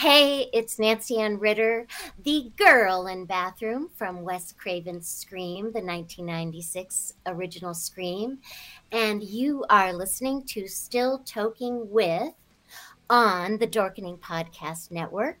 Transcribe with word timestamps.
Hey, 0.00 0.48
it's 0.54 0.78
Nancy 0.78 1.20
Anne 1.20 1.38
Ridder, 1.38 1.86
the 2.24 2.50
girl 2.56 3.06
in 3.06 3.26
bathroom 3.26 3.90
from 3.96 4.22
Wes 4.22 4.50
Craven's 4.50 5.06
Scream, 5.06 5.72
the 5.72 5.82
1996 5.82 7.12
original 7.26 7.74
Scream. 7.74 8.38
And 8.92 9.22
you 9.22 9.62
are 9.68 9.92
listening 9.92 10.44
to 10.46 10.66
Still 10.66 11.18
Toking 11.26 11.86
With 11.90 12.32
on 13.10 13.58
the 13.58 13.66
Dorkening 13.66 14.18
Podcast 14.20 14.90
Network. 14.90 15.40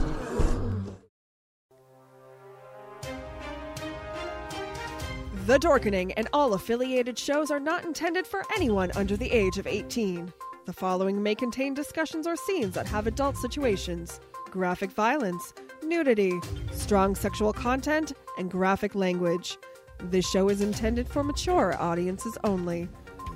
The 5.47 5.57
Dorkening 5.57 6.13
and 6.17 6.29
all 6.33 6.53
affiliated 6.53 7.17
shows 7.17 7.49
are 7.49 7.59
not 7.59 7.83
intended 7.83 8.27
for 8.27 8.45
anyone 8.55 8.91
under 8.95 9.17
the 9.17 9.31
age 9.31 9.57
of 9.57 9.65
18. 9.65 10.31
The 10.65 10.73
following 10.73 11.23
may 11.23 11.33
contain 11.33 11.73
discussions 11.73 12.27
or 12.27 12.35
scenes 12.35 12.75
that 12.75 12.85
have 12.85 13.07
adult 13.07 13.35
situations, 13.37 14.19
graphic 14.51 14.91
violence, 14.91 15.55
nudity, 15.81 16.39
strong 16.71 17.15
sexual 17.15 17.53
content, 17.53 18.13
and 18.37 18.51
graphic 18.51 18.93
language. 18.93 19.57
This 19.99 20.29
show 20.29 20.47
is 20.47 20.61
intended 20.61 21.07
for 21.07 21.23
mature 21.23 21.75
audiences 21.81 22.37
only. 22.43 22.87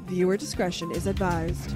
Viewer 0.05 0.37
discretion 0.37 0.91
is 0.91 1.07
advised. 1.07 1.75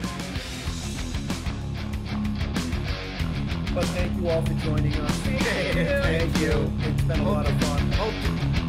But 3.74 3.86
thank 3.86 4.22
you 4.22 4.30
all 4.30 4.44
for 4.44 4.54
joining 4.54 4.94
us. 4.94 5.12
Thank 5.22 6.38
you. 6.40 6.72
It's 6.82 7.02
been 7.02 7.20
a 7.20 7.32
lot 7.32 7.48
of 7.50 7.62
fun. 7.64 8.69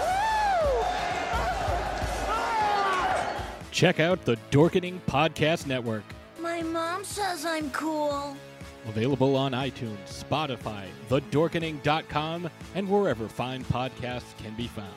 Check 3.71 3.99
out 3.99 4.23
the 4.25 4.37
Dorkening 4.51 4.99
Podcast 5.07 5.65
Network, 5.65 6.03
My 6.39 6.61
mom 6.61 7.03
says 7.03 7.45
I'm 7.45 7.69
cool. 7.71 8.35
available 8.87 9.35
on 9.35 9.51
iTunes, 9.53 9.97
Spotify, 10.07 10.85
thedorkening.com, 11.09 12.49
and 12.75 12.89
wherever 12.89 13.27
fine 13.27 13.63
podcasts 13.65 14.35
can 14.43 14.53
be 14.55 14.67
found. 14.67 14.87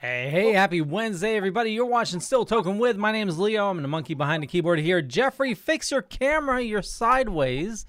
Hey, 0.00 0.28
hey, 0.30 0.52
happy 0.52 0.80
Wednesday, 0.80 1.36
everybody. 1.36 1.72
You're 1.72 1.84
watching 1.86 2.20
Still 2.20 2.46
Toking 2.46 2.78
with. 2.78 2.96
My 2.96 3.10
name 3.10 3.28
is 3.28 3.36
Leo. 3.38 3.68
I'm 3.68 3.82
the 3.82 3.88
monkey 3.88 4.14
behind 4.14 4.44
the 4.44 4.46
keyboard 4.46 4.78
here. 4.78 5.02
Jeffrey, 5.02 5.54
fix 5.54 5.90
your 5.90 6.02
camera. 6.02 6.60
You're 6.62 6.82
sideways. 6.82 7.84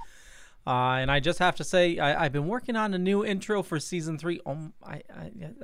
Uh, 0.69 0.97
and 0.97 1.09
I 1.09 1.19
just 1.19 1.39
have 1.39 1.55
to 1.55 1.63
say, 1.63 1.97
I, 1.97 2.25
I've 2.25 2.31
been 2.31 2.47
working 2.47 2.75
on 2.75 2.93
a 2.93 2.99
new 2.99 3.25
intro 3.25 3.63
for 3.63 3.79
season 3.79 4.19
three. 4.19 4.39
Um, 4.45 4.71
I, 4.85 5.01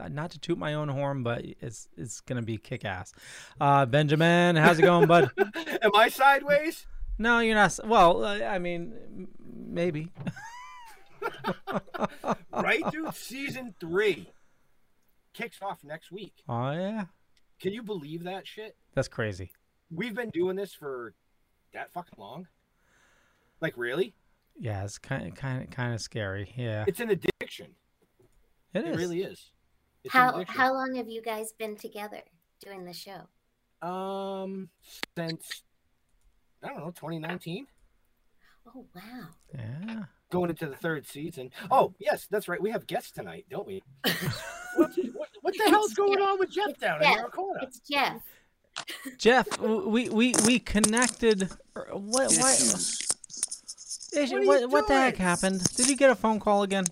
I, 0.01 0.07
not 0.07 0.31
to 0.31 0.39
toot 0.39 0.57
my 0.57 0.73
own 0.73 0.87
horn, 0.87 1.21
but 1.21 1.45
it's 1.61 1.87
it's 1.95 2.21
gonna 2.21 2.41
be 2.41 2.57
kick 2.57 2.85
ass. 2.85 3.13
Uh, 3.61 3.85
Benjamin, 3.85 4.55
how's 4.55 4.79
it 4.79 4.81
going, 4.81 5.05
bud? 5.05 5.29
Am 5.83 5.91
I 5.93 6.09
sideways? 6.09 6.87
No, 7.19 7.37
you're 7.37 7.53
not. 7.53 7.79
Well, 7.85 8.25
uh, 8.25 8.39
I 8.45 8.57
mean, 8.57 9.27
maybe. 9.45 10.11
right, 12.51 12.81
dude? 12.91 13.13
Season 13.13 13.75
three 13.79 14.31
kicks 15.35 15.59
off 15.61 15.83
next 15.83 16.11
week. 16.11 16.33
Oh 16.49 16.71
yeah, 16.71 17.03
Can 17.61 17.73
you 17.73 17.83
believe 17.83 18.23
that 18.23 18.47
shit? 18.47 18.75
that's 18.95 19.07
crazy. 19.07 19.51
We've 19.91 20.15
been 20.15 20.31
doing 20.31 20.55
this 20.55 20.73
for 20.73 21.13
that 21.75 21.93
fucking 21.93 22.17
long. 22.17 22.47
Like 23.61 23.77
really? 23.77 24.15
Yeah, 24.57 24.83
it's 24.83 24.97
kind 24.97 25.27
of 25.27 25.35
kind 25.35 25.63
of 25.63 25.69
kind 25.69 25.93
of 25.93 26.01
scary. 26.01 26.51
Yeah, 26.55 26.85
It's 26.87 26.99
an 26.99 27.09
addiction. 27.09 27.67
It 28.73 28.79
is. 28.79 28.83
It 28.83 28.87
It 28.87 28.91
is. 28.91 28.97
really 28.97 29.21
is. 29.21 29.51
It's 30.03 30.13
How 30.13 30.43
how 30.47 30.73
long 30.73 30.95
have 30.95 31.07
you 31.09 31.21
guys 31.21 31.51
been 31.53 31.75
together 31.75 32.21
doing 32.63 32.85
the 32.85 32.93
show? 32.93 33.27
Um, 33.87 34.69
since 35.17 35.63
I 36.63 36.67
don't 36.69 36.77
know, 36.77 36.85
2019, 36.91 37.67
Oh 38.73 38.85
wow. 38.95 39.27
Yeah. 39.53 40.03
going 40.31 40.49
into 40.49 40.67
the 40.67 40.75
third 40.75 41.05
season. 41.07 41.51
Oh 41.69 41.93
yes, 41.99 42.27
that's 42.29 42.47
right. 42.47 42.61
We 42.61 42.71
have 42.71 42.87
guests 42.87 43.11
tonight, 43.11 43.45
don't 43.49 43.67
we? 43.67 43.83
what, 44.03 44.91
what, 45.13 45.29
what 45.41 45.53
the 45.57 45.69
hell's 45.69 45.93
going 45.93 46.19
on 46.21 46.39
with 46.39 46.49
Jeff 46.51 46.77
down 46.79 47.01
in 47.01 47.07
Jeff. 47.07 47.17
Arizona? 47.19 47.59
It's 47.61 47.79
Jeff. 47.79 48.21
Jeff, 49.17 49.59
we 49.59 50.09
we 50.09 50.33
we 50.45 50.59
connected. 50.59 51.49
er, 51.77 51.87
What 51.93 52.31
what? 52.33 53.04
Issues. 54.15 54.47
What 54.47 54.61
What, 54.61 54.69
what 54.71 54.87
the 54.87 54.93
heck 54.95 55.17
happened? 55.17 55.63
Did 55.75 55.89
you 55.89 55.95
get 55.95 56.09
a 56.09 56.15
phone 56.15 56.39
call 56.39 56.63
again? 56.63 56.85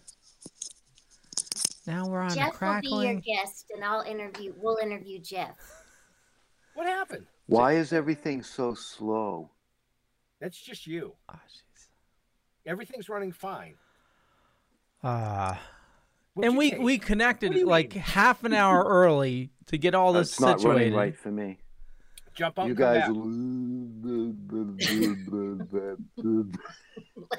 Now 1.86 2.08
we're 2.08 2.22
on 2.22 2.34
Jeff 2.34 2.60
will 2.62 2.80
be 2.82 2.88
your 3.08 3.16
guest, 3.16 3.72
and 3.76 3.84
I'll 3.84 4.02
interview. 4.04 4.54
We'll 4.58 4.78
interview 4.78 5.20
Jeff. 5.20 5.56
What 6.76 6.88
happened? 6.88 7.26
Why 7.48 7.74
is 7.74 7.92
everything 7.92 8.42
so 8.42 8.74
slow? 8.74 9.52
That's 10.40 10.60
just 10.60 10.88
you. 10.88 11.14
Oh, 11.30 11.36
Everything's 12.66 13.10
running 13.10 13.34
fine. 13.34 13.76
Uh, 15.04 15.56
What's 16.34 16.48
and 16.48 16.58
we 16.58 16.72
take? 16.72 16.80
we 16.80 16.98
connected 16.98 17.54
you 17.54 17.66
like 17.66 17.92
half 17.94 18.46
an 18.46 18.54
hour 18.54 18.84
early 18.86 19.52
to 19.68 19.78
get 19.78 19.94
all 19.94 20.14
this 20.14 20.30
It's 20.32 20.40
not 20.40 20.60
situated. 20.62 20.80
running 20.80 20.94
right 20.94 21.18
for 21.18 21.32
me. 21.32 21.58
Jump 22.34 22.60
up. 22.60 22.68
You 22.68 22.76
guys. 22.76 23.04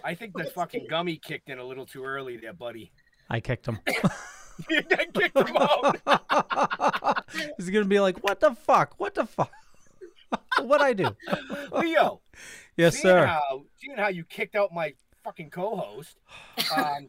I 0.05 0.15
think 0.15 0.37
the 0.37 0.45
fucking 0.45 0.87
gummy 0.89 1.17
kicked 1.17 1.49
in 1.49 1.59
a 1.59 1.65
little 1.65 1.87
too 1.87 2.05
early 2.05 2.37
there, 2.37 2.53
buddy. 2.53 2.93
I 3.29 3.41
kicked 3.41 3.67
him. 3.67 3.79
you 4.71 4.83
kicked 4.83 5.37
him 5.37 5.57
out. 5.57 6.01
He's 7.57 7.71
gonna 7.71 7.85
be 7.87 8.01
like, 8.01 8.23
"What 8.23 8.41
the 8.41 8.55
fuck? 8.55 8.95
What 8.99 9.15
the 9.15 9.27
fuck? 9.27 9.51
what 10.61 10.81
I 10.81 10.93
do?" 10.93 11.17
Leo. 11.73 12.21
Yes, 12.77 12.95
seeing 12.95 13.03
sir. 13.03 13.27
How, 13.27 13.65
seeing 13.81 13.97
how 13.97 14.09
you 14.09 14.25
kicked 14.25 14.57
out 14.57 14.73
my 14.73 14.95
fucking 15.23 15.51
co-host, 15.51 16.19
um, 16.77 17.09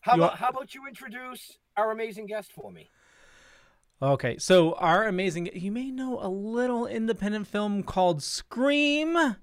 how, 0.00 0.14
about, 0.14 0.32
are- 0.32 0.36
how 0.36 0.48
about 0.48 0.74
you 0.74 0.86
introduce 0.86 1.58
our 1.76 1.90
amazing 1.90 2.26
guest 2.26 2.52
for 2.52 2.70
me? 2.70 2.88
Okay, 4.02 4.36
so 4.38 4.74
our 4.74 5.06
amazing, 5.06 5.48
you 5.54 5.72
may 5.72 5.90
know 5.90 6.18
a 6.20 6.28
little 6.28 6.86
independent 6.86 7.46
film 7.46 7.82
called 7.82 8.22
Scream. 8.22 9.36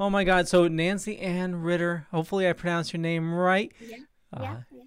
Oh 0.00 0.08
my 0.08 0.24
God! 0.24 0.48
So 0.48 0.68
Nancy 0.68 1.18
Anne 1.18 1.56
Ridder. 1.56 2.06
Hopefully, 2.10 2.48
I 2.48 2.52
pronounced 2.54 2.92
your 2.92 3.00
name 3.00 3.34
right. 3.34 3.72
Yeah. 3.80 3.96
Uh, 4.32 4.42
yeah. 4.42 4.82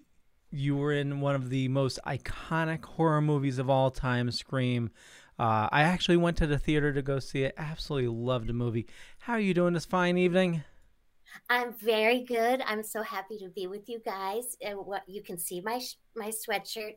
You 0.50 0.78
were 0.78 0.94
in 0.94 1.22
one 1.22 1.36
of 1.36 1.50
the 1.50 1.68
most 1.68 2.00
iconic 2.08 2.84
horror 2.84 3.22
movies 3.22 3.60
of 3.60 3.70
all 3.70 3.92
time, 3.92 4.32
Scream. 4.32 4.90
Uh, 5.38 5.68
I 5.72 5.84
actually 5.84 6.18
went 6.18 6.38
to 6.38 6.48
the 6.48 6.58
theater 6.58 6.94
to 6.94 7.02
go 7.02 7.20
see 7.20 7.44
it. 7.44 7.54
Absolutely 7.58 8.10
loved 8.10 8.48
the 8.48 8.54
movie. 8.54 8.88
How 9.20 9.34
are 9.34 9.40
you 9.40 9.54
doing 9.54 9.74
this 9.74 9.86
fine 9.86 10.18
evening? 10.18 10.64
I'm 11.50 11.74
very 11.74 12.22
good. 12.22 12.62
I'm 12.66 12.84
so 12.84 13.02
happy 13.02 13.38
to 13.40 13.50
be 13.50 13.68
with 13.68 13.90
you 13.90 14.00
guys. 14.00 14.58
And 14.62 14.80
what 14.80 15.04
you 15.08 15.22
can 15.22 15.38
see 15.38 15.62
my 15.62 15.80
sh- 15.80 15.98
my 16.16 16.32
sweatshirt. 16.32 16.96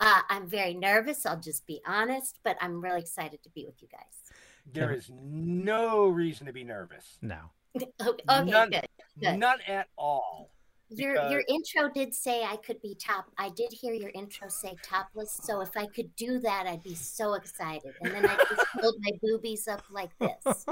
Uh, 0.00 0.20
I'm 0.28 0.46
very 0.46 0.74
nervous. 0.74 1.26
I'll 1.26 1.40
just 1.40 1.66
be 1.66 1.80
honest, 1.86 2.38
but 2.44 2.56
I'm 2.60 2.82
really 2.82 3.00
excited 3.00 3.42
to 3.42 3.50
be 3.50 3.64
with 3.64 3.80
you 3.80 3.88
guys. 3.90 4.32
There 4.72 4.92
is 4.92 5.10
no 5.12 6.06
reason 6.08 6.46
to 6.46 6.52
be 6.52 6.64
nervous. 6.64 7.18
No. 7.22 7.38
Okay, 8.00 8.22
none, 8.26 8.70
good. 8.70 8.86
good. 9.20 9.36
none 9.36 9.58
at 9.66 9.88
all. 9.98 10.50
Your 10.90 11.28
your 11.30 11.42
intro 11.48 11.90
did 11.92 12.14
say 12.14 12.44
I 12.44 12.56
could 12.56 12.80
be 12.80 12.94
top. 12.94 13.26
I 13.38 13.48
did 13.48 13.72
hear 13.72 13.94
your 13.94 14.10
intro 14.14 14.48
say 14.48 14.76
topless. 14.82 15.32
So 15.42 15.60
if 15.60 15.76
I 15.76 15.86
could 15.86 16.14
do 16.14 16.38
that, 16.40 16.66
I'd 16.66 16.82
be 16.82 16.94
so 16.94 17.34
excited. 17.34 17.94
And 18.02 18.12
then 18.14 18.26
I 18.26 18.36
just 18.36 18.66
hold 18.80 18.94
my 19.00 19.10
boobies 19.22 19.66
up 19.66 19.82
like 19.90 20.16
this. 20.18 20.66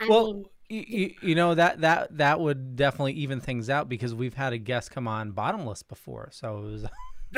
I 0.00 0.08
well, 0.08 0.26
mean, 0.26 0.44
you, 0.68 0.84
you, 0.86 1.14
you 1.22 1.34
know 1.34 1.54
that 1.54 1.80
that 1.80 2.16
that 2.18 2.40
would 2.40 2.76
definitely 2.76 3.14
even 3.14 3.40
things 3.40 3.70
out 3.70 3.88
because 3.88 4.14
we've 4.14 4.34
had 4.34 4.52
a 4.52 4.58
guest 4.58 4.90
come 4.90 5.08
on 5.08 5.30
bottomless 5.32 5.82
before. 5.82 6.28
So 6.32 6.58
it 6.58 6.62
was. 6.62 6.86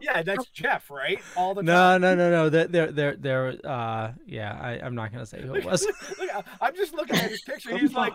yeah, 0.00 0.22
that's 0.22 0.46
Jeff, 0.50 0.90
right? 0.90 1.20
All 1.36 1.54
the 1.54 1.62
No, 1.62 1.72
time. 1.72 2.00
no, 2.02 2.14
no, 2.14 2.30
no. 2.30 2.48
They're, 2.50 2.66
they're, 2.66 2.92
they're, 2.92 3.16
they're 3.16 3.54
uh, 3.64 4.12
yeah, 4.26 4.58
I, 4.60 4.72
I'm 4.84 4.94
not 4.94 5.10
gonna 5.12 5.24
say 5.26 5.40
who 5.40 5.54
it 5.54 5.64
was. 5.64 5.86
Look, 6.18 6.30
I'm 6.60 6.76
just 6.76 6.92
looking 6.92 7.16
at 7.16 7.30
his 7.30 7.40
picture. 7.42 7.76
He's 7.78 7.94
like, 7.94 8.12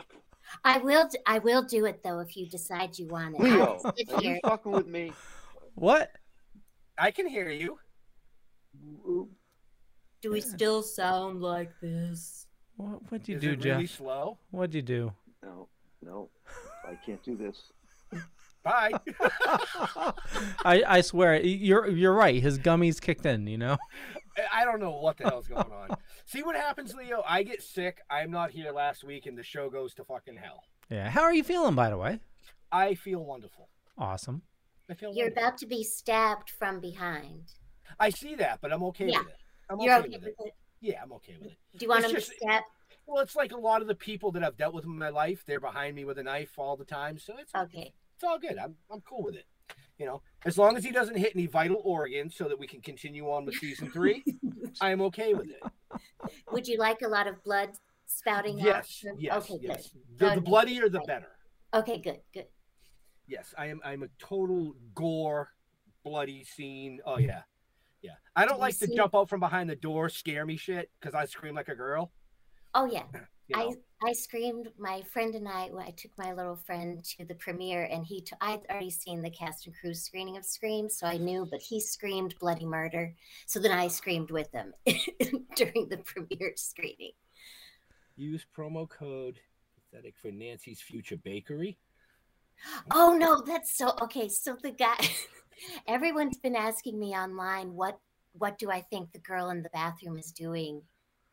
I 0.63 0.77
will. 0.77 1.07
d- 1.07 1.18
I 1.25 1.39
will 1.39 1.63
do 1.63 1.86
it 1.86 2.04
though 2.04 2.19
if 2.19 2.38
you 2.38 2.48
decide 2.48 3.00
you 3.00 3.07
want 3.07 3.36
it. 3.36 3.42
Leo, 3.42 3.81
are 4.13 4.21
you 4.21 4.39
fucking 4.45 4.71
with 4.71 4.88
me? 4.88 5.12
What? 5.75 6.12
I 6.98 7.10
can 7.10 7.27
hear 7.27 7.50
you. 7.50 7.80
Do 10.21 10.31
we 10.31 10.42
still 10.42 10.83
sound 10.83 11.42
like 11.42 11.71
this? 11.81 12.45
What, 12.78 13.12
what'd 13.12 13.28
you 13.28 13.36
Is 13.36 13.42
do, 13.42 13.52
it 13.52 13.60
Jeff? 13.60 13.66
really 13.75 13.88
slow? 13.88 14.38
What'd 14.52 14.74
you 14.74 14.81
do? 14.81 15.14
No, 15.44 15.68
no, 16.02 16.30
I 16.88 16.96
can't 17.06 17.22
do 17.24 17.36
this. 17.38 17.58
Bye. 18.64 18.94
I, 20.66 20.84
I 20.88 21.02
swear, 21.02 21.42
you're, 21.42 21.90
you're 21.90 22.14
right. 22.14 22.42
His 22.42 22.58
gummies 22.58 23.02
kicked 23.02 23.25
in. 23.25 23.46
You 23.48 23.58
know. 23.58 23.78
I 24.54 24.64
don't 24.66 24.80
know 24.80 24.92
what 24.92 25.18
the 25.18 25.25
hell's 25.25 25.48
going 25.48 25.72
on. 25.72 25.98
See 26.25 26.42
what 26.44 26.56
happens, 26.56 26.94
Leo? 26.96 27.24
I 27.28 27.44
get 27.44 27.62
sick. 27.62 28.00
I'm 28.10 28.31
not 28.31 28.52
here 28.52 28.72
last 28.72 29.04
week, 29.04 29.25
and 29.25 29.38
the 29.38 29.44
show 29.44 29.70
goes 29.70 29.94
to 29.96 30.04
fucking 30.06 30.38
hell. 30.38 30.64
Yeah. 30.90 31.10
How 31.10 31.22
are 31.24 31.34
you 31.34 31.44
feeling, 31.44 31.75
by 31.75 31.90
the 31.90 31.98
way? 31.98 32.20
I 32.72 32.96
feel 32.96 33.20
wonderful. 33.24 33.68
Awesome. 33.98 34.42
I 34.89 34.94
feel 34.96 35.13
You're 35.13 35.25
wonderful. 35.25 35.44
about 35.50 35.58
to 35.60 35.65
be 35.68 35.84
stabbed 35.84 36.50
from 36.50 36.80
behind. 36.80 37.51
I 38.00 38.10
see 38.10 38.36
that, 38.36 38.60
but 38.62 38.72
I'm 38.72 38.84
okay 38.86 39.10
Yeah. 39.10 39.20
with 39.20 39.27
it. 39.27 39.36
I'm 39.70 39.80
You're 39.82 39.96
okay, 39.98 40.08
okay 40.08 40.18
with 40.18 40.27
it. 40.48 40.53
Yeah, 40.84 41.02
I'm 41.02 41.13
okay 41.13 41.36
with 41.40 41.52
it. 41.52 41.58
Do 41.78 41.86
you 41.86 41.88
want 41.90 42.04
It's 42.04 42.12
him 42.12 42.20
just- 42.20 42.32
to 42.32 42.38
step? 42.38 42.63
Well, 43.06 43.22
it's 43.24 43.36
like 43.38 43.54
a 43.54 43.58
lot 43.58 43.82
of 43.82 43.88
the 43.88 43.96
people 43.96 44.32
that 44.34 44.44
I've 44.44 44.58
dealt 44.58 44.74
with 44.74 44.84
in 44.86 44.98
my 44.98 45.10
life. 45.10 45.44
They're 45.46 45.60
behind 45.62 45.96
me 45.96 46.04
with 46.06 46.18
a 46.20 46.24
knife 46.24 46.60
all 46.60 46.75
the 46.78 46.86
time, 46.86 47.18
so 47.18 47.38
it's 47.38 47.54
Okay. 47.56 47.94
it's 48.16 48.24
all 48.24 48.38
good. 48.38 48.58
I'm 48.58 48.75
I'm 48.92 49.02
cool 49.02 49.24
with 49.24 49.36
it. 49.36 49.46
You 49.98 50.06
know, 50.06 50.22
as 50.46 50.58
long 50.58 50.75
as 50.75 50.84
he 50.84 50.92
doesn't 50.92 51.16
hit 51.18 51.34
any 51.36 51.46
vital 51.46 51.82
organs, 51.86 52.36
so 52.36 52.48
that 52.50 52.60
we 52.60 52.68
can 52.68 52.82
continue 52.82 53.30
on 53.32 53.46
with 53.46 53.56
season 53.56 53.90
three, 53.90 54.24
I 54.82 54.92
am 54.92 55.02
okay 55.04 55.34
with 55.34 55.50
it. 55.50 55.62
Would 56.52 56.68
you 56.68 56.78
like 56.78 57.02
a 57.02 57.08
lot 57.08 57.28
of 57.28 57.42
blood 57.44 57.72
spouting? 58.06 58.60
Yes, 58.60 59.00
from- 59.00 59.20
yes, 59.20 59.50
Okay, 59.50 59.60
yes. 59.62 59.90
good. 60.18 60.30
The, 60.30 60.36
the 60.36 60.42
bloodier, 60.42 60.90
the 60.90 61.02
better. 61.02 61.30
Okay, 61.74 62.00
good, 62.00 62.22
good. 62.34 62.48
Yes, 63.28 63.54
I 63.58 63.68
am. 63.68 63.80
I'm 63.86 64.04
a 64.04 64.08
total 64.20 64.75
gore, 64.96 65.50
bloody 66.04 66.44
scene. 66.44 67.00
Oh 67.06 67.18
yeah, 67.20 67.44
yeah. 68.03 68.12
I 68.36 68.45
don't 68.45 68.57
Do 68.57 68.62
like 68.62 68.77
to 68.79 68.88
see- 68.88 68.95
jump 68.95 69.15
out 69.15 69.29
from 69.29 69.39
behind 69.39 69.69
the 69.69 69.75
door, 69.75 70.10
scare 70.10 70.45
me 70.45 70.55
shit, 70.57 70.91
because 71.00 71.15
I 71.15 71.25
scream 71.25 71.55
like 71.55 71.69
a 71.69 71.75
girl. 71.75 72.12
Oh 72.75 72.86
yeah. 72.86 73.03
You 73.50 73.57
know? 73.57 73.75
I 74.01 74.10
I 74.10 74.13
screamed. 74.13 74.69
My 74.79 75.01
friend 75.01 75.36
and 75.36 75.50
I. 75.50 75.69
I 75.77 75.91
took 75.98 76.12
my 76.17 76.31
little 76.31 76.55
friend 76.55 77.03
to 77.17 77.25
the 77.25 77.36
premiere, 77.36 77.83
and 77.91 78.05
he. 78.05 78.22
T- 78.22 78.38
I'd 78.39 78.62
already 78.69 78.89
seen 78.89 79.22
the 79.22 79.29
cast 79.29 79.65
and 79.67 79.75
crew 79.75 79.93
screening 79.93 80.38
of 80.38 80.45
Scream, 80.45 80.88
so 80.88 81.05
I 81.07 81.17
knew. 81.17 81.45
But 81.51 81.62
he 81.62 81.81
screamed 81.81 82.36
bloody 82.39 82.65
murder, 82.65 83.13
so 83.45 83.60
then 83.60 83.74
I 83.74 83.89
screamed 83.89 84.31
with 84.31 84.50
him 84.53 84.74
during 85.57 85.89
the 85.89 85.98
premiere 86.05 86.53
screening. 86.55 87.12
Use 88.15 88.45
promo 88.57 88.88
code 88.88 89.41
pathetic 89.75 90.15
for 90.15 90.31
Nancy's 90.31 90.79
future 90.79 91.17
bakery. 91.17 91.77
Oh 92.91 93.17
no, 93.19 93.41
that's 93.41 93.77
so 93.77 93.93
okay. 94.03 94.29
So 94.29 94.55
the 94.63 94.72
guy, 94.72 94.95
everyone's 95.88 96.38
been 96.38 96.55
asking 96.55 97.00
me 97.00 97.15
online 97.15 97.74
what 97.74 98.00
what 98.33 98.57
do 98.57 98.72
I 98.72 98.81
think 98.81 99.12
the 99.12 99.19
girl 99.19 99.51
in 99.51 99.62
the 99.62 99.69
bathroom 99.69 100.17
is 100.17 100.31
doing 100.31 100.81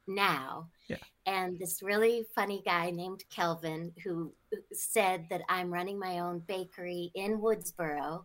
now? 0.07 0.69
Yeah. 0.89 0.99
And 1.27 1.59
this 1.59 1.83
really 1.83 2.27
funny 2.35 2.63
guy 2.65 2.91
named 2.91 3.25
Kelvin 3.35 3.93
who 4.05 4.33
said 4.73 5.27
that 5.31 5.43
I'm 5.49 5.73
running 5.73 5.99
my 5.99 6.19
own 6.19 6.41
bakery 6.41 7.11
in 7.15 7.41
Woodsboro, 7.41 8.25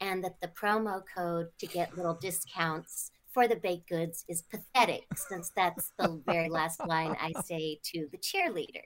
and 0.00 0.22
that 0.24 0.40
the 0.40 0.48
promo 0.48 1.02
code 1.16 1.48
to 1.58 1.66
get 1.66 1.96
little 1.96 2.14
discounts 2.14 3.12
for 3.32 3.48
the 3.48 3.56
baked 3.56 3.88
goods 3.88 4.24
is 4.28 4.42
pathetic, 4.42 5.04
since 5.16 5.50
that's 5.56 5.92
the 5.98 6.20
very 6.26 6.50
last 6.50 6.80
line 6.86 7.16
I 7.20 7.32
say 7.42 7.78
to 7.84 8.08
the 8.10 8.18
cheerleader. 8.18 8.84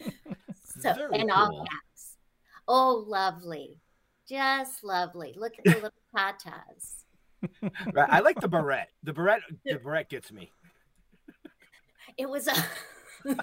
So 0.80 0.92
Very 0.92 1.20
and 1.20 1.30
all 1.30 1.64
caps. 1.64 2.16
Oh, 2.68 3.04
lovely. 3.06 3.78
Just 4.28 4.82
lovely. 4.84 5.34
Look 5.36 5.52
at 5.58 5.64
the 5.64 5.70
little 5.82 5.90
tatas. 6.16 7.04
Right, 7.92 8.08
I 8.10 8.20
like 8.20 8.40
the 8.40 8.48
beret. 8.48 8.88
The 9.02 9.12
beret. 9.12 9.42
The 9.64 9.74
beret 9.78 10.08
gets 10.08 10.32
me. 10.32 10.50
It 12.18 12.28
was 12.28 12.48
a 12.48 12.54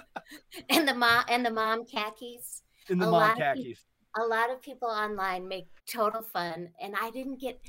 and 0.69 0.87
the 0.87 0.93
mom 0.95 1.23
and 1.29 1.45
the 1.45 1.51
mom 1.51 1.85
khakis. 1.85 2.61
In 2.89 2.99
the 2.99 3.07
A 3.07 3.11
mom 3.11 3.19
lot 3.21 3.31
of 3.31 3.37
peop- 3.55 3.65
khakis. 3.65 3.79
a 4.19 4.23
lot 4.23 4.49
of 4.51 4.61
people 4.61 4.89
online 4.89 5.47
make 5.47 5.67
total 5.87 6.21
fun, 6.21 6.69
and 6.81 6.95
I 6.99 7.11
didn't 7.11 7.39
get 7.39 7.59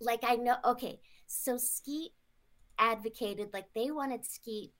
like 0.00 0.20
I 0.22 0.36
know. 0.36 0.56
Okay, 0.64 1.00
so 1.26 1.56
Skeet 1.56 2.12
advocated 2.78 3.50
like 3.52 3.66
they 3.74 3.90
wanted 3.90 4.24
Skeet 4.24 4.72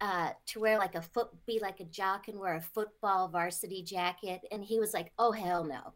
uh, 0.00 0.30
to 0.46 0.60
wear 0.60 0.78
like 0.78 0.94
a 0.94 1.02
foot, 1.02 1.28
be 1.46 1.58
like 1.60 1.80
a 1.80 1.84
jock 1.84 2.28
and 2.28 2.38
wear 2.38 2.56
a 2.56 2.60
football 2.60 3.28
varsity 3.28 3.82
jacket, 3.82 4.42
and 4.52 4.62
he 4.64 4.78
was 4.78 4.92
like, 4.92 5.12
"Oh 5.18 5.32
hell 5.32 5.64
no!" 5.64 5.94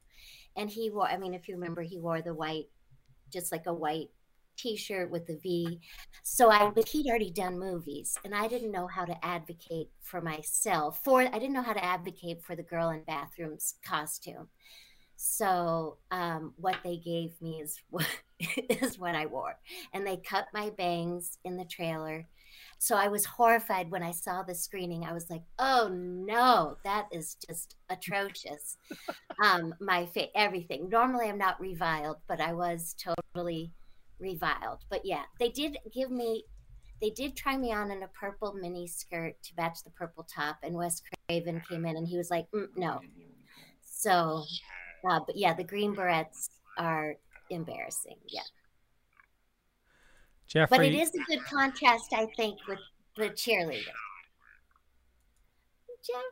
And 0.59 0.69
he 0.69 0.91
wore. 0.91 1.09
I 1.09 1.17
mean, 1.17 1.33
if 1.33 1.49
you 1.49 1.55
remember, 1.55 1.81
he 1.83 1.99
wore 1.99 2.21
the 2.21 2.35
white, 2.35 2.67
just 3.33 3.51
like 3.53 3.67
a 3.67 3.73
white 3.73 4.11
t-shirt 4.59 5.11
with 5.11 5.27
the 5.27 5.37
V. 5.37 5.81
So 6.23 6.51
I, 6.51 6.71
but 6.71 6.89
he'd 6.89 7.07
already 7.07 7.31
done 7.31 7.59
movies, 7.59 8.19
and 8.25 8.35
I 8.35 8.49
didn't 8.49 8.73
know 8.73 8.87
how 8.87 9.05
to 9.05 9.25
advocate 9.25 9.89
for 10.03 10.21
myself. 10.21 11.01
For 11.03 11.21
I 11.23 11.39
didn't 11.39 11.53
know 11.53 11.63
how 11.63 11.73
to 11.73 11.85
advocate 11.85 12.43
for 12.43 12.57
the 12.57 12.63
girl 12.63 12.91
in 12.91 13.05
bathrooms 13.05 13.75
costume. 13.83 14.49
So 15.17 15.99
um, 16.11 16.53
what 16.57 16.77
they 16.85 16.97
gave 16.97 17.41
me 17.41 17.61
is 17.61 17.81
what 17.91 18.07
is 18.41 18.99
what 18.99 19.15
I 19.15 19.27
wore, 19.27 19.57
and 19.93 20.07
they 20.07 20.17
cut 20.17 20.49
my 20.53 20.71
bangs 20.71 21.39
in 21.45 21.57
the 21.57 21.65
trailer. 21.65 22.27
So 22.79 22.97
I 22.97 23.09
was 23.09 23.25
horrified 23.25 23.91
when 23.91 24.03
I 24.03 24.13
saw 24.13 24.43
the 24.43 24.55
screening. 24.55 25.05
I 25.05 25.13
was 25.13 25.29
like, 25.29 25.43
"Oh 25.59 25.89
no, 25.93 26.77
that 26.85 27.07
is 27.13 27.37
just 27.49 27.77
atrocious." 27.91 28.77
um, 29.43 29.75
my 29.81 30.07
fa- 30.07 30.37
everything. 30.37 30.89
Normally, 30.89 31.29
I'm 31.29 31.39
not 31.39 31.61
reviled, 31.61 32.19
but 32.29 32.41
I 32.41 32.53
was 32.53 32.95
totally 33.35 33.73
reviled. 34.21 34.85
But 34.91 35.05
yeah, 35.05 35.23
they 35.41 35.49
did 35.51 35.79
give 35.93 36.11
me. 36.11 36.45
They 37.01 37.11
did 37.11 37.37
try 37.37 37.57
me 37.57 37.73
on 37.73 37.91
in 37.91 38.03
a 38.03 38.09
purple 38.09 38.55
mini 38.55 38.87
skirt 38.87 39.41
to 39.45 39.53
match 39.57 39.85
the 39.85 39.91
purple 39.91 40.25
top, 40.25 40.59
and 40.63 40.75
Wes 40.75 41.03
Craven 41.29 41.63
came 41.69 41.85
in 41.85 41.97
and 41.97 42.07
he 42.07 42.17
was 42.17 42.31
like, 42.31 42.51
mm, 42.53 42.69
"No." 42.77 43.01
So, 43.83 44.45
uh, 45.09 45.21
but 45.27 45.37
yeah, 45.37 45.55
the 45.55 45.65
green 45.65 45.95
berets 45.95 46.51
are 46.77 47.17
embarrassing. 47.51 48.17
Yeah. 48.27 48.43
Jeff, 50.49 50.71
But 50.71 50.81
are 50.81 50.85
it 50.85 50.93
you- 50.95 51.01
is 51.03 51.15
a 51.15 51.19
good 51.25 51.45
contrast, 51.45 52.13
I 52.13 52.27
think, 52.37 52.59
with 52.67 52.79
the 53.17 53.31
cheerleader. 53.31 53.85
Jeff, 56.05 56.23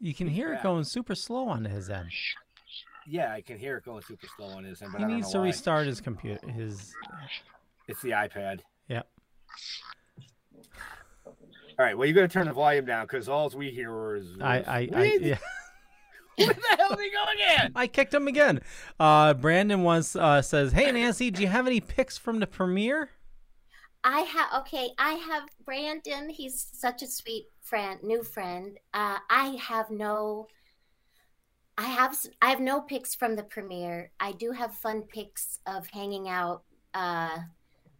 You 0.00 0.14
can 0.14 0.28
hear 0.28 0.52
it 0.52 0.62
going 0.62 0.84
super 0.84 1.14
slow 1.14 1.48
on 1.48 1.64
his 1.64 1.88
end. 1.90 2.10
Yeah, 3.06 3.32
I 3.32 3.40
can 3.40 3.56
hear 3.58 3.78
it 3.78 3.84
going 3.84 4.02
super 4.02 4.26
slow 4.36 4.48
on 4.48 4.64
his 4.64 4.82
end, 4.82 4.92
but 4.92 4.98
He 4.98 5.04
I 5.06 5.08
needs 5.08 5.30
to 5.32 5.38
why. 5.38 5.44
restart 5.44 5.86
his 5.86 6.00
computer. 6.00 6.46
His 6.50 6.94
It's 7.86 8.02
the 8.02 8.10
iPad. 8.10 8.60
yeah. 8.88 9.02
All 11.26 11.84
right, 11.84 11.96
well, 11.96 12.06
you 12.08 12.12
got 12.12 12.22
to 12.22 12.28
turn 12.28 12.46
the 12.48 12.52
volume 12.52 12.84
down 12.84 13.06
because 13.06 13.28
all 13.28 13.48
we 13.50 13.70
hear 13.70 14.16
is. 14.16 14.36
I 14.40 14.58
I, 14.58 14.88
I 14.92 15.02
yeah. 15.20 15.38
Where 16.46 16.54
the 16.54 16.76
hell 16.78 16.90
did 16.90 17.00
he 17.00 17.10
go 17.10 17.24
again? 17.34 17.72
I 17.74 17.86
kicked 17.86 18.14
him 18.14 18.28
again. 18.28 18.60
Uh, 19.00 19.34
Brandon 19.34 19.82
once 19.82 20.14
uh, 20.14 20.42
says, 20.42 20.72
"Hey 20.72 20.90
Nancy, 20.92 21.30
do 21.30 21.42
you 21.42 21.48
have 21.48 21.66
any 21.66 21.80
pics 21.80 22.16
from 22.16 22.40
the 22.40 22.46
premiere?" 22.46 23.10
I 24.04 24.20
have 24.20 24.62
okay. 24.62 24.90
I 24.98 25.14
have 25.14 25.48
Brandon. 25.64 26.30
He's 26.30 26.68
such 26.72 27.02
a 27.02 27.06
sweet 27.06 27.46
friend, 27.60 28.00
new 28.02 28.22
friend. 28.22 28.78
Uh, 28.94 29.18
I 29.28 29.58
have 29.60 29.90
no. 29.90 30.46
I 31.76 31.84
have 31.84 32.16
I 32.40 32.50
have 32.50 32.60
no 32.60 32.80
pics 32.80 33.14
from 33.14 33.36
the 33.36 33.42
premiere. 33.42 34.10
I 34.20 34.32
do 34.32 34.52
have 34.52 34.74
fun 34.74 35.02
pics 35.02 35.58
of 35.66 35.86
hanging 35.88 36.28
out, 36.28 36.62
uh, 36.94 37.38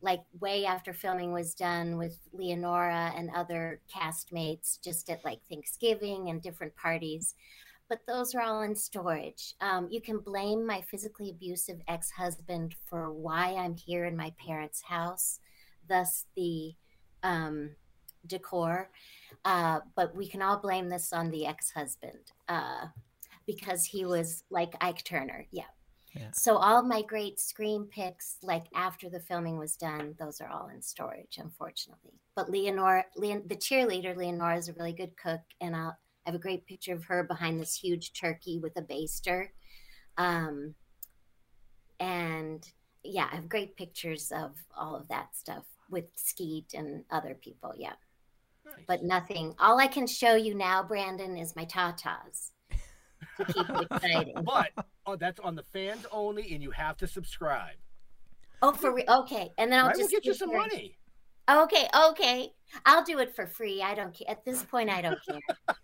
like 0.01 0.23
way 0.41 0.65
after 0.65 0.93
filming 0.93 1.33
was 1.33 1.55
done 1.55 1.97
with 1.97 2.19
Leonora 2.33 3.13
and 3.17 3.31
other 3.35 3.81
castmates, 3.93 4.81
just 4.83 5.11
at 5.11 5.25
like 5.25 5.41
Thanksgiving 5.49 6.31
and 6.31 6.41
different 6.41 6.75
parties. 6.77 7.35
But 7.89 8.01
those 8.07 8.35
are 8.35 8.43
all 8.43 8.63
in 8.63 8.75
storage. 8.75 9.55
Um, 9.61 9.89
you 9.91 10.01
can 10.01 10.19
blame 10.19 10.67
my 10.67 10.83
physically 10.83 11.31
abusive 11.31 11.81
ex 11.89 12.11
husband 12.11 12.75
for 12.85 13.13
why 13.13 13.55
I'm 13.55 13.77
here 13.77 14.05
in 14.05 14.17
my 14.17 14.33
parents' 14.39 14.83
house 14.83 15.41
thus 15.89 16.27
the 16.37 16.75
um, 17.23 17.71
decor. 18.27 18.91
Uh, 19.45 19.81
but 19.97 20.15
we 20.15 20.29
can 20.29 20.43
all 20.43 20.59
blame 20.59 20.89
this 20.89 21.13
on 21.13 21.31
the 21.31 21.47
ex 21.47 21.71
husband 21.71 22.33
uh, 22.49 22.87
because 23.47 23.85
he 23.85 24.05
was 24.05 24.45
like 24.51 24.75
Ike 24.81 25.05
Turner. 25.05 25.47
Yeah. 25.51 25.65
Yeah. 26.15 26.31
So 26.33 26.57
all 26.57 26.83
my 26.83 27.03
great 27.03 27.39
screen 27.39 27.85
pics, 27.85 28.39
like 28.43 28.65
after 28.75 29.11
the 29.11 29.21
filming 29.21 29.59
was 29.59 29.77
done, 29.77 30.15
those 30.19 30.41
are 30.41 30.49
all 30.49 30.69
in 30.69 30.81
storage, 30.81 31.39
unfortunately. 31.39 32.15
But 32.35 32.51
Leonora, 32.51 33.05
Leon, 33.17 33.43
the 33.47 33.57
cheerleader, 33.57 34.17
Leonora 34.17 34.57
is 34.57 34.69
a 34.69 34.73
really 34.73 34.95
good 34.95 35.17
cook, 35.17 35.41
and 35.61 35.77
I'll, 35.77 35.97
I 36.29 36.31
have 36.31 36.35
a 36.35 36.43
great 36.43 36.67
picture 36.67 36.93
of 36.93 37.05
her 37.05 37.25
behind 37.25 37.59
this 37.59 37.75
huge 37.75 38.13
turkey 38.13 38.59
with 38.59 38.77
a 38.77 38.83
baster. 38.83 39.49
Um, 40.19 40.75
and 41.99 42.71
yeah, 43.03 43.29
I 43.33 43.37
have 43.37 43.49
great 43.49 43.77
pictures 43.77 44.31
of 44.31 44.55
all 44.77 44.95
of 44.95 45.09
that 45.09 45.35
stuff 45.35 45.65
with 45.89 46.05
Skeet 46.17 46.75
and 46.75 47.05
other 47.11 47.35
people. 47.35 47.73
Yeah. 47.79 47.95
But 48.87 49.03
nothing. 49.03 49.55
All 49.59 49.81
I 49.81 49.87
can 49.87 50.07
show 50.07 50.35
you 50.35 50.55
now, 50.55 50.83
Brandon, 50.83 51.39
is 51.39 51.57
my 51.57 51.65
tatas 51.65 52.51
to 53.39 53.45
keep 53.47 53.71
it 53.71 53.87
exciting. 53.91 54.35
But 54.45 54.73
oh, 55.07 55.17
that's 55.17 55.41
on 55.41 55.55
the 55.55 55.65
fans 55.73 56.05
only, 56.13 56.53
and 56.53 56.63
you 56.63 56.73
have 56.73 56.99
to 56.99 57.07
subscribe. 57.07 57.77
Oh, 58.61 58.73
for 58.73 58.93
re- 58.93 59.07
okay, 59.09 59.51
and 59.57 59.73
then 59.73 59.79
I'll 59.79 59.87
Right, 59.87 59.97
we'll 59.97 60.05
just 60.05 60.13
get 60.13 60.27
you 60.27 60.35
some 60.35 60.53
money. 60.53 60.99
Okay, 61.51 61.89
okay, 62.11 62.53
I'll 62.85 63.05
do 63.05 63.19
it 63.21 63.35
for 63.35 63.47
free. 63.47 63.81
I 63.81 63.95
don't 63.95 64.13
care. 64.13 64.31
At 64.31 64.45
this 64.45 64.63
point, 64.65 64.91
I 64.91 65.01
don't 65.01 65.19
care. 65.25 65.41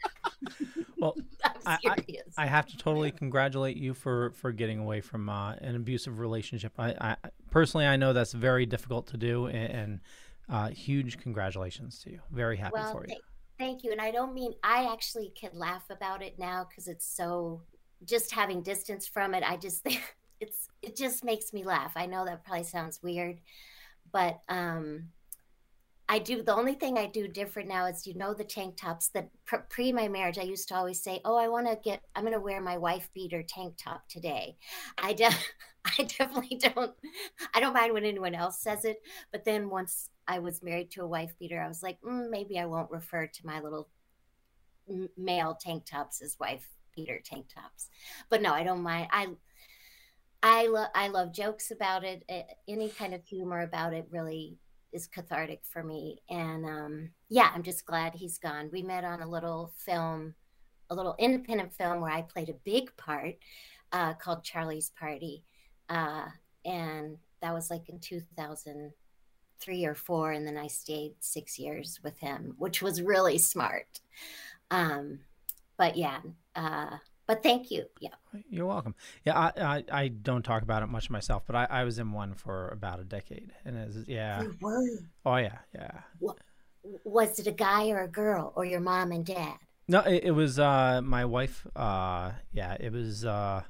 Well, 0.96 1.16
I, 1.66 1.78
I. 1.84 1.96
I 2.38 2.46
have 2.46 2.66
to 2.66 2.78
totally 2.78 3.10
congratulate 3.10 3.76
you 3.76 3.92
for 3.92 4.30
for 4.30 4.52
getting 4.52 4.78
away 4.78 5.02
from 5.02 5.28
uh, 5.28 5.52
an 5.54 5.76
abusive 5.76 6.18
relationship. 6.18 6.72
I, 6.78 6.94
I 6.98 7.16
personally, 7.50 7.86
I 7.86 7.96
know 7.96 8.14
that's 8.14 8.32
very 8.32 8.64
difficult 8.64 9.08
to 9.08 9.18
do, 9.18 9.46
and, 9.46 9.72
and 9.72 10.00
uh, 10.48 10.68
huge 10.68 11.18
congratulations 11.18 11.98
to 12.04 12.10
you. 12.10 12.20
Very 12.30 12.56
happy 12.56 12.72
well, 12.74 12.92
for 12.92 13.02
you. 13.02 13.08
thank, 13.08 13.22
thank 13.58 13.84
you. 13.84 13.92
And 13.92 14.00
I 14.00 14.10
don't 14.12 14.34
mean 14.34 14.54
I 14.62 14.90
actually 14.90 15.32
can 15.38 15.50
laugh 15.54 15.84
about 15.90 16.22
it 16.22 16.38
now 16.38 16.66
because 16.68 16.88
it's 16.88 17.06
so 17.06 17.60
just 18.04 18.32
having 18.32 18.62
distance 18.62 19.06
from 19.06 19.34
it. 19.34 19.42
I 19.46 19.56
just 19.56 19.82
think 19.82 20.02
it's 20.40 20.68
it 20.82 20.96
just 20.96 21.24
makes 21.24 21.52
me 21.52 21.64
laugh. 21.64 21.92
I 21.96 22.06
know 22.06 22.24
that 22.24 22.44
probably 22.44 22.64
sounds 22.64 23.02
weird, 23.02 23.40
but 24.12 24.40
um, 24.48 25.08
I 26.08 26.18
do. 26.18 26.42
The 26.42 26.54
only 26.54 26.74
thing 26.74 26.98
I 26.98 27.06
do 27.06 27.26
different 27.28 27.68
now 27.68 27.86
is 27.86 28.06
you 28.06 28.14
know 28.14 28.34
the 28.34 28.44
tank 28.44 28.76
tops 28.76 29.08
that 29.08 29.30
pre 29.70 29.90
my 29.92 30.08
marriage 30.08 30.38
I 30.38 30.42
used 30.42 30.68
to 30.68 30.74
always 30.74 31.02
say, 31.02 31.20
"Oh, 31.24 31.36
I 31.36 31.48
want 31.48 31.66
to 31.66 31.78
get. 31.82 32.02
I'm 32.14 32.24
going 32.24 32.34
to 32.34 32.40
wear 32.40 32.60
my 32.60 32.76
wife 32.76 33.08
beater 33.14 33.42
tank 33.42 33.76
top 33.78 34.06
today." 34.08 34.58
I 34.98 35.14
de- 35.14 35.30
I 35.98 36.02
definitely 36.04 36.58
don't. 36.58 36.92
I 37.54 37.60
don't 37.60 37.72
mind 37.74 37.92
when 37.94 38.04
anyone 38.04 38.34
else 38.34 38.60
says 38.60 38.84
it, 38.84 38.98
but 39.32 39.44
then 39.44 39.70
once 39.70 40.10
I 40.28 40.38
was 40.40 40.62
married 40.62 40.90
to 40.92 41.02
a 41.02 41.06
wife 41.06 41.34
beater, 41.38 41.60
I 41.60 41.68
was 41.68 41.82
like, 41.82 42.00
mm, 42.02 42.30
maybe 42.30 42.58
I 42.58 42.66
won't 42.66 42.90
refer 42.90 43.26
to 43.26 43.46
my 43.46 43.60
little 43.60 43.88
male 45.16 45.56
tank 45.60 45.84
tops 45.86 46.20
as 46.22 46.36
wife 46.38 46.68
beater 46.94 47.20
tank 47.24 47.46
tops. 47.54 47.88
But 48.28 48.42
no, 48.42 48.52
I 48.52 48.62
don't 48.64 48.82
mind. 48.82 49.08
I 49.12 49.28
I 50.42 50.66
love 50.66 50.90
I 50.94 51.08
love 51.08 51.32
jokes 51.32 51.70
about 51.70 52.04
it. 52.04 52.24
Any 52.68 52.90
kind 52.90 53.14
of 53.14 53.24
humor 53.24 53.60
about 53.60 53.94
it 53.94 54.06
really 54.10 54.58
is 54.94 55.06
cathartic 55.06 55.60
for 55.64 55.82
me. 55.82 56.22
And 56.30 56.64
um, 56.64 57.10
yeah, 57.28 57.50
I'm 57.54 57.62
just 57.62 57.84
glad 57.84 58.14
he's 58.14 58.38
gone. 58.38 58.70
We 58.72 58.82
met 58.82 59.04
on 59.04 59.20
a 59.20 59.28
little 59.28 59.72
film, 59.76 60.34
a 60.88 60.94
little 60.94 61.16
independent 61.18 61.74
film 61.74 62.00
where 62.00 62.12
I 62.12 62.22
played 62.22 62.48
a 62.48 62.54
big 62.64 62.96
part 62.96 63.36
uh, 63.92 64.14
called 64.14 64.44
Charlie's 64.44 64.90
Party, 64.90 65.42
uh, 65.90 66.26
and 66.64 67.18
that 67.42 67.52
was 67.52 67.70
like 67.70 67.88
in 67.88 67.98
2003 67.98 69.84
or 69.84 69.94
four. 69.94 70.32
And 70.32 70.46
then 70.46 70.56
I 70.56 70.68
stayed 70.68 71.12
six 71.20 71.58
years 71.58 72.00
with 72.02 72.18
him, 72.18 72.54
which 72.58 72.80
was 72.80 73.02
really 73.02 73.38
smart. 73.38 74.00
Um, 74.70 75.20
but 75.76 75.96
yeah, 75.96 76.20
uh, 76.54 76.96
but 77.26 77.42
thank 77.42 77.70
you. 77.70 77.84
Yeah. 78.00 78.10
You're 78.48 78.66
welcome. 78.66 78.94
Yeah, 79.24 79.38
I, 79.38 79.52
I, 79.60 79.84
I 79.92 80.08
don't 80.08 80.42
talk 80.42 80.62
about 80.62 80.82
it 80.82 80.88
much 80.88 81.10
myself, 81.10 81.44
but 81.46 81.56
I, 81.56 81.66
I 81.70 81.84
was 81.84 81.98
in 81.98 82.12
one 82.12 82.34
for 82.34 82.68
about 82.68 83.00
a 83.00 83.04
decade, 83.04 83.52
and 83.64 83.76
it's, 83.76 84.08
yeah. 84.08 84.42
You 84.42 84.56
were. 84.60 84.98
Oh 85.24 85.36
yeah, 85.36 85.58
yeah. 85.74 86.00
Wa- 86.20 86.34
Was 87.04 87.38
it 87.38 87.46
a 87.46 87.52
guy 87.52 87.90
or 87.90 88.02
a 88.02 88.08
girl 88.08 88.52
or 88.56 88.64
your 88.64 88.80
mom 88.80 89.12
and 89.12 89.24
dad? 89.24 89.56
No, 89.86 90.00
it, 90.00 90.24
it 90.24 90.30
was 90.30 90.58
uh, 90.58 91.00
my 91.02 91.24
wife. 91.24 91.66
Uh, 91.76 92.32
yeah, 92.52 92.76
it 92.80 92.92
was. 92.92 93.24
Uh, 93.24 93.62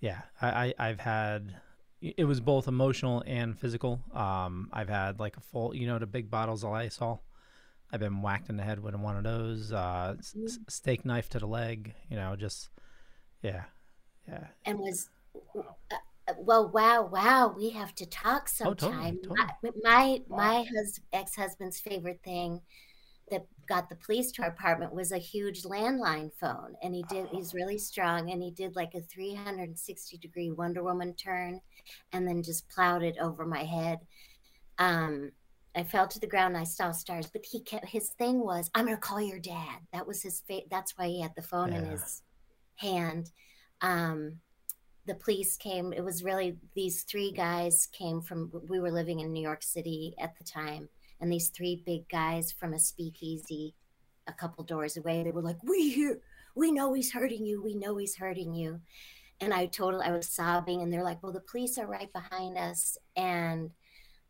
yeah, 0.00 0.22
I, 0.40 0.48
I 0.78 0.88
I've 0.88 1.00
had. 1.00 1.56
It 2.00 2.24
was 2.24 2.40
both 2.40 2.68
emotional 2.68 3.24
and 3.26 3.58
physical. 3.58 4.00
Um, 4.12 4.68
I've 4.72 4.88
had 4.88 5.18
like 5.18 5.36
a 5.36 5.40
full, 5.40 5.74
you 5.74 5.86
know, 5.86 5.98
the 5.98 6.06
big 6.06 6.30
bottles 6.30 6.62
of 6.62 6.70
Lysol. 6.70 7.22
I've 7.92 8.00
been 8.00 8.22
whacked 8.22 8.48
in 8.48 8.56
the 8.56 8.62
head 8.64 8.80
with 8.82 8.94
one 8.96 9.16
of 9.16 9.24
those. 9.24 9.72
Uh, 9.72 10.16
s- 10.18 10.58
steak 10.68 11.04
knife 11.04 11.28
to 11.30 11.38
the 11.38 11.46
leg. 11.46 11.94
You 12.10 12.16
know, 12.16 12.36
just 12.36 12.68
Yeah. 13.42 13.64
Yeah. 14.28 14.48
and 14.64 14.78
was 14.78 15.08
uh, 15.56 15.60
uh, 16.28 16.32
well 16.38 16.68
wow 16.68 17.02
wow 17.06 17.54
we 17.56 17.70
have 17.70 17.94
to 17.94 18.06
talk 18.06 18.48
Oh, 18.64 18.74
totally, 18.74 19.14
sometime 19.14 19.18
totally. 19.22 19.36
my 19.82 19.82
my, 19.82 20.22
my 20.28 20.64
hus- 20.64 21.00
ex-husband's 21.12 21.78
favorite 21.80 22.20
thing 22.24 22.60
that 23.30 23.46
got 23.68 23.88
the 23.88 23.96
police 23.96 24.32
to 24.32 24.42
our 24.42 24.48
apartment 24.48 24.92
was 24.92 25.12
a 25.12 25.18
huge 25.18 25.62
landline 25.62 26.32
phone 26.40 26.74
and 26.82 26.94
he 26.94 27.04
did 27.04 27.28
he's 27.32 27.54
really 27.54 27.78
strong 27.78 28.30
and 28.30 28.42
he 28.42 28.50
did 28.50 28.76
like 28.76 28.94
a 28.94 29.00
360 29.02 30.18
degree 30.18 30.50
wonder 30.50 30.82
woman 30.82 31.14
turn 31.14 31.60
and 32.12 32.26
then 32.26 32.42
just 32.42 32.68
plowed 32.68 33.02
it 33.02 33.16
over 33.20 33.44
my 33.46 33.64
head 33.64 33.98
um 34.78 35.30
i 35.76 35.82
fell 35.82 36.08
to 36.08 36.18
the 36.20 36.26
ground 36.26 36.54
and 36.54 36.62
i 36.62 36.64
saw 36.64 36.90
stars 36.90 37.26
but 37.26 37.44
he 37.44 37.60
kept 37.60 37.86
his 37.88 38.10
thing 38.10 38.40
was 38.40 38.70
i'm 38.74 38.84
gonna 38.84 38.96
call 38.96 39.20
your 39.20 39.38
dad. 39.38 39.78
That 39.92 40.06
was 40.06 40.22
his 40.22 40.42
fa- 40.48 40.68
that's 40.70 40.96
why 40.96 41.06
he 41.08 41.20
had 41.20 41.34
the 41.36 41.42
phone 41.42 41.72
in 41.72 41.84
his 41.84 42.22
hand. 42.76 43.30
Um 43.80 44.40
the 45.06 45.14
police 45.14 45.56
came 45.56 45.92
it 45.92 46.04
was 46.04 46.24
really 46.24 46.56
these 46.74 47.04
three 47.04 47.30
guys 47.30 47.86
came 47.92 48.20
from 48.20 48.50
we 48.68 48.80
were 48.80 48.90
living 48.90 49.20
in 49.20 49.32
new 49.32 49.42
york 49.42 49.62
city 49.62 50.14
at 50.18 50.36
the 50.36 50.44
time 50.44 50.88
and 51.20 51.32
these 51.32 51.48
three 51.48 51.82
big 51.86 52.08
guys 52.08 52.52
from 52.52 52.74
a 52.74 52.78
speakeasy 52.78 53.74
a 54.26 54.32
couple 54.32 54.64
doors 54.64 54.96
away 54.96 55.22
they 55.22 55.30
were 55.30 55.42
like 55.42 55.62
we 55.62 55.90
here 55.90 56.20
we 56.54 56.72
know 56.72 56.92
he's 56.92 57.12
hurting 57.12 57.46
you 57.46 57.62
we 57.62 57.74
know 57.74 57.96
he's 57.96 58.16
hurting 58.16 58.54
you. 58.54 58.80
And 59.40 59.52
i 59.54 59.66
totally 59.66 60.04
i 60.04 60.10
was 60.10 60.28
sobbing 60.28 60.82
and 60.82 60.92
they're 60.92 61.04
like 61.04 61.22
well 61.22 61.32
the 61.32 61.40
police 61.40 61.78
are 61.78 61.86
right 61.86 62.12
behind 62.12 62.58
us 62.58 62.98
and 63.14 63.70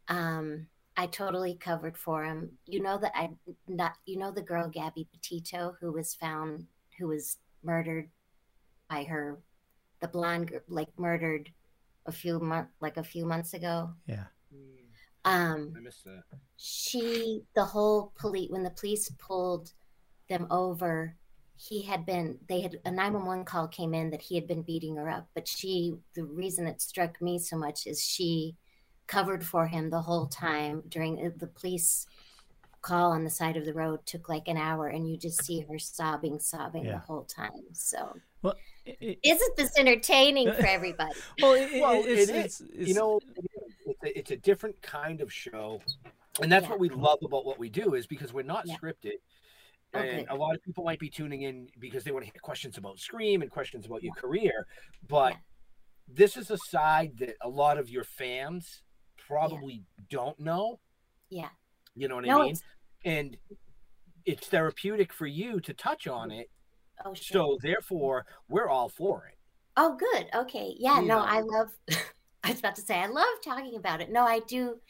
um 0.08 0.66
i 0.96 1.06
totally 1.06 1.54
covered 1.54 1.96
for 1.96 2.24
him 2.24 2.50
you 2.66 2.80
know 2.82 2.98
that 2.98 3.12
i 3.14 3.30
not 3.68 3.92
you 4.06 4.18
know 4.18 4.30
the 4.30 4.42
girl 4.42 4.68
gabby 4.68 5.06
petito 5.12 5.74
who 5.80 5.92
was 5.92 6.14
found 6.14 6.66
who 6.98 7.08
was 7.08 7.36
murdered 7.62 8.08
by 8.88 9.02
her 9.04 9.38
the 10.00 10.08
blonde 10.08 10.48
gr- 10.48 10.56
like 10.68 10.88
murdered 10.98 11.50
a 12.06 12.12
few 12.12 12.38
month 12.38 12.68
like 12.80 12.96
a 12.96 13.04
few 13.04 13.24
months 13.26 13.52
ago 13.54 13.90
Yeah. 14.06 14.24
um 15.24 15.74
I 15.76 15.80
missed 15.80 16.04
that. 16.04 16.22
she 16.56 17.42
the 17.54 17.64
whole 17.64 18.12
police 18.18 18.50
when 18.50 18.62
the 18.62 18.70
police 18.70 19.10
pulled 19.18 19.72
them 20.28 20.46
over 20.50 21.16
he 21.58 21.82
had 21.82 22.04
been 22.06 22.38
they 22.48 22.60
had 22.60 22.78
a 22.84 22.90
911 22.90 23.44
call 23.44 23.66
came 23.68 23.94
in 23.94 24.10
that 24.10 24.22
he 24.22 24.34
had 24.34 24.46
been 24.46 24.62
beating 24.62 24.96
her 24.96 25.08
up 25.08 25.26
but 25.34 25.48
she 25.48 25.94
the 26.14 26.24
reason 26.24 26.66
it 26.66 26.80
struck 26.80 27.20
me 27.20 27.38
so 27.38 27.56
much 27.56 27.86
is 27.86 28.02
she 28.02 28.54
covered 29.06 29.44
for 29.44 29.66
him 29.66 29.90
the 29.90 30.00
whole 30.02 30.26
time 30.26 30.82
during 30.88 31.24
uh, 31.24 31.30
the 31.36 31.46
police 31.46 32.06
call 32.82 33.10
on 33.12 33.24
the 33.24 33.30
side 33.30 33.56
of 33.56 33.64
the 33.64 33.72
road 33.74 33.98
took 34.06 34.28
like 34.28 34.46
an 34.48 34.56
hour 34.56 34.88
and 34.88 35.10
you 35.10 35.16
just 35.16 35.44
see 35.44 35.60
her 35.68 35.78
sobbing 35.78 36.38
sobbing 36.38 36.84
Yeah. 36.84 36.92
the 36.92 36.98
whole 36.98 37.24
time 37.24 37.50
so 37.72 38.16
Well, 38.42 38.54
it, 38.84 38.96
it, 39.00 39.18
isn't 39.24 39.56
this 39.56 39.76
entertaining 39.78 40.52
for 40.52 40.64
everybody 40.66 41.12
well, 41.42 41.54
it, 41.54 41.80
well, 41.80 42.00
it- 42.04 42.06
it's, 42.06 42.30
it's, 42.30 42.60
it's- 42.60 42.88
you 42.88 42.94
know, 42.94 43.20
it's 43.86 44.02
a, 44.04 44.18
it's 44.18 44.30
a 44.30 44.36
different 44.36 44.80
kind 44.82 45.20
of 45.20 45.32
show, 45.32 45.80
and 46.40 46.50
that's 46.52 46.64
Yeah. 46.64 46.70
what 46.70 46.78
we 46.80 46.88
love 46.90 47.18
about 47.24 47.44
what 47.44 47.58
we 47.58 47.68
do 47.70 47.94
is 47.94 48.06
because 48.06 48.32
we're 48.32 48.42
not 48.42 48.66
Yeah. 48.66 48.76
scripted. 48.76 49.14
Oh, 49.94 49.98
And 50.00 50.26
good. 50.26 50.34
a 50.34 50.36
lot 50.36 50.54
of 50.54 50.62
people 50.62 50.84
might 50.84 50.98
be 50.98 51.08
tuning 51.08 51.42
in 51.42 51.68
because 51.78 52.04
they 52.04 52.10
want 52.12 52.24
to 52.26 52.30
hear 52.30 52.40
questions 52.42 52.76
about 52.76 52.98
Scream 52.98 53.42
and 53.42 53.50
questions 53.50 53.86
about 53.86 54.02
your 54.02 54.14
career, 54.14 54.66
but 55.08 55.34
this 56.08 56.36
is 56.36 56.50
a 56.50 56.58
side 56.68 57.12
that 57.18 57.34
a 57.42 57.48
lot 57.48 57.78
of 57.78 57.88
your 57.88 58.04
fans 58.04 58.82
probably 59.26 59.84
don't 60.10 60.38
know. 60.38 60.78
yeah 61.30 61.48
You 61.94 62.08
know 62.08 62.16
what 62.16 62.24
No, 62.24 62.38
I 62.40 62.42
mean? 62.44 62.50
it's- 62.52 62.62
And 63.04 63.36
it's 64.24 64.46
therapeutic 64.48 65.12
for 65.12 65.26
you 65.26 65.60
to 65.60 65.72
touch 65.74 66.06
on 66.06 66.30
it. 66.30 66.50
oh 67.04 67.14
shit. 67.14 67.32
So 67.32 67.58
therefore, 67.62 68.26
we're 68.48 68.68
all 68.68 68.88
for 68.88 69.26
it. 69.26 69.38
Oh, 69.76 69.96
good. 69.96 70.26
Okay. 70.34 70.74
Yeah. 70.78 71.00
You 71.00 71.06
No, 71.08 71.16
know. 71.18 71.24
I 71.24 71.40
love. 71.40 71.70
I 72.42 72.50
was 72.50 72.58
about 72.60 72.76
to 72.76 72.82
say 72.82 72.96
I 72.96 73.06
love 73.06 73.26
talking 73.44 73.76
about 73.76 74.00
it. 74.00 74.10
No, 74.10 74.24
I 74.24 74.40
do. 74.40 74.80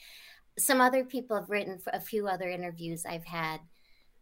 Some 0.59 0.81
other 0.81 1.05
people 1.05 1.37
have 1.37 1.51
written 1.51 1.79
for 1.79 1.91
a 1.93 2.01
few 2.01 2.29
other 2.29 2.49
interviews 2.49 3.05
I've 3.05 3.25
had. 3.25 3.61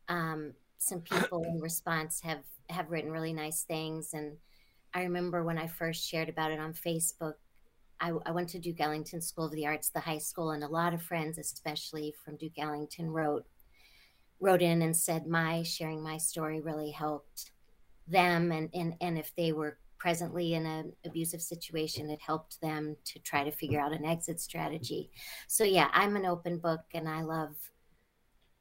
Um, 0.09 0.55
some 0.79 1.01
people 1.01 1.45
in 1.45 1.61
response 1.61 2.21
have 2.23 2.43
have 2.71 2.91
written 2.91 3.11
really 3.13 3.33
nice 3.33 3.63
things, 3.63 4.15
and 4.15 4.37
I 4.95 5.03
remember 5.03 5.45
when 5.45 5.59
I 5.59 5.67
first 5.67 6.09
shared 6.09 6.29
about 6.29 6.51
it 6.51 6.59
on 6.61 6.73
Facebook. 6.73 7.35
I, 8.01 8.13
I 8.27 8.31
went 8.33 8.49
to 8.51 8.59
Duke 8.59 8.81
Ellington 8.81 9.21
School 9.21 9.47
of 9.47 9.53
the 9.53 9.67
Arts, 9.67 9.91
the 9.91 10.01
high 10.01 10.19
school, 10.19 10.51
and 10.51 10.65
a 10.65 10.69
lot 10.69 10.95
of 10.95 11.03
friends, 11.03 11.39
especially 11.39 12.15
from 12.25 12.37
Duke 12.37 12.59
Ellington, 12.59 13.11
wrote 13.11 13.47
wrote 14.41 14.63
in 14.63 14.83
and 14.83 14.97
said 14.97 15.27
my 15.27 15.63
sharing 15.63 16.03
my 16.03 16.19
story 16.19 16.61
really 16.61 16.91
helped 16.91 17.53
them. 18.07 18.53
And 18.53 18.69
and, 18.75 18.95
and 19.01 19.19
if 19.19 19.33
they 19.37 19.53
were 19.53 19.79
presently 20.05 20.53
in 20.53 20.67
an 20.67 20.93
abusive 21.07 21.41
situation 21.41 22.11
it 22.11 22.21
helped 22.21 22.61
them 22.61 22.95
to 23.07 23.19
try 23.21 23.43
to 23.43 23.51
figure 23.51 23.81
out 23.81 23.95
an 23.95 24.05
exit 24.05 24.39
strategy. 24.39 25.11
So 25.47 25.65
yeah 25.65 25.89
i'm 25.95 26.15
an 26.17 26.27
open 26.27 26.59
book 26.59 26.83
and 26.93 27.09
i 27.09 27.23
love 27.23 27.55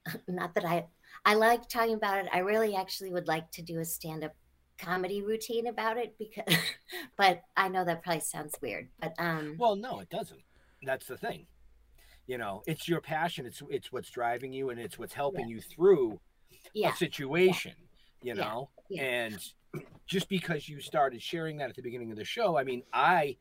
not 0.30 0.56
that 0.56 0.64
i 0.64 0.86
i 1.26 1.34
like 1.34 1.68
talking 1.68 1.96
about 1.96 2.20
it. 2.20 2.30
I 2.32 2.40
really 2.40 2.78
actually 2.78 3.12
would 3.12 3.28
like 3.28 3.52
to 3.52 3.62
do 3.62 3.80
a 3.80 3.86
stand-up 3.86 4.34
comedy 4.78 5.22
routine 5.22 5.68
about 5.68 5.98
it 5.98 6.16
because 6.18 6.56
but 7.18 7.42
i 7.56 7.68
know 7.70 7.86
that 7.86 8.04
probably 8.04 8.20
sounds 8.20 8.56
weird 8.62 8.88
but 9.00 9.14
um 9.20 9.56
Well, 9.58 9.76
no, 9.76 10.00
it 10.00 10.10
doesn't. 10.10 10.42
That's 10.86 11.06
the 11.06 11.18
thing. 11.18 11.46
You 12.28 12.38
know, 12.38 12.64
it's 12.68 12.88
your 12.88 13.00
passion. 13.02 13.46
It's 13.46 13.62
it's 13.70 13.92
what's 13.92 14.10
driving 14.10 14.52
you, 14.54 14.70
and 14.70 14.80
it's 14.80 14.98
what's 14.98 15.14
helping 15.14 15.48
you 15.48 15.62
through 15.62 16.20
yeah 16.74 16.92
a 16.94 16.96
situation. 16.96 17.74
You 18.22 18.36
know, 18.36 18.70
Yeah. 18.90 19.04
and 19.04 19.40
just 20.08 20.28
because 20.30 20.68
you 20.70 20.80
started 20.80 21.22
sharing 21.22 21.58
that 21.58 21.70
at 21.70 21.76
the 21.76 21.82
beginning 21.82 22.12
of 22.12 22.18
the 22.18 22.24
show, 22.26 22.58
I 22.58 22.64
mean, 22.64 22.84
I 22.94 23.38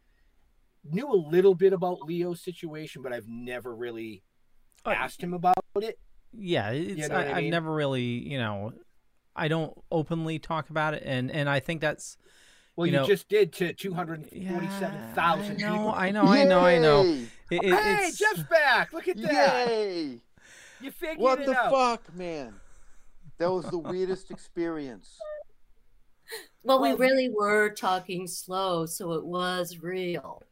knew 0.85 1.09
a 1.13 1.15
little 1.15 1.55
bit 1.55 1.73
about 1.73 2.03
Leo's 2.03 2.41
situation, 2.43 3.03
but 3.03 3.13
I've 3.13 3.29
never 3.29 3.75
really 3.75 4.23
asked 4.85 5.23
him 5.23 5.33
about 5.35 5.55
it. 5.77 5.99
yeah, 6.33 6.71
it's, 6.71 7.09
know 7.09 7.17
what 7.17 7.27
I, 7.27 7.31
I 7.31 7.37
I've 7.37 7.43
mean? 7.45 7.51
never 7.51 7.73
really, 7.73 8.03
you 8.03 8.39
know, 8.39 8.73
I 9.35 9.49
don't 9.49 9.77
openly 9.91 10.39
talk 10.39 10.71
about 10.71 10.95
it, 10.95 11.03
and 11.05 11.31
and 11.31 11.49
I 11.49 11.61
think 11.61 11.81
that's. 11.81 12.17
Well, 12.75 12.87
you, 12.87 12.93
know, 12.95 13.07
just 13.07 13.29
did 13.29 13.53
to 13.55 13.73
two 13.75 13.93
hundred 13.93 14.29
forty-seven 14.31 15.13
thousand 15.15 15.63
I 15.63 15.67
know, 15.69 15.73
people. 15.77 15.93
I 15.95 16.11
know, 16.11 16.23
I 16.23 16.45
know, 16.45 16.61
I 16.61 16.79
know. 16.79 17.03
It- 17.03 17.29
it- 17.51 17.63
hey, 17.65 17.93
it's- 18.09 18.17
Jeff's 18.19 18.45
back! 18.45 18.95
Look 18.95 19.09
at 19.09 19.19
that! 19.19 19.69
Yay! 19.69 20.21
You 20.81 20.91
figured 20.91 21.19
What 21.19 21.41
it 21.41 21.49
out. 21.51 21.71
What 21.71 22.03
the 22.05 22.11
fuck, 22.11 22.17
man? 22.17 22.55
That 23.39 23.53
was 23.53 23.67
the 23.67 23.79
weirdest 23.79 24.31
experience. 24.31 25.19
well 26.63 26.81
we 26.81 26.93
really 26.93 27.29
were 27.29 27.69
talking 27.71 28.27
slow 28.27 28.87
so 28.87 29.13
it 29.13 29.25
was 29.25 29.79
real 29.83 30.43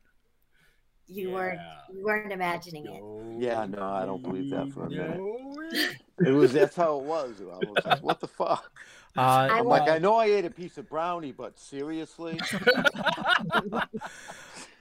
you 1.06 1.30
weren't 1.30 1.60
you 1.92 2.04
weren't 2.04 2.32
imagining 2.32 2.84
it 2.86 3.42
Yeah, 3.42 3.64
no, 3.66 3.82
I 3.82 4.04
don't 4.04 4.22
believe 4.22 4.50
that 4.50 4.72
for 4.72 4.86
a 4.86 4.90
minute. 4.90 5.96
It 6.24 6.32
was 6.32 6.52
that's 6.52 6.76
how 6.76 6.98
it 6.98 7.04
was. 7.04 7.40
I 7.40 7.58
was 7.58 7.78
like, 7.84 8.02
what 8.02 8.20
the 8.20 8.28
fuck? 8.28 8.70
Uh, 9.16 9.48
I'm 9.50 9.66
like, 9.66 9.88
I 9.88 9.98
know 9.98 10.14
I 10.14 10.26
ate 10.26 10.44
a 10.44 10.50
piece 10.50 10.78
of 10.78 10.88
brownie, 10.88 11.32
but 11.32 11.58
seriously? 11.58 12.40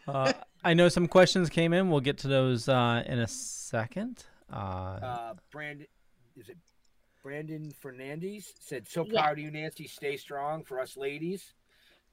Uh, 0.08 0.34
I 0.64 0.74
know 0.74 0.90
some 0.90 1.08
questions 1.08 1.50
came 1.50 1.74
in. 1.74 1.90
We'll 1.90 2.00
get 2.00 2.18
to 2.20 2.28
those 2.28 2.68
uh, 2.68 3.04
in 3.06 3.20
a 3.20 3.28
second. 3.28 4.24
Uh, 4.52 4.56
uh, 4.56 5.34
Brandon, 5.52 5.88
is 6.36 6.50
it 6.50 6.58
Brandon 7.22 7.72
Fernandez 7.80 8.54
said, 8.60 8.88
"So 8.88 9.06
Yeah. 9.06 9.22
proud 9.22 9.34
of 9.34 9.40
you, 9.40 9.52
Nancy. 9.52 9.88
Stay 9.88 10.18
strong 10.18 10.64
for 10.64 10.80
us 10.80 10.98
ladies." 10.98 11.54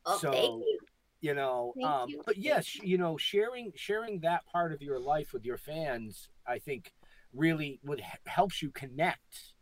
Oh, 0.04 0.18
so, 0.18 0.30
thank 0.30 0.44
you. 0.44 0.78
you 1.20 1.34
know, 1.34 1.72
Thank 1.76 1.86
um, 1.86 2.08
you. 2.10 2.22
but 2.26 2.36
yes, 2.36 2.76
you 2.76 2.98
know, 2.98 3.16
sharing 3.16 3.72
sharing 3.76 4.20
that 4.20 4.44
part 4.46 4.72
of 4.72 4.82
your 4.82 4.98
life 4.98 5.32
with 5.32 5.44
your 5.46 5.56
fans, 5.58 6.28
I 6.46 6.58
think, 6.58 6.92
really 7.34 7.80
would 7.84 8.00
h- 8.00 8.06
helps 8.26 8.62
you 8.62 8.70
connect 8.70 9.54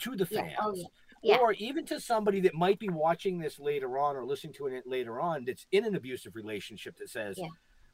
to 0.00 0.16
the 0.16 0.26
Yeah, 0.30 0.40
oh, 0.40 0.42
fans. 0.42 0.56
oh, 0.62 0.74
yeah. 0.74 0.86
Yeah. 1.22 1.36
Or 1.38 1.52
even 1.54 1.86
to 1.86 1.98
somebody 2.00 2.40
that 2.40 2.54
might 2.54 2.78
be 2.78 2.90
watching 2.90 3.38
this 3.38 3.58
later 3.58 3.96
on 3.98 4.14
or 4.14 4.26
listening 4.26 4.52
to 4.54 4.66
it 4.66 4.86
later 4.86 5.20
on 5.20 5.46
that's 5.46 5.66
in 5.72 5.86
an 5.86 5.94
abusive 5.94 6.34
relationship 6.34 6.96
that 6.98 7.08
says, 7.08 7.38
Yeah. 7.38 7.48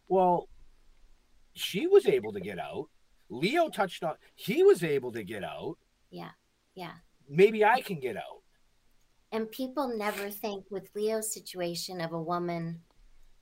well, 0.08 0.48
she 1.54 1.86
was 1.86 2.06
able 2.06 2.32
to 2.32 2.40
get 2.40 2.58
out. 2.58 2.86
Leo 3.28 3.68
touched 3.68 4.02
on, 4.02 4.16
he 4.34 4.64
was 4.64 4.82
able 4.82 5.12
to 5.12 5.22
get 5.22 5.44
out. 5.44 5.76
yeah 6.10 6.30
yeah 6.74 6.94
Maybe 7.28 7.64
I 7.64 7.80
can 7.80 8.00
get 8.00 8.16
out. 8.16 8.42
And 9.30 9.48
people 9.52 9.96
never 9.96 10.28
think 10.30 10.64
with 10.70 10.90
Leo's 10.96 11.32
situation 11.32 12.00
of 12.00 12.12
a 12.12 12.20
woman, 12.20 12.80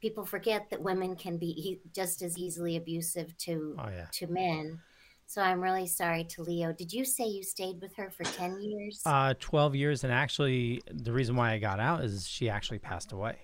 people 0.03 0.27
forget 0.27 0.69
that 0.69 0.83
women 0.83 1.17
can 1.17 1.39
be 1.39 1.47
e- 1.71 1.81
just 1.95 2.21
as 2.21 2.37
easily 2.37 2.77
abusive 2.77 3.35
to 3.39 3.75
Oh, 3.79 3.89
yeah. 3.89 4.09
to 4.13 4.27
men. 4.27 4.83
So 5.31 5.43
I'm 5.43 5.61
really 5.61 5.87
sorry 5.87 6.25
to 6.25 6.43
Leo. 6.43 6.73
Did 6.73 6.91
you 6.91 7.05
say 7.05 7.25
you 7.27 7.43
stayed 7.43 7.83
with 7.83 7.95
her 7.97 8.11
for 8.11 8.25
10 8.25 8.63
years? 8.63 9.03
uh, 9.05 9.35
12 9.39 9.75
years, 9.75 10.03
and 10.03 10.11
actually, 10.11 10.81
the 10.91 11.13
reason 11.13 11.37
why 11.37 11.53
I 11.53 11.59
got 11.59 11.79
out 11.79 12.03
is 12.03 12.27
she 12.27 12.49
actually 12.49 12.79
passed 12.79 13.13
away. 13.13 13.37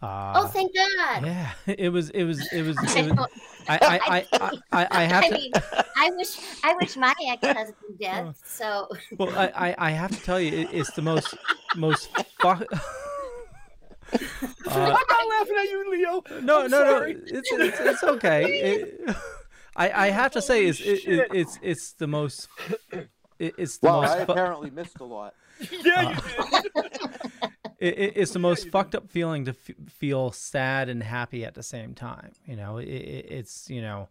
Uh, 0.00 0.34
oh, 0.36 0.46
thank 0.46 0.70
God. 0.72 1.26
Yeah, 1.26 1.50
it 1.66 1.88
was, 1.88 2.10
it 2.10 2.22
was, 2.22 2.40
it 2.52 2.62
was, 2.62 2.78
I 2.78 3.00
it 3.00 3.10
was. 3.16 3.28
I, 3.68 3.78
I, 3.82 4.00
I, 4.06 4.26
I, 4.32 4.58
I, 4.72 4.88
I 4.92 5.02
have 5.02 5.24
I 5.24 5.28
to. 5.30 5.34
mean, 5.34 5.52
I 5.96 6.10
wish 6.16 6.38
I 6.62 6.74
wish 6.80 6.96
my 6.96 7.12
ex-husband 7.28 7.74
dead. 8.00 8.32
So 8.44 8.88
Well, 9.18 9.36
I, 9.36 9.70
I, 9.70 9.74
I 9.78 9.90
have 9.90 10.12
to 10.12 10.22
tell 10.22 10.40
you, 10.40 10.60
it, 10.60 10.68
it's 10.72 10.92
the 10.92 11.02
most 11.02 11.34
most 11.76 12.08
fuck. 12.40 12.62
Uh, 12.72 12.78
I'm 14.68 14.92
not 14.92 15.28
laughing 15.40 15.56
at 15.58 15.64
you, 15.70 15.90
Leo. 15.90 16.22
no, 16.40 16.60
I'm 16.64 16.70
no, 16.70 16.84
sorry. 16.84 17.14
no. 17.14 17.20
It's 17.26 17.50
it's, 17.52 17.80
it's 17.80 18.04
okay. 18.04 18.44
It- 18.44 19.16
I 19.76 19.90
I 19.90 20.10
have 20.10 20.32
to 20.32 20.42
say 20.42 20.66
it's 20.66 20.80
it, 20.80 21.04
it, 21.06 21.28
it's 21.32 21.58
it's 21.62 21.92
the 21.92 22.06
most 22.06 22.48
it, 23.38 23.54
it's 23.58 23.78
the 23.78 23.86
Well, 23.88 24.02
most 24.02 24.10
I 24.10 24.24
fu- 24.24 24.32
apparently 24.32 24.70
missed 24.70 25.00
a 25.00 25.04
lot. 25.04 25.34
Yeah, 25.84 26.10
you 26.10 26.82
it, 27.78 27.98
it, 27.98 28.12
it's 28.16 28.32
the 28.32 28.38
most 28.38 28.70
fucked 28.70 28.94
up 28.94 29.10
feeling 29.10 29.44
to 29.44 29.50
f- 29.50 29.92
feel 29.92 30.32
sad 30.32 30.88
and 30.88 31.02
happy 31.02 31.44
at 31.44 31.54
the 31.54 31.62
same 31.62 31.94
time. 31.94 32.32
You 32.46 32.56
know, 32.56 32.78
it, 32.78 32.88
it, 32.88 33.26
it's 33.30 33.68
you 33.68 33.82
know, 33.82 34.08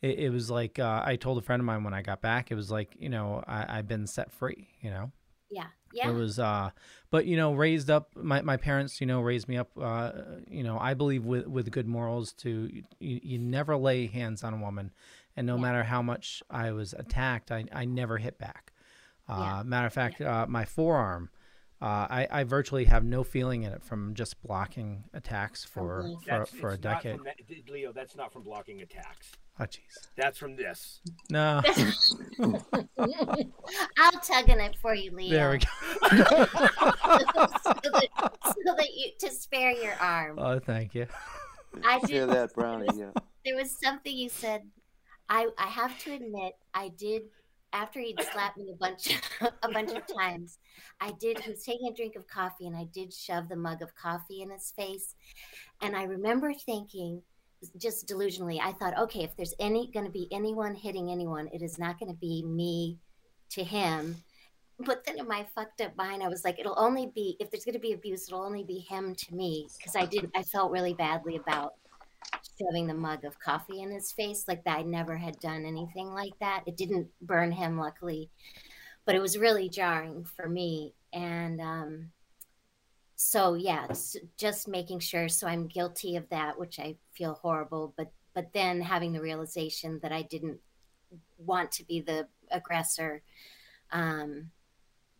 it, 0.00 0.18
it 0.18 0.30
was 0.30 0.48
like 0.50 0.78
uh, 0.78 1.02
I 1.04 1.16
told 1.16 1.38
a 1.38 1.42
friend 1.42 1.60
of 1.60 1.66
mine 1.66 1.82
when 1.84 1.92
I 1.94 2.02
got 2.02 2.20
back. 2.20 2.50
It 2.52 2.54
was 2.54 2.70
like 2.70 2.94
you 2.98 3.08
know 3.08 3.42
I, 3.46 3.78
I've 3.78 3.88
been 3.88 4.06
set 4.06 4.30
free. 4.32 4.68
You 4.80 4.90
know. 4.90 5.12
Yeah. 5.52 5.66
Yeah. 5.92 6.08
It 6.10 6.14
was, 6.14 6.38
uh, 6.38 6.70
but 7.10 7.26
you 7.26 7.36
know, 7.36 7.52
raised 7.52 7.90
up. 7.90 8.16
My, 8.16 8.40
my 8.40 8.56
parents, 8.56 9.00
you 9.00 9.06
know, 9.06 9.20
raised 9.20 9.46
me 9.46 9.58
up. 9.58 9.70
Uh, 9.78 10.12
you 10.48 10.62
know, 10.62 10.78
I 10.78 10.94
believe 10.94 11.24
with 11.26 11.46
with 11.46 11.70
good 11.70 11.86
morals. 11.86 12.32
To 12.34 12.70
you, 12.72 12.82
you 13.22 13.38
never 13.38 13.76
lay 13.76 14.06
hands 14.06 14.42
on 14.42 14.54
a 14.54 14.56
woman, 14.56 14.90
and 15.36 15.46
no 15.46 15.58
matter 15.58 15.82
how 15.82 16.00
much 16.00 16.42
I 16.50 16.72
was 16.72 16.94
attacked, 16.94 17.52
I 17.52 17.64
I 17.72 17.84
never 17.84 18.16
hit 18.18 18.38
back. 18.38 18.72
Uh, 19.28 19.62
Matter 19.64 19.86
of 19.86 19.92
fact, 19.92 20.20
uh, 20.20 20.46
my 20.48 20.64
forearm, 20.64 21.28
uh, 21.82 21.84
I 22.08 22.26
I 22.30 22.44
virtually 22.44 22.86
have 22.86 23.04
no 23.04 23.22
feeling 23.22 23.62
in 23.62 23.72
it 23.72 23.82
from 23.84 24.14
just 24.14 24.42
blocking 24.42 25.04
attacks 25.12 25.64
for 25.64 26.02
for, 26.24 26.46
for 26.60 26.70
a 26.70 26.78
decade. 26.78 27.16
from 27.16 27.24
that- 27.26 27.70
Leo, 27.70 27.92
that's 27.92 28.16
not 28.16 28.32
from 28.32 28.42
blocking 28.42 28.80
attacks. 28.80 29.32
Oh 29.60 29.64
jeez. 29.64 30.08
That's 30.16 30.38
from 30.38 30.56
this. 30.56 31.00
No. 31.30 31.60
I'll 32.38 34.12
tug 34.12 34.48
on 34.48 34.60
it 34.60 34.76
for 34.80 34.94
you, 34.94 35.10
Leo. 35.12 35.30
There 35.30 35.50
we 35.50 35.58
go. 35.58 35.66
so, 36.10 36.16
that, 37.82 38.08
so 38.44 38.74
that 38.76 38.88
you 38.94 39.10
to 39.20 39.30
spare 39.30 39.72
your 39.72 39.94
arm. 40.00 40.38
Oh, 40.38 40.58
thank 40.58 40.94
you. 40.94 41.06
I 41.84 42.00
did. 42.00 42.10
Hear 42.10 42.26
that, 42.26 42.54
Brownie? 42.54 42.88
Yeah. 42.94 43.10
There 43.44 43.56
was 43.56 43.76
something 43.78 44.16
you 44.16 44.28
said. 44.28 44.62
I 45.28 45.48
I 45.58 45.66
have 45.66 45.98
to 46.04 46.14
admit, 46.14 46.54
I 46.74 46.88
did. 46.88 47.22
After 47.74 48.00
he'd 48.00 48.20
slapped 48.32 48.58
me 48.58 48.70
a 48.70 48.76
bunch, 48.76 49.18
a 49.40 49.70
bunch 49.70 49.92
of 49.92 50.02
times, 50.06 50.58
I 51.00 51.12
did. 51.18 51.38
He 51.38 51.50
was 51.50 51.64
taking 51.64 51.88
a 51.88 51.94
drink 51.94 52.16
of 52.16 52.26
coffee, 52.26 52.66
and 52.66 52.76
I 52.76 52.84
did 52.92 53.14
shove 53.14 53.48
the 53.48 53.56
mug 53.56 53.80
of 53.80 53.94
coffee 53.94 54.42
in 54.42 54.50
his 54.50 54.72
face. 54.76 55.14
And 55.80 55.96
I 55.96 56.04
remember 56.04 56.52
thinking, 56.52 57.22
just 57.78 58.08
delusionally, 58.08 58.58
I 58.60 58.72
thought, 58.72 58.98
okay, 58.98 59.22
if 59.22 59.36
there's 59.36 59.54
any 59.60 59.90
going 59.92 60.06
to 60.06 60.12
be 60.12 60.28
anyone 60.32 60.74
hitting 60.74 61.10
anyone, 61.10 61.48
it 61.52 61.62
is 61.62 61.78
not 61.78 61.98
going 61.98 62.10
to 62.10 62.18
be 62.18 62.42
me 62.44 62.98
to 63.50 63.64
him. 63.64 64.16
But 64.78 65.04
then 65.04 65.18
in 65.18 65.28
my 65.28 65.46
fucked 65.54 65.80
up 65.80 65.96
mind, 65.96 66.22
I 66.22 66.28
was 66.28 66.44
like, 66.44 66.58
it'll 66.58 66.78
only 66.78 67.12
be 67.14 67.36
if 67.38 67.50
there's 67.50 67.64
going 67.64 67.74
to 67.74 67.80
be 67.80 67.92
abuse, 67.92 68.26
it'll 68.28 68.44
only 68.44 68.64
be 68.64 68.78
him 68.78 69.14
to 69.14 69.34
me 69.34 69.68
because 69.78 69.94
I 69.94 70.06
did. 70.06 70.30
I 70.34 70.42
felt 70.42 70.72
really 70.72 70.94
badly 70.94 71.36
about 71.36 71.74
shoving 72.58 72.86
the 72.86 72.94
mug 72.94 73.24
of 73.24 73.38
coffee 73.38 73.82
in 73.82 73.90
his 73.90 74.12
face 74.12 74.44
like 74.48 74.64
that. 74.64 74.78
I 74.78 74.82
never 74.82 75.16
had 75.16 75.38
done 75.40 75.64
anything 75.64 76.08
like 76.08 76.32
that. 76.40 76.64
It 76.66 76.76
didn't 76.76 77.08
burn 77.20 77.52
him, 77.52 77.78
luckily, 77.78 78.30
but 79.04 79.14
it 79.14 79.22
was 79.22 79.38
really 79.38 79.68
jarring 79.68 80.24
for 80.24 80.48
me. 80.48 80.94
And 81.12 81.60
um, 81.60 82.10
so, 83.22 83.54
yeah, 83.54 83.86
just 84.36 84.68
making 84.68 85.00
sure. 85.00 85.28
So 85.28 85.46
I'm 85.46 85.66
guilty 85.66 86.16
of 86.16 86.28
that, 86.30 86.58
which 86.58 86.78
I 86.78 86.96
feel 87.12 87.34
horrible. 87.34 87.94
But 87.96 88.10
but 88.34 88.52
then 88.52 88.80
having 88.80 89.12
the 89.12 89.20
realization 89.20 90.00
that 90.02 90.12
I 90.12 90.22
didn't 90.22 90.58
want 91.38 91.70
to 91.72 91.84
be 91.84 92.00
the 92.00 92.28
aggressor. 92.50 93.22
Um, 93.90 94.50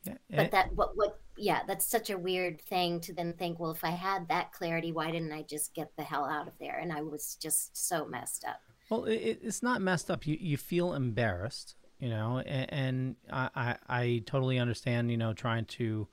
Yeah, 0.05 0.15
but 0.31 0.51
that 0.51 0.75
what 0.75 0.97
what 0.97 1.21
yeah 1.37 1.61
that's 1.67 1.87
such 1.87 2.11
a 2.11 2.19
weird 2.19 2.61
thing 2.61 3.01
to 3.01 3.13
then 3.15 3.33
think 3.35 3.59
well 3.59 3.71
if 3.71 3.85
i 3.85 3.91
had 4.09 4.29
that 4.29 4.53
clarity 4.53 4.93
why 4.93 5.11
didn't 5.11 5.33
i 5.33 5.43
just 5.43 5.73
get 5.75 5.91
the 5.97 6.03
hell 6.03 6.25
out 6.27 6.47
of 6.47 6.53
there 6.61 6.77
and 6.79 6.93
i 6.93 7.01
was 7.01 7.37
just 7.41 7.75
so 7.75 8.05
messed 8.05 8.45
up 8.45 8.61
Well, 8.91 9.05
it- 9.07 9.39
it's 9.43 9.63
not 9.63 9.81
messed 9.81 10.11
up. 10.11 10.27
You 10.27 10.37
you 10.41 10.57
feel 10.59 10.93
embarrassed, 10.93 11.77
you 11.99 12.11
know, 12.11 12.39
and, 12.39 12.73
and 12.73 13.17
I, 13.31 13.49
I 13.55 13.77
I 14.01 14.23
totally 14.27 14.59
understand. 14.59 15.11
You 15.11 15.17
know, 15.17 15.33
trying 15.33 15.65
to 15.79 16.09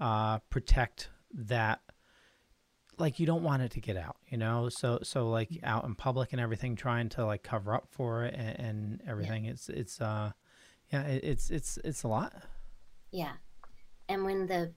uh, 0.00 0.38
protect 0.50 1.10
that. 1.34 1.80
Like 2.98 3.18
you 3.20 3.26
don't 3.26 3.42
want 3.42 3.62
it 3.62 3.72
to 3.72 3.80
get 3.80 3.96
out, 3.98 4.16
you 4.28 4.38
know. 4.38 4.70
So 4.70 5.00
so 5.02 5.28
like 5.28 5.50
out 5.62 5.84
in 5.84 5.94
public 5.94 6.32
and 6.32 6.40
everything, 6.40 6.76
trying 6.76 7.10
to 7.10 7.26
like 7.26 7.42
cover 7.42 7.74
up 7.74 7.88
for 7.90 8.24
it 8.24 8.34
and, 8.34 8.58
and 8.58 9.02
everything. 9.06 9.44
It's 9.44 9.68
it's 9.68 10.00
uh, 10.00 10.32
yeah, 10.92 11.02
it, 11.02 11.24
it's 11.24 11.50
it's 11.50 11.78
it's 11.84 12.02
a 12.04 12.08
lot. 12.08 12.32
yeah 13.12 13.32
and 14.08 14.24
when 14.24 14.46
the 14.46 14.72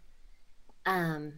um 0.86 1.34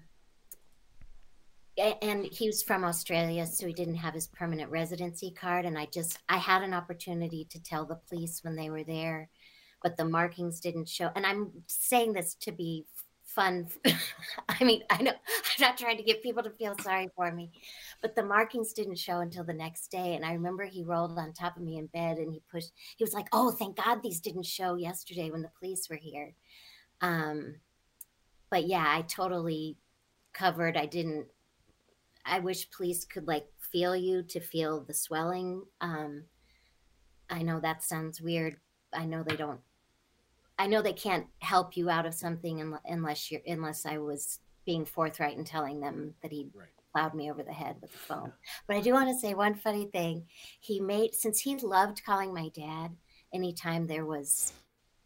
and 2.02 2.26
he 2.26 2.48
was 2.48 2.62
from 2.62 2.84
australia 2.84 3.46
so 3.46 3.66
he 3.66 3.74
didn't 3.74 3.96
have 3.96 4.14
his 4.14 4.28
permanent 4.28 4.70
residency 4.70 5.32
card 5.32 5.66
and 5.66 5.78
i 5.78 5.86
just 5.88 6.20
i 6.30 6.38
had 6.38 6.62
an 6.62 6.74
opportunity 6.74 7.46
to 7.50 7.62
tell 7.62 7.86
the 7.86 8.00
police 8.10 8.44
when 8.44 8.56
they 8.56 8.70
were 8.70 8.84
there 8.84 9.30
but 9.82 9.98
the 9.98 10.06
markings 10.06 10.60
didn't 10.60 10.88
show 10.88 11.10
and 11.16 11.26
i'm 11.26 11.52
saying 11.68 12.14
this 12.14 12.36
to 12.36 12.52
be 12.52 12.86
fun 13.36 13.68
i 14.50 14.64
mean 14.64 14.82
i 14.90 15.02
know 15.02 15.12
i'm 15.12 15.62
not 15.62 15.78
trying 15.78 15.98
to 15.98 16.04
get 16.04 16.22
people 16.22 16.44
to 16.44 16.50
feel 16.52 16.76
sorry 16.82 17.10
for 17.16 17.32
me 17.32 17.50
but 18.02 18.16
the 18.16 18.24
markings 18.24 18.74
didn't 18.74 18.98
show 18.98 19.20
until 19.20 19.44
the 19.44 19.54
next 19.54 19.90
day 19.90 20.16
and 20.16 20.26
i 20.26 20.34
remember 20.34 20.66
he 20.66 20.84
rolled 20.84 21.18
on 21.18 21.32
top 21.34 21.56
of 21.56 21.64
me 21.64 21.78
in 21.78 21.86
bed 21.88 22.18
and 22.18 22.34
he 22.34 22.42
pushed 22.52 22.72
he 22.98 23.04
was 23.04 23.14
like 23.14 23.28
oh 23.32 23.52
thank 23.52 23.78
god 23.78 24.02
these 24.04 24.20
didn't 24.20 24.46
show 24.46 24.76
yesterday 24.76 25.32
when 25.32 25.42
the 25.42 25.52
police 25.60 25.90
were 25.90 25.96
here. 25.96 26.34
Um 27.02 27.56
but 28.50 28.68
yeah 28.68 28.86
i 28.88 29.02
totally 29.02 29.78
covered 30.34 30.78
i 30.78 30.86
didn't 30.86 31.26
i 32.26 32.38
wish 32.40 32.70
police 32.70 33.06
could 33.06 33.28
like 33.28 33.48
feel 33.60 33.96
you 33.96 34.22
to 34.22 34.40
feel 34.40 34.82
the 34.82 34.94
swelling 34.94 35.64
um 35.80 36.24
i 37.30 37.42
know 37.42 37.60
that 37.60 37.84
sounds 37.84 38.22
weird 38.22 38.58
i 38.94 39.06
know 39.06 39.24
they 39.24 39.36
don't 39.36 39.62
i 40.62 40.68
know 40.68 40.82
they 40.82 40.94
can't 40.94 41.28
help 41.40 41.76
you 41.76 41.90
out 41.90 42.06
of 42.06 42.14
something 42.14 42.78
unless 42.86 43.32
you're 43.32 43.42
unless 43.48 43.86
i 43.86 43.98
was 43.98 44.40
being 44.66 44.86
forthright 44.86 45.38
and 45.38 45.48
telling 45.48 45.80
them 45.80 46.14
that 46.22 46.32
he 46.32 46.48
plowed 46.92 47.14
me 47.14 47.32
over 47.32 47.44
the 47.44 47.54
head 47.54 47.76
with 47.82 47.92
the 47.92 47.98
phone. 47.98 48.32
But 48.68 48.78
i 48.78 48.82
do 48.82 48.94
want 48.94 49.10
to 49.10 49.20
say 49.20 49.34
one 49.34 49.56
funny 49.56 49.86
thing. 49.86 50.26
He 50.60 50.80
made 50.80 51.14
since 51.14 51.40
he 51.40 51.56
loved 51.58 52.04
calling 52.06 52.34
my 52.34 52.50
dad 52.50 52.92
anytime 53.34 53.88
there 53.88 54.06
was 54.06 54.54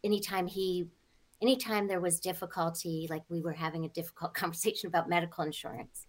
anytime 0.03 0.47
he 0.47 0.87
anytime 1.41 1.87
there 1.87 2.01
was 2.01 2.19
difficulty 2.19 3.07
like 3.09 3.23
we 3.29 3.41
were 3.41 3.53
having 3.53 3.85
a 3.85 3.89
difficult 3.89 4.33
conversation 4.41 4.87
about 4.87 5.09
medical 5.09 5.43
insurance. 5.43 6.07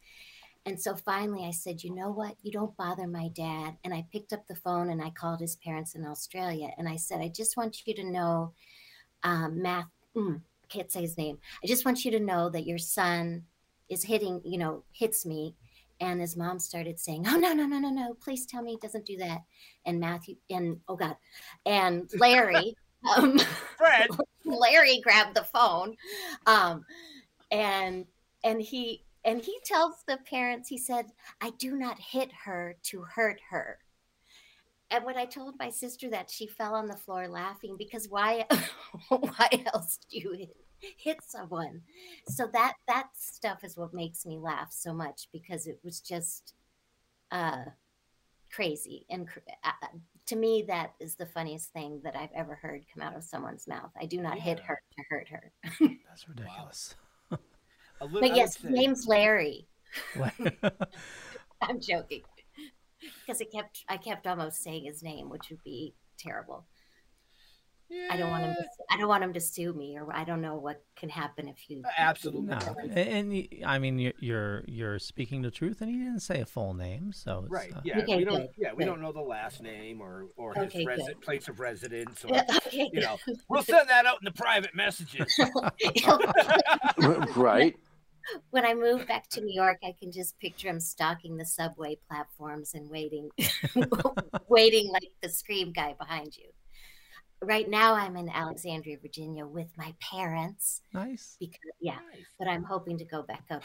And 0.64 0.80
so 0.80 0.96
finally 0.96 1.44
i 1.46 1.50
said 1.50 1.84
you 1.84 1.94
know 1.94 2.10
what? 2.10 2.34
You 2.42 2.52
don't 2.52 2.76
bother 2.76 3.06
my 3.06 3.28
dad. 3.28 3.76
And 3.84 3.94
i 3.94 4.06
picked 4.10 4.32
up 4.32 4.46
the 4.46 4.56
phone 4.56 4.90
and 4.90 5.02
i 5.02 5.10
called 5.10 5.40
his 5.40 5.56
parents 5.56 5.94
in 5.94 6.04
australia. 6.04 6.70
And 6.78 6.88
i 6.88 6.96
said 6.96 7.20
i 7.20 7.28
just 7.28 7.56
want 7.56 7.86
you 7.86 7.94
to 7.94 8.04
know 8.04 8.54
um, 9.26 9.60
math 9.60 9.86
mm, 10.16 10.40
can't 10.68 10.90
say 10.90 11.00
his 11.02 11.18
name 11.18 11.38
i 11.62 11.66
just 11.66 11.84
want 11.84 12.04
you 12.04 12.10
to 12.10 12.20
know 12.20 12.48
that 12.48 12.66
your 12.66 12.78
son 12.78 13.42
is 13.88 14.02
hitting 14.02 14.40
you 14.44 14.56
know 14.56 14.82
hits 14.92 15.26
me 15.26 15.54
and 16.00 16.20
his 16.20 16.36
mom 16.36 16.58
started 16.58 16.98
saying 16.98 17.24
oh 17.28 17.36
no 17.36 17.52
no 17.52 17.66
no 17.66 17.78
no 17.78 17.90
no 17.90 18.14
please 18.22 18.46
tell 18.46 18.62
me 18.62 18.72
he 18.72 18.78
doesn't 18.78 19.04
do 19.04 19.16
that 19.16 19.42
and 19.84 20.00
matthew 20.00 20.36
and 20.50 20.78
oh 20.88 20.96
god 20.96 21.16
and 21.66 22.08
larry 22.18 22.74
um, 23.16 23.38
Fred. 23.76 24.08
Larry 24.44 25.00
grabbed 25.02 25.36
the 25.36 25.44
phone, 25.44 25.96
um, 26.46 26.84
and 27.50 28.06
and 28.44 28.60
he 28.60 29.04
and 29.24 29.40
he 29.40 29.58
tells 29.64 30.04
the 30.06 30.18
parents. 30.28 30.68
He 30.68 30.78
said, 30.78 31.06
"I 31.40 31.50
do 31.58 31.76
not 31.76 31.98
hit 31.98 32.30
her 32.44 32.76
to 32.84 33.02
hurt 33.02 33.40
her." 33.50 33.78
And 34.90 35.04
when 35.04 35.16
I 35.16 35.24
told 35.24 35.58
my 35.58 35.70
sister 35.70 36.08
that, 36.10 36.30
she 36.30 36.46
fell 36.46 36.74
on 36.74 36.86
the 36.86 36.96
floor 36.96 37.28
laughing 37.28 37.76
because 37.76 38.08
why? 38.08 38.46
why 39.08 39.48
else 39.74 39.98
do 40.10 40.18
you 40.18 40.32
hit, 40.32 40.56
hit 40.96 41.18
someone? 41.26 41.82
So 42.28 42.48
that 42.52 42.74
that 42.86 43.08
stuff 43.14 43.64
is 43.64 43.76
what 43.76 43.92
makes 43.92 44.24
me 44.24 44.38
laugh 44.38 44.68
so 44.70 44.94
much 44.94 45.28
because 45.32 45.66
it 45.66 45.80
was 45.82 46.00
just 46.00 46.54
uh, 47.32 47.64
crazy 48.52 49.04
and 49.10 49.26
cr- 49.26 49.40
uh, 49.64 49.86
to 50.26 50.36
me 50.36 50.64
that 50.68 50.94
is 51.00 51.16
the 51.16 51.26
funniest 51.26 51.72
thing 51.72 52.00
that 52.04 52.16
I've 52.16 52.32
ever 52.34 52.54
heard 52.54 52.84
come 52.92 53.02
out 53.02 53.16
of 53.16 53.24
someone's 53.24 53.66
mouth. 53.66 53.90
I 54.00 54.06
do 54.06 54.20
not 54.20 54.38
hit 54.38 54.60
her 54.60 54.80
to 54.96 55.04
hurt 55.10 55.28
her. 55.28 55.52
That's 56.08 56.28
ridiculous. 56.28 56.94
A 58.00 58.06
li- 58.06 58.20
but 58.20 58.36
yes, 58.36 58.56
say- 58.58 58.68
his 58.68 58.76
name's 58.76 59.06
Larry. 59.06 59.66
Larry. 60.16 60.58
I'm 61.62 61.80
joking 61.80 62.22
because 63.26 63.40
I 63.42 63.44
kept 63.44 63.84
I 63.88 63.96
kept 63.96 64.26
almost 64.26 64.62
saying 64.62 64.84
his 64.84 65.02
name, 65.02 65.28
which 65.30 65.50
would 65.50 65.62
be 65.64 65.94
terrible. 66.18 66.66
I 68.10 68.16
don't 68.16 68.30
want 68.30 68.42
him. 68.42 68.52
To, 68.52 68.64
I 68.90 68.96
don't 68.98 69.06
want 69.06 69.22
him 69.22 69.32
to 69.34 69.40
sue 69.40 69.72
me, 69.72 69.96
or 69.96 70.12
I 70.12 70.24
don't 70.24 70.40
know 70.40 70.56
what 70.56 70.82
can 70.96 71.08
happen 71.08 71.46
if 71.46 71.70
you. 71.70 71.84
Absolutely. 71.96 72.46
No, 72.48 72.58
and, 72.80 72.98
and 72.98 73.30
y- 73.30 73.48
I 73.64 73.78
mean 73.78 73.96
you're, 74.00 74.12
you're 74.18 74.64
you're 74.66 74.98
speaking 74.98 75.42
the 75.42 75.52
truth, 75.52 75.80
and 75.80 75.88
he 75.88 75.96
didn't 75.98 76.18
say 76.18 76.40
a 76.40 76.46
full 76.46 76.74
name, 76.74 77.12
so 77.12 77.42
it's, 77.44 77.50
Right. 77.52 77.72
uh, 77.72 77.82
Yeah. 77.84 78.00
Okay, 78.00 78.16
we 78.16 78.24
don't. 78.24 78.38
good, 78.38 78.48
Yeah, 78.58 78.72
we 78.72 78.78
good. 78.82 78.86
don't 78.90 79.00
know 79.00 79.12
the 79.12 79.20
last 79.20 79.62
name 79.62 80.00
or 80.00 80.26
or 80.36 80.52
his 80.54 80.64
Okay, 80.64 80.84
resi- 80.84 81.20
place 81.22 81.46
of 81.46 81.60
residence. 81.60 82.24
Or, 82.24 82.36
okay, 82.66 82.90
you 82.92 83.00
know, 83.02 83.18
we'll 83.48 83.62
send 83.62 83.88
that 83.88 84.04
out 84.04 84.18
in 84.20 84.24
the 84.24 84.32
private 84.32 84.74
messages. 84.74 85.32
right. 87.36 87.76
When 88.50 88.64
I 88.64 88.74
move 88.74 89.06
back 89.06 89.28
to 89.30 89.40
New 89.40 89.54
York, 89.54 89.78
I 89.84 89.94
can 89.98 90.10
just 90.12 90.38
picture 90.38 90.68
him 90.68 90.80
stalking 90.80 91.36
the 91.36 91.44
subway 91.44 91.96
platforms 92.08 92.74
and 92.74 92.88
waiting, 92.90 93.30
waiting 94.48 94.90
like 94.90 95.10
the 95.22 95.28
scream 95.28 95.72
guy 95.72 95.94
behind 95.98 96.36
you. 96.36 96.46
Right 97.42 97.68
now, 97.68 97.94
I'm 97.94 98.16
in 98.16 98.28
Alexandria, 98.30 98.96
Virginia, 99.00 99.46
with 99.46 99.68
my 99.76 99.94
parents. 100.00 100.80
Nice. 100.94 101.36
Because 101.38 101.60
yeah, 101.80 101.98
but 102.38 102.48
I'm 102.48 102.64
hoping 102.64 102.96
to 102.98 103.04
go 103.04 103.22
back 103.22 103.44
up. 103.50 103.62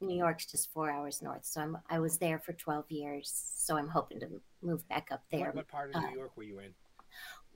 New 0.00 0.16
York's 0.16 0.44
just 0.46 0.70
four 0.72 0.90
hours 0.90 1.22
north, 1.22 1.46
so 1.46 1.62
I'm 1.62 1.78
I 1.88 1.98
was 1.98 2.18
there 2.18 2.38
for 2.38 2.52
12 2.52 2.90
years, 2.90 3.32
so 3.56 3.78
I'm 3.78 3.88
hoping 3.88 4.20
to 4.20 4.28
move 4.60 4.86
back 4.88 5.08
up 5.10 5.22
there. 5.32 5.46
What, 5.46 5.56
what 5.56 5.68
part 5.68 5.90
of 5.90 5.96
Uh, 5.96 6.10
New 6.10 6.18
York 6.18 6.36
were 6.36 6.42
you 6.42 6.58
in? 6.58 6.74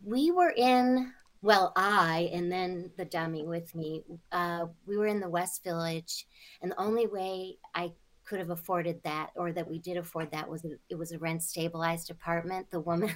we 0.02 0.30
were 0.30 0.50
in 0.56 1.12
well 1.42 1.72
i 1.76 2.30
and 2.32 2.50
then 2.50 2.90
the 2.96 3.04
dummy 3.04 3.44
with 3.44 3.74
me 3.74 4.02
uh, 4.32 4.66
we 4.86 4.96
were 4.96 5.06
in 5.06 5.20
the 5.20 5.28
west 5.28 5.62
village 5.62 6.26
and 6.62 6.70
the 6.70 6.80
only 6.80 7.06
way 7.06 7.56
i 7.74 7.92
could 8.24 8.38
have 8.38 8.50
afforded 8.50 9.02
that 9.04 9.30
or 9.36 9.52
that 9.52 9.68
we 9.68 9.78
did 9.78 9.96
afford 9.96 10.30
that 10.30 10.48
was 10.48 10.64
it 10.88 10.94
was 10.94 11.12
a 11.12 11.18
rent 11.18 11.42
stabilized 11.42 12.10
apartment. 12.10 12.70
The 12.70 12.80
woman 12.80 13.10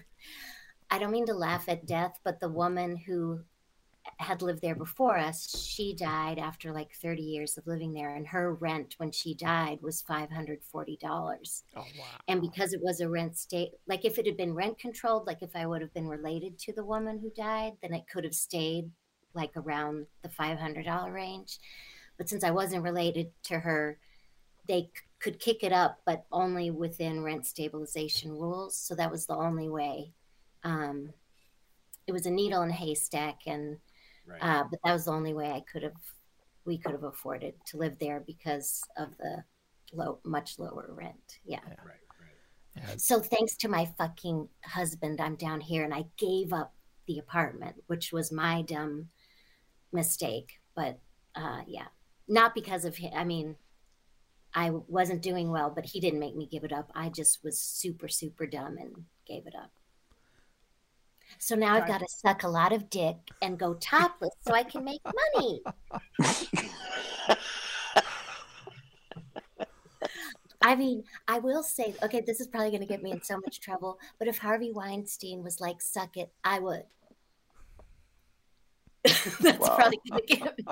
i 0.90 0.98
don't 0.98 1.10
mean 1.10 1.26
to 1.26 1.34
laugh 1.34 1.68
at 1.68 1.86
death 1.86 2.18
but 2.24 2.40
the 2.40 2.48
woman 2.48 2.96
who 2.96 3.40
had 4.18 4.42
lived 4.42 4.60
there 4.62 4.74
before 4.74 5.16
us 5.16 5.64
she 5.64 5.94
died 5.94 6.38
after 6.38 6.72
like 6.72 6.92
30 6.94 7.22
years 7.22 7.56
of 7.56 7.66
living 7.66 7.92
there 7.92 8.14
and 8.14 8.26
her 8.26 8.54
rent 8.54 8.94
when 8.98 9.10
she 9.12 9.34
died 9.34 9.78
was 9.82 10.02
$540 10.02 11.62
Oh 11.76 11.80
wow. 11.80 11.84
and 12.28 12.40
because 12.40 12.72
it 12.72 12.80
was 12.82 13.00
a 13.00 13.08
rent 13.08 13.36
state 13.36 13.72
like 13.86 14.04
if 14.04 14.18
it 14.18 14.26
had 14.26 14.36
been 14.36 14.54
rent 14.54 14.78
controlled 14.78 15.26
like 15.26 15.42
if 15.42 15.54
i 15.54 15.66
would 15.66 15.80
have 15.82 15.94
been 15.94 16.08
related 16.08 16.58
to 16.60 16.72
the 16.72 16.84
woman 16.84 17.18
who 17.18 17.30
died 17.30 17.74
then 17.82 17.92
it 17.94 18.04
could 18.12 18.24
have 18.24 18.34
stayed 18.34 18.90
like 19.34 19.52
around 19.56 20.06
the 20.22 20.28
$500 20.28 21.12
range. 21.12 21.58
But 22.18 22.28
since 22.28 22.44
i 22.44 22.50
wasn't 22.50 22.82
related 22.84 23.30
to 23.44 23.58
her 23.60 23.98
they 24.68 24.82
c- 24.82 24.90
could 25.20 25.38
kick 25.40 25.62
it 25.64 25.72
up 25.72 26.00
but 26.06 26.24
only 26.30 26.70
within 26.70 27.22
rent 27.22 27.46
stabilization 27.46 28.30
rules. 28.32 28.76
So 28.76 28.94
that 28.94 29.10
was 29.10 29.26
the 29.26 29.36
only 29.36 29.68
way 29.68 30.12
um, 30.64 31.12
it 32.06 32.12
was 32.12 32.26
a 32.26 32.30
needle 32.30 32.62
in 32.62 32.70
a 32.70 32.74
haystack 32.74 33.40
and 33.46 33.78
uh, 34.42 34.64
but 34.70 34.78
that 34.84 34.92
was 34.92 35.04
the 35.06 35.10
only 35.10 35.34
way 35.34 35.50
i 35.50 35.62
could 35.72 35.82
have 35.82 35.92
we 36.64 36.78
could 36.78 36.92
have 36.92 37.04
afforded 37.04 37.54
to 37.66 37.76
live 37.76 37.98
there 37.98 38.22
because 38.26 38.82
of 38.96 39.08
the 39.18 39.42
low 39.92 40.18
much 40.24 40.58
lower 40.58 40.88
rent 40.94 41.38
yeah 41.44 41.58
so 42.96 43.20
thanks 43.20 43.56
to 43.56 43.68
my 43.68 43.86
fucking 43.98 44.48
husband, 44.64 45.20
I'm 45.20 45.36
down 45.36 45.60
here 45.60 45.84
and 45.84 45.92
I 45.92 46.06
gave 46.16 46.52
up 46.52 46.74
the 47.06 47.18
apartment, 47.18 47.76
which 47.86 48.12
was 48.12 48.32
my 48.32 48.62
dumb 48.62 49.08
mistake. 49.92 50.52
But 50.74 50.98
uh, 51.34 51.62
yeah, 51.66 51.88
not 52.28 52.54
because 52.54 52.84
of 52.84 52.96
him. 52.96 53.12
I 53.14 53.24
mean, 53.24 53.56
I 54.54 54.70
wasn't 54.70 55.22
doing 55.22 55.50
well, 55.50 55.70
but 55.74 55.86
he 55.86 56.00
didn't 56.00 56.20
make 56.20 56.36
me 56.36 56.46
give 56.46 56.64
it 56.64 56.72
up. 56.72 56.90
I 56.94 57.08
just 57.08 57.42
was 57.44 57.58
super, 57.58 58.08
super 58.08 58.46
dumb 58.46 58.76
and 58.78 59.04
gave 59.26 59.46
it 59.46 59.54
up. 59.54 59.70
So 61.38 61.54
now 61.54 61.74
I've 61.74 61.88
got 61.88 61.98
to 61.98 62.06
suck 62.08 62.42
a 62.42 62.48
lot 62.48 62.72
of 62.72 62.90
dick 62.90 63.16
and 63.40 63.58
go 63.58 63.74
topless 63.74 64.34
so 64.40 64.54
I 64.54 64.62
can 64.62 64.84
make 64.84 65.00
money. 65.34 65.62
I 70.64 70.76
mean, 70.76 71.02
I 71.26 71.40
will 71.40 71.62
say, 71.62 71.94
okay, 72.04 72.20
this 72.20 72.40
is 72.40 72.46
probably 72.46 72.70
going 72.70 72.82
to 72.82 72.86
get 72.86 73.02
me 73.02 73.10
in 73.10 73.22
so 73.22 73.36
much 73.38 73.60
trouble, 73.60 73.98
but 74.18 74.28
if 74.28 74.38
Harvey 74.38 74.70
Weinstein 74.70 75.42
was 75.42 75.60
like, 75.60 75.82
suck 75.82 76.16
it, 76.16 76.32
I 76.44 76.60
would. 76.60 76.84
That's 79.40 79.58
Wow. 79.58 79.74
probably 79.76 79.98
going 80.08 80.22
to 80.24 80.36
get 80.36 80.58
me. 80.58 80.64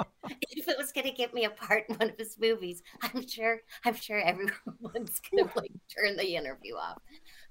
If 0.53 0.69
it 0.69 0.79
was 0.79 0.93
going 0.93 1.07
to 1.07 1.13
get 1.13 1.35
me 1.35 1.45
a 1.45 1.51
part 1.51 1.87
in 1.89 1.97
one 1.97 2.11
of 2.11 2.17
his 2.17 2.37
movies, 2.39 2.83
I'm 3.03 3.27
sure, 3.27 3.63
I'm 3.85 3.95
sure 3.95 4.21
everyone's 4.21 5.21
going 5.31 5.49
to 5.49 5.51
like 5.57 5.73
turn 5.89 6.17
the 6.17 6.37
interview 6.37 6.77
off. 6.77 6.99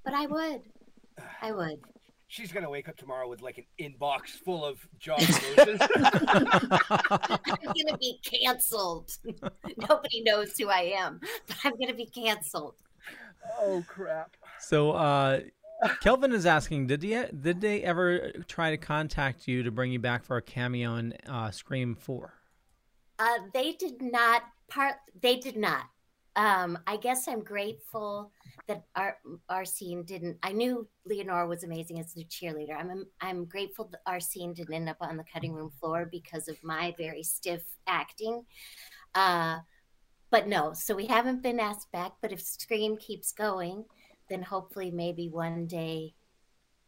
But 0.05 0.13
I 0.13 0.27
would. 0.27 0.61
I 1.41 1.51
would. 1.51 1.81
She's 2.31 2.51
gonna 2.51 2.69
wake 2.69 2.87
up 2.87 2.95
tomorrow 2.95 3.27
with 3.27 3.41
like 3.41 3.57
an 3.57 3.65
inbox 3.79 4.29
full 4.29 4.63
of 4.63 4.87
job 4.99 5.19
promotions. 5.19 5.81
I'm 5.89 7.63
going 7.63 7.87
to 7.87 7.97
be 7.99 8.19
canceled. 8.23 9.17
Nobody 9.77 10.21
knows 10.21 10.55
who 10.55 10.69
I 10.69 10.93
am, 10.95 11.19
but 11.47 11.57
I'm 11.63 11.71
going 11.71 11.87
to 11.87 11.95
be 11.95 12.05
canceled. 12.05 12.75
oh 13.59 13.83
crap! 13.87 14.37
So 14.59 14.91
uh, 14.91 15.39
Kelvin 16.01 16.31
is 16.31 16.45
asking, 16.45 16.85
did 16.85 17.01
they 17.01 17.27
did 17.41 17.61
they 17.61 17.81
ever 17.81 18.31
try 18.47 18.69
to 18.69 18.77
contact 18.77 19.47
you 19.47 19.63
to 19.63 19.71
bring 19.71 19.91
you 19.91 19.99
back 19.99 20.23
for 20.23 20.37
a 20.37 20.41
cameo 20.41 20.97
in 20.97 21.13
uh, 21.27 21.49
Scream 21.49 21.95
Four? 21.95 22.35
Uh, 23.17 23.39
they 23.55 23.71
did 23.71 24.03
not 24.03 24.43
part. 24.69 24.97
They 25.19 25.37
did 25.37 25.57
not. 25.57 25.85
Um, 26.39 26.79
I 26.87 26.95
guess 26.95 27.27
I'm 27.27 27.43
grateful 27.43 28.31
that 28.69 28.85
our 28.95 29.17
our 29.49 29.65
scene 29.65 30.03
didn't. 30.03 30.37
I 30.41 30.53
knew 30.53 30.87
Leonora 31.05 31.45
was 31.45 31.65
amazing 31.65 31.99
as 31.99 32.13
the 32.13 32.23
cheerleader. 32.23 32.77
I'm 32.79 33.05
I'm 33.19 33.43
grateful 33.43 33.89
that 33.91 33.99
our 34.05 34.21
scene 34.21 34.53
didn't 34.53 34.73
end 34.73 34.87
up 34.87 34.95
on 35.01 35.17
the 35.17 35.25
cutting 35.25 35.51
room 35.53 35.69
floor 35.81 36.07
because 36.09 36.47
of 36.47 36.55
my 36.63 36.95
very 36.97 37.23
stiff 37.23 37.63
acting. 37.87 38.45
Uh, 39.13 39.57
but 40.31 40.47
no, 40.47 40.71
so 40.71 40.95
we 40.95 41.07
haven't 41.07 41.43
been 41.43 41.59
asked 41.59 41.91
back. 41.91 42.13
But 42.21 42.31
if 42.31 42.39
Scream 42.39 42.95
keeps 42.95 43.33
going, 43.33 43.83
then 44.29 44.41
hopefully 44.41 44.91
maybe 44.91 45.27
one 45.27 45.67
day 45.67 46.13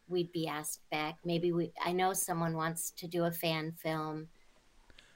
we'd 0.08 0.32
be 0.32 0.48
asked 0.48 0.90
back. 0.92 1.18
Maybe 1.26 1.52
we. 1.52 1.74
I 1.84 1.92
know 1.92 2.14
someone 2.14 2.56
wants 2.56 2.92
to 2.92 3.06
do 3.06 3.26
a 3.26 3.32
fan 3.34 3.74
film 3.74 4.30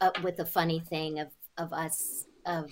uh, 0.02 0.12
with 0.22 0.40
a 0.40 0.46
funny 0.46 0.82
thing 0.82 1.20
of 1.20 1.30
of 1.58 1.72
us 1.72 2.26
of 2.46 2.70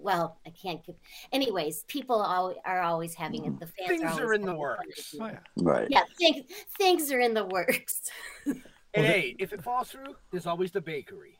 well 0.00 0.38
i 0.46 0.50
can't 0.50 0.84
give 0.86 0.94
anyways 1.32 1.84
people 1.84 2.20
are 2.20 2.80
always 2.82 3.14
having 3.14 3.44
it 3.46 3.58
the 3.60 3.66
fans 3.66 3.88
Things 4.00 4.18
are, 4.18 4.26
are 4.26 4.34
in 4.34 4.42
the 4.42 4.54
works. 4.54 5.14
with 5.18 5.30
you. 5.56 5.64
Right. 5.64 5.88
yeah 5.90 6.02
things, 6.18 6.44
things 6.76 7.12
are 7.12 7.20
in 7.20 7.34
the 7.34 7.44
works 7.44 8.02
And 8.94 9.04
hey, 9.04 9.36
if 9.38 9.52
it 9.52 9.62
falls 9.62 9.90
through, 9.90 10.16
there's 10.30 10.46
always 10.46 10.72
the 10.72 10.80
bakery. 10.80 11.36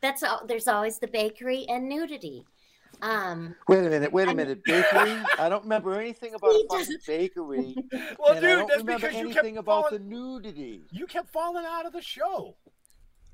that's 0.00 0.22
all 0.22 0.46
there's 0.46 0.68
always 0.68 0.98
the 1.00 1.08
bakery 1.08 1.66
and 1.68 1.88
nudity 1.88 2.44
um 3.02 3.56
Wait 3.68 3.84
a 3.84 3.90
minute, 3.90 4.12
wait 4.12 4.28
a 4.28 4.34
minute. 4.34 4.62
Bakery? 4.64 5.20
I 5.38 5.48
don't 5.48 5.64
remember 5.64 5.98
anything 6.00 6.34
about 6.38 6.52
a 6.52 6.64
fucking 6.70 6.98
bakery. 7.06 7.74
Well, 8.18 8.32
and 8.34 8.40
dude, 8.40 8.44
I 8.50 8.54
don't 8.56 8.68
that's 8.68 8.80
remember 8.82 8.94
because 9.08 9.12
you 9.14 9.18
anything 9.30 9.54
kept 9.56 9.64
about 9.64 9.82
falling- 9.90 10.08
the 10.08 10.14
nudity. 10.14 10.82
You 10.92 11.06
kept 11.06 11.30
falling 11.32 11.64
out 11.66 11.84
of 11.84 11.92
the 11.92 12.00
show. 12.00 12.56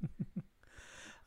do 0.00 0.42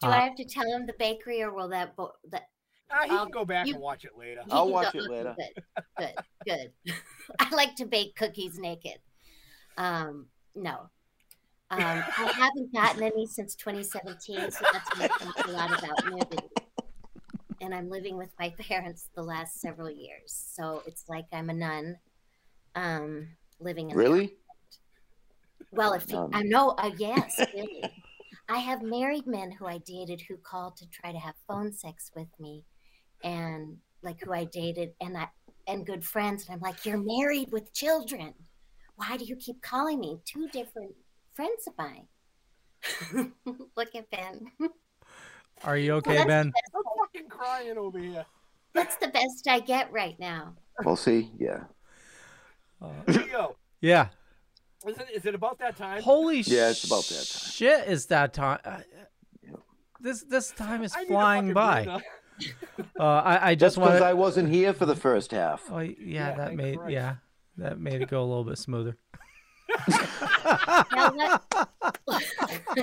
Uh, 0.03 0.09
i 0.09 0.19
have 0.25 0.35
to 0.35 0.43
tell 0.45 0.65
him 0.65 0.85
the 0.87 0.95
bakery 0.97 1.43
or 1.43 1.53
will 1.53 1.69
that 1.69 1.95
bo- 1.95 2.15
that 2.31 2.47
Ah, 2.91 3.01
he 3.05 3.09
I'll- 3.11 3.23
can 3.25 3.31
go 3.31 3.45
back 3.45 3.67
you- 3.67 3.73
and 3.73 3.81
watch 3.81 4.05
it 4.05 4.17
later. 4.17 4.41
I'll 4.51 4.69
watch 4.69 4.93
go- 4.93 4.99
it 4.99 5.09
later. 5.09 5.35
good 5.97 6.13
good 6.45 6.71
good 6.85 6.93
i 7.39 7.55
like 7.55 7.75
to 7.75 7.85
bake 7.85 8.15
cookies 8.15 8.57
naked 8.59 8.99
um 9.77 10.27
no 10.55 10.89
um, 11.71 11.79
I 11.81 12.31
haven't 12.37 12.71
gotten 12.71 13.01
any 13.01 13.25
since 13.25 13.55
2017, 13.55 14.51
so 14.51 14.63
that's 14.71 14.95
why 14.95 15.05
I 15.05 15.07
talk 15.07 15.47
a 15.47 15.51
lot 15.51 15.79
about 15.83 16.05
nudity. 16.05 16.37
And 17.61 17.73
I'm 17.73 17.89
living 17.89 18.15
with 18.15 18.29
my 18.39 18.49
parents 18.59 19.09
the 19.15 19.23
last 19.23 19.59
several 19.59 19.89
years, 19.89 20.27
so 20.27 20.83
it's 20.85 21.05
like 21.09 21.25
I'm 21.33 21.49
a 21.49 21.53
nun, 21.53 21.97
um, 22.75 23.29
living 23.59 23.89
in. 23.89 23.97
the 23.97 24.03
Really? 24.03 24.35
well, 25.71 25.93
if 25.93 26.07
Nun. 26.11 26.29
I 26.31 26.43
know, 26.43 26.71
uh, 26.77 26.91
yes, 26.95 27.39
really. 27.55 27.83
I 28.47 28.57
have 28.59 28.83
married 28.83 29.25
men 29.25 29.49
who 29.51 29.65
I 29.65 29.79
dated 29.79 30.21
who 30.29 30.37
called 30.37 30.77
to 30.77 30.87
try 30.89 31.11
to 31.11 31.17
have 31.17 31.33
phone 31.47 31.73
sex 31.73 32.11
with 32.15 32.27
me, 32.39 32.65
and 33.23 33.77
like 34.01 34.21
who 34.21 34.33
I 34.33 34.43
dated, 34.45 34.91
and 35.01 35.17
I 35.17 35.27
and 35.67 35.85
good 35.85 36.03
friends, 36.03 36.45
and 36.45 36.53
I'm 36.55 36.59
like, 36.61 36.85
you're 36.85 36.97
married 37.01 37.51
with 37.51 37.73
children. 37.73 38.33
Why 38.95 39.17
do 39.17 39.25
you 39.25 39.35
keep 39.35 39.61
calling 39.61 39.99
me? 39.99 40.19
Two 40.25 40.47
different 40.49 40.93
friends 41.33 41.67
of 41.67 41.73
mine. 41.77 42.07
Look 43.77 43.95
at 43.95 44.09
Ben. 44.11 44.45
Are 45.63 45.77
you 45.77 45.93
okay, 45.95 46.11
that's- 46.17 46.27
Ben? 46.27 46.51
I'm 46.75 46.83
fucking 46.99 47.29
crying 47.29 47.77
over 47.77 47.97
here. 47.99 48.25
That's 48.73 48.95
the 48.97 49.07
best 49.07 49.47
I 49.47 49.59
get 49.59 49.91
right 49.91 50.19
now. 50.19 50.55
We'll 50.83 50.95
see. 50.95 51.31
Yeah. 51.39 51.63
Leo, 53.07 53.55
Yeah. 53.81 54.07
is 54.85 54.97
it, 54.97 55.07
is 55.15 55.25
it 55.25 55.35
about 55.35 55.59
that 55.59 55.77
time? 55.77 56.01
Holy 56.01 56.43
shit. 56.43 56.53
Yeah, 56.53 56.69
it's 56.71 56.83
about 56.83 57.03
that 57.05 57.15
time. 57.15 57.51
shit! 57.51 57.87
Is 57.87 58.05
that 58.07 58.33
time? 58.33 58.59
Uh, 58.65 58.79
this 60.01 60.23
this 60.23 60.51
time 60.51 60.83
is 60.83 60.93
I 60.93 61.05
flying 61.05 61.53
fucking 61.53 61.85
by. 61.85 62.01
Breather. 62.37 62.53
Uh, 62.99 63.03
I 63.03 63.49
I 63.51 63.55
Just 63.55 63.59
just 63.75 63.77
want 63.77 63.91
because 63.93 64.01
I 64.01 64.13
wasn't 64.13 64.49
here 64.49 64.73
for 64.73 64.85
the 64.85 64.95
first 64.95 65.31
half. 65.31 65.63
Oh 65.71 65.79
yeah, 65.79 65.93
Yeah, 65.99 66.35
that 66.35 66.55
made 66.55 66.77
Christ. 66.77 66.91
yeah 66.91 67.15
that 67.57 67.79
made 67.79 68.01
it 68.01 68.09
go 68.09 68.21
a 68.21 68.25
little 68.25 68.43
bit 68.43 68.57
smoother. 68.57 68.97
You 69.69 69.75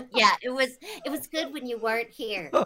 yeah, 0.13 0.33
it 0.43 0.51
was 0.51 0.77
it 1.05 1.11
was 1.11 1.27
good 1.27 1.53
when 1.53 1.67
you 1.67 1.79
weren't 1.79 2.11
here. 2.11 2.51
no, 2.53 2.65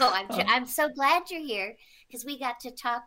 I'm 0.00 0.26
I'm 0.30 0.66
so 0.66 0.88
glad 0.88 1.24
you're 1.30 1.40
here 1.40 1.76
because 2.08 2.24
we 2.24 2.38
got 2.38 2.60
to 2.60 2.70
talk 2.70 3.02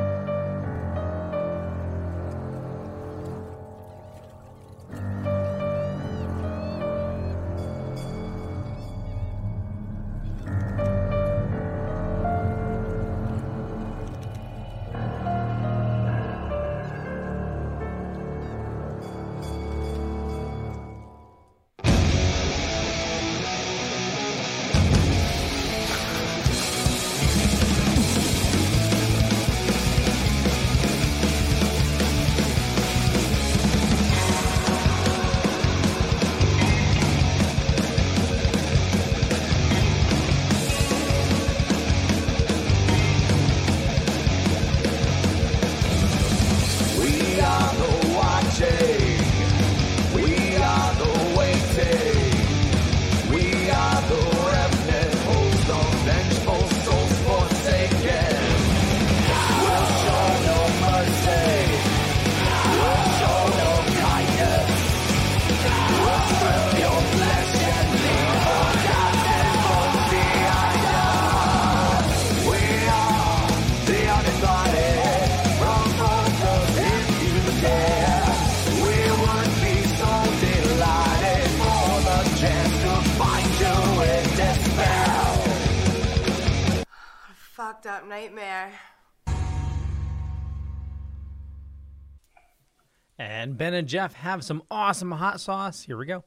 And 93.73 93.87
Jeff 93.87 94.13
have 94.13 94.43
some 94.43 94.63
awesome 94.69 95.11
hot 95.11 95.39
sauce. 95.39 95.83
Here 95.83 95.97
we 95.97 96.05
go. 96.05 96.23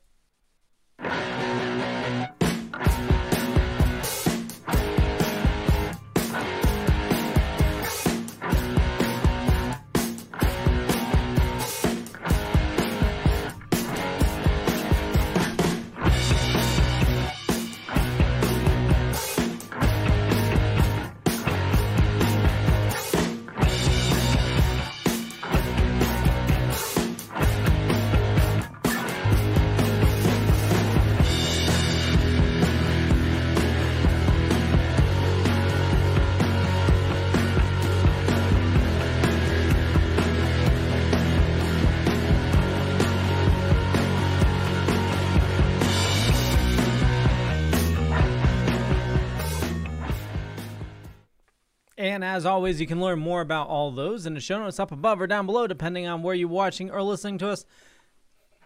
As 52.37 52.47
always, 52.47 52.81
you 52.81 52.87
can 52.87 53.01
learn 53.01 53.19
more 53.19 53.41
about 53.41 53.69
all 53.69 53.91
those 53.91 54.27
in 54.27 54.35
the 54.35 54.41
show 54.41 54.59
notes 54.59 54.79
up 54.79 54.93
above 54.93 55.21
or 55.21 55.27
down 55.27 55.47
below, 55.47 55.67
depending 55.67 56.07
on 56.07 56.23
where 56.23 56.35
you're 56.35 56.49
watching 56.49 56.91
or 56.91 57.03
listening 57.03 57.39
to 57.39 57.49
us. 57.49 57.65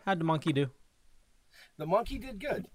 How'd 0.05 0.19
the 0.21 0.25
monkey 0.25 0.53
do? 0.53 0.71
The 1.79 1.87
monkey 1.87 2.19
did 2.19 2.39
good. 2.41 2.67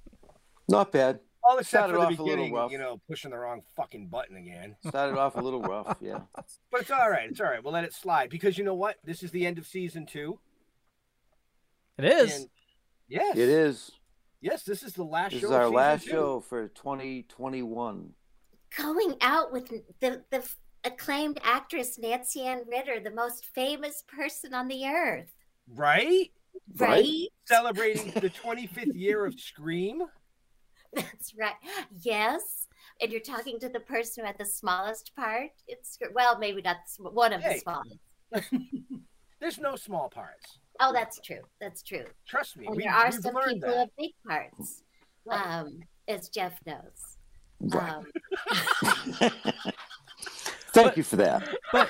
Not 0.68 0.92
bad. 0.92 1.20
All 1.44 1.60
except 1.60 1.90
Started 1.90 1.94
for 1.94 2.00
the 2.00 2.06
off 2.22 2.26
beginning, 2.26 2.54
rough. 2.54 2.72
you 2.72 2.80
know, 2.80 3.00
pushing 3.08 3.30
the 3.30 3.38
wrong 3.38 3.62
fucking 3.76 4.08
button 4.08 4.36
again. 4.38 4.76
Started 4.88 5.16
off 5.20 5.36
a 5.36 5.42
little 5.42 5.62
rough, 5.62 5.96
yeah. 6.02 6.22
But 6.72 6.82
it's 6.82 6.90
all 6.92 7.10
right. 7.12 7.30
It's 7.30 7.40
all 7.40 7.46
right. 7.48 7.64
We'll 7.64 7.74
let 7.74 7.84
it 7.84 7.94
slide 7.94 8.30
because 8.32 8.58
you 8.58 8.64
know 8.64 8.74
what? 8.74 8.96
This 9.04 9.22
is 9.22 9.30
the 9.32 9.46
end 9.46 9.60
of 9.60 9.68
season 9.68 10.08
two. 10.08 10.40
It 12.00 12.06
is. 12.06 12.36
And 12.36 12.50
yes, 13.08 13.38
It 13.38 13.50
is. 13.50 13.92
Yes, 14.42 14.64
this 14.64 14.82
is 14.84 14.94
the 14.94 15.04
last 15.04 15.32
This 15.34 15.42
show. 15.42 15.48
is 15.48 15.52
our 15.54 15.64
season 15.66 15.76
last 15.76 16.04
two. 16.06 16.10
show 16.12 16.40
for 16.40 16.68
2021. 16.70 18.14
Going 18.78 19.16
out 19.22 19.52
with 19.54 19.70
the, 20.02 20.24
the 20.32 20.48
acclaimed 20.86 21.40
actress 21.44 21.98
Nancy 21.98 22.44
Anne 22.44 22.62
Ridder, 22.70 23.00
the 23.00 23.12
most 23.12 23.46
famous 23.48 24.04
person 24.08 24.54
on 24.54 24.68
the 24.68 24.86
earth. 24.86 25.34
Right? 25.74 26.32
Right? 26.78 27.28
Celebrating 27.46 28.12
the 28.12 28.30
25th 28.30 28.96
year 28.96 29.26
of 29.26 29.40
Scream. 29.40 30.04
That's 30.94 31.34
right. 31.38 31.56
Yes. 32.02 32.68
And 33.02 33.12
you're 33.12 33.22
talking 33.22 33.60
to 33.60 33.68
the 33.68 33.82
person 33.82 34.24
who 34.24 34.28
had 34.28 34.38
the 34.38 34.46
smallest 34.46 35.14
part. 35.16 35.50
It's 35.68 35.98
well, 36.14 36.38
maybe 36.38 36.62
not 36.62 36.78
the 36.98 37.10
one 37.10 37.34
of 37.34 37.42
the 37.42 37.50
Hey. 37.50 37.60
smallest. 37.60 37.98
There's 39.42 39.60
no 39.60 39.76
small 39.76 40.10
parts. 40.10 40.60
Oh, 40.80 40.92
that's 40.94 41.20
true. 41.20 41.42
That's 41.60 41.84
true. 41.84 42.06
Trust 42.28 42.58
me. 42.58 42.68
And 42.68 42.76
we, 42.76 42.84
there 42.84 42.94
are 42.94 43.06
we've 43.06 43.14
some 43.22 43.36
people 43.36 43.60
that. 43.60 43.70
who 43.70 43.76
have 43.78 43.90
big 43.98 44.12
parts, 44.28 44.84
um, 45.30 45.80
as 46.08 46.30
Jeff 46.30 46.60
knows. 46.66 47.18
Um, 47.74 48.06
Thank 50.76 50.98
you 50.98 51.04
for 51.04 51.16
that. 51.18 51.48
But 51.72 51.90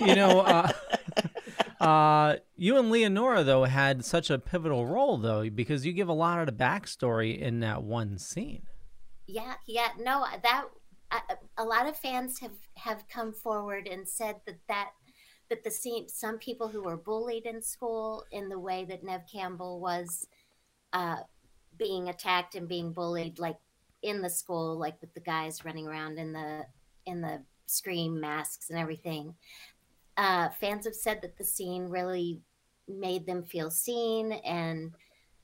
you 0.00 0.14
know, 0.14 0.40
uh, 0.40 0.70
uh, 1.84 2.36
you 2.56 2.78
and 2.78 2.90
Leonora 2.90 3.44
though 3.44 3.64
had 3.64 4.04
such 4.04 4.30
a 4.30 4.38
pivotal 4.38 4.86
role 4.86 5.16
though 5.16 5.48
because 5.50 5.86
you 5.86 5.92
give 5.92 6.08
a 6.08 6.14
lot 6.14 6.40
of 6.40 6.46
the 6.46 6.52
backstory 6.52 7.38
in 7.38 7.60
that 7.60 7.82
one 7.82 8.18
scene. 8.18 8.62
Yeah, 9.26 9.54
yeah, 9.66 9.88
no, 9.98 10.24
that 10.42 10.64
a, 11.12 11.20
a 11.58 11.64
lot 11.64 11.88
of 11.88 11.96
fans 11.96 12.40
have 12.40 12.56
have 12.76 13.04
come 13.08 13.32
forward 13.32 13.86
and 13.86 14.08
said 14.08 14.36
that 14.46 14.58
that 14.68 14.90
that 15.48 15.64
the 15.64 15.70
scene, 15.70 16.08
some 16.08 16.38
people 16.38 16.68
who 16.68 16.82
were 16.82 16.96
bullied 16.96 17.44
in 17.44 17.60
school 17.60 18.24
in 18.30 18.48
the 18.48 18.58
way 18.58 18.84
that 18.84 19.02
Neve 19.02 19.24
Campbell 19.30 19.80
was 19.80 20.28
uh, 20.92 21.16
being 21.76 22.08
attacked 22.08 22.54
and 22.54 22.68
being 22.68 22.92
bullied, 22.92 23.38
like 23.38 23.58
in 24.02 24.22
the 24.22 24.30
school, 24.30 24.78
like 24.78 25.00
with 25.00 25.12
the 25.14 25.20
guys 25.20 25.64
running 25.64 25.86
around 25.86 26.18
in 26.18 26.32
the 26.32 26.66
in 27.06 27.20
the 27.20 27.42
scream 27.70 28.20
masks 28.20 28.70
and 28.70 28.78
everything. 28.78 29.34
Uh, 30.16 30.48
fans 30.60 30.84
have 30.84 30.94
said 30.94 31.20
that 31.22 31.38
the 31.38 31.44
scene 31.44 31.84
really 31.84 32.40
made 32.88 33.26
them 33.26 33.44
feel 33.44 33.70
seen 33.70 34.32
and 34.32 34.92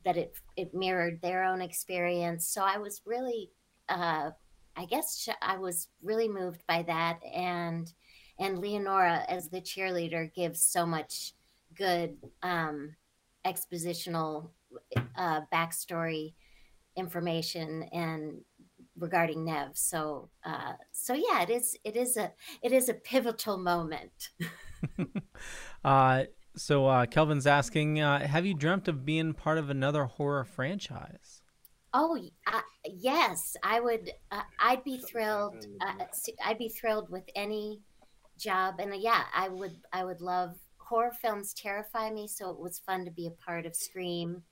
that 0.04 0.16
it 0.16 0.36
it 0.56 0.74
mirrored 0.74 1.20
their 1.20 1.44
own 1.44 1.60
experience. 1.60 2.46
So 2.48 2.62
I 2.62 2.78
was 2.78 3.02
really, 3.04 3.50
uh, 3.88 4.30
I 4.76 4.84
guess, 4.84 5.28
I 5.42 5.56
was 5.56 5.88
really 6.02 6.28
moved 6.28 6.62
by 6.68 6.82
that, 6.82 7.20
and 7.24 7.92
and 8.38 8.58
Leonora 8.58 9.24
as 9.28 9.48
the 9.48 9.60
cheerleader 9.60 10.32
gives 10.34 10.62
so 10.62 10.86
much 10.86 11.32
good 11.74 12.16
um, 12.42 12.94
expositional 13.44 14.50
uh, 15.16 15.40
backstory 15.52 16.34
information 16.96 17.84
and 17.92 18.40
regarding 18.98 19.44
Neve. 19.44 19.74
So 19.74 20.30
uh, 20.44 20.74
so 20.92 21.14
yeah, 21.14 21.42
it 21.42 21.50
is 21.50 21.76
it 21.84 21.96
is 21.96 22.16
a 22.16 22.32
it 22.62 22.72
is 22.72 22.88
a 22.88 22.94
pivotal 22.94 23.58
moment. 23.58 24.30
Uh, 25.84 26.24
so 26.56 26.86
uh, 26.86 27.06
Kelvin's 27.06 27.46
asking, 27.46 28.00
uh, 28.00 28.26
have 28.26 28.44
you 28.44 28.54
dreamt 28.54 28.88
of 28.88 29.04
being 29.04 29.34
part 29.34 29.58
of 29.58 29.70
another 29.70 30.04
horror 30.06 30.44
franchise? 30.44 31.42
Oh 31.94 32.18
uh, 32.46 32.60
yes, 32.84 33.56
I 33.62 33.80
would. 33.80 34.10
Uh, 34.30 34.42
I'd 34.60 34.84
be 34.84 34.98
thrilled. 34.98 35.66
Uh, 35.80 36.04
s- 36.10 36.28
I'd 36.44 36.58
be 36.58 36.68
thrilled 36.68 37.10
with 37.10 37.24
any 37.34 37.80
job, 38.38 38.76
and 38.80 38.92
uh, 38.92 38.96
yeah, 38.96 39.24
I 39.34 39.48
would. 39.48 39.76
I 39.92 40.04
would 40.04 40.20
love 40.20 40.56
horror 40.78 41.12
films. 41.12 41.54
Terrify 41.54 42.10
me, 42.10 42.28
so 42.28 42.50
it 42.50 42.58
was 42.60 42.78
fun 42.80 43.04
to 43.06 43.10
be 43.10 43.26
a 43.26 43.30
part 43.44 43.66
of 43.66 43.74
Scream, 43.76 44.42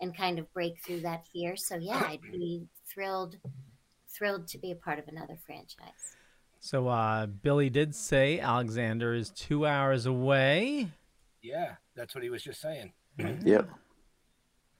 and 0.00 0.16
kind 0.16 0.38
of 0.38 0.52
break 0.52 0.80
through 0.84 1.00
that 1.02 1.26
fear. 1.32 1.56
So 1.56 1.76
yeah, 1.76 2.02
I'd 2.06 2.20
be 2.32 2.66
thrilled. 2.92 3.36
Thrilled 4.12 4.48
to 4.48 4.58
be 4.58 4.70
a 4.72 4.76
part 4.76 4.98
of 4.98 5.08
another 5.08 5.36
franchise. 5.46 6.16
So 6.58 6.88
uh, 6.88 7.26
Billy 7.26 7.70
did 7.70 7.94
say 7.94 8.38
Alexander 8.40 9.14
is 9.14 9.30
two 9.30 9.66
hours 9.66 10.04
away. 10.06 10.88
Yeah, 11.42 11.74
that's 11.94 12.14
what 12.14 12.22
he 12.22 12.30
was 12.30 12.42
just 12.42 12.60
saying. 12.60 12.92
Yep. 13.44 13.68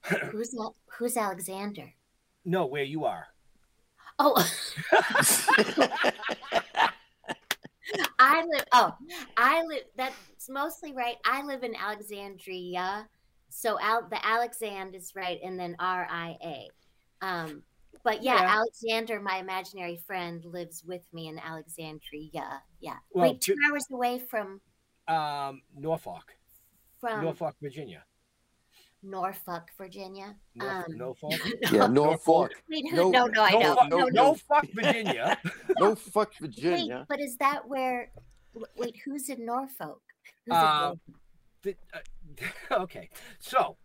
who's 0.31 0.55
Al- 0.57 0.75
Who's 0.97 1.15
Alexander? 1.17 1.93
No, 2.43 2.65
where 2.65 2.83
you 2.83 3.05
are. 3.05 3.27
Oh. 4.19 4.35
I 8.19 8.43
live. 8.45 8.65
Oh, 8.71 8.93
I 9.37 9.63
live. 9.63 9.83
That's 9.97 10.49
mostly 10.49 10.93
right. 10.93 11.17
I 11.25 11.43
live 11.43 11.63
in 11.63 11.75
Alexandria, 11.75 13.07
so 13.49 13.79
Al, 13.79 14.07
the 14.09 14.15
Alexand 14.17 14.95
is 14.95 15.13
right, 15.15 15.39
and 15.43 15.59
then 15.59 15.75
R 15.79 16.07
I 16.09 16.37
A. 16.43 16.67
Um, 17.25 17.63
but 18.03 18.23
yeah, 18.23 18.35
Yeah. 18.41 18.55
Alexander, 18.57 19.19
my 19.19 19.37
imaginary 19.37 19.97
friend, 20.05 20.43
lives 20.45 20.83
with 20.85 21.03
me 21.13 21.27
in 21.27 21.39
Alexandria. 21.39 22.61
Yeah, 22.79 22.97
Well, 23.13 23.29
wait, 23.31 23.41
two 23.41 23.53
to- 23.55 23.59
hours 23.71 23.85
away 23.91 24.19
from 24.19 24.61
Um, 25.07 25.61
Norfolk, 25.75 26.35
from 26.99 27.23
Norfolk, 27.23 27.55
Virginia. 27.61 28.03
Norfolk, 29.03 29.69
Virginia. 29.77 30.35
Norf- 30.57 31.23
Um, 31.23 31.31
Yeah, 31.71 31.87
Norfolk. 31.87 31.91
Norfolk. 31.91 32.51
Wait, 32.69 32.85
who- 32.91 33.11
no, 33.11 33.25
no, 33.27 33.41
I 33.43 33.51
know. 33.51 33.73
No, 33.73 33.87
No, 33.87 33.97
no. 33.97 34.07
no, 34.09 34.33
fuck 34.35 34.67
Virginia. 34.73 35.37
no 35.79 35.95
fuck 35.95 36.29
Wait, 36.39 36.51
Virginia. 36.51 37.05
but 37.09 37.19
is 37.19 37.35
that 37.37 37.67
where? 37.67 38.11
Wait, 38.77 38.95
who's 39.03 39.29
in 39.29 39.43
Norfolk? 39.45 40.01
Who's 40.45 40.53
in 40.53 40.53
Uh, 40.53 40.95
the- 41.63 41.75
uh, 41.93 41.99
okay, 42.83 43.09
so 43.39 43.77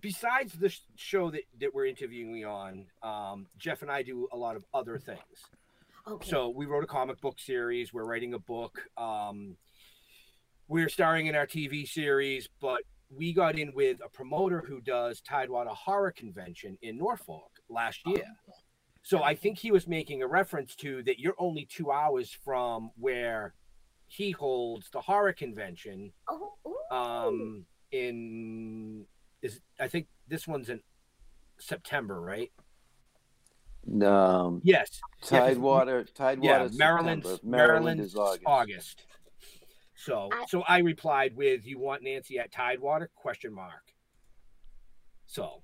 besides 0.00 0.52
the 0.54 0.74
show 0.96 1.30
that, 1.30 1.42
that 1.60 1.74
we're 1.74 1.86
interviewing 1.86 2.32
me 2.32 2.44
on, 2.44 2.86
um, 3.02 3.46
Jeff 3.58 3.82
and 3.82 3.90
I 3.90 4.02
do 4.02 4.28
a 4.32 4.36
lot 4.36 4.56
of 4.56 4.64
other 4.74 4.98
things. 4.98 5.20
Okay. 6.08 6.28
So 6.28 6.48
we 6.48 6.66
wrote 6.66 6.84
a 6.84 6.86
comic 6.88 7.20
book 7.20 7.38
series. 7.38 7.92
We're 7.92 8.04
writing 8.04 8.34
a 8.34 8.38
book. 8.38 8.80
Um, 8.96 9.56
we're 10.68 10.88
starring 10.88 11.26
in 11.26 11.34
our 11.34 11.46
TV 11.46 11.86
series, 11.86 12.48
but 12.60 12.82
we 13.10 13.32
got 13.32 13.58
in 13.58 13.72
with 13.74 14.00
a 14.04 14.08
promoter 14.08 14.64
who 14.66 14.80
does 14.80 15.20
Tidewater 15.20 15.70
Horror 15.70 16.12
Convention 16.12 16.76
in 16.82 16.98
Norfolk 16.98 17.50
last 17.68 18.00
year. 18.06 18.24
So 19.02 19.22
I 19.22 19.36
think 19.36 19.58
he 19.58 19.70
was 19.70 19.86
making 19.86 20.22
a 20.22 20.26
reference 20.26 20.74
to 20.76 21.02
that 21.04 21.20
you're 21.20 21.36
only 21.38 21.64
two 21.70 21.92
hours 21.92 22.36
from 22.44 22.90
where 22.96 23.54
he 24.08 24.32
holds 24.32 24.90
the 24.90 25.00
horror 25.00 25.32
convention. 25.32 26.12
Oh, 26.28 26.52
Um, 26.90 27.66
in 27.92 29.06
is 29.42 29.60
I 29.78 29.88
think 29.88 30.08
this 30.28 30.46
one's 30.48 30.68
in 30.68 30.80
September, 31.58 32.20
right? 32.20 32.50
Um, 34.02 34.60
Yes. 34.64 35.00
Yeah, 35.00 35.18
'cause- 35.20 35.28
Tidewater. 35.28 36.04
Tidewater. 36.04 36.64
Yeah, 36.64 36.68
Maryland's 36.76 37.28
September. 37.28 37.56
Maryland's 37.56 38.06
is 38.06 38.16
August. 38.16 38.42
August. 38.46 39.06
So 39.94 40.28
so 40.48 40.62
I 40.62 40.78
replied 40.78 41.36
with 41.36 41.64
you 41.66 41.78
want 41.78 42.02
Nancy 42.02 42.38
at 42.38 42.52
Tidewater 42.52 43.10
question 43.14 43.52
mark. 43.54 43.92
So 45.26 45.62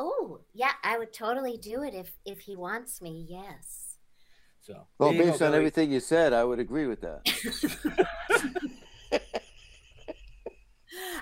Oh, 0.00 0.40
yeah, 0.54 0.74
I 0.84 0.96
would 0.96 1.12
totally 1.12 1.56
do 1.58 1.82
it 1.82 1.92
if 1.94 2.16
if 2.24 2.40
he 2.40 2.54
wants 2.56 3.02
me. 3.02 3.26
Yes. 3.28 3.98
so 4.60 4.86
Well, 4.98 5.10
there 5.12 5.18
go, 5.24 5.30
based 5.30 5.42
on 5.42 5.48
Billy. 5.48 5.58
everything 5.58 5.90
you 5.92 6.00
said, 6.00 6.32
I 6.32 6.44
would 6.44 6.58
agree 6.60 6.86
with 6.86 7.00
that. 7.00 7.22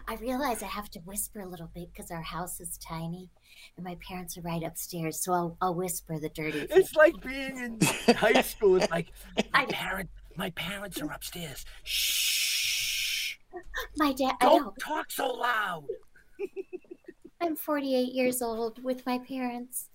I 0.09 0.17
realize 0.17 0.63
I 0.63 0.67
have 0.67 0.91
to 0.91 1.01
whisper 1.01 1.41
a 1.41 1.49
little 1.49 1.71
bit 1.75 1.93
because 1.93 2.11
our 2.11 2.23
house 2.23 2.61
is 2.61 2.79
tiny, 2.79 3.31
and 3.77 3.85
my 3.85 3.97
parents 4.07 4.37
are 4.37 4.43
right 4.43 4.63
upstairs. 4.63 5.23
So 5.23 5.33
I'll 5.33 5.57
I'll 5.61 5.75
whisper 5.75 6.19
the 6.19 6.29
dirty. 6.29 6.61
thing. 6.61 6.69
It's 6.71 6.95
like 6.95 7.21
being 7.23 7.57
in 7.59 7.79
high 8.17 8.43
school. 8.43 8.77
It's 8.77 8.91
like 8.91 9.13
my 9.53 9.67
parents 9.67 10.13
my 10.37 10.51
parents 10.51 11.01
are 11.01 11.11
upstairs. 11.11 11.65
Shh. 11.83 13.37
My 13.97 14.13
dad. 14.13 14.35
I. 14.41 14.47
Don't 14.47 14.79
talk 14.79 15.11
so 15.11 15.29
loud. 15.29 15.85
I'm 17.41 17.57
48 17.57 18.13
years 18.13 18.41
old 18.43 18.83
with 18.83 19.05
my 19.07 19.19
parents, 19.19 19.91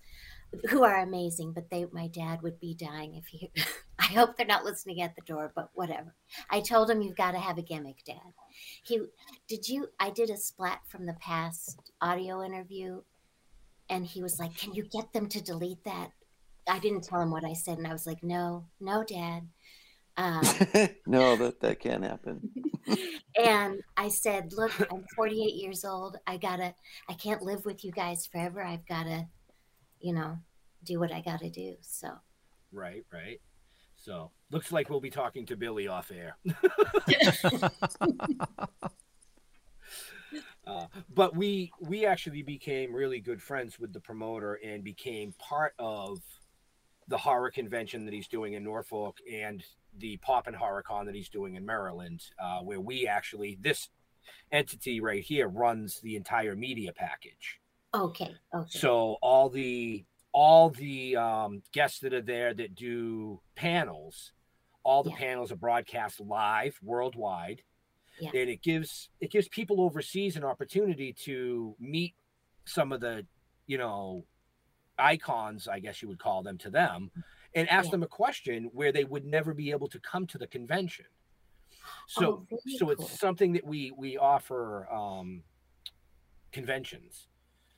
who 0.68 0.84
are 0.84 1.00
amazing, 1.02 1.52
but 1.52 1.70
they 1.70 1.86
my 1.92 2.08
dad 2.08 2.42
would 2.42 2.60
be 2.60 2.74
dying 2.74 3.14
if 3.14 3.26
he. 3.26 3.50
I 3.98 4.14
hope 4.14 4.36
they're 4.36 4.46
not 4.46 4.64
listening 4.64 5.00
at 5.00 5.14
the 5.14 5.22
door, 5.22 5.52
but 5.54 5.70
whatever. 5.74 6.14
I 6.50 6.60
told 6.60 6.90
him 6.90 7.02
you've 7.02 7.16
got 7.16 7.32
to 7.32 7.38
have 7.38 7.56
a 7.56 7.62
gimmick, 7.62 8.04
Dad. 8.04 8.16
He 8.82 9.00
did 9.48 9.68
you? 9.68 9.88
I 10.00 10.10
did 10.10 10.30
a 10.30 10.36
splat 10.36 10.80
from 10.88 11.06
the 11.06 11.14
past 11.14 11.92
audio 12.00 12.42
interview, 12.42 13.02
and 13.88 14.04
he 14.06 14.22
was 14.22 14.38
like, 14.38 14.56
"Can 14.56 14.74
you 14.74 14.84
get 14.84 15.12
them 15.12 15.28
to 15.28 15.42
delete 15.42 15.84
that?" 15.84 16.10
I 16.68 16.78
didn't 16.78 17.04
tell 17.04 17.20
him 17.20 17.30
what 17.30 17.44
I 17.44 17.54
said, 17.54 17.78
and 17.78 17.86
I 17.86 17.92
was 17.92 18.06
like, 18.06 18.22
"No, 18.22 18.66
no, 18.80 19.04
Dad." 19.04 19.48
Um, 20.16 20.42
no, 21.06 21.36
that 21.36 21.60
that 21.60 21.80
can't 21.80 22.04
happen. 22.04 22.50
and 23.42 23.82
I 23.96 24.08
said, 24.08 24.52
"Look, 24.52 24.72
I'm 24.92 25.04
48 25.16 25.54
years 25.54 25.84
old. 25.84 26.18
I 26.26 26.36
gotta. 26.36 26.74
I 27.08 27.14
can't 27.14 27.42
live 27.42 27.64
with 27.64 27.84
you 27.84 27.92
guys 27.92 28.26
forever. 28.26 28.62
I've 28.62 28.86
gotta, 28.86 29.28
you 30.02 30.12
know, 30.12 30.38
do 30.84 30.98
what 31.00 31.12
I 31.12 31.20
gotta 31.20 31.50
do." 31.50 31.76
So 31.80 32.18
Right, 32.72 33.04
right. 33.12 33.40
So 33.96 34.30
looks 34.50 34.72
like 34.72 34.90
we'll 34.90 35.00
be 35.00 35.10
talking 35.10 35.46
to 35.46 35.56
Billy 35.56 35.86
off 35.86 36.10
air. 36.10 36.36
Uh, 40.64 40.86
but 41.12 41.36
we 41.36 41.72
we 41.80 42.06
actually 42.06 42.42
became 42.42 42.94
really 42.94 43.18
good 43.18 43.42
friends 43.42 43.80
with 43.80 43.92
the 43.92 44.00
promoter 44.00 44.60
and 44.64 44.84
became 44.84 45.34
part 45.38 45.74
of 45.78 46.20
the 47.08 47.18
horror 47.18 47.50
convention 47.50 48.04
that 48.04 48.14
he's 48.14 48.28
doing 48.28 48.52
in 48.52 48.62
Norfolk 48.62 49.18
and 49.30 49.64
the 49.98 50.16
Pop 50.18 50.46
and 50.46 50.54
Horror 50.54 50.84
Con 50.84 51.06
that 51.06 51.16
he's 51.16 51.28
doing 51.28 51.56
in 51.56 51.66
Maryland, 51.66 52.22
uh, 52.40 52.60
where 52.60 52.80
we 52.80 53.08
actually 53.08 53.58
this 53.60 53.88
entity 54.52 55.00
right 55.00 55.22
here 55.22 55.48
runs 55.48 56.00
the 56.00 56.14
entire 56.14 56.54
media 56.54 56.92
package. 56.92 57.58
Okay, 57.94 58.34
okay. 58.54 58.78
So 58.78 59.16
all 59.22 59.48
the 59.50 60.04
all 60.32 60.70
the 60.70 61.16
um, 61.16 61.62
guests 61.72 62.00
that 62.00 62.14
are 62.14 62.22
there 62.22 62.54
that 62.54 62.74
do 62.74 63.42
panels, 63.54 64.32
all 64.82 65.02
the 65.02 65.10
panels 65.10 65.52
are 65.52 65.56
broadcast 65.56 66.20
live 66.20 66.78
worldwide, 66.82 67.62
Yeah. 68.20 68.30
and 68.34 68.48
it 68.50 68.62
gives 68.62 69.10
it 69.20 69.30
gives 69.30 69.48
people 69.48 69.80
overseas 69.80 70.36
an 70.36 70.44
opportunity 70.44 71.12
to 71.24 71.76
meet 71.78 72.14
some 72.66 72.92
of 72.92 73.00
the, 73.00 73.26
you 73.66 73.78
know, 73.78 74.26
icons, 74.98 75.68
I 75.68 75.80
guess 75.80 76.02
you 76.02 76.08
would 76.08 76.18
call 76.20 76.42
them, 76.42 76.58
to 76.58 76.70
them, 76.70 77.10
and 77.54 77.68
ask 77.68 77.86
Yeah. 77.86 77.90
them 77.92 78.02
a 78.04 78.08
question 78.08 78.70
where 78.72 78.92
they 78.92 79.04
would 79.04 79.24
never 79.26 79.54
be 79.54 79.70
able 79.72 79.88
to 79.88 80.00
come 80.00 80.26
to 80.28 80.38
the 80.38 80.46
convention. 80.46 81.06
So, 82.06 82.46
Oh, 82.52 82.58
so 82.68 82.90
cool. 82.90 82.90
it's 82.90 83.18
something 83.18 83.52
that 83.54 83.64
we 83.66 83.90
we 83.92 84.16
offer 84.18 84.88
um, 84.92 85.44
conventions. 86.52 87.28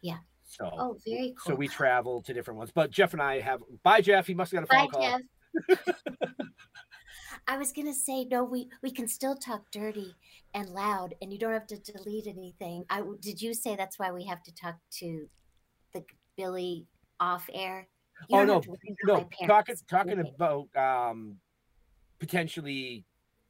Yeah. 0.05 0.19
So, 0.43 0.69
Oh, 0.79 0.99
very 1.07 1.35
cool. 1.43 1.53
so 1.53 1.55
we 1.57 1.67
travel 1.67 2.21
to 2.23 2.35
different 2.35 2.59
ones. 2.59 2.71
But 2.73 2.91
Jeff 2.91 3.15
and 3.15 3.23
I 3.23 3.41
have. 3.41 3.63
Bye, 3.83 4.03
Jeff. 4.03 4.27
He 4.27 4.35
must 4.35 4.53
have 4.53 4.69
got 4.69 4.77
a 4.77 4.89
Bye, 4.89 4.89
phone 4.93 5.01
call. 5.01 5.19
Jeff. 5.79 5.97
I 7.49 7.57
was 7.57 7.73
gonna 7.73 7.95
say 7.95 8.25
no. 8.27 8.45
We 8.45 8.69
we 8.83 8.91
can 8.91 9.09
still 9.09 9.35
talk 9.35 9.71
dirty 9.71 10.15
and 10.53 10.69
loud, 10.69 11.15
and 11.23 11.33
you 11.33 11.39
don't 11.39 11.53
have 11.55 11.67
to 11.69 11.79
delete 11.79 12.27
anything. 12.27 12.85
I 12.91 13.03
did 13.21 13.41
you 13.41 13.55
say 13.55 13.77
that's 13.77 13.99
why 13.99 14.13
we 14.13 14.25
have 14.27 14.43
to 14.43 14.55
talk 14.55 14.77
to 14.99 15.27
the 15.95 16.05
Billy 16.37 16.87
off 17.19 17.49
air? 17.55 17.89
You 18.29 18.39
oh 18.39 18.45
no, 18.45 18.55
have 18.55 18.63
to 18.65 18.71
worry 18.71 18.97
about 19.05 19.31
no. 19.41 19.47
Talking 19.47 19.77
talking 19.89 20.21
Okay. 20.21 20.33
about 20.37 20.77
um, 20.77 21.39
potentially 22.19 23.05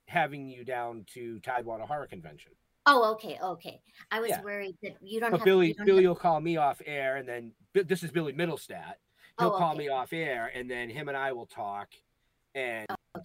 having 0.07 0.49
you 0.49 0.65
down 0.65 1.05
to 1.15 1.41
Tidewater 1.41 1.85
Horror 1.85 2.07
Convention. 2.07 2.53
Oh, 2.87 3.13
okay, 3.13 3.39
okay. 3.43 3.81
I 4.11 4.21
was 4.21 4.31
Yeah. 4.31 4.43
worried 4.43 4.77
that 4.83 4.97
you 5.01 5.21
don't 5.21 5.31
But 5.31 5.41
have. 5.41 5.45
Billy 5.45 5.73
don't 5.73 5.87
Billy 5.87 6.03
have- 6.05 6.11
will 6.11 6.17
call 6.17 6.41
me 6.41 6.57
off 6.57 6.83
air, 6.85 7.17
and 7.17 7.29
then 7.29 7.53
this 7.73 8.03
is 8.03 8.11
Billy 8.11 8.33
Middlestat. 8.33 8.95
He'll 9.39 9.49
Oh, 9.49 9.59
call 9.59 9.71
okay. 9.71 9.79
me 9.79 9.89
off 9.89 10.13
air, 10.13 10.47
and 10.55 10.71
then 10.71 10.91
him 10.91 11.09
and 11.09 11.17
I 11.17 11.33
will 11.33 11.47
talk 11.47 11.89
and 12.55 12.87
oh, 12.91 13.21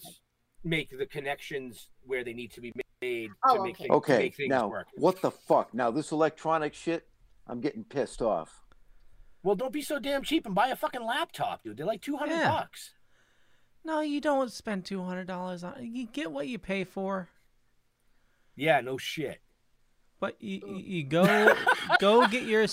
make 0.64 0.90
the 0.98 1.06
connections 1.06 1.90
where 2.02 2.24
they 2.24 2.34
need 2.34 2.52
to 2.54 2.62
be 2.62 2.72
made 3.02 3.32
Oh, 3.44 3.58
to 3.58 3.64
make, 3.64 3.78
things, 3.78 3.90
Okay, 3.92 4.18
make 4.18 4.36
things 4.36 4.50
now 4.50 4.68
work. 4.68 4.88
what 4.96 5.22
the 5.22 5.30
fuck? 5.32 5.74
Now 5.74 5.92
this 5.92 6.12
electronic 6.12 6.74
shit, 6.74 7.08
I'm 7.48 7.62
getting 7.62 7.84
pissed 7.84 8.22
off. 8.22 8.64
Well, 9.44 9.56
don't 9.56 9.72
be 9.72 9.82
so 9.82 10.00
damn 10.00 10.24
cheap 10.24 10.46
and 10.46 10.56
buy 10.56 10.68
a 10.70 10.76
fucking 10.76 11.04
laptop, 11.04 11.64
dude. 11.64 11.78
They're 11.78 11.86
like 11.86 12.02
two 12.02 12.18
hundred 12.18 12.38
Yeah. 12.38 12.52
bucks. 12.52 12.94
No, 13.84 14.02
you 14.02 14.20
don't 14.20 14.52
spend 14.52 14.86
two 14.86 15.04
hundred 15.04 15.28
dollars 15.28 15.64
on. 15.64 15.94
You 15.96 16.08
get 16.08 16.32
what 16.32 16.48
you 16.48 16.58
pay 16.60 16.84
for. 16.84 17.30
Yeah, 18.56 18.82
no 18.82 18.98
shit. 18.98 19.42
But 20.20 20.36
you, 20.42 20.62
you 20.66 20.76
you 20.78 21.04
go 21.04 21.54
go 22.00 22.28
get 22.28 22.44
your 22.44 22.66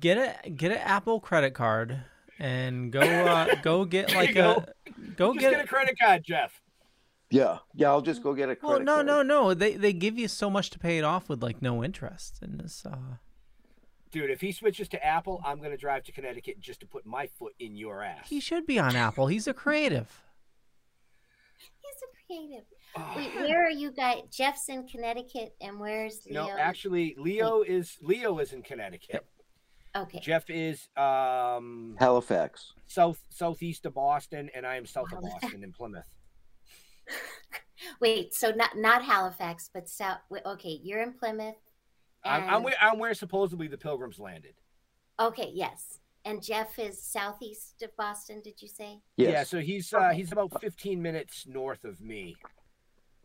get 0.00 0.18
a 0.44 0.50
get 0.50 0.72
an 0.72 0.78
Apple 0.78 1.20
credit 1.20 1.52
card 1.54 1.98
and 2.38 2.90
go 2.90 3.00
uh, 3.00 3.54
go 3.62 3.84
get 3.84 4.14
like 4.14 4.34
go. 4.34 4.64
a 4.86 4.90
go 5.16 5.32
Just 5.34 5.40
get, 5.40 5.50
get 5.52 5.64
a 5.64 5.68
credit 5.68 5.98
card, 5.98 6.24
Jeff. 6.24 6.60
Yeah, 7.30 7.58
yeah. 7.74 7.88
I'll 7.88 8.02
just 8.02 8.22
go 8.22 8.34
get 8.34 8.50
a 8.50 8.56
Well, 8.60 8.72
credit 8.72 8.84
no, 8.84 8.94
card. 8.96 9.06
no, 9.06 9.22
no. 9.22 9.54
They 9.54 9.76
they 9.76 9.92
give 9.92 10.18
you 10.18 10.28
so 10.28 10.50
much 10.50 10.70
to 10.70 10.78
pay 10.78 10.98
it 10.98 11.04
off 11.04 11.28
with 11.28 11.42
like 11.42 11.62
no 11.62 11.82
interest 11.84 12.40
in 12.42 12.58
this. 12.58 12.84
Uh, 12.84 12.96
Dude, 14.10 14.28
if 14.30 14.42
he 14.42 14.52
switches 14.52 14.88
to 14.90 15.02
Apple, 15.02 15.40
I'm 15.46 15.62
gonna 15.62 15.76
drive 15.78 16.02
to 16.04 16.12
Connecticut 16.12 16.60
just 16.60 16.80
to 16.80 16.86
put 16.86 17.06
my 17.06 17.28
foot 17.28 17.54
in 17.58 17.76
your 17.76 18.02
ass. 18.02 18.28
he 18.28 18.40
should 18.40 18.66
be 18.66 18.78
on 18.78 18.94
Apple. 18.96 19.28
He's 19.28 19.46
a 19.46 19.54
creative. 19.54 20.20
He's 21.56 22.02
a 22.02 22.26
creative. 22.26 22.64
Wait, 23.16 23.34
where 23.34 23.66
are 23.66 23.70
you 23.70 23.90
guys? 23.90 24.18
Jeff's 24.30 24.68
in 24.68 24.86
Connecticut, 24.86 25.54
and 25.60 25.80
where's 25.80 26.26
Leo? 26.26 26.46
No, 26.46 26.56
actually, 26.58 27.14
Leo 27.18 27.62
is 27.62 27.96
Leo 28.02 28.38
is 28.38 28.52
in 28.52 28.62
Connecticut. 28.62 29.24
Okay. 29.96 30.20
Jeff 30.20 30.48
is 30.48 30.88
um 30.96 31.96
Halifax. 31.98 32.72
south 32.86 33.20
southeast 33.30 33.86
of 33.86 33.94
Boston, 33.94 34.50
and 34.54 34.66
I 34.66 34.76
am 34.76 34.86
south 34.86 35.12
of 35.12 35.22
Boston 35.22 35.64
in 35.64 35.72
Plymouth. 35.72 36.04
Wait, 38.00 38.34
so 38.34 38.50
not 38.50 38.76
not 38.76 39.04
Halifax, 39.04 39.70
but 39.72 39.88
South. 39.88 40.18
Okay, 40.46 40.80
you're 40.82 41.02
in 41.02 41.12
Plymouth. 41.12 41.56
I'm, 42.24 42.48
I'm 42.48 42.62
where 42.62 42.74
I'm 42.80 42.98
where 42.98 43.14
supposedly 43.14 43.68
the 43.68 43.78
Pilgrims 43.78 44.18
landed. 44.18 44.54
Okay, 45.20 45.50
yes. 45.52 45.98
And 46.24 46.40
Jeff 46.40 46.78
is 46.78 47.02
southeast 47.02 47.82
of 47.82 47.90
Boston. 47.96 48.40
Did 48.44 48.62
you 48.62 48.68
say? 48.68 49.00
Yeah, 49.16 49.42
so 49.42 49.58
he's 49.58 49.92
uh, 49.92 50.10
he's 50.10 50.30
about 50.30 50.60
15 50.60 51.02
minutes 51.02 51.46
north 51.48 51.84
of 51.84 52.00
me. 52.00 52.36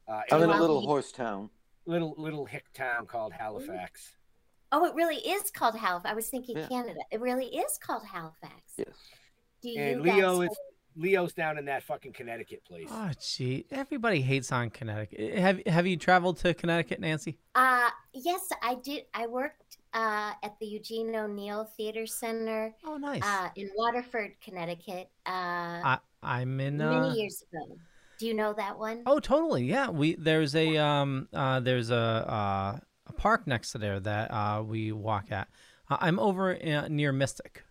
Uh, 0.08 0.22
I'm 0.32 0.43
in 0.43 0.49
a 0.49 0.60
little 0.60 0.82
he- 0.82 0.88
horse 0.88 1.12
town. 1.12 1.49
little 1.86 2.16
little 2.18 2.45
hick 2.45 2.66
town 2.74 3.05
called 3.05 3.34
Halifax. 3.34 4.14
Oh, 4.72 4.86
it 4.86 4.93
really 4.95 5.18
is 5.18 5.49
called 5.51 5.76
Halifax. 5.76 6.12
I 6.12 6.16
was 6.16 6.30
thinking 6.30 6.58
Yeah. 6.58 6.68
Canada. 6.68 6.99
It 7.12 7.22
really 7.22 7.45
is 7.47 7.78
called 7.78 8.03
Halifax. 8.05 8.74
Yes. 8.78 8.88
Do 9.62 9.70
you 9.70 9.82
And 9.82 10.03
guys? 10.03 10.16
Leo 10.16 10.41
is 10.41 10.58
Leo's 10.97 11.34
down 11.34 11.58
in 11.60 11.66
that 11.66 11.84
fucking 11.84 12.12
Connecticut 12.14 12.66
place. 12.66 12.88
Oh, 12.89 13.12
gee, 13.22 13.66
everybody 13.72 14.20
hates 14.22 14.51
on 14.51 14.70
Connecticut. 14.72 15.38
Have 15.38 15.62
Have 15.68 15.86
you 15.88 15.95
traveled 15.95 16.38
to 16.38 16.53
Connecticut, 16.53 16.99
Nancy? 16.99 17.38
Uh, 17.55 17.89
yes, 18.14 18.49
I 18.64 18.76
did. 18.76 19.05
I 19.14 19.28
worked 19.28 19.78
uh, 19.93 20.34
at 20.43 20.58
the 20.60 20.66
Eugene 20.66 21.16
O'Neill 21.16 21.66
Theater 21.78 22.05
Center. 22.05 22.76
Oh, 22.84 22.97
nice. 22.97 23.22
Uh, 23.24 23.49
in 23.55 23.70
Waterford, 23.76 24.34
Connecticut. 24.43 25.10
Uh, 25.26 25.30
I 25.30 25.99
I'm 26.24 26.60
in. 26.60 26.82
Uh, 26.82 26.91
many 27.01 27.20
years 27.22 27.43
ago. 27.51 27.78
Do 28.20 28.26
you 28.26 28.34
know 28.34 28.53
that 28.53 28.80
one? 28.80 29.03
Oh, 29.05 29.20
totally. 29.20 29.65
Yeah, 29.65 29.89
we 29.89 30.15
there's 30.15 30.55
a 30.55 30.78
um 30.78 31.28
uh 31.34 31.59
there's 31.59 31.91
a 31.91 31.95
uh, 31.95 32.80
a 33.05 33.13
park 33.13 33.45
next 33.45 33.72
to 33.74 33.78
there 33.78 33.99
that 33.99 34.32
uh 34.32 34.63
we 34.63 34.91
walk 34.91 35.32
at. 35.32 35.47
Uh, 35.89 35.97
I'm 35.99 36.20
over 36.20 36.55
uh, 36.55 36.88
near 36.88 37.11
Mystic. 37.11 37.63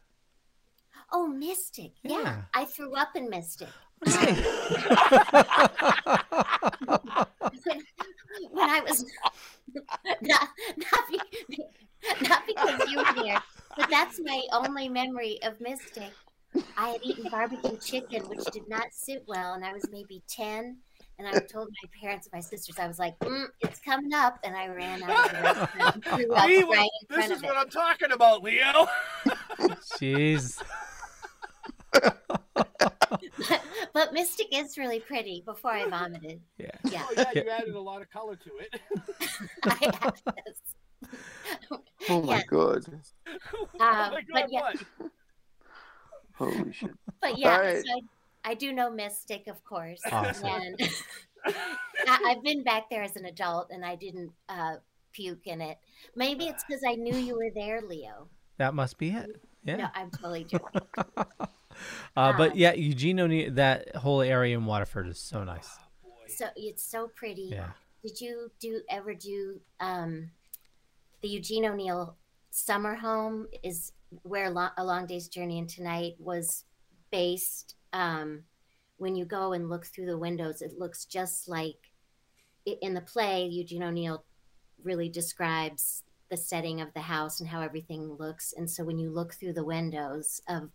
Oh, 1.13 1.27
Mystic. 1.29 1.93
Yeah. 2.03 2.23
Yeah. 2.23 2.43
I 2.55 2.65
threw 2.65 2.95
up 2.95 3.17
in 3.17 3.29
Mystic. 3.29 3.69
when, 4.01 4.15
when 8.51 8.69
I 8.69 8.81
was 8.87 9.05
not 10.23 10.49
not, 10.77 11.09
be, 11.11 11.21
not 12.29 12.47
because 12.47 12.91
you 12.91 12.99
were 12.99 13.23
there, 13.23 13.43
but 13.77 13.91
that's 13.91 14.21
my 14.23 14.43
only 14.53 14.89
memory 14.89 15.39
of 15.43 15.61
Mystic. 15.61 16.13
I 16.77 16.89
had 16.89 17.01
eaten 17.03 17.29
barbecue 17.31 17.79
chicken, 17.79 18.29
which 18.29 18.45
did 18.53 18.69
not 18.69 18.87
sit 18.93 19.25
well, 19.27 19.55
and 19.55 19.65
I 19.65 19.73
was 19.73 19.89
maybe 19.91 20.23
ten. 20.29 20.77
And 21.19 21.27
I 21.27 21.33
told 21.51 21.69
my 21.83 21.89
parents 21.99 22.27
and 22.27 22.35
my 22.35 22.41
sisters, 22.41 22.79
I 22.79 22.87
was 22.87 22.99
like, 22.99 23.19
mm, 23.21 23.47
"It's 23.61 23.81
coming 23.81 24.13
up," 24.13 24.39
and 24.45 24.55
I 24.55 24.67
ran 24.69 25.03
out 25.03 25.11
of 25.11 25.33
the 25.33 25.43
restaurant 25.43 25.71
and 25.95 26.05
threw 26.05 26.35
up 26.35 26.45
See, 26.47 26.63
right 26.65 26.91
this 27.09 27.31
is 27.31 27.43
what 27.43 27.57
it. 27.57 27.59
I'm 27.59 27.71
talking 27.71 28.13
about, 28.13 28.43
Leo. 28.43 28.87
Jeez. 29.99 30.61
but 33.95 34.13
Mystic 34.13 34.49
is 34.53 34.77
really 34.77 35.01
pretty. 35.01 35.43
Before 35.47 35.71
I 35.71 35.89
vomited. 35.89 36.43
Yeah. 36.59 36.71
Yeah. 36.91 37.07
Oh 37.09 37.15
yeah, 37.17 37.31
you 37.35 37.49
added 37.49 37.75
a 37.75 37.81
lot 37.81 38.03
of 38.03 38.11
color 38.11 38.37
to 38.37 38.51
it. 38.59 38.79
Oh 42.09 42.23
my 42.23 42.37
Yes. 42.37 42.45
god. 42.49 42.85
Uh, 42.87 42.91
my 43.81 43.81
God, 43.81 44.25
but 44.33 44.53
yeah, 44.53 44.61
what? 44.61 44.77
Holy 46.37 46.73
shit. 46.73 46.91
but 47.21 47.39
yeah, 47.39 47.53
All 47.57 47.61
right. 47.61 47.83
so 47.85 47.93
I, 48.45 48.51
I 48.51 48.55
do 48.55 48.73
know 48.73 48.91
Mystic, 48.91 49.47
of 49.49 49.63
course, 49.65 50.01
Awesome. 50.11 50.47
and 50.47 50.81
I, 52.09 52.19
I've 52.29 52.43
been 52.43 52.63
back 52.63 52.91
there 52.91 53.03
as 53.03 53.17
an 53.17 53.25
adult, 53.27 53.71
and 53.71 53.85
I 53.85 53.97
didn't 53.97 54.33
uh, 54.49 54.77
puke 55.13 55.47
in 55.47 55.61
it. 55.61 55.79
Maybe 56.15 56.45
it's 56.47 56.65
because 56.65 56.83
I 56.87 56.95
knew 56.95 57.17
you 57.17 57.37
were 57.37 57.51
there, 57.55 57.81
Leo. 57.83 58.29
That 58.59 58.75
must 58.75 58.99
be 58.99 59.11
it. 59.11 59.41
Yeah. 59.65 59.77
No, 59.77 59.87
I'm 59.95 60.11
totally 60.11 60.45
joking. 60.45 60.81
Uh, 62.17 62.33
but 62.35 62.57
yeah, 62.57 62.73
Eugene 62.73 63.21
O'Neill, 63.21 63.53
that 63.53 63.95
whole 63.97 64.23
area 64.23 64.57
in 64.57 64.65
Waterford 64.65 65.09
is 65.09 65.19
so 65.19 65.45
nice. 65.45 65.69
so 66.27 66.47
it's 66.57 66.83
so 66.83 67.09
pretty. 67.15 67.51
Yeah. 67.53 67.73
Did 68.03 68.19
you 68.19 68.51
do 68.61 68.81
ever 68.89 69.13
do 69.13 69.61
um, 69.79 70.31
the 71.21 71.29
Eugene 71.29 71.67
O'Neill 71.67 72.17
summer 72.51 72.95
home? 72.95 73.49
Is 73.63 73.93
where 74.23 74.51
Lo- 74.51 74.69
a 74.77 74.85
long 74.85 75.07
day's 75.07 75.29
journey 75.29 75.59
into 75.59 75.83
night 75.83 76.15
was 76.19 76.65
based. 77.11 77.75
Um, 77.93 78.45
when 78.99 79.17
you 79.17 79.25
go 79.25 79.53
and 79.53 79.69
look 79.69 79.87
through 79.87 80.07
the 80.07 80.19
windows, 80.19 80.63
it 80.63 80.79
looks 80.79 81.05
just 81.05 81.49
like 81.49 81.93
in 82.65 82.95
the 82.95 83.01
play. 83.01 83.47
Eugene 83.47 83.83
O'Neill 83.83 84.25
really 84.83 85.09
describes 85.09 86.03
the 86.29 86.37
setting 86.37 86.81
of 86.81 86.93
the 86.95 87.01
house 87.01 87.41
and 87.41 87.49
how 87.49 87.61
everything 87.61 88.17
looks. 88.19 88.53
And 88.57 88.69
so 88.69 88.85
when 88.85 88.99
you 88.99 89.11
look 89.11 89.35
through 89.35 89.53
the 89.53 89.65
windows 89.65 90.41
of 90.49 90.71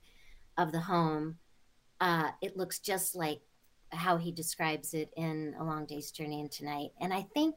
of 0.58 0.72
the 0.72 0.82
home, 0.82 1.38
uh, 2.00 2.32
it 2.42 2.58
looks 2.58 2.80
just 2.80 3.16
like 3.16 3.42
how 3.92 4.18
he 4.18 4.32
describes 4.32 4.94
it 4.94 5.10
in 5.16 5.56
A 5.60 5.64
Long 5.64 5.86
Day's 5.86 6.12
Journey 6.12 6.40
into 6.40 6.66
Night. 6.66 6.92
And 7.00 7.14
I 7.14 7.26
think 7.34 7.56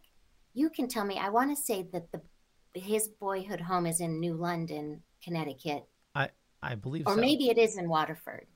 you 0.55 0.71
can 0.71 0.89
tell 0.89 1.05
me. 1.05 1.19
I 1.19 1.29
want 1.29 1.57
to 1.57 1.63
say 1.63 1.87
that 1.93 2.11
the 2.13 2.21
his 2.75 3.09
boyhood 3.09 3.61
home 3.61 3.87
is 3.87 4.01
in 4.01 4.19
New 4.19 4.35
London, 4.35 5.03
Connecticut, 5.25 5.85
I 6.15 6.31
I 6.63 6.75
believe 6.75 7.05
so. 7.07 7.13
or 7.13 7.15
so. 7.17 7.21
maybe 7.21 7.49
it 7.49 7.59
is 7.59 7.77
in 7.77 7.89
Waterford. 7.89 8.47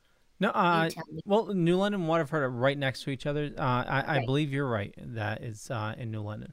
No, 0.41 0.51
uh, 0.51 0.89
well, 1.25 1.53
New 1.53 1.77
London 1.77 2.03
and 2.03 2.09
Waterford 2.09 2.45
are 2.45 2.51
right 2.51 2.79
next 2.79 3.03
to 3.03 3.11
each 3.11 3.27
other. 3.27 3.51
Uh, 3.59 3.63
I, 3.63 4.19
I 4.19 4.25
believe 4.25 4.53
you're 4.53 4.69
right. 4.69 4.95
That 4.97 5.43
is 5.43 5.69
uh, 5.69 5.95
in 5.99 6.13
New 6.13 6.23
London. 6.23 6.53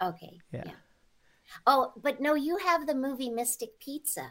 Okay. 0.00 0.38
Yeah. 0.52 0.70
Oh, 1.66 1.92
but 2.00 2.20
no, 2.20 2.34
you 2.34 2.56
have 2.58 2.86
the 2.86 2.94
movie 2.94 3.30
Mystic 3.30 3.80
Pizza. 3.80 4.30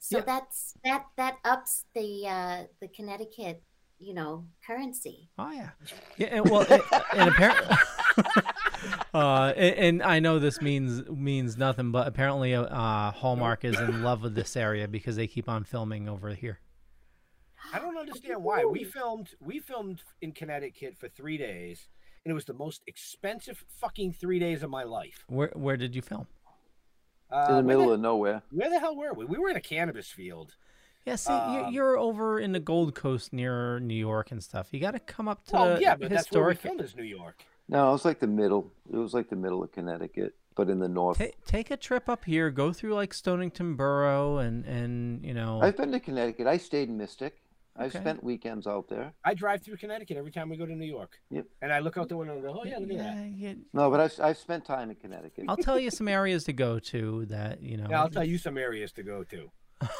So 0.00 0.18
Yeah. 0.18 0.24
that's 0.24 0.74
that 0.84 1.06
that 1.16 1.38
ups 1.44 1.84
the 1.94 2.26
uh 2.26 2.64
the 2.80 2.88
Connecticut 2.88 3.62
you 3.98 4.14
know, 4.14 4.44
currency. 4.66 5.30
Oh 5.38 5.50
yeah, 5.50 5.70
yeah. 6.16 6.26
And, 6.28 6.50
well, 6.50 6.66
and, 6.68 6.82
and 7.12 7.28
apparently, 7.30 7.76
uh, 9.14 9.52
and, 9.56 9.74
and 9.76 10.02
I 10.02 10.20
know 10.20 10.38
this 10.38 10.60
means 10.60 11.08
means 11.08 11.56
nothing, 11.56 11.90
but 11.90 12.06
apparently, 12.06 12.54
uh, 12.54 13.10
Hallmark 13.10 13.64
is 13.64 13.78
in 13.78 14.02
love 14.02 14.22
with 14.22 14.34
this 14.34 14.56
area 14.56 14.88
because 14.88 15.16
they 15.16 15.26
keep 15.26 15.48
on 15.48 15.64
filming 15.64 16.08
over 16.08 16.30
here. 16.30 16.60
I 17.72 17.78
don't 17.78 17.96
understand 17.96 18.42
why. 18.42 18.64
We 18.64 18.84
filmed 18.84 19.30
we 19.40 19.58
filmed 19.58 20.02
in 20.20 20.32
Connecticut 20.32 20.96
for 20.96 21.08
three 21.08 21.38
days, 21.38 21.88
and 22.24 22.30
it 22.30 22.34
was 22.34 22.44
the 22.44 22.54
most 22.54 22.82
expensive 22.86 23.64
fucking 23.80 24.12
three 24.12 24.38
days 24.38 24.62
of 24.62 24.70
my 24.70 24.84
life. 24.84 25.24
Where 25.28 25.52
where 25.54 25.76
did 25.76 25.94
you 25.94 26.02
film? 26.02 26.26
Uh, 27.30 27.46
in 27.50 27.56
the 27.56 27.62
middle 27.62 27.86
the- 27.86 27.94
of 27.94 28.00
nowhere. 28.00 28.42
Where 28.50 28.70
the 28.70 28.78
hell 28.78 28.96
were 28.96 29.12
we? 29.12 29.24
We 29.24 29.38
were 29.38 29.48
in 29.48 29.56
a 29.56 29.60
cannabis 29.60 30.08
field. 30.08 30.54
Yeah, 31.06 31.16
see, 31.16 31.32
you're, 31.32 31.64
Um, 31.66 31.72
you're 31.74 31.98
over 31.98 32.40
in 32.40 32.52
the 32.52 32.60
Gold 32.60 32.94
Coast 32.94 33.32
near 33.32 33.78
New 33.78 33.94
York 33.94 34.30
and 34.30 34.42
stuff. 34.42 34.68
You 34.72 34.80
got 34.80 34.92
to 34.92 34.98
come 34.98 35.28
up 35.28 35.44
to 35.46 35.52
Well, 35.52 35.74
the 35.74 35.80
yeah, 35.82 35.96
but 35.96 36.08
that's 36.08 36.30
where 36.30 36.46
we 36.46 36.54
filmed 36.54 36.80
is 36.80 36.96
New 36.96 37.02
York. 37.02 37.44
No, 37.68 37.88
it 37.88 37.92
was 37.92 38.04
like 38.04 38.20
the 38.20 38.26
middle. 38.26 38.72
It 38.92 38.96
was 38.96 39.14
like 39.14 39.30
the 39.30 39.36
middle 39.36 39.62
of 39.62 39.72
Connecticut, 39.72 40.34
but 40.54 40.68
in 40.68 40.78
the 40.78 40.88
north. 40.88 41.18
Ta- 41.18 41.26
take 41.46 41.70
a 41.70 41.76
trip 41.76 42.08
up 42.08 42.24
here. 42.24 42.50
Go 42.50 42.72
through 42.72 42.94
like 42.94 43.14
Stonington 43.14 43.74
Borough 43.74 44.38
and 44.38 44.64
and 44.66 45.24
you 45.24 45.34
know. 45.34 45.60
I've 45.62 45.76
been 45.76 45.92
to 45.92 46.00
Connecticut. 46.00 46.46
I 46.46 46.58
stayed 46.58 46.88
in 46.88 46.96
Mystic. 46.98 47.40
I've 47.76 47.90
spent 47.90 48.22
weekends 48.22 48.68
out 48.68 48.88
there. 48.88 49.12
I 49.24 49.34
drive 49.34 49.62
through 49.62 49.78
Connecticut 49.78 50.16
every 50.16 50.30
time 50.30 50.48
we 50.48 50.56
go 50.56 50.64
to 50.64 50.76
New 50.76 50.86
York. 50.86 51.18
Yep. 51.30 51.46
And 51.60 51.72
I 51.72 51.80
look 51.80 51.98
out 51.98 52.08
the 52.08 52.16
window 52.16 52.34
and 52.34 52.42
go, 52.44 52.56
oh 52.60 52.64
yeah, 52.64 52.78
look 52.78 52.88
at 52.92 52.98
that. 52.98 53.32
yeah, 53.34 53.54
No, 53.72 53.90
but 53.90 53.98
I've, 53.98 54.20
I've 54.20 54.38
spent 54.38 54.64
time 54.64 54.90
in 54.90 54.96
Connecticut. 54.96 55.46
I'll 55.48 55.56
tell 55.56 55.76
you 55.80 55.90
some 56.00 56.06
areas 56.06 56.44
to 56.44 56.52
go 56.52 56.78
to 56.78 57.26
that 57.26 57.60
you 57.62 57.76
know. 57.76 57.88
Yeah, 57.90 58.00
I'll 58.02 58.10
tell 58.10 58.22
you 58.22 58.38
some 58.38 58.58
areas 58.58 58.92
to 58.92 59.02
go 59.02 59.24
to. 59.24 59.50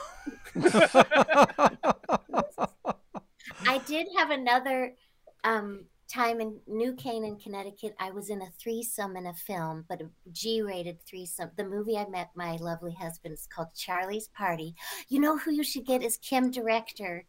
I 3.66 3.78
did 3.86 4.06
have 4.18 4.30
another 4.30 4.94
um, 5.42 5.86
time 6.14 6.40
in 6.40 6.60
New 6.68 6.94
Canaan, 6.94 7.36
Connecticut. 7.36 7.96
I 7.98 8.12
was 8.12 8.30
in 8.30 8.40
a 8.40 8.50
threesome 8.60 9.16
in 9.16 9.26
a 9.26 9.34
film, 9.34 9.84
but 9.88 10.00
a 10.00 10.08
G-rated 10.30 11.02
threesome. 11.04 11.50
The 11.56 11.64
movie 11.64 11.96
I 11.96 12.06
met 12.08 12.30
my 12.36 12.54
lovely 12.56 12.94
husband 12.94 13.34
is 13.34 13.48
called 13.52 13.74
Charlie's 13.74 14.28
Party. 14.28 14.76
You 15.08 15.18
know 15.18 15.36
who 15.36 15.50
you 15.50 15.64
should 15.64 15.86
get 15.86 16.04
is 16.04 16.16
Kim 16.18 16.52
Director, 16.52 17.24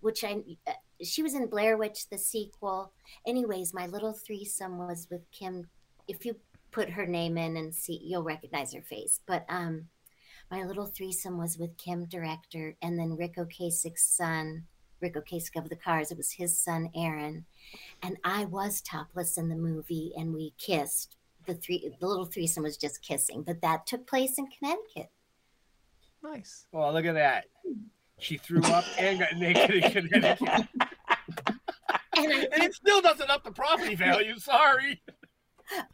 which 0.00 0.22
I 0.22 0.42
uh, 0.66 0.72
she 1.02 1.22
was 1.22 1.34
in 1.34 1.46
Blair 1.46 1.78
Witch 1.78 2.08
the 2.10 2.18
sequel. 2.18 2.92
Anyways, 3.26 3.72
my 3.72 3.86
little 3.86 4.12
threesome 4.12 4.76
was 4.76 5.08
with 5.10 5.22
Kim. 5.30 5.68
If 6.06 6.26
you 6.26 6.36
put 6.72 6.90
her 6.90 7.06
name 7.06 7.38
in 7.38 7.56
and 7.56 7.74
see, 7.74 8.00
you'll 8.04 8.22
recognize 8.22 8.74
her 8.74 8.82
face. 8.82 9.20
But 9.26 9.46
um, 9.48 9.86
my 10.50 10.62
little 10.64 10.86
threesome 10.86 11.38
was 11.38 11.56
with 11.56 11.78
Kim 11.78 12.04
Director 12.04 12.76
and 12.82 12.98
then 12.98 13.16
Ric 13.16 13.36
Ocasek's 13.36 14.04
son. 14.04 14.64
Ric 15.00 15.14
Ocasek 15.14 15.56
of 15.56 15.68
the 15.68 15.76
Cars. 15.76 16.10
It 16.10 16.16
was 16.16 16.30
his 16.32 16.58
son 16.58 16.90
Aaron, 16.94 17.44
and 18.02 18.16
I 18.24 18.44
was 18.46 18.80
topless 18.80 19.36
in 19.36 19.48
the 19.48 19.56
movie, 19.56 20.12
and 20.16 20.32
we 20.32 20.52
kissed. 20.58 21.16
The 21.46 21.54
three, 21.54 21.92
the 22.00 22.06
little 22.06 22.24
threesome 22.24 22.62
was 22.62 22.76
just 22.78 23.02
kissing, 23.02 23.42
but 23.42 23.60
that 23.60 23.86
took 23.86 24.06
place 24.06 24.38
in 24.38 24.46
Connecticut. 24.46 25.10
Nice. 26.22 26.66
Well, 26.72 26.90
look 26.92 27.04
at 27.04 27.14
that. 27.14 27.44
She 28.18 28.38
threw 28.38 28.62
up 28.62 28.84
and 28.98 29.18
got 29.18 29.36
naked 29.36 29.70
in 29.74 30.08
Connecticut. 30.08 30.66
And, 32.16 32.32
I, 32.32 32.46
and 32.52 32.62
it 32.62 32.74
still 32.74 33.00
doesn't 33.02 33.28
up 33.28 33.44
the 33.44 33.50
property 33.50 33.94
value. 33.96 34.38
Sorry. 34.38 35.02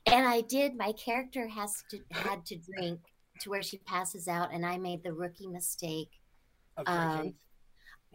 and 0.06 0.26
I 0.26 0.42
did. 0.42 0.76
My 0.76 0.92
character 0.92 1.48
has 1.48 1.82
to 1.90 1.98
had 2.10 2.44
to 2.46 2.56
drink 2.56 3.00
to 3.40 3.50
where 3.50 3.62
she 3.62 3.78
passes 3.78 4.28
out, 4.28 4.52
and 4.52 4.64
I 4.64 4.76
made 4.76 5.02
the 5.02 5.12
rookie 5.12 5.46
mistake 5.46 6.10
Of 6.76 6.86
of 6.86 7.16
drinking? 7.16 7.34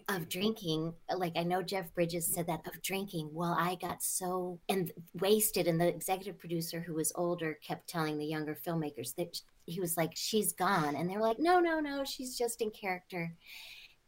Of 0.08 0.30
drinking. 0.30 0.94
Like 1.16 1.34
I 1.36 1.44
know 1.44 1.62
Jeff 1.62 1.94
Bridges 1.94 2.28
said 2.28 2.48
that 2.48 2.66
of 2.68 2.82
drinking. 2.82 3.30
Well, 3.34 3.56
I 3.58 3.76
got 3.76 4.04
so 4.04 4.60
and 4.70 4.92
wasted, 5.20 5.68
and 5.68 5.80
the 5.80 5.88
executive 5.88 6.38
producer 6.38 6.80
who 6.80 6.94
was 6.94 7.12
older 7.16 7.58
kept 7.66 7.88
telling 7.88 8.18
the 8.18 8.26
younger 8.26 8.56
filmmakers 8.56 9.16
that 9.16 9.40
he 9.66 9.80
was 9.80 9.98
like, 9.98 10.12
"She's 10.16 10.54
gone," 10.54 10.96
and 10.96 11.10
they 11.10 11.16
were 11.16 11.22
like, 11.22 11.40
"No, 11.40 11.60
no, 11.60 11.80
no, 11.80 12.04
she's 12.04 12.38
just 12.38 12.62
in 12.62 12.72
character." 12.72 13.34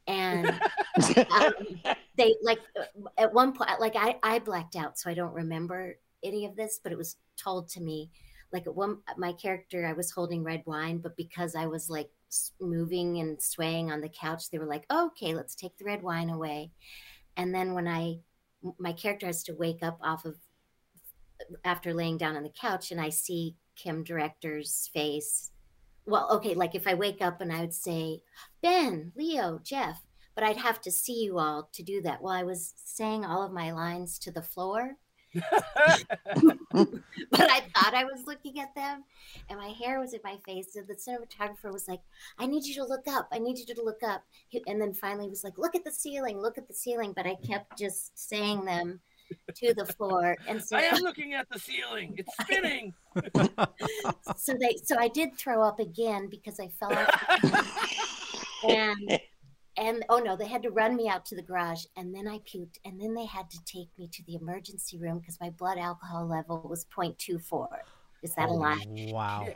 And 0.08 0.48
um, 1.32 1.54
they 2.16 2.36
like 2.44 2.60
uh, 2.80 3.10
at 3.18 3.34
one 3.34 3.54
point, 3.54 3.80
like 3.80 3.96
I 3.96 4.18
I 4.24 4.40
blacked 4.40 4.76
out, 4.76 5.00
so 5.00 5.10
I 5.10 5.14
don't 5.14 5.34
remember 5.34 5.98
any 6.24 6.46
of 6.46 6.56
this, 6.56 6.80
but 6.82 6.92
it 6.92 6.98
was 6.98 7.18
told 7.38 7.70
to 7.70 7.82
me. 7.82 8.10
Like 8.54 8.66
at 8.66 8.76
one, 8.76 9.00
my 9.18 9.34
character, 9.34 9.86
I 9.86 9.92
was 9.92 10.12
holding 10.12 10.42
red 10.42 10.64
wine, 10.66 11.00
but 11.00 11.18
because 11.18 11.54
I 11.54 11.66
was 11.66 11.90
like 11.90 12.10
moving 12.60 13.20
and 13.20 13.42
swaying 13.42 13.92
on 13.92 14.02
the 14.02 14.10
couch, 14.10 14.50
they 14.50 14.60
were 14.60 14.66
like, 14.66 14.86
"Okay, 14.92 15.34
let's 15.34 15.56
take 15.56 15.78
the 15.78 15.86
red 15.86 16.04
wine 16.04 16.30
away." 16.30 16.72
And 17.36 17.54
then 17.54 17.74
when 17.74 17.88
I, 17.88 18.20
my 18.80 18.94
character 18.94 19.28
has 19.28 19.44
to 19.44 19.54
wake 19.54 19.84
up 19.84 20.00
off 20.02 20.26
of 20.26 20.36
after 21.64 21.94
laying 21.94 22.18
down 22.18 22.36
on 22.36 22.44
the 22.44 22.50
couch, 22.50 22.92
and 22.92 23.00
I 23.00 23.10
see 23.10 23.56
Kim 23.76 24.04
Director's 24.04 24.90
face. 24.94 25.52
Well, 26.06 26.30
okay, 26.32 26.56
like 26.56 26.74
if 26.74 26.88
I 26.88 26.94
wake 26.94 27.22
up 27.22 27.42
and 27.42 27.52
I 27.52 27.62
would 27.62 27.74
say, 27.74 28.22
Ben, 28.62 29.12
Leo, 29.16 29.60
Jeff, 29.64 30.02
but 30.36 30.44
I'd 30.44 30.58
have 30.58 30.82
to 30.82 30.92
see 30.92 31.24
you 31.24 31.40
all 31.40 31.70
to 31.74 31.84
do 31.84 32.02
that. 32.04 32.22
Well, 32.22 32.34
I 32.34 32.44
was 32.44 32.74
saying 32.86 33.26
all 33.26 33.44
of 33.44 33.52
my 33.52 33.72
lines 33.72 34.18
to 34.20 34.32
the 34.32 34.42
floor, 34.42 34.98
but 35.34 37.50
I 37.50 37.64
thought 37.76 37.94
I 37.94 38.06
was 38.06 38.26
looking 38.26 38.60
at 38.60 38.74
them, 38.76 39.04
and 39.50 39.60
my 39.60 39.70
hair 39.70 40.00
was 40.00 40.14
in 40.14 40.22
my 40.24 40.38
face. 40.46 40.76
And 40.76 40.88
the 40.88 40.96
cinematographer 40.96 41.72
was 41.72 41.88
like, 41.88 42.02
"I 42.38 42.46
need 42.46 42.66
you 42.66 42.76
to 42.76 42.86
look 42.86 43.08
up. 43.08 43.28
I 43.32 43.40
need 43.40 43.58
you 43.58 43.66
to 43.76 43.84
look 43.84 44.04
up." 44.04 44.24
And 44.68 44.82
then 44.82 44.94
finally, 44.94 45.30
was 45.30 45.44
like, 45.44 45.58
"Look 45.58 45.76
at 45.76 45.84
the 45.84 45.92
ceiling. 45.92 46.40
Look 46.40 46.58
at 46.58 46.68
the 46.68 46.74
ceiling." 46.74 47.14
But 47.16 47.28
I 47.28 47.36
kept 47.36 47.78
just 47.78 48.18
saying 48.18 48.66
them 48.66 49.00
to 49.56 49.74
the 49.74 49.86
floor, 49.86 50.38
and 50.48 50.64
so 50.64 50.78
I 50.78 50.84
am 50.84 51.02
looking 51.02 51.34
at 51.34 51.50
the 51.50 51.60
ceiling. 51.60 52.18
It's 52.18 52.34
spinning. 52.42 52.94
so 54.38 54.54
they 54.54 54.78
so 54.84 54.98
I 54.98 55.10
did 55.10 55.38
throw 55.38 55.62
up 55.62 55.80
again 55.80 56.30
because 56.30 56.60
I 56.60 56.70
fell 56.70 56.94
off 56.94 58.64
and 58.68 59.20
and 59.78 60.04
oh 60.10 60.18
no, 60.18 60.36
they 60.36 60.48
had 60.48 60.64
to 60.64 60.72
run 60.72 60.96
me 60.96 61.08
out 61.08 61.26
to 61.26 61.36
the 61.36 61.42
garage 61.42 61.86
and 61.96 62.14
then 62.14 62.28
I 62.28 62.40
puked 62.40 62.80
and 62.84 63.00
then 63.00 63.14
they 63.14 63.26
had 63.26 63.50
to 63.52 63.64
take 63.66 63.90
me 63.98 64.08
to 64.12 64.24
the 64.26 64.36
emergency 64.36 64.98
room 64.98 65.20
because 65.20 65.40
my 65.40 65.52
blood 65.52 65.78
alcohol 65.78 66.28
level 66.28 66.66
was 66.68 66.86
0.24. 66.86 67.68
Is 68.24 68.34
that 68.36 68.50
a 68.50 68.52
oh, 68.52 68.56
lie? 68.56 68.84
Wow. 69.12 69.48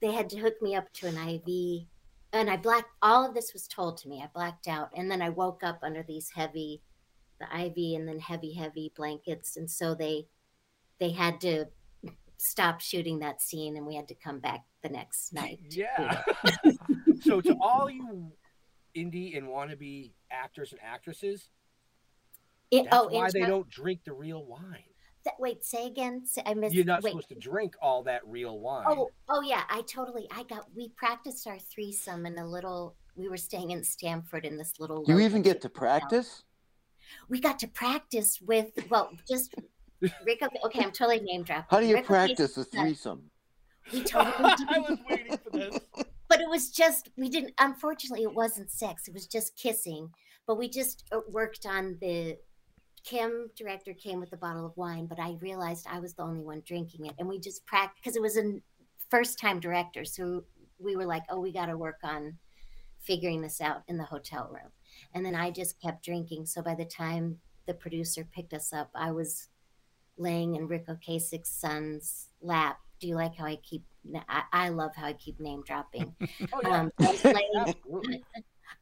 They 0.00 0.12
had 0.12 0.28
to 0.30 0.38
hook 0.38 0.60
me 0.60 0.76
up 0.76 0.92
to 0.94 1.06
an 1.06 1.16
IV 1.16 1.86
and 2.34 2.50
I 2.50 2.58
blacked 2.58 2.90
all 3.00 3.26
of 3.26 3.34
this 3.34 3.54
was 3.54 3.66
told 3.66 3.96
to 3.98 4.08
me. 4.08 4.22
I 4.22 4.28
blacked 4.34 4.68
out 4.68 4.90
and 4.94 5.10
then 5.10 5.22
I 5.22 5.30
woke 5.30 5.64
up 5.64 5.80
under 5.82 6.02
these 6.02 6.30
heavy 6.30 6.82
the 7.40 7.46
IV 7.46 7.98
and 7.98 8.06
then 8.06 8.18
heavy 8.18 8.52
heavy 8.52 8.92
blankets 8.96 9.56
and 9.56 9.70
so 9.70 9.94
they 9.94 10.26
they 10.98 11.10
had 11.10 11.40
to 11.40 11.66
stop 12.36 12.80
shooting 12.80 13.18
that 13.20 13.40
scene 13.40 13.76
and 13.76 13.86
we 13.86 13.94
had 13.94 14.08
to 14.08 14.14
come 14.14 14.40
back 14.40 14.64
the 14.82 14.88
next 14.88 15.32
night. 15.32 15.58
Yeah. 15.70 16.22
so 17.22 17.40
to 17.40 17.56
all 17.60 17.88
you 17.90 18.30
indie 18.98 19.36
and 19.36 19.46
wannabe 19.46 20.12
actors 20.30 20.72
and 20.72 20.80
actresses, 20.82 21.50
It- 22.70 22.84
that's 22.84 22.96
oh, 22.96 23.08
why 23.08 23.30
they 23.30 23.40
don't 23.40 23.68
drink 23.68 24.00
the 24.04 24.12
real 24.12 24.44
wine. 24.44 24.84
That, 25.24 25.34
wait, 25.38 25.64
say 25.64 25.86
again. 25.86 26.24
Say, 26.24 26.42
I 26.46 26.54
missed. 26.54 26.74
You're 26.74 26.84
not 26.84 27.02
wait. 27.02 27.10
supposed 27.10 27.28
to 27.28 27.34
drink 27.34 27.74
all 27.82 28.02
that 28.04 28.22
real 28.26 28.60
wine. 28.60 28.86
Oh, 28.88 29.10
oh 29.28 29.42
yeah. 29.42 29.64
I 29.68 29.82
totally. 29.82 30.28
I 30.30 30.44
got. 30.44 30.66
We 30.74 30.90
practiced 30.90 31.46
our 31.46 31.58
threesome 31.58 32.24
in 32.24 32.38
a 32.38 32.46
little. 32.46 32.94
We 33.16 33.28
were 33.28 33.36
staying 33.36 33.72
in 33.72 33.82
Stamford 33.82 34.44
in 34.44 34.56
this 34.56 34.74
little. 34.78 35.04
You 35.06 35.18
even 35.18 35.42
get 35.42 35.60
to 35.62 35.68
practice? 35.68 36.44
We 37.28 37.40
got 37.40 37.58
to 37.60 37.68
practice 37.68 38.40
with. 38.40 38.70
Well, 38.88 39.10
just 39.28 39.54
Rick. 40.00 40.42
Okay, 40.42 40.58
okay 40.64 40.84
I'm 40.84 40.92
totally 40.92 41.20
name 41.20 41.42
dropping. 41.42 41.66
How 41.68 41.80
do 41.80 41.86
you 41.86 41.96
Rick 41.96 42.06
practice 42.06 42.56
a 42.56 42.64
threesome? 42.64 43.30
We 43.92 44.04
totally. 44.04 44.54
I 44.68 44.78
was 44.78 44.98
waiting 45.08 45.38
for 45.38 45.50
this. 45.50 45.78
but 46.28 46.40
it 46.40 46.48
was 46.48 46.70
just 46.70 47.10
we 47.16 47.28
didn't 47.28 47.52
unfortunately 47.58 48.22
it 48.22 48.34
wasn't 48.34 48.70
sex 48.70 49.08
it 49.08 49.14
was 49.14 49.26
just 49.26 49.56
kissing 49.56 50.10
but 50.46 50.58
we 50.58 50.68
just 50.68 51.04
uh, 51.12 51.20
worked 51.28 51.66
on 51.66 51.96
the 52.00 52.36
kim 53.04 53.48
director 53.56 53.94
came 53.94 54.20
with 54.20 54.32
a 54.32 54.36
bottle 54.36 54.66
of 54.66 54.76
wine 54.76 55.06
but 55.06 55.18
i 55.18 55.36
realized 55.40 55.86
i 55.90 55.98
was 55.98 56.14
the 56.14 56.22
only 56.22 56.42
one 56.42 56.62
drinking 56.66 57.06
it 57.06 57.14
and 57.18 57.28
we 57.28 57.38
just 57.38 57.64
practiced 57.66 58.02
because 58.02 58.16
it 58.16 58.22
was 58.22 58.36
a 58.36 58.60
first 59.08 59.38
time 59.38 59.60
director 59.60 60.04
so 60.04 60.44
we 60.78 60.96
were 60.96 61.06
like 61.06 61.22
oh 61.30 61.40
we 61.40 61.52
got 61.52 61.66
to 61.66 61.76
work 61.76 61.98
on 62.02 62.36
figuring 63.00 63.40
this 63.40 63.60
out 63.60 63.82
in 63.88 63.96
the 63.96 64.04
hotel 64.04 64.50
room. 64.52 64.70
And 65.14 65.24
then 65.24 65.34
i 65.34 65.50
just 65.50 65.80
kept 65.80 66.04
drinking 66.04 66.46
so 66.46 66.62
by 66.62 66.74
the 66.74 66.84
time 66.84 67.38
the 67.66 67.74
producer 67.74 68.26
picked 68.34 68.52
us 68.52 68.72
up 68.72 68.90
i 68.94 69.10
was 69.10 69.48
laying 70.16 70.56
in 70.56 70.68
ric 70.68 70.86
ocasek's 70.88 71.50
son's 71.50 72.28
lap. 72.40 72.78
Do 73.00 73.06
you 73.06 73.14
like 73.14 73.36
how 73.36 73.46
i 73.46 73.56
keep 73.56 73.84
i, 74.28 74.42
I 74.52 74.68
love 74.70 74.94
how 74.96 75.06
i 75.06 75.12
keep 75.12 75.38
name 75.40 75.62
dropping 75.66 76.14
Oh, 76.52 76.60
yeah. 76.62 76.80
um, 76.80 76.92
I 77.00 77.10
was 77.10 77.24
laying, 77.24 78.22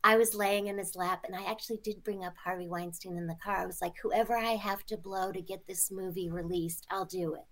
I 0.04 0.16
was 0.16 0.34
laying 0.34 0.66
in 0.66 0.78
his 0.78 0.96
lap, 0.96 1.24
and 1.26 1.34
I 1.36 1.44
actually 1.50 1.78
did 1.82 2.02
bring 2.02 2.24
up 2.24 2.34
Harvey 2.42 2.68
Weinstein 2.68 3.16
in 3.16 3.26
the 3.26 3.36
car. 3.42 3.56
I 3.56 3.66
was 3.66 3.80
like, 3.80 3.94
"Whoever 4.02 4.36
I 4.36 4.52
have 4.56 4.84
to 4.86 4.96
blow 4.96 5.30
to 5.32 5.40
get 5.40 5.66
this 5.66 5.90
movie 5.92 6.28
released, 6.28 6.86
I'll 6.90 7.04
do 7.04 7.34
it." 7.34 7.46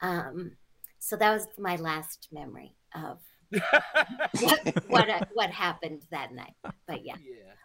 Um, 0.00 0.56
so 0.98 1.16
that 1.16 1.32
was 1.32 1.46
my 1.58 1.76
last 1.76 2.28
memory 2.32 2.74
of 2.94 3.20
what 4.40 4.84
what, 4.88 5.08
uh, 5.08 5.20
what 5.34 5.50
happened 5.50 6.02
that 6.10 6.32
night. 6.32 6.54
But 6.86 7.04
yeah, 7.04 7.16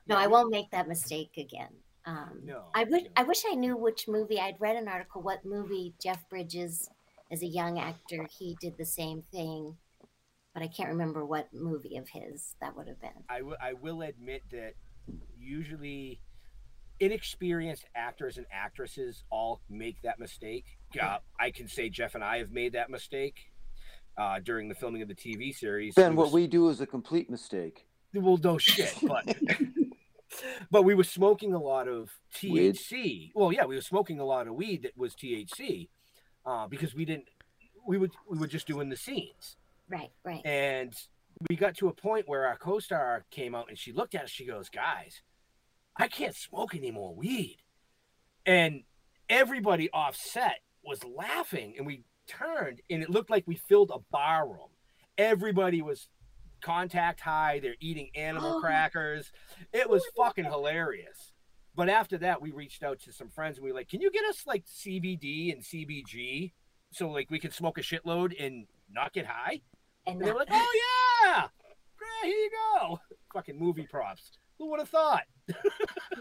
no, 0.07 0.15
I 0.15 0.27
won't 0.27 0.51
make 0.51 0.69
that 0.71 0.87
mistake 0.87 1.31
again. 1.37 1.69
Um, 2.05 2.41
No, 2.45 2.63
I 2.73 2.83
would. 2.85 3.09
I 3.15 3.23
wish 3.23 3.43
I 3.49 3.55
knew 3.55 3.75
which 3.75 4.07
movie. 4.07 4.39
I'd 4.39 4.59
read 4.61 4.75
an 4.77 4.87
article 4.87 5.21
what 5.21 5.43
movie 5.45 5.93
Jeff 6.01 6.27
Bridges, 6.29 6.89
as 7.31 7.41
a 7.41 7.47
young 7.47 7.79
actor, 7.79 8.27
he 8.37 8.55
did 8.61 8.77
the 8.77 8.85
same 8.85 9.23
thing, 9.31 9.75
but 10.53 10.63
I 10.63 10.67
can't 10.67 10.89
remember 10.89 11.25
what 11.25 11.47
movie 11.53 11.97
of 11.97 12.07
his 12.09 12.55
that 12.61 12.75
would 12.75 12.87
have 12.87 12.99
been. 13.01 13.23
I 13.29 13.41
will- 13.41 13.57
I 13.61 13.73
will 13.73 14.01
admit 14.01 14.43
that 14.51 14.73
usually 15.37 16.19
inexperienced 16.99 17.85
actors 17.95 18.37
and 18.37 18.45
actresses 18.51 19.23
all 19.29 19.61
make 19.69 20.01
that 20.01 20.19
mistake. 20.19 20.65
Uh, 20.99 21.19
I 21.39 21.51
can 21.51 21.67
say 21.67 21.89
Jeff 21.89 22.15
and 22.15 22.23
I 22.23 22.39
have 22.39 22.51
made 22.51 22.73
that 22.73 22.89
mistake 22.89 23.51
uh, 24.17 24.39
during 24.39 24.67
the 24.67 24.73
filming 24.75 25.01
of 25.03 25.07
the 25.07 25.15
TV 25.15 25.53
series. 25.53 25.93
Ben, 25.93 26.11
We 26.15 26.23
what 26.23 26.31
we 26.31 26.47
do 26.47 26.69
is 26.69 26.81
a 26.81 26.87
complete 26.87 27.29
mistake. 27.29 27.85
well, 28.13 28.37
no 28.37 28.57
shit, 28.57 28.95
but 29.03 29.37
but 30.71 30.83
we 30.83 30.95
were 30.95 31.03
smoking 31.03 31.53
a 31.53 31.59
lot 31.59 31.87
of 31.87 32.09
Weed? 32.43 32.75
THC. 32.75 33.31
Well, 33.35 33.51
yeah, 33.51 33.65
we 33.65 33.75
were 33.75 33.81
smoking 33.81 34.19
a 34.19 34.25
lot 34.25 34.47
of 34.47 34.55
weed 34.55 34.81
that 34.83 34.97
was 34.97 35.13
THC 35.13 35.89
uh, 36.47 36.67
because 36.67 36.95
we 36.95 37.05
didn't. 37.05 37.25
We 37.85 37.97
would 37.97 38.11
we 38.29 38.37
were 38.39 38.47
just 38.47 38.65
doing 38.67 38.89
the 38.89 38.97
scenes. 38.97 39.57
Right. 39.89 40.09
Right. 40.25 40.41
And 40.45 40.93
we 41.49 41.55
got 41.55 41.75
to 41.77 41.87
a 41.89 41.93
point 41.93 42.27
where 42.27 42.47
our 42.47 42.57
co-star 42.57 43.25
came 43.29 43.53
out 43.53 43.69
and 43.69 43.77
she 43.77 43.91
looked 43.93 44.15
at 44.15 44.23
us. 44.23 44.31
She 44.31 44.45
goes, 44.45 44.69
"Guys, 44.69 45.21
I 45.95 46.07
can't 46.07 46.35
smoke 46.35 46.73
any 46.73 46.89
more 46.91 47.13
weed." 47.13 47.57
And 48.45 48.83
everybody 49.29 49.89
offset 49.91 50.59
was 50.83 51.03
laughing, 51.03 51.75
and 51.77 51.85
we 51.85 52.03
turned, 52.27 52.81
and 52.89 53.03
it 53.03 53.09
looked 53.09 53.29
like 53.29 53.43
we 53.45 53.55
filled 53.69 53.91
a 53.93 53.99
bar 54.11 54.47
room. 54.47 54.69
Everybody 55.17 55.81
was 55.81 56.07
contact 56.61 57.19
high. 57.21 57.59
They're 57.59 57.75
eating 57.79 58.09
animal 58.15 58.57
Oh. 58.57 58.59
crackers. 58.61 59.31
It 59.73 59.89
was 59.89 60.03
fucking 60.17 60.45
hilarious. 60.45 61.26
But 61.77 61.89
after 61.89 62.17
that, 62.17 62.41
we 62.41 62.51
reached 62.51 62.81
out 62.83 62.99
to 63.01 63.13
some 63.13 63.29
friends 63.29 63.57
and 63.57 63.63
we 63.63 63.71
were 63.71 63.77
like, 63.77 63.87
"Can 63.87 64.01
you 64.01 64.09
get 64.11 64.25
us 64.25 64.45
like 64.47 64.65
CBD 64.65 65.53
and 65.53 65.61
CBG 65.63 66.51
so 66.91 67.09
like 67.09 67.29
we 67.29 67.37
can 67.39 67.51
smoke 67.51 67.77
a 67.77 67.81
shitload 67.81 68.33
and 68.43 68.65
not 68.91 69.13
get 69.13 69.27
high?" 69.27 69.61
And 70.07 70.17
And 70.17 70.21
they're 70.27 70.33
like, 70.35 70.47
"Oh 70.51 71.23
yeah, 71.23 71.47
great, 71.95 72.31
here 72.33 72.35
you 72.37 72.51
go." 72.79 72.99
Fucking 73.31 73.57
movie 73.59 73.87
props. 73.89 74.31
Who 74.57 74.71
would 74.71 74.79
have 74.79 74.89
thought? 74.89 75.23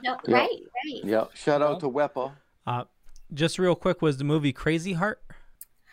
No, 0.03 0.19
Yeah. 0.29 0.37
right. 0.37 0.51
Right. 0.51 1.05
Yeah. 1.05 1.25
Shout 1.33 1.63
out 1.63 1.81
to 1.81 1.89
Wepa. 1.91 2.33
Uh, 2.67 2.85
just 3.33 3.59
real 3.59 3.75
quick, 3.75 4.03
was 4.03 4.19
the 4.19 4.25
movie 4.25 4.53
Crazy 4.53 4.93
Heart? 4.93 5.23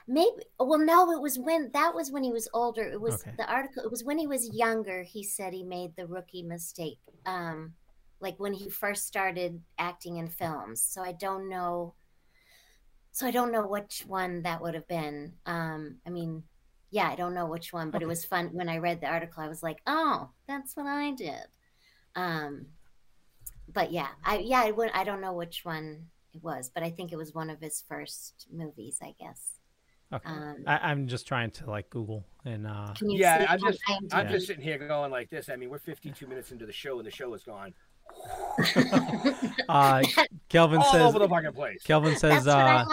Maybe. 0.08 0.44
Well, 0.60 0.78
no, 0.80 1.10
it 1.12 1.22
was 1.22 1.40
when 1.40 1.72
that 1.74 1.96
was 1.96 2.12
when 2.12 2.22
he 2.26 2.34
was 2.34 2.50
older. 2.54 2.84
It 2.84 3.00
was 3.00 3.16
Okay. 3.22 3.32
the 3.38 3.50
article. 3.50 3.82
It 3.84 3.90
was 3.90 4.04
when 4.04 4.18
he 4.18 4.28
was 4.28 4.54
younger. 4.54 5.04
He 5.04 5.24
said 5.24 5.54
he 5.54 5.64
made 5.64 5.96
the 5.96 6.06
rookie 6.06 6.44
mistake. 6.44 7.00
Um, 7.26 7.76
like 8.24 8.40
when 8.40 8.54
he 8.54 8.70
first 8.70 9.06
started 9.06 9.62
acting 9.78 10.18
in 10.18 10.30
films. 10.30 10.82
So 10.82 11.04
I 11.04 11.12
don't 11.12 11.50
know. 11.50 11.94
So 13.12 13.28
I 13.28 13.32
don't 13.32 13.52
know 13.52 13.68
which 13.68 14.06
one 14.08 14.42
that 14.44 14.62
would 14.62 14.74
have 14.74 14.88
been. 14.88 15.34
Um, 15.46 15.98
I 16.08 16.10
mean, 16.10 16.44
yeah, 16.90 17.10
I 17.10 17.16
don't 17.16 17.36
know 17.36 17.46
which 17.46 17.74
one, 17.74 17.92
but 17.92 18.02
it 18.02 18.08
was 18.08 18.26
fun 18.26 18.50
when 18.54 18.70
I 18.70 18.78
read 18.78 19.02
the 19.02 19.08
article. 19.08 19.44
I 19.44 19.50
was 19.50 19.62
like, 19.62 19.82
oh, 19.86 20.30
that's 20.48 20.76
what 20.76 20.88
I 20.88 21.12
did. 21.12 21.46
Um, 22.16 22.68
but 23.72 23.92
yeah, 23.92 24.08
I 24.24 24.38
yeah, 24.38 24.62
I 24.62 24.72
would. 24.72 24.90
I 24.94 25.04
don't 25.04 25.22
know 25.22 25.34
which 25.34 25.66
one 25.66 26.06
it 26.34 26.42
was, 26.42 26.72
but 26.74 26.82
I 26.84 26.90
think 26.90 27.12
it 27.12 27.18
was 27.18 27.34
one 27.34 27.50
of 27.50 27.60
his 27.60 27.84
first 27.88 28.48
movies. 28.52 29.00
I 29.02 29.14
guess. 29.20 29.60
Okay. 30.14 30.30
Um, 30.30 30.64
I, 30.68 30.78
I'm 30.92 31.08
just 31.08 31.28
trying 31.28 31.50
to 31.52 31.70
like 31.70 31.90
Google 31.90 32.24
and 32.46 32.68
uh, 32.68 32.94
Yeah, 33.02 33.40
see 33.40 33.46
I'm 33.48 33.60
just 33.60 33.80
I'm 33.90 34.28
IMDb? 34.28 34.32
just 34.32 34.48
sitting 34.48 34.64
here 34.64 34.78
going 34.78 35.12
like 35.12 35.30
this. 35.30 35.50
I 35.50 35.56
mean, 35.56 35.70
we're 35.70 35.80
52 35.80 36.28
minutes 36.28 36.52
into 36.52 36.68
the 36.68 36.74
show 36.74 37.00
and 37.00 37.08
the 37.08 37.12
show 37.12 37.34
is 37.34 37.44
gone. 37.44 37.74
Uh, 39.70 40.04
Kelvin 40.50 40.80
All 40.80 40.92
says 40.92 41.02
over 41.02 41.20
the 41.20 41.28
fucking 41.28 41.54
place. 41.54 41.82
Kelvin 41.84 42.16
says 42.16 42.46
That's 42.46 42.46
what 42.46 42.56
I 42.56 42.82
uh, 42.82 42.86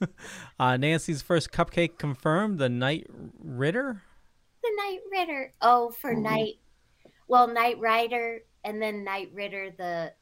like. 0.00 0.10
uh, 0.58 0.76
Nancy's 0.76 1.22
first 1.22 1.50
cupcake 1.50 1.98
confirmed. 1.98 2.58
The 2.58 2.68
Night 2.68 3.06
Ridder. 3.42 4.02
The 4.62 4.70
Knight 4.76 4.98
Ridder. 5.10 5.54
Oh, 5.62 5.90
for 5.90 6.12
Mm-hmm. 6.12 6.22
Knight. 6.22 6.54
Well, 7.28 7.48
Knight 7.48 7.78
Rider 7.78 8.40
and 8.64 8.80
then 8.82 9.04
Knight 9.04 9.30
Ridder. 9.32 9.70
The 9.76 10.12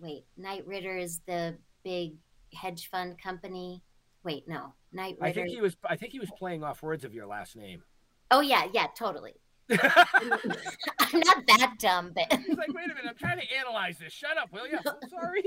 wait, 0.00 0.24
Knight 0.36 0.66
Ridder 0.66 0.96
is 0.96 1.20
the 1.26 1.56
big 1.84 2.14
hedge 2.54 2.88
fund 2.90 3.20
company. 3.22 3.82
Wait, 4.24 4.48
no, 4.48 4.74
Knight 4.92 5.16
I 5.20 5.32
think 5.32 5.48
he 5.48 5.60
was 5.60 5.76
I 5.84 5.96
think 5.96 6.12
he 6.12 6.18
was 6.18 6.30
playing 6.36 6.64
off 6.64 6.82
words 6.82 7.04
of 7.04 7.14
your 7.14 7.26
last 7.26 7.56
name. 7.56 7.82
Oh 8.30 8.40
yeah, 8.40 8.66
yeah, 8.72 8.86
totally. 8.96 9.34
I'm 9.70 11.20
not 11.20 11.46
that 11.46 11.74
dumb, 11.78 12.12
but 12.14 12.32
He's 12.32 12.56
like, 12.56 12.72
wait 12.72 12.86
a 12.90 12.94
minute, 12.94 13.04
I'm 13.08 13.16
trying 13.16 13.38
to 13.40 13.46
analyze 13.56 13.98
this. 13.98 14.12
Shut 14.12 14.38
up, 14.38 14.52
will 14.52 14.66
you? 14.66 14.78
I'm 14.86 15.08
sorry. 15.08 15.42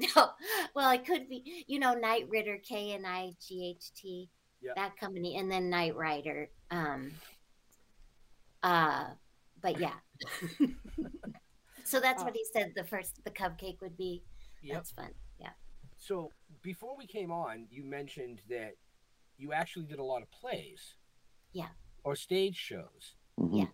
no. 0.16 0.30
Well, 0.74 0.88
I 0.88 0.98
could 0.98 1.28
be, 1.28 1.64
you 1.66 1.78
know, 1.78 1.94
Knight 1.94 2.26
Ridder, 2.28 2.58
K 2.66 2.92
N 2.92 3.04
I 3.04 3.32
G 3.46 3.74
H 3.76 3.92
T, 3.94 4.28
Yeah. 4.62 4.72
that 4.76 4.96
company, 4.96 5.36
and 5.36 5.50
then 5.50 5.70
Knight 5.70 5.96
Rider. 5.96 6.48
Um, 6.70 7.12
uh, 8.62 9.06
but 9.62 9.78
yeah. 9.80 9.94
so 11.84 12.00
that's 12.00 12.22
what 12.24 12.34
he 12.34 12.44
said. 12.52 12.72
The 12.76 12.84
first, 12.84 13.22
the 13.24 13.30
cupcake 13.30 13.80
would 13.80 13.96
be. 13.96 14.22
Yep. 14.62 14.74
That's 14.76 14.90
fun. 14.92 15.10
Yeah. 15.40 15.50
So 15.96 16.30
before 16.62 16.96
we 16.96 17.06
came 17.06 17.30
on, 17.30 17.66
you 17.70 17.84
mentioned 17.84 18.40
that 18.48 18.74
you 19.36 19.52
actually 19.52 19.86
did 19.86 19.98
a 19.98 20.04
lot 20.04 20.22
of 20.22 20.30
plays 20.32 20.94
Yeah. 21.52 21.68
Or 22.08 22.16
stage 22.16 22.56
shows. 22.56 23.14
Yeah. 23.52 23.66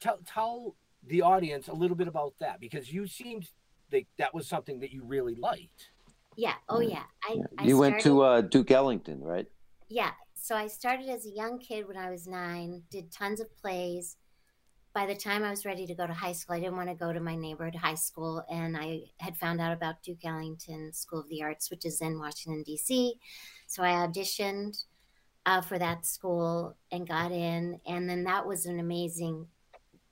Tell 0.00 0.18
tell 0.26 0.76
the 1.06 1.20
audience 1.20 1.68
a 1.68 1.74
little 1.74 1.96
bit 1.96 2.08
about 2.08 2.32
that 2.40 2.58
because 2.58 2.90
you 2.90 3.06
seemed 3.06 3.50
like 3.92 4.06
that 4.16 4.32
was 4.32 4.48
something 4.48 4.80
that 4.80 4.92
you 4.92 5.04
really 5.04 5.34
liked. 5.34 5.90
Yeah. 6.36 6.54
Oh 6.70 6.80
yeah. 6.80 7.04
I. 7.22 7.36
I 7.58 7.64
You 7.64 7.76
went 7.76 8.00
to 8.00 8.22
uh, 8.22 8.40
Duke 8.40 8.70
Ellington, 8.70 9.22
right? 9.22 9.46
Yeah. 9.90 10.12
So 10.34 10.56
I 10.56 10.68
started 10.68 11.08
as 11.10 11.26
a 11.26 11.30
young 11.30 11.58
kid 11.58 11.86
when 11.86 11.98
I 11.98 12.10
was 12.10 12.26
nine, 12.26 12.82
did 12.90 13.12
tons 13.12 13.40
of 13.40 13.54
plays. 13.58 14.16
By 14.94 15.06
the 15.06 15.14
time 15.14 15.44
I 15.44 15.50
was 15.50 15.66
ready 15.66 15.86
to 15.86 15.94
go 15.94 16.06
to 16.06 16.12
high 16.12 16.32
school, 16.32 16.56
I 16.56 16.60
didn't 16.60 16.76
want 16.76 16.88
to 16.88 16.94
go 16.94 17.12
to 17.12 17.20
my 17.20 17.36
neighborhood 17.36 17.74
high 17.74 17.94
school. 17.94 18.42
And 18.50 18.74
I 18.76 19.02
had 19.18 19.36
found 19.36 19.60
out 19.60 19.72
about 19.72 20.02
Duke 20.02 20.24
Ellington 20.24 20.92
School 20.94 21.20
of 21.20 21.28
the 21.28 21.42
Arts, 21.42 21.70
which 21.70 21.84
is 21.84 22.00
in 22.00 22.18
Washington, 22.18 22.62
D.C. 22.62 23.14
So 23.66 23.82
I 23.82 24.06
auditioned 24.06 24.82
uh, 25.46 25.60
for 25.60 25.78
that 25.78 26.06
school 26.06 26.76
and 26.90 27.08
got 27.08 27.32
in. 27.32 27.80
And 27.86 28.08
then 28.08 28.24
that 28.24 28.46
was 28.46 28.66
an 28.66 28.78
amazing. 28.78 29.46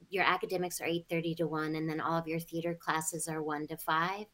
Your 0.08 0.24
academics 0.24 0.80
are 0.80 0.86
8:30 0.86 1.36
to 1.36 1.46
1 1.46 1.76
and 1.76 1.88
then 1.88 2.00
all 2.00 2.18
of 2.18 2.26
your 2.26 2.40
theater 2.40 2.74
classes 2.74 3.28
are 3.28 3.42
1 3.42 3.68
to 3.68 3.76
5 3.76 4.26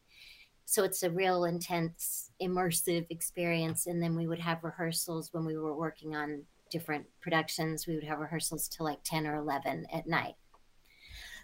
so 0.69 0.83
it's 0.83 1.01
a 1.01 1.09
real 1.09 1.45
intense 1.45 2.29
immersive 2.41 3.05
experience 3.09 3.87
and 3.87 4.03
then 4.03 4.15
we 4.17 4.27
would 4.27 4.39
have 4.39 4.65
rehearsals 4.65 5.29
when 5.31 5.45
we 5.45 5.57
were 5.57 5.73
working 5.73 6.13
on 6.13 6.43
different 6.69 7.05
productions 7.21 7.87
we 7.87 7.95
would 7.95 8.03
have 8.03 8.19
rehearsals 8.19 8.67
till 8.67 8.85
like 8.85 9.01
10 9.05 9.25
or 9.25 9.37
11 9.37 9.87
at 9.93 10.05
night 10.05 10.35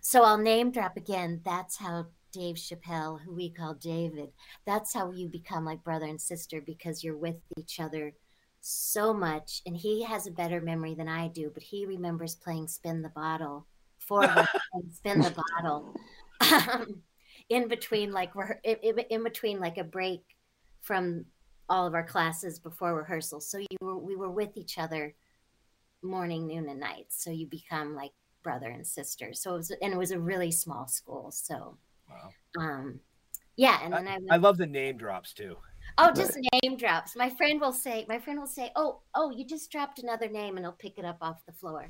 so 0.02 0.24
i'll 0.24 0.38
name 0.38 0.72
drop 0.72 0.98
again 0.98 1.40
that's 1.46 1.78
how 1.78 2.06
dave 2.34 2.58
chappelle 2.58 3.22
who 3.22 3.34
we 3.34 3.50
call 3.50 3.74
david 3.76 4.30
that's 4.66 4.94
how 4.94 5.10
you 5.10 5.30
become 5.30 5.64
like 5.64 5.82
brother 5.86 6.06
and 6.06 6.22
sister 6.22 6.60
because 6.60 7.02
you're 7.02 7.18
with 7.18 7.40
each 7.58 7.80
other 7.80 8.14
so 8.66 9.14
much 9.14 9.62
and 9.66 9.76
he 9.76 10.02
has 10.02 10.26
a 10.26 10.32
better 10.32 10.62
memory 10.62 10.94
than 10.94 11.10
i 11.10 11.28
do 11.28 11.52
but 11.54 11.62
he 11.62 11.86
remembers 11.86 12.34
playing 12.34 12.66
spin 12.66 13.02
the 13.02 13.10
bottle 13.10 13.68
for 14.00 14.24
spin 14.90 15.20
the 15.20 15.32
bottle 15.32 15.94
um, 16.50 17.02
in 17.50 17.68
between 17.68 18.14
like 18.14 18.34
rehe- 18.34 19.06
in, 19.10 19.22
between 19.22 19.60
like 19.60 19.78
a 19.78 19.84
break 19.84 20.22
from 20.80 21.26
all 21.68 21.86
of 21.86 21.94
our 21.94 22.06
classes 22.06 22.58
before 22.58 22.96
rehearsal 22.96 23.42
so 23.42 23.58
you 23.58 23.78
were 23.82 23.98
we 23.98 24.16
were 24.16 24.32
with 24.32 24.56
each 24.56 24.78
other 24.78 25.14
morning 26.02 26.48
noon 26.48 26.70
and 26.70 26.80
night 26.80 27.08
so 27.10 27.32
you 27.32 27.46
become 27.46 27.94
like 27.94 28.14
brother 28.44 28.70
and 28.70 28.88
sister 28.88 29.34
so 29.34 29.56
it 29.56 29.58
was 29.58 29.72
and 29.82 29.94
it 29.94 29.98
was 29.98 30.12
a 30.12 30.20
really 30.20 30.52
small 30.52 30.88
school 30.88 31.32
so 31.32 31.78
wow. 32.10 32.30
um 32.64 32.98
yeah 33.58 33.80
and 33.84 33.94
then 33.94 34.26
i, 34.30 34.36
I 34.36 34.38
love 34.38 34.58
the 34.58 34.68
name 34.68 34.96
drops 34.96 35.34
too. 35.34 35.58
Oh 35.98 36.12
just 36.12 36.38
name 36.64 36.76
drops 36.78 37.16
my 37.16 37.30
friend 37.30 37.60
will 37.62 37.74
say 37.74 38.06
my 38.10 38.20
friend 38.20 38.40
will 38.40 38.48
say 38.48 38.72
oh 38.76 39.02
oh 39.16 39.30
you 39.30 39.46
just 39.46 39.72
dropped 39.72 40.00
another 40.00 40.28
name 40.30 40.58
and 40.58 40.66
he'll 40.66 40.72
pick 40.72 40.98
it 40.98 41.06
up 41.06 41.18
off 41.22 41.46
the 41.46 41.54
floor 41.54 41.86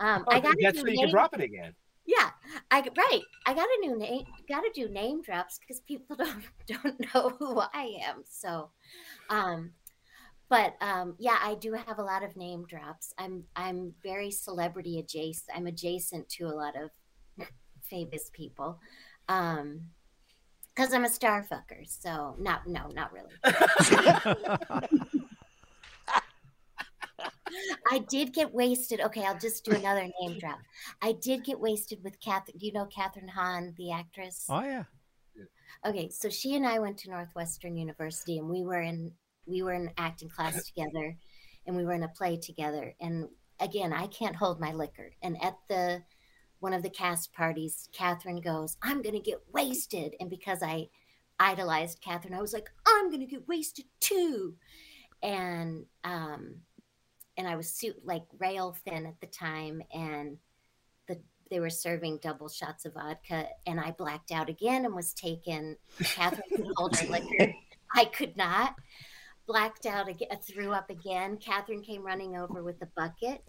um 0.00 0.24
i 0.28 0.40
got 0.40 0.54
That's 0.60 0.80
so 0.80 0.86
you 0.86 0.94
can 0.94 1.04
name- 1.06 1.10
drop 1.10 1.34
it 1.34 1.40
again. 1.40 1.74
yeah, 2.06 2.30
I 2.70 2.80
right. 2.80 3.22
I 3.46 3.54
got 3.54 3.68
a 3.68 3.78
new 3.80 3.96
name. 3.96 4.24
Got 4.48 4.62
to 4.62 4.70
do 4.74 4.88
name 4.88 5.22
drops 5.22 5.58
because 5.60 5.80
people 5.80 6.16
don't 6.16 6.44
don't 6.66 7.14
know 7.14 7.30
who 7.38 7.60
I 7.60 7.98
am. 8.04 8.24
So, 8.28 8.70
um, 9.30 9.72
but 10.48 10.74
um, 10.80 11.14
yeah, 11.18 11.38
I 11.40 11.54
do 11.54 11.72
have 11.74 11.98
a 11.98 12.02
lot 12.02 12.24
of 12.24 12.36
name 12.36 12.64
drops. 12.66 13.14
I'm 13.18 13.44
I'm 13.54 13.94
very 14.02 14.30
celebrity 14.30 14.98
adjacent. 14.98 15.56
I'm 15.56 15.66
adjacent 15.66 16.28
to 16.30 16.46
a 16.46 16.56
lot 16.56 16.74
of 16.76 16.90
famous 17.82 18.30
people, 18.32 18.80
um, 19.28 19.82
because 20.74 20.92
I'm 20.92 21.04
a 21.04 21.08
star 21.08 21.46
fucker. 21.50 21.86
So 21.86 22.36
not 22.38 22.66
no, 22.66 22.88
not 22.88 23.12
really. 23.12 23.34
I 27.90 27.98
did 28.08 28.32
get 28.32 28.52
wasted. 28.52 29.00
Okay, 29.00 29.24
I'll 29.24 29.38
just 29.38 29.64
do 29.64 29.72
another 29.72 30.08
name 30.20 30.38
drop. 30.38 30.58
I 31.02 31.12
did 31.12 31.44
get 31.44 31.60
wasted 31.60 32.02
with 32.02 32.20
Kathryn. 32.20 32.58
Do 32.58 32.66
you 32.66 32.72
know 32.72 32.86
Kathryn 32.86 33.28
Hahn, 33.28 33.74
the 33.76 33.92
actress? 33.92 34.46
Oh 34.48 34.62
yeah. 34.62 34.84
Okay, 35.84 36.08
so 36.10 36.28
she 36.28 36.54
and 36.54 36.66
I 36.66 36.78
went 36.78 36.98
to 36.98 37.10
Northwestern 37.10 37.76
University, 37.76 38.38
and 38.38 38.48
we 38.48 38.62
were 38.62 38.80
in 38.80 39.12
we 39.46 39.62
were 39.62 39.72
in 39.72 39.90
acting 39.98 40.28
class 40.28 40.64
together, 40.66 41.16
and 41.66 41.76
we 41.76 41.84
were 41.84 41.92
in 41.92 42.04
a 42.04 42.08
play 42.08 42.36
together. 42.36 42.94
And 43.00 43.28
again, 43.60 43.92
I 43.92 44.06
can't 44.06 44.36
hold 44.36 44.60
my 44.60 44.72
liquor. 44.72 45.12
And 45.22 45.42
at 45.42 45.56
the 45.68 46.02
one 46.62 46.72
of 46.72 46.84
the 46.84 46.90
cast 46.90 47.32
parties, 47.32 47.88
Kathryn 47.92 48.42
goes, 48.42 48.76
"I'm 48.82 49.02
gonna 49.02 49.20
get 49.20 49.42
wasted," 49.52 50.14
and 50.20 50.30
because 50.30 50.62
I 50.62 50.88
idolized 51.40 52.00
Kathryn, 52.00 52.34
I 52.34 52.40
was 52.40 52.52
like, 52.52 52.70
"I'm 52.86 53.10
gonna 53.10 53.26
get 53.26 53.48
wasted 53.48 53.86
too," 53.98 54.56
and 55.22 55.86
um, 56.04 56.62
and 57.36 57.48
I 57.48 57.56
was 57.56 57.68
suit 57.68 57.96
like 58.04 58.22
rail 58.38 58.76
thin 58.84 59.06
at 59.06 59.20
the 59.20 59.26
time, 59.26 59.82
and 59.92 60.38
the 61.08 61.20
they 61.50 61.58
were 61.58 61.68
serving 61.68 62.18
double 62.22 62.48
shots 62.48 62.84
of 62.84 62.94
vodka, 62.94 63.48
and 63.66 63.80
I 63.80 63.90
blacked 63.90 64.30
out 64.30 64.48
again 64.48 64.84
and 64.84 64.94
was 64.94 65.12
taken. 65.12 65.76
Kathryn 65.98 66.48
could 66.48 66.72
hold 66.76 66.96
her 66.96 67.08
liquor, 67.08 67.52
I 67.92 68.04
could 68.04 68.36
not. 68.36 68.76
Blacked 69.48 69.86
out 69.86 70.08
again, 70.08 70.28
threw 70.40 70.70
up 70.70 70.90
again. 70.90 71.38
Kathryn 71.38 71.84
came 71.84 72.04
running 72.04 72.36
over 72.36 72.62
with 72.62 72.80
a 72.82 72.86
bucket, 72.94 73.42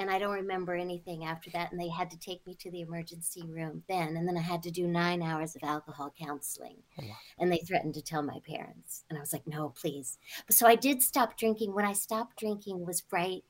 and 0.00 0.10
I 0.10 0.18
don't 0.18 0.34
remember 0.34 0.74
anything 0.74 1.24
after 1.24 1.50
that. 1.50 1.70
And 1.70 1.80
they 1.80 1.88
had 1.88 2.10
to 2.10 2.18
take 2.18 2.46
me 2.46 2.54
to 2.56 2.70
the 2.70 2.80
emergency 2.80 3.42
room 3.46 3.84
then, 3.88 4.16
and 4.16 4.26
then 4.26 4.36
I 4.36 4.40
had 4.40 4.62
to 4.64 4.70
do 4.70 4.86
nine 4.86 5.22
hours 5.22 5.54
of 5.54 5.62
alcohol 5.62 6.12
counseling. 6.18 6.78
Oh, 7.00 7.04
and 7.38 7.52
they 7.52 7.58
threatened 7.58 7.94
to 7.94 8.02
tell 8.02 8.22
my 8.22 8.38
parents, 8.46 9.04
and 9.08 9.18
I 9.18 9.20
was 9.20 9.32
like, 9.32 9.46
"No, 9.46 9.68
please." 9.70 10.18
So 10.50 10.66
I 10.66 10.74
did 10.74 11.02
stop 11.02 11.36
drinking. 11.36 11.74
When 11.74 11.84
I 11.84 11.92
stopped 11.92 12.38
drinking 12.38 12.84
was 12.84 13.02
right 13.12 13.44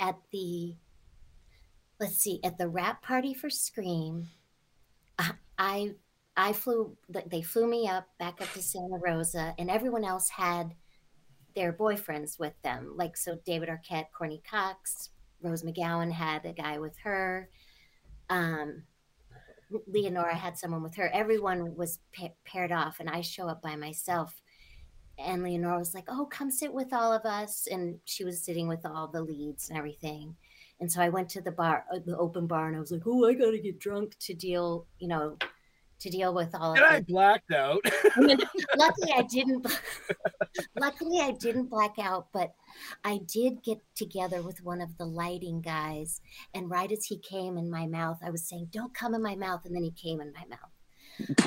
at 0.00 0.18
the 0.32 0.76
let's 2.00 2.16
see 2.16 2.40
at 2.42 2.58
the 2.58 2.68
wrap 2.68 3.02
party 3.02 3.32
for 3.34 3.48
Scream. 3.50 4.28
I- 5.18 5.34
I 5.58 5.94
I 6.36 6.52
flew 6.54 6.96
they 7.08 7.42
flew 7.42 7.66
me 7.66 7.86
up 7.86 8.08
back 8.18 8.40
up 8.40 8.50
to 8.54 8.62
Santa 8.62 8.98
Rosa, 8.98 9.54
and 9.58 9.70
everyone 9.70 10.04
else 10.04 10.30
had 10.30 10.74
their 11.54 11.72
boyfriends 11.72 12.38
with 12.38 12.54
them. 12.62 12.96
Like 12.96 13.16
so, 13.16 13.36
David 13.44 13.68
Arquette, 13.68 14.10
Courteney 14.12 14.42
Cox, 14.48 15.10
Rose 15.42 15.62
McGowan 15.62 16.12
had 16.12 16.44
a 16.44 16.52
guy 16.52 16.78
with 16.78 16.96
her. 16.98 17.48
Um, 18.30 18.84
Leonora 19.86 20.34
had 20.34 20.58
someone 20.58 20.82
with 20.82 20.94
her. 20.96 21.08
Everyone 21.08 21.74
was 21.76 22.00
pa- 22.14 22.28
paired 22.44 22.72
off, 22.72 23.00
and 23.00 23.08
I 23.08 23.20
show 23.20 23.48
up 23.48 23.62
by 23.62 23.76
myself. 23.76 24.42
And 25.18 25.42
Leonora 25.42 25.78
was 25.78 25.94
like, 25.94 26.04
"Oh, 26.08 26.26
come 26.26 26.50
sit 26.50 26.72
with 26.72 26.92
all 26.92 27.12
of 27.12 27.24
us," 27.24 27.66
and 27.66 28.00
she 28.04 28.24
was 28.24 28.42
sitting 28.42 28.68
with 28.68 28.84
all 28.84 29.08
the 29.08 29.22
leads 29.22 29.68
and 29.68 29.78
everything. 29.78 30.36
And 30.80 30.90
so 30.90 31.00
I 31.00 31.10
went 31.10 31.28
to 31.30 31.40
the 31.40 31.52
bar, 31.52 31.84
uh, 31.92 32.00
the 32.04 32.18
open 32.18 32.46
bar, 32.46 32.66
and 32.66 32.76
I 32.76 32.80
was 32.80 32.90
like, 32.90 33.06
"Oh, 33.06 33.26
I 33.28 33.34
gotta 33.34 33.58
get 33.58 33.78
drunk 33.78 34.18
to 34.20 34.34
deal, 34.34 34.86
you 34.98 35.08
know, 35.08 35.36
to 36.02 36.10
deal 36.10 36.34
with 36.34 36.54
all 36.54 36.72
And 36.72 36.82
of 36.84 36.90
I 36.90 37.00
the 37.00 37.04
blacked 37.04 37.52
out. 37.52 37.80
luckily 38.76 39.12
I 39.14 39.22
didn't 39.22 39.66
luckily 40.80 41.20
I 41.20 41.32
didn't 41.32 41.70
black 41.70 41.98
out, 41.98 42.28
but 42.32 42.52
I 43.04 43.20
did 43.26 43.62
get 43.62 43.78
together 43.94 44.42
with 44.42 44.62
one 44.64 44.80
of 44.80 44.96
the 44.98 45.04
lighting 45.06 45.60
guys 45.60 46.20
and 46.54 46.70
right 46.70 46.90
as 46.90 47.04
he 47.04 47.18
came 47.18 47.56
in 47.56 47.70
my 47.70 47.86
mouth, 47.86 48.18
I 48.24 48.30
was 48.30 48.48
saying, 48.48 48.68
Don't 48.70 48.94
come 48.94 49.14
in 49.14 49.22
my 49.22 49.34
mouth, 49.34 49.64
and 49.64 49.74
then 49.74 49.82
he 49.82 49.90
came 49.90 50.20
in 50.20 50.32
my 50.32 50.44
mouth. 50.48 50.70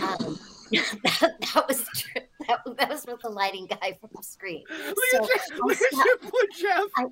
Um, 0.02 0.40
that, 0.72 1.34
that 1.40 1.66
was 1.68 1.86
true. 1.96 2.22
That, 2.48 2.60
that 2.78 2.90
was 2.90 3.06
with 3.06 3.22
the 3.22 3.30
lighting 3.30 3.68
guy 3.68 3.98
from 4.00 4.10
Scream. 4.22 4.64
So 4.70 5.28
I 5.30 5.74
stopped, 5.74 6.92
I, 6.98 7.06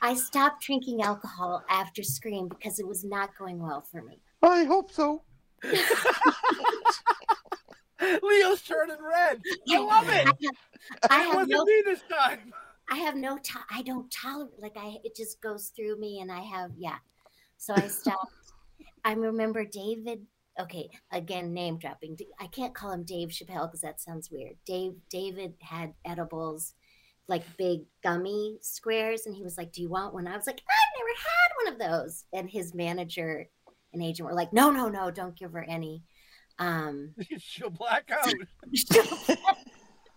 I 0.00 0.14
stopped 0.14 0.62
drinking 0.62 1.02
alcohol 1.02 1.62
after 1.68 2.02
Scream 2.02 2.48
because 2.48 2.78
it 2.78 2.86
was 2.86 3.04
not 3.04 3.36
going 3.38 3.60
well 3.60 3.82
for 3.82 4.02
me. 4.02 4.18
I 4.42 4.64
hope 4.64 4.90
so. 4.90 5.22
Leo's 8.22 8.62
turning 8.62 8.96
red. 9.00 9.40
I 9.70 9.78
love 9.78 10.08
it. 10.08 10.28
I 11.10 11.20
have 11.20 11.34
wasn't 11.34 11.50
no- 11.52 11.64
me 11.64 11.82
this 11.84 12.02
time. 12.10 12.52
I 12.90 12.96
have 12.96 13.14
no 13.16 13.38
to- 13.38 13.64
I 13.70 13.82
don't 13.82 14.10
tolerate 14.10 14.60
like 14.60 14.76
I 14.76 14.98
it 15.04 15.16
just 15.16 15.40
goes 15.40 15.68
through 15.74 15.98
me 15.98 16.20
and 16.20 16.30
I 16.30 16.40
have 16.40 16.72
yeah. 16.76 16.98
So 17.56 17.74
I 17.76 17.88
stopped. 17.88 18.32
I 19.04 19.12
remember 19.14 19.64
David 19.64 20.26
okay, 20.60 20.90
again 21.12 21.54
name 21.54 21.78
dropping. 21.78 22.18
I 22.40 22.48
can't 22.48 22.74
call 22.74 22.92
him 22.92 23.04
Dave 23.04 23.28
Chappelle 23.28 23.68
because 23.68 23.80
that 23.82 24.00
sounds 24.00 24.30
weird. 24.30 24.56
Dave 24.66 24.94
David 25.10 25.54
had 25.60 25.94
edibles 26.04 26.74
like 27.28 27.44
big 27.56 27.82
gummy 28.02 28.58
squares 28.60 29.26
and 29.26 29.34
he 29.34 29.44
was 29.44 29.56
like, 29.56 29.72
"Do 29.72 29.80
you 29.80 29.88
want 29.88 30.12
one?" 30.12 30.26
I 30.26 30.36
was 30.36 30.46
like, 30.46 30.60
"I've 30.60 30.98
never 30.98 31.14
had 31.18 31.64
one 31.64 31.72
of 31.72 31.78
those." 32.02 32.24
And 32.32 32.50
his 32.50 32.74
manager 32.74 33.48
and 33.92 34.02
agent 34.02 34.28
were 34.28 34.34
like, 34.34 34.52
"No, 34.52 34.70
no, 34.70 34.88
no, 34.88 35.10
don't 35.10 35.38
give 35.38 35.52
her 35.52 35.64
any." 35.64 36.02
Um 36.58 37.14
She'll 37.38 37.70
black 37.70 38.10
out. 38.10 38.32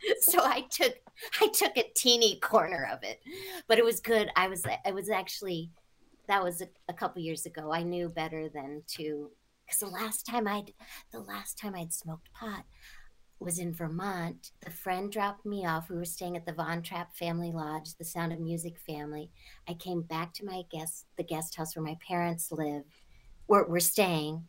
so 0.22 0.40
I 0.44 0.66
took 0.70 0.96
I 1.42 1.48
took 1.48 1.78
a 1.78 1.92
teeny 1.96 2.40
corner 2.40 2.88
of 2.92 3.00
it, 3.04 3.20
but 3.68 3.78
it 3.78 3.86
was 3.86 4.00
good. 4.00 4.30
I 4.36 4.48
was 4.48 4.66
I 4.86 4.92
was 4.92 5.10
actually 5.10 5.72
that 6.28 6.44
was 6.44 6.62
a, 6.62 6.68
a 6.90 6.94
couple 6.94 7.22
years 7.22 7.46
ago. 7.46 7.72
I 7.72 7.84
knew 7.84 8.10
better 8.10 8.50
than 8.50 8.84
to 8.96 9.32
because 9.66 9.80
the 9.80 9.88
last 9.88 10.26
time 10.26 10.48
I'd 10.48 10.74
the 11.12 11.20
last 11.20 11.58
time 11.58 11.76
I'd 11.76 11.94
smoked 11.94 12.32
pot 12.34 12.66
was 13.40 13.60
in 13.60 13.74
Vermont. 13.74 14.52
The 14.62 14.72
friend 14.72 15.12
dropped 15.12 15.46
me 15.46 15.66
off. 15.66 15.90
We 15.90 15.98
were 15.98 16.06
staying 16.06 16.38
at 16.38 16.46
the 16.46 16.54
Von 16.54 16.82
Trapp 16.82 17.16
Family 17.16 17.52
Lodge, 17.52 17.94
the 17.98 18.06
Sound 18.06 18.32
of 18.32 18.40
Music 18.40 18.80
family. 18.80 19.30
I 19.68 19.74
came 19.74 20.02
back 20.02 20.34
to 20.36 20.46
my 20.46 20.64
guest 20.72 21.06
the 21.18 21.24
guest 21.24 21.56
house 21.56 21.76
where 21.76 21.84
my 21.84 21.98
parents 22.06 22.52
live, 22.52 22.84
were 23.48 23.66
were 23.66 23.80
staying, 23.80 24.48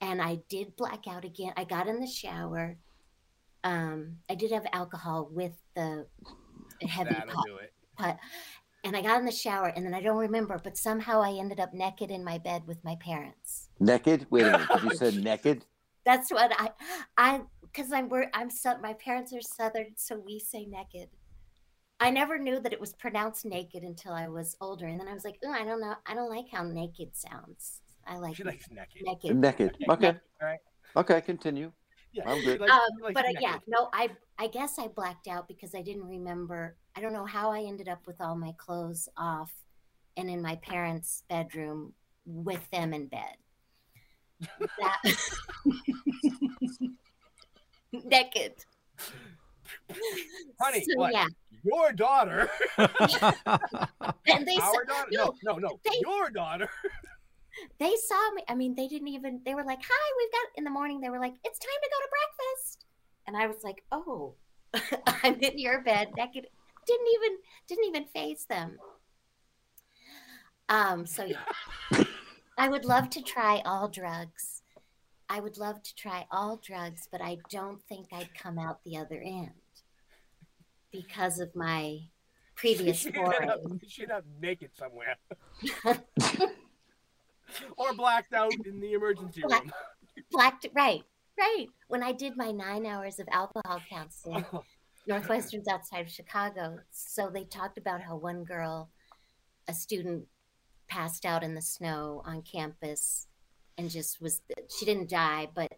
and 0.00 0.20
I 0.20 0.40
did 0.48 0.76
black 0.76 1.06
out 1.08 1.24
again. 1.24 1.52
I 1.56 1.64
got 1.64 1.88
in 1.88 2.00
the 2.00 2.06
shower 2.06 2.78
um 3.64 4.16
i 4.28 4.34
did 4.34 4.50
have 4.50 4.66
alcohol 4.72 5.28
with 5.30 5.52
the 5.74 6.06
heavy 6.82 7.14
pot, 7.14 7.44
do 7.46 7.56
it. 7.56 7.72
pot 7.96 8.18
and 8.84 8.96
i 8.96 9.02
got 9.02 9.18
in 9.18 9.26
the 9.26 9.32
shower 9.32 9.66
and 9.76 9.84
then 9.84 9.92
i 9.94 10.00
don't 10.00 10.16
remember 10.16 10.58
but 10.62 10.76
somehow 10.76 11.20
i 11.20 11.32
ended 11.32 11.60
up 11.60 11.74
naked 11.74 12.10
in 12.10 12.24
my 12.24 12.38
bed 12.38 12.62
with 12.66 12.82
my 12.84 12.96
parents 12.96 13.68
Naked? 13.78 14.26
Wait 14.30 14.42
a 14.46 14.52
minute. 14.52 14.82
You 14.84 14.94
said 14.96 15.14
naked? 15.24 15.64
that's 16.04 16.30
what 16.30 16.52
i 16.58 16.70
i 17.18 17.40
because 17.60 17.92
i'm 17.92 18.08
we're, 18.08 18.30
i'm 18.32 18.50
so 18.50 18.76
my 18.78 18.94
parents 18.94 19.32
are 19.34 19.42
southern 19.42 19.92
so 19.96 20.18
we 20.18 20.38
say 20.38 20.64
naked 20.64 21.08
i 22.00 22.08
never 22.08 22.38
knew 22.38 22.58
that 22.60 22.72
it 22.72 22.80
was 22.80 22.94
pronounced 22.94 23.44
naked 23.44 23.82
until 23.82 24.14
i 24.14 24.26
was 24.26 24.56
older 24.62 24.86
and 24.86 24.98
then 24.98 25.08
i 25.08 25.12
was 25.12 25.24
like 25.24 25.38
oh 25.44 25.52
i 25.52 25.64
don't 25.64 25.80
know 25.80 25.94
i 26.06 26.14
don't 26.14 26.30
like 26.30 26.46
how 26.50 26.62
naked 26.62 27.10
sounds 27.14 27.82
i 28.06 28.16
like 28.18 28.36
She 28.36 28.44
likes 28.44 28.68
naked. 28.70 29.02
naked 29.02 29.36
Naked. 29.36 29.76
Okay. 29.88 30.14
Right. 30.40 30.58
Okay, 30.96 31.20
continue. 31.20 31.72
Yeah, 32.12 32.24
I'm 32.28 32.42
good. 32.44 32.60
um, 32.62 32.80
but 33.14 33.24
uh, 33.24 33.32
yeah, 33.40 33.58
no, 33.68 33.88
I 33.92 34.08
I 34.38 34.48
guess 34.48 34.78
I 34.78 34.88
blacked 34.88 35.28
out 35.28 35.46
because 35.46 35.74
I 35.76 35.82
didn't 35.82 36.04
remember. 36.08 36.76
I 36.96 37.00
don't 37.00 37.12
know 37.12 37.24
how 37.26 37.52
I 37.52 37.60
ended 37.60 37.88
up 37.88 38.04
with 38.06 38.20
all 38.20 38.34
my 38.34 38.52
clothes 38.58 39.08
off 39.16 39.52
and 40.16 40.28
in 40.28 40.42
my 40.42 40.56
parents' 40.56 41.22
bedroom 41.28 41.92
with 42.26 42.68
them 42.72 42.92
in 42.92 43.06
bed. 43.06 43.36
That 44.80 45.00
naked. 47.92 48.54
Honey, 50.60 50.80
So, 50.84 50.96
what? 50.98 51.12
yeah. 51.12 51.26
Your 51.62 51.92
daughter. 51.92 52.48
And 54.26 54.46
they 54.46 54.56
Our 54.56 54.72
said, 54.74 54.86
daughter? 54.88 55.08
no, 55.12 55.34
No, 55.44 55.52
no, 55.54 55.58
no. 55.58 55.80
they- 55.84 55.98
Your 56.00 56.30
daughter. 56.30 56.68
They 57.78 57.94
saw 58.06 58.30
me. 58.34 58.42
I 58.48 58.54
mean, 58.54 58.74
they 58.74 58.88
didn't 58.88 59.08
even. 59.08 59.40
They 59.44 59.54
were 59.54 59.64
like, 59.64 59.80
"Hi, 59.82 60.12
we've 60.18 60.32
got." 60.32 60.58
In 60.58 60.64
the 60.64 60.70
morning, 60.70 61.00
they 61.00 61.10
were 61.10 61.18
like, 61.18 61.34
"It's 61.44 61.58
time 61.58 61.80
to 61.82 61.90
go 61.90 61.98
to 62.04 62.08
breakfast," 62.10 62.84
and 63.26 63.36
I 63.36 63.46
was 63.46 63.62
like, 63.64 63.84
"Oh, 63.92 64.34
I'm 65.24 65.34
in 65.40 65.58
your 65.58 65.82
bed 65.82 66.10
naked." 66.16 66.46
Didn't 66.86 67.06
even 67.14 67.38
didn't 67.68 67.84
even 67.84 68.04
faze 68.06 68.46
them. 68.46 68.78
Um. 70.68 71.06
So 71.06 71.24
yeah, 71.24 72.04
I 72.58 72.68
would 72.68 72.84
love 72.84 73.10
to 73.10 73.22
try 73.22 73.62
all 73.64 73.88
drugs. 73.88 74.62
I 75.28 75.40
would 75.40 75.58
love 75.58 75.82
to 75.82 75.94
try 75.94 76.26
all 76.32 76.56
drugs, 76.56 77.08
but 77.10 77.20
I 77.20 77.38
don't 77.50 77.80
think 77.88 78.08
I'd 78.12 78.34
come 78.34 78.58
out 78.58 78.82
the 78.84 78.96
other 78.96 79.20
end 79.24 79.50
because 80.90 81.38
of 81.38 81.54
my 81.54 82.00
previous 82.56 82.98
She'd 82.98 83.14
foray. 83.14 83.36
end 83.42 83.50
up, 83.50 83.60
she'd 83.86 84.10
up 84.10 84.24
naked 84.40 84.70
somewhere. 84.76 85.16
or 87.76 87.92
blacked 87.94 88.32
out 88.32 88.52
in 88.64 88.80
the 88.80 88.92
emergency 88.92 89.42
Black- 89.42 89.62
room. 89.62 89.72
blacked 90.30 90.66
right 90.74 91.02
right. 91.38 91.66
When 91.88 92.02
i 92.02 92.12
did 92.12 92.36
my 92.36 92.50
nine 92.50 92.86
hours 92.86 93.18
of 93.18 93.28
alcohol 93.32 93.80
counseling 93.88 94.44
northwestern's 95.06 95.68
outside 95.68 96.00
of 96.00 96.10
chicago 96.10 96.78
so 96.90 97.30
they 97.30 97.44
talked 97.44 97.78
about 97.78 98.02
how 98.02 98.16
one 98.16 98.44
girl 98.44 98.90
a 99.68 99.72
student 99.74 100.26
passed 100.88 101.24
out 101.24 101.42
in 101.42 101.54
the 101.54 101.62
snow 101.62 102.22
on 102.24 102.42
campus 102.42 103.26
and 103.78 103.90
just 103.90 104.20
was 104.20 104.40
she 104.68 104.84
didn't 104.84 105.08
die 105.08 105.48
but 105.54 105.72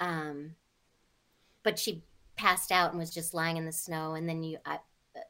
um 0.00 0.54
but 1.62 1.78
she 1.78 2.02
passed 2.38 2.72
out 2.72 2.90
and 2.90 2.98
was 2.98 3.10
just 3.12 3.34
lying 3.34 3.56
in 3.56 3.66
the 3.66 3.72
snow. 3.72 4.14
And 4.14 4.28
then 4.28 4.42
you 4.42 4.58
I, 4.64 4.78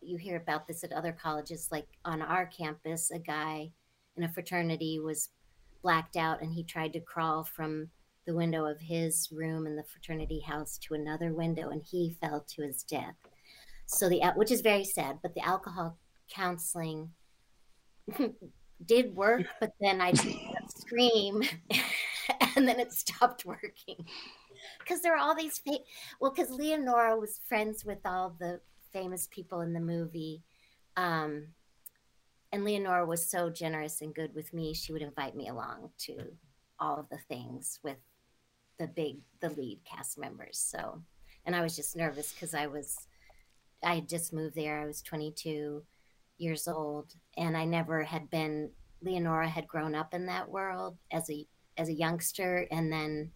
you 0.03 0.18
hear 0.18 0.37
about 0.37 0.66
this 0.66 0.85
at 0.85 0.93
other 0.93 1.11
colleges 1.11 1.68
like 1.72 1.87
on 2.05 2.20
our 2.22 2.47
campus 2.47 3.11
a 3.11 3.18
guy 3.18 3.72
in 4.16 4.22
a 4.22 4.29
fraternity 4.29 5.01
was 5.01 5.31
blacked 5.89 6.16
out 6.16 6.43
and 6.43 6.53
he 6.53 6.62
tried 6.62 6.93
to 6.93 7.01
crawl 7.01 7.43
from 7.43 7.89
the 8.26 8.34
window 8.34 8.66
of 8.66 8.78
his 8.78 9.30
room 9.32 9.66
in 9.66 9.74
the 9.74 9.82
fraternity 9.82 10.39
house 10.39 10.76
to 10.76 10.93
another 10.93 11.32
window, 11.32 11.70
and 11.70 11.82
he 11.82 12.14
fell 12.20 12.45
to 12.47 12.61
his 12.61 12.82
death. 12.82 13.14
So 13.86 14.07
the 14.11 14.20
which 14.36 14.51
is 14.51 14.61
very 14.61 14.84
sad, 14.84 15.20
but 15.22 15.34
the 15.34 15.41
alcohol 15.41 15.97
counseling 16.30 17.09
did 18.84 19.16
work, 19.16 19.47
but 19.61 19.72
then 19.80 20.03
I 20.03 20.12
scream, 20.76 21.43
and 22.55 22.68
then 22.68 22.78
it 22.78 22.93
stopped 22.93 23.47
working 23.47 24.05
because 24.80 25.01
there 25.01 25.14
are 25.14 25.22
all 25.26 25.34
these 25.34 25.57
fake. 25.57 25.86
Well, 26.20 26.34
because 26.36 26.51
Leonora 26.51 27.18
was 27.18 27.41
friends 27.49 27.82
with 27.82 28.05
all 28.05 28.36
the 28.39 28.61
famous 28.93 29.26
people 29.30 29.62
in 29.62 29.72
the 29.72 29.80
movie. 29.80 30.43
Um, 30.99 31.47
and 32.53 32.64
Leonora 32.64 33.05
was 33.07 33.28
so 33.28 33.51
generous 33.51 34.01
and 34.01 34.14
good 34.14 34.34
with 34.34 34.53
me. 34.55 34.72
She 34.74 34.92
would 34.92 35.03
invite 35.03 35.36
me 35.36 35.49
along 35.49 35.90
to 35.99 36.16
all 36.80 36.99
of 36.99 37.09
the 37.11 37.18
things 37.28 37.78
with 37.82 37.99
the 38.78 38.86
big, 38.86 39.18
the 39.40 39.51
lead 39.51 39.80
cast 39.84 40.18
members. 40.18 40.59
So, 40.59 41.03
and 41.44 41.55
I 41.55 41.62
was 41.62 41.76
just 41.76 41.96
nervous 41.96 42.32
because 42.32 42.55
I 42.55 42.66
was, 42.66 43.07
I 43.82 43.96
had 43.96 44.09
just 44.09 44.32
moved 44.32 44.55
there. 44.55 44.80
I 44.80 44.86
was 44.86 45.03
22 45.03 45.82
years 46.38 46.68
old, 46.68 47.14
and 47.36 47.57
I 47.57 47.64
never 47.64 48.03
had 48.03 48.30
been. 48.30 48.70
Leonora 49.01 49.49
had 49.49 49.68
grown 49.68 49.94
up 49.94 50.12
in 50.12 50.26
that 50.26 50.49
world 50.49 50.96
as 51.12 51.30
a 51.30 51.46
as 51.76 51.88
a 51.88 51.94
youngster, 51.94 52.66
and 52.70 52.92
then 52.92 53.30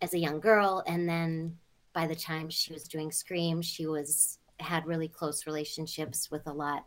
as 0.00 0.14
a 0.14 0.18
young 0.18 0.38
girl, 0.38 0.84
and 0.86 1.08
then 1.08 1.56
by 1.92 2.06
the 2.06 2.14
time 2.14 2.48
she 2.48 2.72
was 2.72 2.84
doing 2.84 3.10
Scream, 3.10 3.62
she 3.62 3.86
was 3.86 4.38
had 4.60 4.86
really 4.86 5.08
close 5.08 5.46
relationships 5.46 6.30
with 6.30 6.46
a 6.46 6.52
lot 6.52 6.86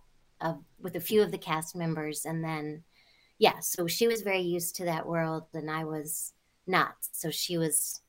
with 0.79 0.95
a 0.95 0.99
few 0.99 1.21
of 1.21 1.31
the 1.31 1.37
cast 1.37 1.75
members 1.75 2.25
and 2.25 2.43
then 2.43 2.83
yeah 3.37 3.59
so 3.59 3.87
she 3.87 4.07
was 4.07 4.21
very 4.21 4.41
used 4.41 4.75
to 4.75 4.85
that 4.85 5.05
world 5.05 5.43
and 5.53 5.69
i 5.69 5.83
was 5.83 6.33
not. 6.67 6.95
So 7.11 7.29
she 7.29 7.57
was 7.57 8.01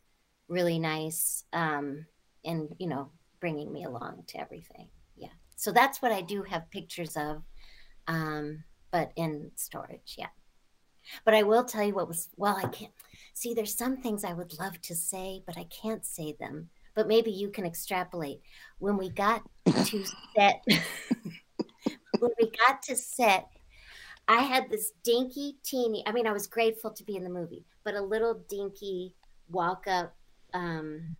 really 0.48 0.78
nice 0.78 1.44
um 1.52 2.06
and 2.44 2.74
you 2.78 2.86
know 2.86 3.10
bringing 3.40 3.72
me 3.72 3.84
along 3.84 4.24
to 4.28 4.40
everything. 4.40 4.88
Yeah. 5.16 5.34
So 5.56 5.72
that's 5.72 6.02
what 6.02 6.12
i 6.12 6.20
do 6.20 6.42
have 6.42 6.70
pictures 6.70 7.16
of 7.16 7.42
um 8.08 8.64
but 8.90 9.12
in 9.16 9.50
storage 9.56 10.16
yeah. 10.18 10.32
But 11.24 11.34
i 11.34 11.42
will 11.42 11.64
tell 11.64 11.84
you 11.84 11.94
what 11.94 12.08
was 12.08 12.28
well 12.36 12.56
i 12.56 12.68
can't 12.68 12.92
see 13.34 13.54
there's 13.54 13.76
some 13.76 13.96
things 13.96 14.24
i 14.24 14.32
would 14.32 14.58
love 14.58 14.80
to 14.82 14.94
say 14.94 15.42
but 15.46 15.58
i 15.58 15.64
can't 15.64 16.04
say 16.04 16.36
them. 16.38 16.70
But 16.94 17.08
maybe 17.08 17.30
you 17.30 17.48
can 17.48 17.64
extrapolate. 17.64 18.42
When 18.78 18.98
we 18.98 19.08
got 19.08 19.42
to 19.66 20.04
set 20.36 20.62
when 22.22 22.32
we 22.40 22.50
got 22.66 22.82
to 22.82 22.96
set 22.96 23.48
i 24.28 24.40
had 24.40 24.70
this 24.70 24.92
dinky 25.02 25.56
teeny 25.64 26.02
i 26.06 26.12
mean 26.12 26.26
i 26.26 26.32
was 26.32 26.46
grateful 26.46 26.90
to 26.90 27.04
be 27.04 27.16
in 27.16 27.24
the 27.24 27.30
movie 27.30 27.64
but 27.84 27.94
a 27.94 28.00
little 28.00 28.42
dinky 28.48 29.14
walk 29.50 29.84
up 29.86 30.14
um 30.54 31.16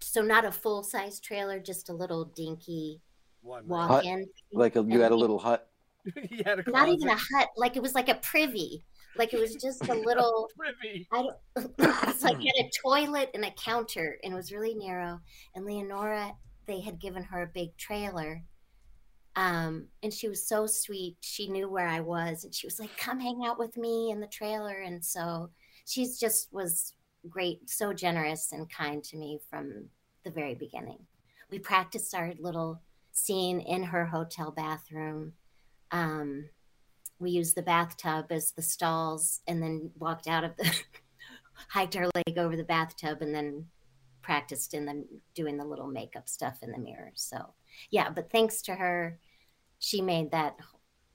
so 0.00 0.20
not 0.20 0.44
a 0.44 0.52
full 0.52 0.82
size 0.82 1.18
trailer 1.20 1.58
just 1.58 1.88
a 1.88 1.92
little 1.92 2.24
dinky 2.24 3.00
walk 3.42 4.04
in. 4.04 4.26
Like 4.52 4.76
a, 4.76 4.82
you 4.82 5.00
had 5.00 5.12
a 5.12 5.16
little 5.16 5.38
hut. 5.38 5.68
you 6.30 6.42
had 6.44 6.58
a 6.58 6.70
not 6.70 6.88
even 6.88 7.08
a 7.08 7.16
hut 7.16 7.48
like 7.56 7.76
it 7.76 7.82
was 7.82 7.94
like 7.94 8.08
a 8.08 8.16
privy 8.16 8.84
like 9.16 9.32
it 9.32 9.38
was 9.38 9.54
just 9.54 9.88
a 9.88 9.94
little 10.06 10.48
privy 10.58 11.06
I 11.12 11.22
don't, 11.22 11.36
it's 12.08 12.24
like 12.24 12.38
had 12.38 12.66
a 12.66 12.70
toilet 12.82 13.30
and 13.34 13.44
a 13.44 13.52
counter 13.52 14.18
and 14.24 14.32
it 14.32 14.36
was 14.36 14.52
really 14.52 14.74
narrow. 14.74 15.20
And 15.54 15.64
Leonora, 15.64 16.32
they 16.66 16.80
had 16.80 16.98
given 16.98 17.22
her 17.24 17.42
a 17.42 17.46
big 17.46 17.76
trailer. 17.76 18.42
Um, 19.34 19.86
and 20.02 20.12
she 20.12 20.28
was 20.28 20.46
so 20.46 20.66
sweet. 20.66 21.16
She 21.20 21.48
knew 21.48 21.68
where 21.68 21.88
I 21.88 22.00
was 22.00 22.44
and 22.44 22.54
she 22.54 22.66
was 22.66 22.78
like, 22.78 22.96
come 22.98 23.18
hang 23.18 23.44
out 23.46 23.58
with 23.58 23.76
me 23.76 24.10
in 24.10 24.20
the 24.20 24.26
trailer. 24.26 24.80
And 24.80 25.02
so 25.04 25.50
she's 25.86 26.18
just 26.18 26.52
was 26.52 26.94
great, 27.28 27.68
so 27.70 27.92
generous 27.92 28.52
and 28.52 28.70
kind 28.70 29.02
to 29.04 29.16
me 29.16 29.40
from 29.48 29.86
the 30.24 30.30
very 30.30 30.54
beginning. 30.54 30.98
We 31.50 31.58
practiced 31.58 32.14
our 32.14 32.34
little 32.38 32.80
scene 33.12 33.60
in 33.60 33.82
her 33.84 34.06
hotel 34.06 34.50
bathroom. 34.50 35.32
Um, 35.90 36.48
we 37.18 37.30
used 37.30 37.54
the 37.54 37.62
bathtub 37.62 38.26
as 38.30 38.52
the 38.52 38.62
stalls 38.62 39.40
and 39.46 39.62
then 39.62 39.90
walked 39.98 40.26
out 40.26 40.44
of 40.44 40.56
the 40.56 40.70
hiked 41.68 41.96
our 41.96 42.08
leg 42.14 42.38
over 42.38 42.56
the 42.56 42.64
bathtub 42.64 43.22
and 43.22 43.34
then 43.34 43.66
practiced 44.22 44.74
in 44.74 44.84
the 44.84 45.04
doing 45.34 45.56
the 45.56 45.64
little 45.64 45.86
makeup 45.86 46.28
stuff 46.28 46.58
in 46.62 46.70
the 46.72 46.78
mirror 46.78 47.10
so 47.14 47.54
yeah 47.90 48.10
but 48.10 48.30
thanks 48.30 48.62
to 48.62 48.74
her 48.74 49.18
she 49.78 50.00
made 50.00 50.30
that 50.30 50.56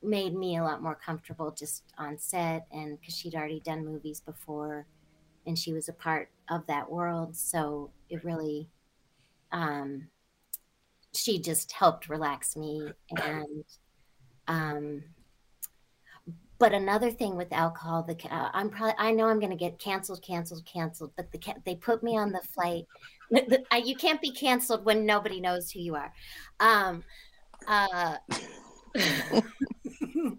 made 0.04 0.36
me 0.36 0.58
a 0.58 0.64
lot 0.64 0.82
more 0.82 0.96
comfortable 0.96 1.52
just 1.52 1.84
on 1.98 2.18
set 2.18 2.68
and 2.72 3.00
because 3.00 3.16
she'd 3.16 3.36
already 3.36 3.60
done 3.62 3.86
movies 3.86 4.22
before 4.22 4.86
and 5.46 5.58
she 5.58 5.74
was 5.74 5.90
a 5.90 5.94
part 5.94 6.30
of 6.50 6.66
that 6.68 6.90
world 6.90 7.36
so 7.36 7.90
it 8.10 8.24
really 8.24 8.70
um 9.52 10.08
she 11.14 11.40
just 11.40 11.72
helped 11.72 12.10
relax 12.10 12.56
me 12.56 12.92
and 13.18 13.64
um 14.48 15.04
but 16.60 16.74
another 16.74 17.12
thing 17.12 17.36
with 17.36 17.54
alcohol, 17.54 18.04
the 18.04 18.16
ca- 18.16 18.50
I'm 18.54 18.70
probably 18.70 18.96
I 18.98 19.12
know 19.12 19.28
I'm 19.28 19.40
going 19.40 19.52
to 19.52 19.56
get 19.56 19.78
canceled, 19.78 20.24
canceled, 20.24 20.66
canceled. 20.66 21.12
But 21.16 21.32
the 21.32 21.40
they 21.66 21.76
put 21.76 22.02
me 22.02 22.18
on 22.18 22.32
the 22.32 22.42
flight. 22.54 22.86
You 23.30 23.96
can't 23.96 24.22
be 24.22 24.32
canceled 24.32 24.86
when 24.86 25.06
nobody 25.06 25.40
knows 25.40 25.72
who 25.72 25.80
you 25.80 25.96
are. 25.96 26.14
Um, 26.60 27.04
uh, 27.68 28.18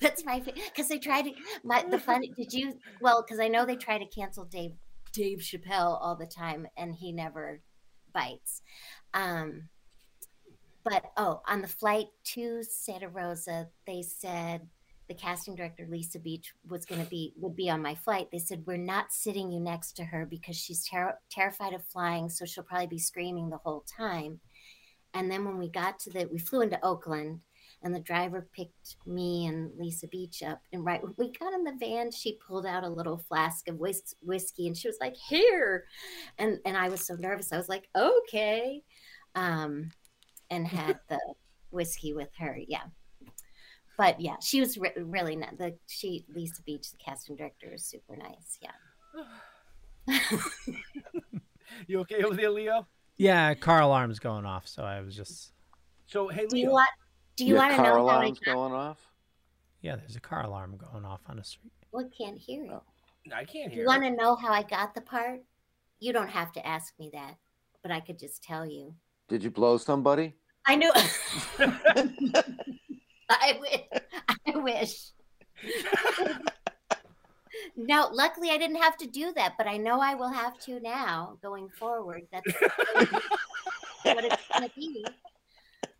that's 0.00 0.24
my 0.24 0.40
because 0.40 0.88
they 0.88 0.98
tried 0.98 1.22
to. 1.22 1.32
My 1.64 1.84
the 1.88 1.98
fun. 1.98 2.22
Did 2.36 2.52
you? 2.52 2.74
Well, 3.00 3.22
because 3.22 3.40
I 3.40 3.48
know 3.48 3.66
they 3.66 3.76
try 3.76 3.98
to 3.98 4.06
cancel 4.06 4.44
Dave 4.44 4.72
Dave 5.12 5.38
Chappelle 5.38 5.98
all 6.00 6.16
the 6.16 6.26
time, 6.26 6.66
and 6.76 6.94
he 6.94 7.12
never 7.12 7.60
bites. 8.12 8.62
Um, 9.14 9.68
but 10.84 11.04
oh, 11.16 11.42
on 11.46 11.60
the 11.60 11.68
flight 11.68 12.06
to 12.34 12.62
Santa 12.62 13.08
Rosa, 13.08 13.68
they 13.86 14.02
said 14.02 14.68
the 15.08 15.14
casting 15.14 15.54
director 15.54 15.86
Lisa 15.88 16.18
Beach 16.18 16.52
was 16.68 16.84
going 16.84 17.02
to 17.02 17.08
be 17.08 17.32
would 17.36 17.56
be 17.56 17.70
on 17.70 17.82
my 17.82 17.94
flight. 17.94 18.28
They 18.30 18.38
said 18.38 18.64
we're 18.66 18.76
not 18.76 19.12
sitting 19.12 19.50
you 19.50 19.58
next 19.58 19.92
to 19.92 20.04
her 20.04 20.26
because 20.26 20.56
she's 20.56 20.86
ter- 20.86 21.18
terrified 21.30 21.72
of 21.72 21.84
flying, 21.86 22.28
so 22.28 22.44
she'll 22.44 22.64
probably 22.64 22.86
be 22.86 22.98
screaming 22.98 23.48
the 23.48 23.56
whole 23.56 23.84
time. 23.96 24.40
And 25.14 25.30
then 25.30 25.44
when 25.44 25.56
we 25.56 25.70
got 25.70 25.98
to 26.00 26.10
the, 26.10 26.28
we 26.30 26.38
flew 26.38 26.60
into 26.60 26.84
Oakland, 26.84 27.40
and 27.82 27.94
the 27.94 28.00
driver 28.00 28.48
picked 28.54 28.96
me 29.06 29.46
and 29.46 29.70
Lisa 29.78 30.08
Beach 30.08 30.42
up. 30.42 30.60
And 30.72 30.84
right 30.84 31.02
when 31.02 31.14
we 31.16 31.32
got 31.32 31.54
in 31.54 31.64
the 31.64 31.76
van, 31.78 32.10
she 32.10 32.38
pulled 32.46 32.66
out 32.66 32.84
a 32.84 32.88
little 32.88 33.16
flask 33.16 33.68
of 33.68 33.78
whis- 33.78 34.16
whiskey, 34.20 34.66
and 34.66 34.76
she 34.76 34.88
was 34.88 34.98
like, 35.00 35.16
"Here," 35.16 35.86
and 36.38 36.58
and 36.66 36.76
I 36.76 36.90
was 36.90 37.06
so 37.06 37.14
nervous. 37.14 37.52
I 37.52 37.56
was 37.56 37.68
like, 37.68 37.88
"Okay," 37.96 38.82
um, 39.34 39.90
and 40.50 40.66
had 40.66 41.00
the 41.08 41.20
whiskey 41.70 42.12
with 42.12 42.30
her. 42.38 42.58
Yeah 42.68 42.84
but 43.98 44.18
yeah, 44.20 44.36
she 44.40 44.60
was 44.60 44.78
re- 44.78 44.92
really 44.96 45.36
not 45.36 45.58
the 45.58 45.74
she 45.86 46.24
Lisa 46.34 46.62
Beach, 46.62 46.90
the 46.90 46.96
casting 46.96 47.36
director, 47.36 47.68
was 47.70 47.84
super 47.84 48.16
nice. 48.16 48.58
Yeah. 48.62 50.18
you 51.86 52.00
okay 52.00 52.22
over 52.22 52.34
there, 52.34 52.50
Leo? 52.50 52.86
Yeah, 53.16 53.52
car 53.54 53.82
alarm's 53.82 54.18
going 54.18 54.46
off, 54.46 54.66
so 54.66 54.82
I 54.84 55.00
was 55.02 55.14
just. 55.14 55.52
So 56.06 56.28
hey, 56.28 56.46
Do 56.46 56.56
you 56.58 56.70
want? 56.70 56.88
Do 57.36 57.44
you 57.44 57.50
Your 57.50 57.58
want 57.58 57.72
to 57.72 57.76
car 57.76 57.98
know 57.98 58.08
how 58.08 58.18
I 58.20 58.30
got? 58.30 58.44
going 58.44 58.72
off. 58.72 58.98
Yeah, 59.82 59.96
there's 59.96 60.16
a 60.16 60.20
car 60.20 60.44
alarm 60.44 60.76
going 60.76 61.04
off 61.04 61.20
on 61.28 61.36
the 61.36 61.44
street. 61.44 61.72
Well, 61.92 62.08
can't 62.16 62.38
hear 62.38 62.64
it. 62.64 63.32
I 63.34 63.44
can't 63.44 63.70
Do 63.70 63.74
hear. 63.74 63.82
you 63.82 63.86
want 63.86 64.02
to 64.04 64.10
know 64.10 64.34
how 64.36 64.52
I 64.52 64.62
got 64.62 64.94
the 64.94 65.00
part? 65.00 65.40
You 66.00 66.12
don't 66.12 66.28
have 66.30 66.52
to 66.52 66.66
ask 66.66 66.94
me 66.98 67.10
that, 67.12 67.34
but 67.82 67.90
I 67.90 68.00
could 68.00 68.18
just 68.18 68.42
tell 68.42 68.64
you. 68.64 68.94
Did 69.28 69.42
you 69.44 69.50
blow 69.50 69.76
somebody? 69.76 70.34
I 70.66 70.76
knew. 70.76 70.92
I 73.30 73.58
wish. 73.60 74.02
I 74.46 74.58
wish. 74.58 75.10
no, 77.76 78.08
luckily 78.12 78.50
I 78.50 78.58
didn't 78.58 78.80
have 78.82 78.96
to 78.98 79.06
do 79.06 79.32
that, 79.34 79.54
but 79.58 79.66
I 79.66 79.76
know 79.76 80.00
I 80.00 80.14
will 80.14 80.32
have 80.32 80.58
to 80.60 80.80
now 80.80 81.36
going 81.42 81.68
forward. 81.68 82.26
That's 82.32 82.52
what 84.04 84.24
it's 84.24 84.48
gonna 84.52 84.70
be. 84.74 85.04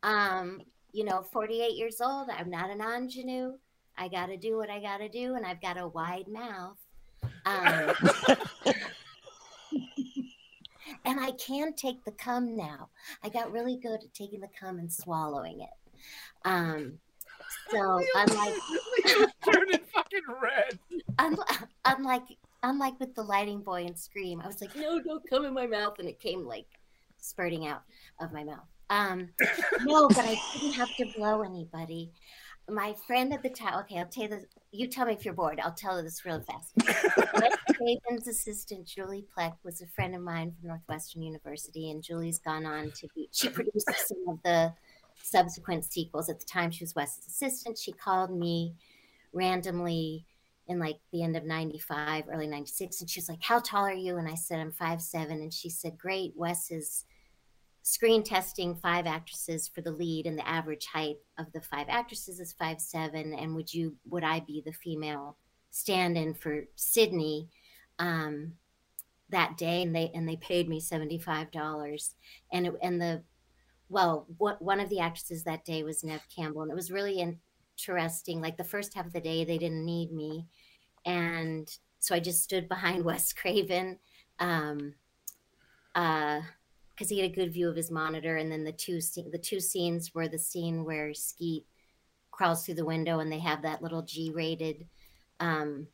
Um, 0.02 0.60
you 0.92 1.04
know, 1.04 1.22
48 1.22 1.76
years 1.76 2.00
old. 2.00 2.28
I'm 2.30 2.50
not 2.50 2.70
an 2.70 2.80
ingenue. 2.80 3.52
I 3.96 4.08
got 4.08 4.26
to 4.26 4.36
do 4.36 4.56
what 4.56 4.70
I 4.70 4.80
got 4.80 4.98
to 4.98 5.08
do, 5.08 5.34
and 5.34 5.44
I've 5.44 5.60
got 5.60 5.78
a 5.78 5.88
wide 5.88 6.28
mouth. 6.28 6.76
Um, 7.44 7.92
and 11.04 11.20
I 11.20 11.32
can 11.32 11.74
take 11.74 12.04
the 12.04 12.12
cum 12.12 12.56
now. 12.56 12.88
I 13.22 13.28
got 13.28 13.52
really 13.52 13.76
good 13.76 14.00
at 14.04 14.14
taking 14.14 14.40
the 14.40 14.48
cum 14.58 14.78
and 14.78 14.92
swallowing 14.92 15.60
it. 15.62 15.70
Um, 16.44 16.98
so 17.70 18.00
unlike 18.14 18.54
turning 19.44 19.80
fucking 19.94 20.22
red. 20.42 20.78
unlike 21.84 22.22
unlike 22.62 22.98
with 23.00 23.14
the 23.14 23.22
lighting 23.22 23.60
boy 23.60 23.84
and 23.84 23.98
scream, 23.98 24.40
I 24.40 24.46
was 24.46 24.60
like, 24.60 24.74
no, 24.76 25.00
don't 25.00 25.28
come 25.28 25.44
in 25.44 25.54
my 25.54 25.66
mouth, 25.66 25.98
and 25.98 26.08
it 26.08 26.20
came 26.20 26.44
like 26.46 26.66
spurting 27.18 27.66
out 27.66 27.82
of 28.20 28.32
my 28.32 28.44
mouth. 28.44 28.66
Um, 28.90 29.28
no, 29.82 30.08
but 30.08 30.20
I 30.20 30.40
didn't 30.54 30.74
have 30.74 30.94
to 30.96 31.06
blow 31.16 31.42
anybody. 31.42 32.10
my 32.68 32.94
friend 33.06 33.32
at 33.32 33.42
the 33.42 33.50
time. 33.50 33.78
Okay, 33.80 33.98
I'll 33.98 34.06
tell 34.06 34.24
you 34.24 34.30
this. 34.30 34.44
You 34.70 34.86
tell 34.88 35.06
me 35.06 35.14
if 35.14 35.24
you're 35.24 35.34
bored. 35.34 35.60
I'll 35.62 35.72
tell 35.72 35.96
you 35.96 36.02
this 36.02 36.24
real 36.24 36.40
fast. 36.42 36.72
Wes 37.34 37.52
Craven's 37.74 38.28
assistant, 38.28 38.86
Julie 38.86 39.24
Plec, 39.36 39.54
was 39.64 39.80
a 39.80 39.86
friend 39.86 40.14
of 40.14 40.20
mine 40.22 40.52
from 40.58 40.68
Northwestern 40.68 41.22
University, 41.22 41.90
and 41.90 42.02
Julie's 42.02 42.38
gone 42.38 42.66
on 42.66 42.90
to 42.92 43.08
be. 43.14 43.28
She 43.32 43.48
produced 43.48 43.90
some 44.06 44.28
of 44.28 44.38
the 44.42 44.72
subsequent 45.30 45.84
sequels. 45.84 46.28
At 46.28 46.38
the 46.38 46.46
time, 46.46 46.70
she 46.70 46.84
was 46.84 46.94
Wes's 46.94 47.26
assistant. 47.26 47.78
She 47.78 47.92
called 47.92 48.30
me 48.30 48.74
randomly 49.32 50.24
in 50.68 50.78
like 50.78 50.98
the 51.12 51.22
end 51.22 51.36
of 51.36 51.44
95 51.44 52.24
early 52.30 52.46
96 52.46 53.00
and 53.00 53.08
she 53.08 53.20
was 53.20 53.28
like 53.28 53.42
how 53.42 53.58
tall 53.58 53.84
are 53.84 53.92
you 53.92 54.18
and 54.18 54.28
i 54.28 54.34
said 54.34 54.58
i'm 54.58 54.72
five 54.72 55.00
and 55.14 55.52
she 55.52 55.70
said 55.70 55.96
great 55.98 56.32
wes 56.36 56.70
is 56.70 57.04
screen 57.82 58.22
testing 58.22 58.74
five 58.74 59.06
actresses 59.06 59.66
for 59.66 59.80
the 59.80 59.90
lead 59.90 60.26
and 60.26 60.38
the 60.38 60.46
average 60.46 60.86
height 60.86 61.16
of 61.38 61.50
the 61.52 61.60
five 61.60 61.86
actresses 61.88 62.38
is 62.38 62.52
five 62.52 62.80
seven 62.80 63.32
and 63.34 63.54
would 63.54 63.72
you 63.72 63.96
would 64.08 64.24
i 64.24 64.40
be 64.40 64.62
the 64.64 64.72
female 64.72 65.36
stand-in 65.70 66.34
for 66.34 66.64
sidney 66.76 67.48
um, 67.98 68.52
that 69.30 69.56
day 69.56 69.82
and 69.82 69.94
they 69.94 70.10
and 70.14 70.28
they 70.28 70.36
paid 70.36 70.68
me 70.68 70.80
$75 70.80 72.14
and 72.52 72.66
it, 72.66 72.74
and 72.82 73.00
the 73.00 73.22
well 73.88 74.26
what 74.38 74.60
one 74.60 74.80
of 74.80 74.88
the 74.88 75.00
actresses 75.00 75.44
that 75.44 75.64
day 75.64 75.82
was 75.82 76.04
neve 76.04 76.26
campbell 76.34 76.62
and 76.62 76.70
it 76.70 76.74
was 76.74 76.90
really 76.90 77.20
interesting 77.20 78.40
like 78.40 78.56
the 78.56 78.64
first 78.64 78.94
half 78.94 79.06
of 79.06 79.12
the 79.12 79.20
day 79.20 79.44
they 79.44 79.58
didn't 79.58 79.84
need 79.84 80.12
me 80.12 80.46
and 81.04 81.78
so 81.98 82.14
i 82.14 82.20
just 82.20 82.42
stood 82.42 82.68
behind 82.68 83.04
wes 83.04 83.32
craven 83.32 83.98
um, 84.40 84.94
uh, 85.94 86.40
because 86.98 87.10
he 87.10 87.20
had 87.20 87.30
a 87.30 87.34
good 87.34 87.52
view 87.52 87.68
of 87.68 87.76
his 87.76 87.92
monitor. 87.92 88.36
And 88.36 88.50
then 88.50 88.64
the 88.64 88.72
two 88.72 89.00
the 89.30 89.38
two 89.38 89.60
scenes 89.60 90.14
were 90.14 90.26
the 90.26 90.38
scene 90.38 90.84
where 90.84 91.14
Skeet 91.14 91.64
crawls 92.32 92.64
through 92.64 92.74
the 92.74 92.84
window 92.84 93.20
and 93.20 93.30
they 93.30 93.38
have 93.38 93.62
that 93.62 93.82
little 93.82 94.02
G-rated 94.02 94.86
um, 95.38 95.86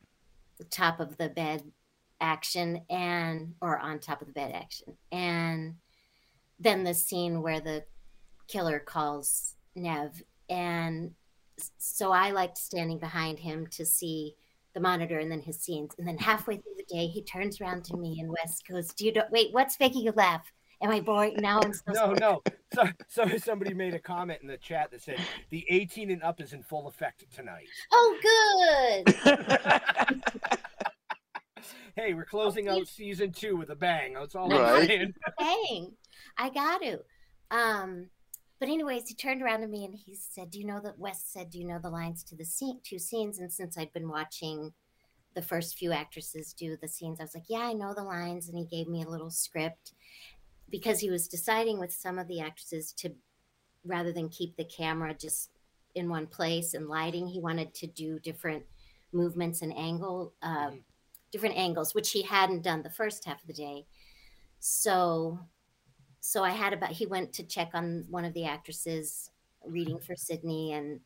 top 0.70 1.00
of 1.00 1.16
the 1.18 1.28
bed 1.28 1.62
action 2.20 2.80
and 2.88 3.54
or 3.60 3.78
on 3.78 3.98
top 3.98 4.22
of 4.22 4.28
the 4.28 4.32
bed 4.32 4.52
action, 4.54 4.96
and 5.12 5.74
then 6.58 6.84
the 6.84 6.94
scene 6.94 7.42
where 7.42 7.60
the 7.60 7.84
killer 8.48 8.78
calls 8.78 9.54
Neve, 9.74 10.22
and 10.48 11.12
so 11.78 12.12
I 12.12 12.30
liked 12.30 12.58
standing 12.58 12.98
behind 12.98 13.38
him 13.38 13.66
to 13.68 13.84
see 13.84 14.34
the 14.74 14.80
monitor 14.80 15.18
and 15.18 15.30
then 15.30 15.40
his 15.40 15.60
scenes. 15.60 15.92
And 15.98 16.06
then 16.06 16.18
halfway 16.18 16.56
through 16.56 16.74
the 16.76 16.94
day, 16.94 17.06
he 17.06 17.22
turns 17.22 17.60
around 17.60 17.84
to 17.86 17.96
me 17.96 18.18
and 18.20 18.28
Wes 18.28 18.60
goes, 18.68 18.88
"Do 18.94 19.04
you 19.06 19.12
know, 19.12 19.24
wait? 19.30 19.52
What's 19.52 19.78
making 19.78 20.02
you 20.02 20.12
laugh? 20.12 20.52
Am 20.82 20.90
I 20.90 21.00
boring? 21.00 21.36
Now 21.38 21.60
I'm 21.62 21.72
so 21.72 21.80
No, 21.88 21.94
sorry." 21.94 22.16
no. 22.20 22.42
So, 22.74 22.82
so 23.08 23.36
somebody 23.36 23.72
made 23.72 23.94
a 23.94 24.00
comment 24.00 24.40
in 24.42 24.48
the 24.48 24.56
chat 24.56 24.90
that 24.90 25.00
said 25.00 25.20
the 25.50 25.64
18 25.70 26.10
and 26.10 26.22
up 26.24 26.40
is 26.40 26.52
in 26.52 26.62
full 26.64 26.88
effect 26.88 27.24
tonight. 27.32 27.68
Oh, 27.92 29.04
good. 29.04 29.14
Hey, 31.96 32.12
we're 32.12 32.24
closing 32.24 32.68
out 32.68 32.88
season 32.88 33.30
two 33.30 33.56
with 33.56 33.70
a 33.70 33.76
bang. 33.76 34.14
That's 34.14 34.34
all 34.34 34.48
Right. 34.48 34.80
I'm 34.80 34.86
saying. 34.88 35.14
Dang, 35.38 35.92
I 36.36 36.50
got 36.50 36.82
to. 36.82 37.00
Um, 37.50 38.10
but 38.58 38.68
anyways, 38.68 39.08
he 39.08 39.14
turned 39.14 39.42
around 39.42 39.60
to 39.60 39.66
me 39.66 39.84
and 39.84 39.94
he 39.94 40.14
said, 40.14 40.50
"Do 40.50 40.58
you 40.58 40.66
know 40.66 40.80
that?" 40.80 40.98
Wes 40.98 41.22
said, 41.24 41.50
"Do 41.50 41.58
you 41.58 41.66
know 41.66 41.78
the 41.78 41.90
lines 41.90 42.22
to 42.24 42.36
the 42.36 42.44
scene, 42.44 42.80
two 42.82 42.98
scenes?" 42.98 43.38
And 43.38 43.52
since 43.52 43.76
I'd 43.76 43.92
been 43.92 44.08
watching 44.08 44.72
the 45.34 45.42
first 45.42 45.76
few 45.76 45.92
actresses 45.92 46.52
do 46.52 46.76
the 46.76 46.88
scenes, 46.88 47.20
I 47.20 47.24
was 47.24 47.34
like, 47.34 47.48
"Yeah, 47.48 47.60
I 47.60 47.72
know 47.72 47.92
the 47.94 48.04
lines." 48.04 48.48
And 48.48 48.56
he 48.56 48.64
gave 48.64 48.88
me 48.88 49.02
a 49.02 49.08
little 49.08 49.30
script 49.30 49.92
because 50.70 51.00
he 51.00 51.10
was 51.10 51.28
deciding 51.28 51.78
with 51.78 51.92
some 51.92 52.18
of 52.18 52.28
the 52.28 52.40
actresses 52.40 52.92
to, 52.92 53.14
rather 53.84 54.12
than 54.12 54.28
keep 54.28 54.56
the 54.56 54.64
camera 54.64 55.14
just 55.14 55.50
in 55.94 56.08
one 56.08 56.26
place 56.26 56.74
and 56.74 56.88
lighting, 56.88 57.26
he 57.26 57.40
wanted 57.40 57.74
to 57.74 57.86
do 57.86 58.18
different 58.18 58.64
movements 59.12 59.62
and 59.62 59.76
angle, 59.76 60.32
uh, 60.42 60.70
different 61.30 61.56
angles, 61.56 61.94
which 61.94 62.10
he 62.10 62.22
hadn't 62.22 62.62
done 62.62 62.82
the 62.82 62.90
first 62.90 63.24
half 63.24 63.40
of 63.40 63.46
the 63.46 63.52
day. 63.52 63.86
So 64.58 65.38
so 66.26 66.42
I 66.42 66.52
had 66.52 66.72
about 66.72 66.92
he 66.92 67.04
went 67.04 67.34
to 67.34 67.42
check 67.42 67.72
on 67.74 68.06
one 68.08 68.24
of 68.24 68.32
the 68.32 68.46
actresses 68.46 69.30
reading 69.66 69.98
for 69.98 70.16
Sidney 70.16 70.72
and 70.72 71.00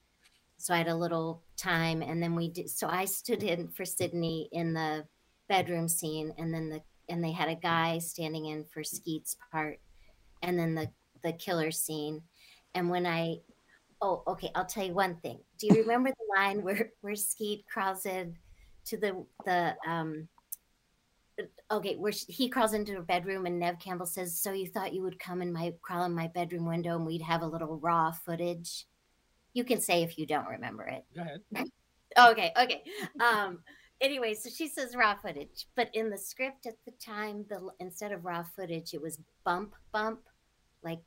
so 0.58 0.72
I 0.72 0.78
had 0.78 0.86
a 0.86 0.94
little 0.94 1.42
time 1.56 2.02
and 2.02 2.22
then 2.22 2.36
we 2.36 2.48
did 2.48 2.70
so 2.70 2.86
I 2.86 3.04
stood 3.04 3.42
in 3.42 3.66
for 3.66 3.84
Sidney 3.84 4.48
in 4.52 4.74
the 4.74 5.04
bedroom 5.48 5.88
scene 5.88 6.32
and 6.38 6.54
then 6.54 6.68
the 6.68 6.80
and 7.08 7.22
they 7.22 7.32
had 7.32 7.48
a 7.48 7.56
guy 7.56 7.98
standing 7.98 8.46
in 8.46 8.64
for 8.72 8.84
Skeet's 8.84 9.36
part 9.50 9.80
and 10.42 10.56
then 10.56 10.76
the 10.76 10.88
the 11.24 11.32
killer 11.32 11.72
scene. 11.72 12.22
And 12.76 12.88
when 12.88 13.04
I 13.04 13.38
oh 14.00 14.22
okay 14.28 14.52
I'll 14.54 14.66
tell 14.66 14.86
you 14.86 14.94
one 14.94 15.16
thing. 15.16 15.40
Do 15.58 15.66
you 15.66 15.74
remember 15.82 16.10
the 16.10 16.40
line 16.40 16.62
where 16.62 16.92
where 17.00 17.16
Skeet 17.16 17.64
crawls 17.66 18.06
in 18.06 18.36
to 18.84 18.96
the 18.96 19.26
the 19.44 19.74
um 19.84 20.28
okay, 21.70 21.96
where 21.96 22.12
she, 22.12 22.30
he 22.32 22.48
crawls 22.48 22.74
into 22.74 22.94
her 22.94 23.02
bedroom 23.02 23.46
and 23.46 23.58
Neve 23.58 23.78
Campbell 23.78 24.06
says, 24.06 24.40
"So 24.40 24.52
you 24.52 24.66
thought 24.66 24.94
you 24.94 25.02
would 25.02 25.18
come 25.18 25.42
in 25.42 25.52
my 25.52 25.72
crawl 25.82 26.04
in 26.04 26.14
my 26.14 26.28
bedroom 26.28 26.66
window 26.66 26.96
and 26.96 27.06
we'd 27.06 27.22
have 27.22 27.42
a 27.42 27.46
little 27.46 27.78
raw 27.78 28.12
footage?" 28.12 28.86
You 29.54 29.64
can 29.64 29.80
say 29.80 30.02
if 30.02 30.18
you 30.18 30.26
don't 30.26 30.46
remember 30.46 30.84
it. 30.84 31.04
Go 31.14 31.22
ahead. 31.22 31.42
okay, 32.18 32.52
okay. 32.56 32.82
Um, 33.20 33.60
anyway, 34.00 34.34
so 34.34 34.50
she 34.50 34.68
says 34.68 34.94
raw 34.96 35.16
footage, 35.16 35.66
but 35.74 35.90
in 35.94 36.10
the 36.10 36.18
script 36.18 36.66
at 36.66 36.74
the 36.86 36.92
time, 37.04 37.44
the 37.48 37.68
instead 37.80 38.12
of 38.12 38.24
raw 38.24 38.42
footage, 38.42 38.94
it 38.94 39.02
was 39.02 39.18
bump 39.44 39.74
bump, 39.92 40.20
like 40.82 41.00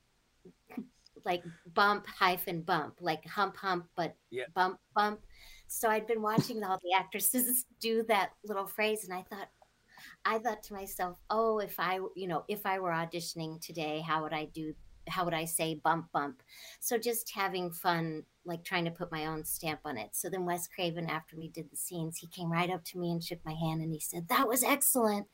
like 1.25 1.43
bump 1.73 2.07
hyphen 2.07 2.61
bump, 2.61 2.95
like 2.99 3.25
hump 3.25 3.57
hump, 3.57 3.85
but 3.95 4.15
Yeah. 4.29 4.45
bump 4.55 4.79
bump. 4.95 5.19
So 5.67 5.89
I'd 5.89 6.07
been 6.07 6.21
watching 6.21 6.63
all 6.63 6.79
the 6.83 6.93
actresses 6.93 7.65
do 7.79 8.03
that 8.07 8.31
little 8.43 8.67
phrase, 8.67 9.03
and 9.03 9.13
I 9.13 9.23
thought, 9.23 9.49
I 10.25 10.39
thought 10.39 10.63
to 10.63 10.73
myself, 10.73 11.17
oh, 11.29 11.59
if 11.59 11.79
I, 11.79 11.99
you 12.15 12.27
know, 12.27 12.43
if 12.47 12.65
I 12.65 12.79
were 12.79 12.91
auditioning 12.91 13.59
today, 13.61 14.01
how 14.01 14.23
would 14.23 14.33
I 14.33 14.45
do? 14.45 14.73
How 15.07 15.25
would 15.25 15.33
I 15.33 15.45
say 15.45 15.75
bump 15.75 16.11
bump? 16.11 16.43
So 16.79 16.97
just 16.97 17.31
having 17.31 17.71
fun, 17.71 18.23
like 18.45 18.63
trying 18.63 18.85
to 18.85 18.91
put 18.91 19.11
my 19.11 19.25
own 19.25 19.43
stamp 19.43 19.81
on 19.83 19.97
it. 19.97 20.09
So 20.13 20.29
then 20.29 20.45
Wes 20.45 20.67
Craven, 20.67 21.09
after 21.09 21.35
we 21.35 21.47
did 21.49 21.71
the 21.71 21.77
scenes, 21.77 22.17
he 22.17 22.27
came 22.27 22.51
right 22.51 22.69
up 22.69 22.83
to 22.85 22.99
me 22.99 23.11
and 23.11 23.23
shook 23.23 23.39
my 23.43 23.53
hand 23.53 23.81
and 23.81 23.91
he 23.91 23.99
said, 23.99 24.27
"That 24.29 24.47
was 24.47 24.63
excellent." 24.63 25.27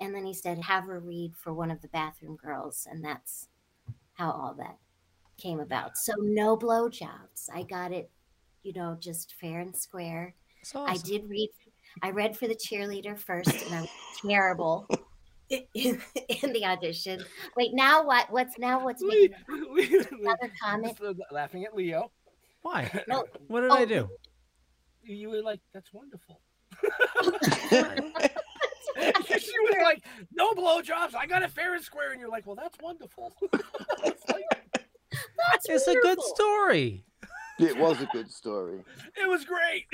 And 0.00 0.14
then 0.14 0.24
he 0.24 0.34
said, 0.34 0.58
"Have 0.64 0.84
her 0.84 0.98
read 0.98 1.34
for 1.36 1.52
one 1.52 1.70
of 1.70 1.82
the 1.82 1.88
bathroom 1.88 2.36
girls," 2.36 2.86
and 2.90 3.04
that's 3.04 3.48
how 4.14 4.30
all 4.30 4.54
that 4.58 4.78
came 5.36 5.60
about. 5.60 5.96
So 5.98 6.14
no 6.18 6.56
blowjobs. 6.56 7.48
I 7.52 7.62
got 7.64 7.92
it, 7.92 8.10
you 8.62 8.72
know, 8.72 8.96
just 8.98 9.34
fair 9.34 9.60
and 9.60 9.76
square. 9.76 10.34
That's 10.72 10.74
I 10.74 10.96
did 10.96 11.28
read. 11.28 11.50
I 12.00 12.10
read 12.10 12.36
for 12.36 12.48
the 12.48 12.54
cheerleader 12.54 13.18
first, 13.18 13.48
and 13.66 13.74
I 13.74 13.80
was 13.82 13.90
terrible 14.24 14.88
in, 15.50 16.00
in 16.42 16.52
the 16.52 16.64
audition. 16.64 17.22
Wait, 17.56 17.70
now 17.74 18.04
what? 18.04 18.30
What's 18.30 18.58
now? 18.58 18.82
What's 18.84 19.02
making 19.02 19.34
another 20.20 20.50
comment? 20.62 20.98
Laughing 21.30 21.64
at 21.64 21.74
Leo. 21.74 22.10
Why? 22.62 22.90
No. 23.08 23.24
What 23.48 23.62
did 23.62 23.70
Oh. 23.70 23.74
I 23.74 23.84
do? 23.84 24.08
You 25.02 25.30
were 25.30 25.42
like, 25.42 25.60
"That's 25.74 25.92
wonderful." 25.92 26.40
she 29.00 29.58
was 29.60 29.76
like, 29.82 30.04
"No 30.32 30.52
blowjobs. 30.52 31.14
I 31.16 31.26
got 31.26 31.42
it 31.42 31.50
fair 31.50 31.74
and 31.74 31.82
square," 31.82 32.12
and 32.12 32.20
you're 32.20 32.30
like, 32.30 32.46
"Well, 32.46 32.56
that's 32.56 32.78
wonderful." 32.80 33.32
That's 35.50 35.68
It's 35.68 35.88
a 35.88 35.94
good 36.00 36.20
story. 36.22 37.04
It 37.58 37.76
was 37.76 38.00
a 38.00 38.06
good 38.06 38.30
story. 38.30 38.80
It 39.20 39.28
was 39.28 39.44
great. 39.44 39.84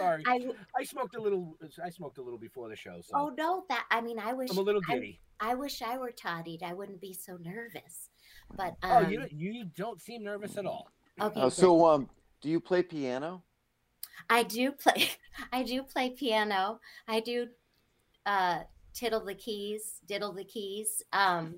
Sorry, 0.00 0.22
I, 0.26 0.46
I 0.76 0.84
smoked 0.84 1.16
a 1.16 1.20
little. 1.20 1.56
I 1.84 1.90
smoked 1.90 2.18
a 2.18 2.22
little 2.22 2.38
before 2.38 2.68
the 2.68 2.76
show, 2.76 3.00
so 3.02 3.12
oh 3.14 3.34
no, 3.36 3.64
that 3.68 3.86
I 3.90 4.00
mean, 4.00 4.18
I 4.18 4.32
wish 4.32 4.50
I'm 4.50 4.58
a 4.58 4.62
little 4.62 4.80
giddy. 4.80 5.20
I, 5.40 5.54
wish 5.54 5.82
I 5.82 5.96
were 5.96 6.12
toddied. 6.12 6.62
I 6.62 6.72
wouldn't 6.72 7.00
be 7.00 7.12
so 7.12 7.38
nervous. 7.42 8.10
But 8.56 8.76
um, 8.82 9.06
oh, 9.06 9.08
you 9.08 9.26
you 9.30 9.64
don't 9.76 10.00
seem 10.00 10.22
nervous 10.22 10.56
at 10.56 10.66
all. 10.66 10.90
okay. 11.20 11.40
Uh, 11.40 11.50
so, 11.50 11.86
um, 11.86 12.08
do 12.40 12.48
you 12.48 12.60
play 12.60 12.82
piano? 12.82 13.42
I 14.28 14.42
do 14.42 14.72
play. 14.72 15.10
I 15.52 15.62
do 15.62 15.82
play 15.82 16.10
piano. 16.10 16.80
I 17.08 17.20
do 17.20 17.48
uh, 18.26 18.60
tittle 18.94 19.24
the 19.24 19.34
keys, 19.34 20.00
diddle 20.06 20.32
the 20.32 20.44
keys. 20.44 21.02
Um, 21.12 21.56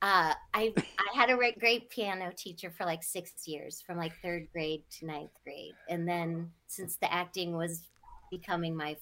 uh, 0.00 0.32
I 0.54 0.72
I 0.76 1.16
had 1.16 1.30
a 1.30 1.36
great 1.58 1.90
piano 1.90 2.32
teacher 2.36 2.70
for 2.70 2.84
like 2.84 3.02
six 3.02 3.48
years, 3.48 3.82
from 3.84 3.96
like 3.96 4.12
third 4.22 4.48
grade 4.52 4.84
to 4.98 5.06
ninth 5.06 5.32
grade, 5.42 5.74
and 5.88 6.06
then 6.08 6.50
since 6.68 6.96
the 6.96 7.12
acting 7.12 7.56
was 7.56 7.82
becoming 8.30 8.76
my 8.76 8.96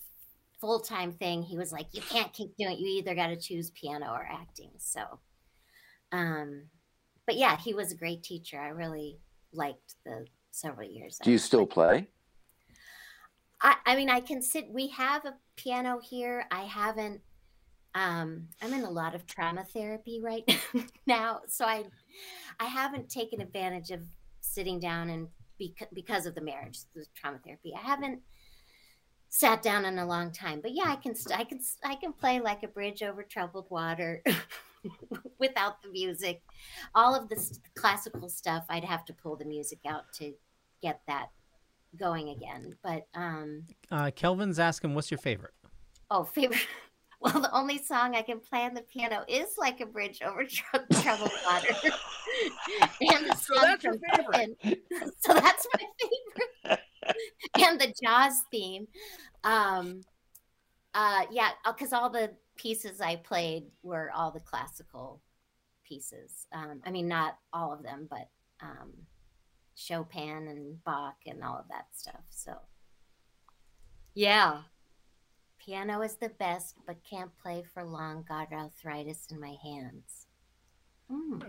full 0.60 0.80
time 0.80 1.12
thing, 1.12 1.42
he 1.42 1.58
was 1.58 1.70
like, 1.70 1.86
"You 1.92 2.00
can't 2.00 2.32
keep 2.32 2.56
doing. 2.56 2.72
it. 2.72 2.78
You 2.78 2.86
either 2.98 3.14
got 3.14 3.28
to 3.28 3.36
choose 3.36 3.70
piano 3.70 4.10
or 4.10 4.26
acting." 4.30 4.70
So, 4.78 5.02
um, 6.12 6.62
but 7.26 7.36
yeah, 7.36 7.58
he 7.58 7.74
was 7.74 7.92
a 7.92 7.96
great 7.96 8.22
teacher. 8.22 8.58
I 8.58 8.68
really 8.68 9.18
liked 9.52 9.96
the 10.06 10.26
several 10.50 10.88
years. 10.88 11.18
Do 11.22 11.30
you 11.30 11.38
still 11.38 11.66
play? 11.66 12.08
I, 13.60 13.76
I 13.84 13.96
mean, 13.96 14.08
I 14.08 14.20
can 14.20 14.40
sit. 14.40 14.70
We 14.70 14.88
have 14.88 15.26
a 15.26 15.34
piano 15.56 16.00
here. 16.02 16.46
I 16.50 16.62
haven't. 16.62 17.20
Um, 17.96 18.48
I'm 18.60 18.74
in 18.74 18.84
a 18.84 18.90
lot 18.90 19.14
of 19.14 19.26
trauma 19.26 19.64
therapy 19.64 20.20
right 20.22 20.44
now, 21.06 21.40
so 21.48 21.64
I, 21.64 21.84
I 22.60 22.66
haven't 22.66 23.08
taken 23.08 23.40
advantage 23.40 23.90
of 23.90 24.00
sitting 24.40 24.78
down 24.78 25.08
and 25.08 25.28
because 25.58 25.88
because 25.94 26.26
of 26.26 26.34
the 26.34 26.42
marriage, 26.42 26.80
the 26.94 27.06
trauma 27.14 27.38
therapy. 27.42 27.72
I 27.74 27.80
haven't 27.80 28.20
sat 29.30 29.62
down 29.62 29.86
in 29.86 29.98
a 29.98 30.06
long 30.06 30.30
time, 30.30 30.60
but 30.60 30.72
yeah, 30.74 30.84
I 30.88 30.96
can 30.96 31.14
st- 31.14 31.38
I 31.40 31.44
can 31.44 31.58
I 31.84 31.94
can 31.94 32.12
play 32.12 32.38
like 32.38 32.62
a 32.62 32.68
bridge 32.68 33.02
over 33.02 33.22
troubled 33.22 33.66
water 33.70 34.22
without 35.38 35.82
the 35.82 35.88
music. 35.88 36.42
All 36.94 37.14
of 37.14 37.30
this 37.30 37.60
classical 37.74 38.28
stuff, 38.28 38.66
I'd 38.68 38.84
have 38.84 39.06
to 39.06 39.14
pull 39.14 39.36
the 39.36 39.46
music 39.46 39.78
out 39.88 40.12
to 40.16 40.34
get 40.82 41.00
that 41.08 41.30
going 41.98 42.28
again. 42.28 42.76
But 42.82 43.06
um, 43.14 43.64
Uh, 43.90 44.10
Kelvin's 44.14 44.58
asking, 44.58 44.94
"What's 44.94 45.10
your 45.10 45.18
favorite?" 45.18 45.54
oh, 46.10 46.24
favorite. 46.24 46.60
Well, 47.20 47.40
the 47.40 47.52
only 47.54 47.78
song 47.78 48.14
I 48.14 48.22
can 48.22 48.40
play 48.40 48.64
on 48.64 48.74
the 48.74 48.82
piano 48.82 49.24
is 49.26 49.48
like 49.58 49.80
a 49.80 49.86
bridge 49.86 50.20
over 50.22 50.44
tr- 50.44 50.76
troubled 51.02 51.30
water. 51.50 51.68
and 53.00 53.26
the 53.30 53.34
So 53.36 53.54
song 53.54 53.62
that's 53.62 53.84
your 53.84 53.94
from 53.94 54.00
favorite. 54.16 54.58
Pippin. 54.60 54.76
so 55.20 55.32
that's 55.34 55.66
my 55.74 55.84
favorite. 56.64 56.80
and 57.58 57.80
the 57.80 57.94
Jaws 58.02 58.34
theme. 58.50 58.86
Um, 59.44 60.02
uh, 60.94 61.22
yeah, 61.30 61.50
because 61.66 61.92
all 61.92 62.10
the 62.10 62.32
pieces 62.56 63.00
I 63.00 63.16
played 63.16 63.64
were 63.82 64.10
all 64.14 64.30
the 64.30 64.40
classical 64.40 65.22
pieces. 65.84 66.46
Um, 66.52 66.80
I 66.84 66.90
mean, 66.90 67.08
not 67.08 67.38
all 67.52 67.72
of 67.72 67.82
them, 67.82 68.06
but 68.10 68.28
um, 68.60 68.92
Chopin 69.74 70.48
and 70.48 70.82
Bach 70.84 71.16
and 71.26 71.42
all 71.42 71.56
of 71.58 71.68
that 71.70 71.86
stuff. 71.92 72.22
So, 72.30 72.54
yeah. 74.14 74.62
Piano 75.66 76.00
is 76.02 76.14
the 76.16 76.28
best, 76.28 76.76
but 76.86 76.96
can't 77.02 77.30
play 77.42 77.64
for 77.74 77.82
long. 77.84 78.24
Got 78.28 78.52
arthritis 78.52 79.26
in 79.32 79.40
my 79.40 79.56
hands. 79.62 80.26
Hmm. 81.10 81.40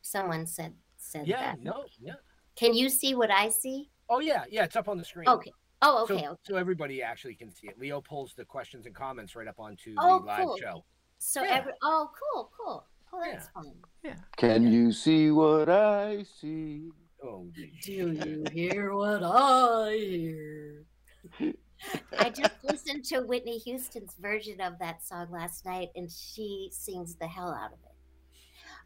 Someone 0.00 0.46
said 0.46 0.74
said 0.96 1.26
Yeah, 1.26 1.52
that. 1.52 1.62
no, 1.62 1.84
yeah. 2.00 2.14
Can 2.56 2.72
you 2.74 2.88
see 2.88 3.14
what 3.14 3.30
I 3.30 3.50
see? 3.50 3.90
Oh 4.08 4.20
yeah, 4.20 4.44
yeah, 4.50 4.64
it's 4.64 4.76
up 4.76 4.88
on 4.88 4.96
the 4.96 5.04
screen. 5.04 5.28
Okay. 5.28 5.52
Oh, 5.82 6.06
So- 6.06 6.14
okay. 6.14 6.26
okay. 6.28 6.38
So, 6.46 6.56
everybody 6.56 7.02
actually 7.02 7.34
can 7.34 7.50
see 7.50 7.66
it. 7.68 7.78
Leo 7.78 8.00
pulls 8.00 8.32
the 8.34 8.44
questions 8.46 8.86
and 8.86 8.94
comments 8.94 9.36
right 9.36 9.46
up 9.48 9.58
onto 9.60 9.94
Oh, 9.98 10.20
the 10.20 10.24
live 10.26 10.38
cool. 10.44 10.56
show. 10.56 10.84
So 11.18 11.42
Yeah. 11.42 11.56
every 11.56 11.72
oh, 11.82 12.10
cool, 12.18 12.50
cool. 12.58 12.86
Oh, 13.12 13.20
that's 13.22 13.48
fun. 13.48 13.72
Yeah. 14.02 14.16
Can 14.38 14.66
you 14.72 14.90
see 14.92 15.30
what 15.30 15.68
I 15.68 16.22
see? 16.22 16.90
Oh, 17.22 17.46
Do 17.54 17.66
you 17.92 18.44
hear 18.52 18.94
what 18.94 19.22
I 19.22 19.92
hear? 19.96 20.84
I 22.18 22.30
just 22.30 22.54
listened 22.64 23.04
to 23.06 23.20
Whitney 23.20 23.58
Houston's 23.58 24.14
version 24.20 24.60
of 24.60 24.78
that 24.80 25.04
song 25.04 25.28
last 25.30 25.64
night, 25.66 25.88
and 25.96 26.10
she 26.10 26.68
sings 26.72 27.16
the 27.16 27.26
hell 27.26 27.52
out 27.52 27.72
of 27.72 27.78
it. 27.84 27.90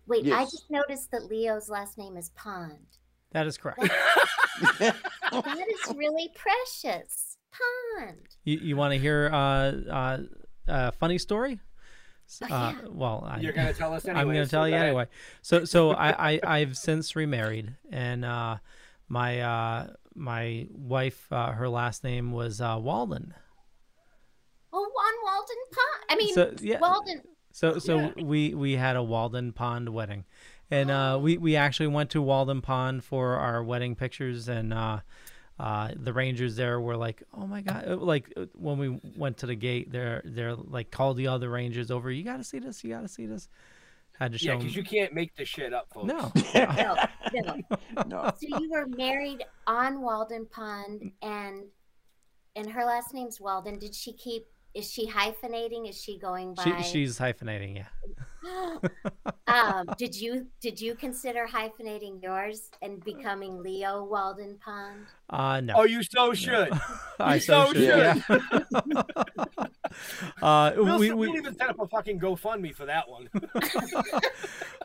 Wait, 0.06 0.32
I 0.32 0.44
just 0.44 0.70
noticed 0.70 1.10
that 1.10 1.24
Leo's 1.26 1.68
last 1.68 1.98
name 1.98 2.16
is 2.16 2.30
Pond. 2.30 2.78
That 3.32 3.46
is 3.46 3.58
correct. 3.58 3.80
That 4.80 4.96
is 5.32 5.94
really 5.94 6.30
precious. 6.34 7.36
Pond. 7.52 8.18
You 8.44 8.58
you 8.58 8.76
want 8.76 8.92
to 8.94 8.98
hear 8.98 9.28
uh, 9.32 9.36
uh, 9.90 10.18
a 10.66 10.92
funny 10.92 11.18
story? 11.18 11.60
S- 12.28 12.42
Uh, 12.50 12.74
well, 12.90 13.26
I, 13.28 13.40
You're 13.40 13.52
gonna 13.52 13.72
tell 13.74 13.92
us 13.94 14.06
I'm 14.08 14.24
going 14.26 14.36
to 14.36 14.46
so 14.46 14.50
tell 14.50 14.62
go 14.64 14.66
you 14.68 14.74
anyway. 14.76 15.06
So 15.42 15.64
so 15.64 15.90
I, 15.92 16.32
I 16.34 16.40
I've 16.42 16.76
since 16.76 17.14
remarried, 17.16 17.74
and 17.90 18.24
uh, 18.24 18.56
my 19.08 19.40
uh, 19.40 19.86
my 20.18 20.66
wife, 20.70 21.26
uh, 21.32 21.52
her 21.52 21.68
last 21.68 22.04
name 22.04 22.32
was 22.32 22.60
uh, 22.60 22.78
Walden. 22.80 23.34
Oh, 24.72 24.78
on 24.78 25.14
Walden 25.24 25.56
Pond. 25.72 26.04
I 26.10 26.16
mean, 26.16 26.34
So, 26.34 26.54
yeah. 26.60 26.80
Walden. 26.80 27.22
So 27.50 27.78
so 27.78 28.12
we 28.22 28.54
we 28.54 28.74
had 28.74 28.94
a 28.96 29.02
Walden 29.02 29.52
Pond 29.52 29.88
wedding, 29.88 30.24
and 30.70 30.90
uh, 30.90 31.18
we 31.20 31.38
we 31.38 31.56
actually 31.56 31.88
went 31.88 32.10
to 32.10 32.22
Walden 32.22 32.60
Pond 32.60 33.02
for 33.02 33.36
our 33.36 33.64
wedding 33.64 33.96
pictures, 33.96 34.48
and 34.48 34.72
uh, 34.72 35.00
uh, 35.58 35.90
the 35.96 36.12
rangers 36.12 36.54
there 36.54 36.80
were 36.80 36.96
like, 36.96 37.22
oh 37.34 37.46
my 37.46 37.62
god, 37.62 37.84
uh, 37.88 37.96
like 37.96 38.32
uh, 38.36 38.46
when 38.54 38.78
we 38.78 39.00
went 39.16 39.38
to 39.38 39.46
the 39.46 39.56
gate, 39.56 39.90
they're 39.90 40.22
they're 40.24 40.54
like 40.54 40.92
called 40.92 41.16
the 41.16 41.26
other 41.26 41.48
rangers 41.48 41.90
over. 41.90 42.12
You 42.12 42.22
got 42.22 42.36
to 42.36 42.44
see 42.44 42.60
this. 42.60 42.84
You 42.84 42.90
got 42.90 43.00
to 43.00 43.08
see 43.08 43.26
this. 43.26 43.48
Had 44.18 44.32
to 44.32 44.38
show 44.38 44.46
Yeah, 44.46 44.52
'em- 44.54 44.58
because 44.58 44.74
you 44.76 44.82
can't 44.82 45.12
make 45.14 45.34
this 45.36 45.48
shit 45.48 45.72
up, 45.72 45.88
folks. 45.92 46.06
No. 46.06 46.32
No, 47.34 47.62
no. 47.96 48.04
No. 48.06 48.32
So 48.40 48.58
you 48.60 48.70
were 48.70 48.86
married 48.86 49.44
on 49.66 50.00
Walden 50.00 50.46
Pond, 50.46 51.12
and 51.22 51.64
and 52.56 52.70
her 52.70 52.84
last 52.84 53.12
name's 53.14 53.40
Walden. 53.40 53.78
Did 53.78 53.94
she 53.94 54.12
keep? 54.12 54.46
Is 54.74 54.90
she 54.90 55.06
hyphenating? 55.08 55.88
Is 55.88 56.00
she 56.00 56.18
going 56.18 56.54
by? 56.54 56.62
She, 56.62 56.82
she's 56.82 57.18
hyphenating, 57.18 57.76
yeah. 57.76 57.86
um, 59.48 59.88
did 59.96 60.14
you 60.14 60.46
did 60.60 60.80
you 60.80 60.94
consider 60.94 61.46
hyphenating 61.46 62.22
yours 62.22 62.70
and 62.82 63.02
becoming 63.04 63.62
Leo 63.62 64.04
Walden 64.04 64.58
Pond? 64.64 65.06
Uh, 65.30 65.60
no. 65.60 65.74
Oh, 65.78 65.84
you 65.84 66.02
so 66.02 66.34
should. 66.34 66.70
I 67.20 67.36
You 67.36 67.40
so 67.40 67.66
so 67.66 67.72
should. 67.74 67.82
Yeah. 67.82 68.20
uh, 70.42 70.72
We'll, 70.76 70.98
we, 70.98 71.12
we'll 71.12 71.32
we, 71.32 71.38
even 71.38 71.56
set 71.56 71.70
up 71.70 71.80
a 71.80 71.86
fucking 71.88 72.20
GoFundMe 72.20 72.74
for 72.74 72.86
that 72.86 73.08
one. 73.08 73.28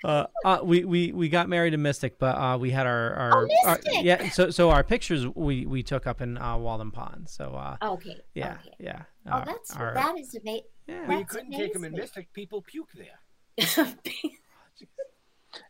uh, 0.03 0.26
uh, 0.43 0.60
we, 0.64 0.85
we 0.85 1.11
we 1.11 1.30
got 1.30 1.49
married 1.49 1.73
in 1.73 1.81
Mystic, 1.81 2.18
but 2.19 2.35
uh, 2.38 2.57
we 2.57 2.72
had 2.72 2.88
our, 2.88 3.14
our, 3.14 3.47
Oh, 3.47 3.68
our- 3.68 3.80
yeah. 4.01 4.30
So 4.30 4.49
so 4.49 4.69
our 4.72 4.84
pictures 4.84 5.27
we, 5.27 5.65
we 5.65 5.84
took 5.84 6.07
up 6.07 6.22
in 6.22 6.38
uh, 6.38 6.57
Walden 6.57 6.91
Pond. 6.91 7.30
So 7.30 7.53
uh, 7.53 7.77
Okay. 7.81 8.18
yeah 8.34 8.57
okay. 8.61 8.73
yeah. 8.80 9.01
Oh, 9.26 9.32
uh, 9.32 9.45
that's 9.45 9.76
our- 9.76 9.94
that 9.94 10.18
is 10.18 10.36
amazing. 10.36 10.64
Well, 10.88 11.20
you 11.20 11.26
couldn't 11.26 11.52
take 11.52 11.74
them 11.74 11.84
in 11.86 11.94
Mystic. 11.94 12.32
People 12.34 12.62
puke 12.62 12.91
there. 12.94 13.20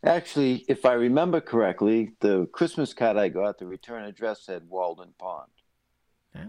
Actually, 0.06 0.64
if 0.70 0.86
I 0.86 0.94
remember 0.94 1.42
correctly, 1.42 2.14
the 2.22 2.46
Christmas 2.54 2.94
card 2.94 3.18
I 3.18 3.28
got, 3.30 3.58
the 3.60 3.66
return 3.68 4.06
address 4.06 4.44
said 4.46 4.64
Walden 4.70 5.14
Pond. 5.20 5.52
Yeah. 6.34 6.46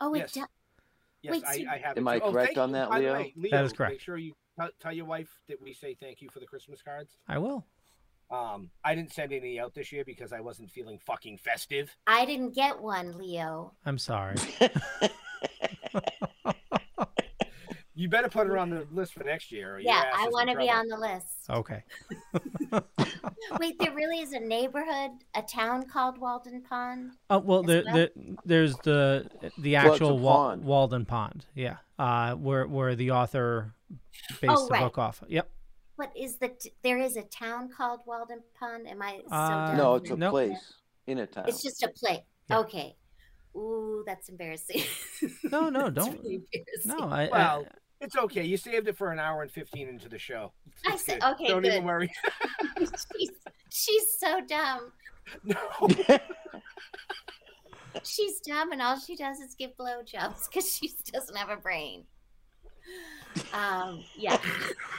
Oh, 0.00 0.14
it 0.14 0.18
Yes. 0.18 0.32
does. 0.32 0.46
Yes, 1.22 1.32
Wait, 1.32 1.68
I, 1.68 1.74
I 1.74 1.78
have. 1.78 1.96
Am 1.98 2.06
it 2.06 2.10
I. 2.10 2.18
Oh, 2.20 2.32
correct 2.32 2.58
on 2.58 2.70
you. 2.70 2.74
that, 2.74 2.88
By 2.90 2.98
the 3.00 3.04
Leo? 3.04 3.12
way, 3.14 3.32
Leo? 3.36 3.50
That 3.52 3.64
is 3.64 3.72
correct. 3.72 3.92
Make 3.92 4.00
sure 4.00 4.16
you 4.16 4.32
tell, 4.58 4.70
tell 4.80 4.92
your 4.92 5.04
wife 5.04 5.28
that 5.48 5.60
we 5.60 5.72
say 5.72 5.94
thank 6.00 6.20
you 6.22 6.28
for 6.30 6.40
the 6.40 6.46
Christmas 6.46 6.82
cards. 6.82 7.16
I 7.28 7.38
will. 7.38 7.64
Um, 8.32 8.70
I 8.82 8.94
didn't 8.94 9.12
send 9.12 9.32
any 9.32 9.60
out 9.60 9.74
this 9.74 9.92
year 9.92 10.04
because 10.06 10.32
I 10.32 10.40
wasn't 10.40 10.70
feeling 10.70 10.98
fucking 10.98 11.36
festive. 11.38 11.94
I 12.06 12.24
didn't 12.24 12.54
get 12.54 12.80
one, 12.80 13.18
Leo. 13.18 13.74
I'm 13.84 13.98
sorry. 13.98 14.36
You 17.94 18.08
better 18.08 18.28
put 18.30 18.46
her 18.46 18.56
on 18.56 18.70
the 18.70 18.86
list 18.90 19.12
for 19.12 19.22
next 19.22 19.52
year. 19.52 19.78
Yeah, 19.78 20.10
I 20.14 20.26
want 20.32 20.48
to 20.48 20.56
be 20.56 20.70
on 20.70 20.88
the 20.88 20.96
list. 20.96 21.26
Okay. 21.50 21.84
Wait, 23.60 23.78
there 23.78 23.92
really 23.94 24.20
is 24.20 24.32
a 24.32 24.40
neighborhood, 24.40 25.10
a 25.36 25.42
town 25.42 25.84
called 25.86 26.16
Walden 26.16 26.62
Pond. 26.62 27.12
Oh 27.28 27.38
well, 27.38 27.62
there, 27.62 27.82
well? 27.84 27.94
there 27.94 28.08
there's 28.46 28.76
the 28.78 29.28
the 29.58 29.74
Well, 29.74 29.92
actual 29.92 30.18
Wal- 30.18 30.34
pond. 30.48 30.64
Walden 30.64 31.04
Pond. 31.04 31.44
Yeah. 31.54 31.76
Uh, 31.98 32.34
where 32.34 32.66
where 32.66 32.94
the 32.96 33.10
author 33.10 33.74
based 34.40 34.44
Oh, 34.56 34.66
the 34.68 34.72
right. 34.72 34.80
book 34.80 34.96
off. 34.96 35.22
Yep. 35.28 35.50
What 35.96 36.10
is 36.16 36.36
the? 36.38 36.48
T- 36.48 36.72
there 36.82 36.98
is 36.98 37.16
a 37.16 37.22
town 37.22 37.68
called 37.68 38.00
Walden 38.06 38.40
Pond. 38.58 38.88
Am 38.88 39.02
I 39.02 39.20
so 39.28 39.34
Uh. 39.34 39.74
No, 39.76 39.94
it's 39.96 40.10
a 40.10 40.16
Nope. 40.16 40.30
place 40.30 40.74
in 41.06 41.18
a 41.18 41.26
town. 41.26 41.44
It's 41.48 41.62
just 41.62 41.82
a 41.82 41.88
place. 41.88 42.20
Yeah. 42.48 42.58
Okay. 42.60 42.96
Ooh, 43.54 44.02
that's 44.06 44.28
embarrassing. 44.28 44.82
No, 45.52 45.68
no, 45.68 45.90
That's 45.90 46.06
don't. 46.06 46.18
really 46.22 46.36
embarrassing. 46.52 46.96
No, 46.98 47.14
I, 47.14 47.28
Well, 47.30 47.66
it's 48.00 48.16
okay. 48.16 48.42
You 48.44 48.56
saved 48.56 48.88
it 48.88 48.96
for 48.96 49.12
an 49.12 49.18
hour 49.18 49.42
and 49.42 49.50
fifteen 49.50 49.88
into 49.88 50.08
the 50.08 50.18
show. 50.18 50.52
I 50.86 50.94
It's 50.94 51.04
said- 51.04 51.20
good. 51.20 51.32
okay, 51.32 51.48
Don't 51.48 51.64
even 51.66 51.84
worry. 51.84 52.10
she's, 52.78 53.30
she's 53.70 54.18
so 54.18 54.40
dumb. 54.40 54.92
no. 55.44 55.56
She's 58.04 58.40
dumb, 58.40 58.72
and 58.72 58.80
all 58.80 58.98
she 58.98 59.14
does 59.16 59.38
is 59.38 59.54
give 59.54 59.76
blowjobs 59.76 60.48
because 60.48 60.72
she 60.74 60.90
doesn't 61.12 61.36
have 61.36 61.50
a 61.50 61.56
brain. 61.56 62.04
Um, 63.52 64.04
yeah. 64.16 64.38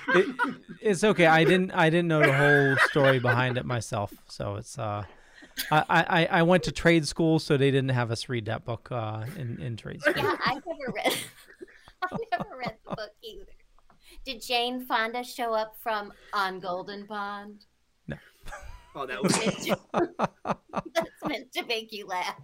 It, 0.10 0.36
it's 0.82 1.04
okay. 1.06 1.28
I 1.28 1.46
didn't 1.46 1.72
I 1.72 1.90
didn't 1.90 2.10
know 2.10 2.20
the 2.22 2.34
whole 2.34 2.76
story 2.90 3.20
behind 3.20 3.58
it 3.58 3.66
myself. 3.66 4.14
So 4.28 4.58
it's 4.58 4.78
uh, 4.78 5.06
I, 5.72 5.84
I 5.90 6.26
I 6.40 6.44
went 6.44 6.64
to 6.64 6.74
trade 6.74 7.08
school, 7.08 7.40
so 7.40 7.56
they 7.56 7.72
didn't 7.72 7.92
have 7.92 8.12
us 8.12 8.28
read 8.28 8.48
that 8.48 8.66
book 8.66 8.90
uh 8.92 9.24
in 9.38 9.62
in 9.62 9.78
trade 9.78 10.02
school. 10.02 10.14
Yeah, 10.18 10.36
I 10.44 10.56
never 10.56 10.92
read. 10.94 11.18
I 12.04 12.18
never 12.34 12.58
read 12.58 12.76
the 12.86 12.96
book 12.98 13.12
either. 13.24 13.46
Did 14.26 14.42
Jane 14.42 14.86
Fonda 14.86 15.24
show 15.24 15.54
up 15.54 15.78
from 15.82 16.12
On 16.34 16.60
Golden 16.60 17.08
Pond? 17.08 17.66
No. 18.08 18.18
Oh, 18.94 19.06
that 19.06 19.24
was. 19.24 19.32
That's 20.94 21.24
meant 21.26 21.52
to 21.54 21.66
make 21.66 21.94
you 21.94 22.08
laugh. 22.08 22.36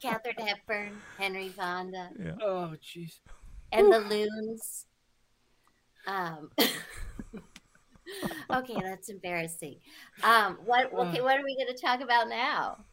Katharine 0.00 0.46
Hepburn, 0.46 0.92
Henry 1.18 1.48
Fonda, 1.48 2.10
Yeah. 2.18 2.36
Oh, 2.40 2.74
jeez. 2.80 3.18
And 3.72 3.92
the 3.92 4.00
Loons. 4.00 4.86
Um. 6.06 6.50
okay, 8.50 8.76
that's 8.82 9.08
embarrassing. 9.08 9.76
Um. 10.22 10.58
What? 10.64 10.92
Okay, 10.92 11.20
what 11.22 11.38
are 11.38 11.44
we 11.44 11.56
going 11.56 11.74
to 11.74 11.80
talk 11.80 12.00
about 12.00 12.28
now? 12.28 12.84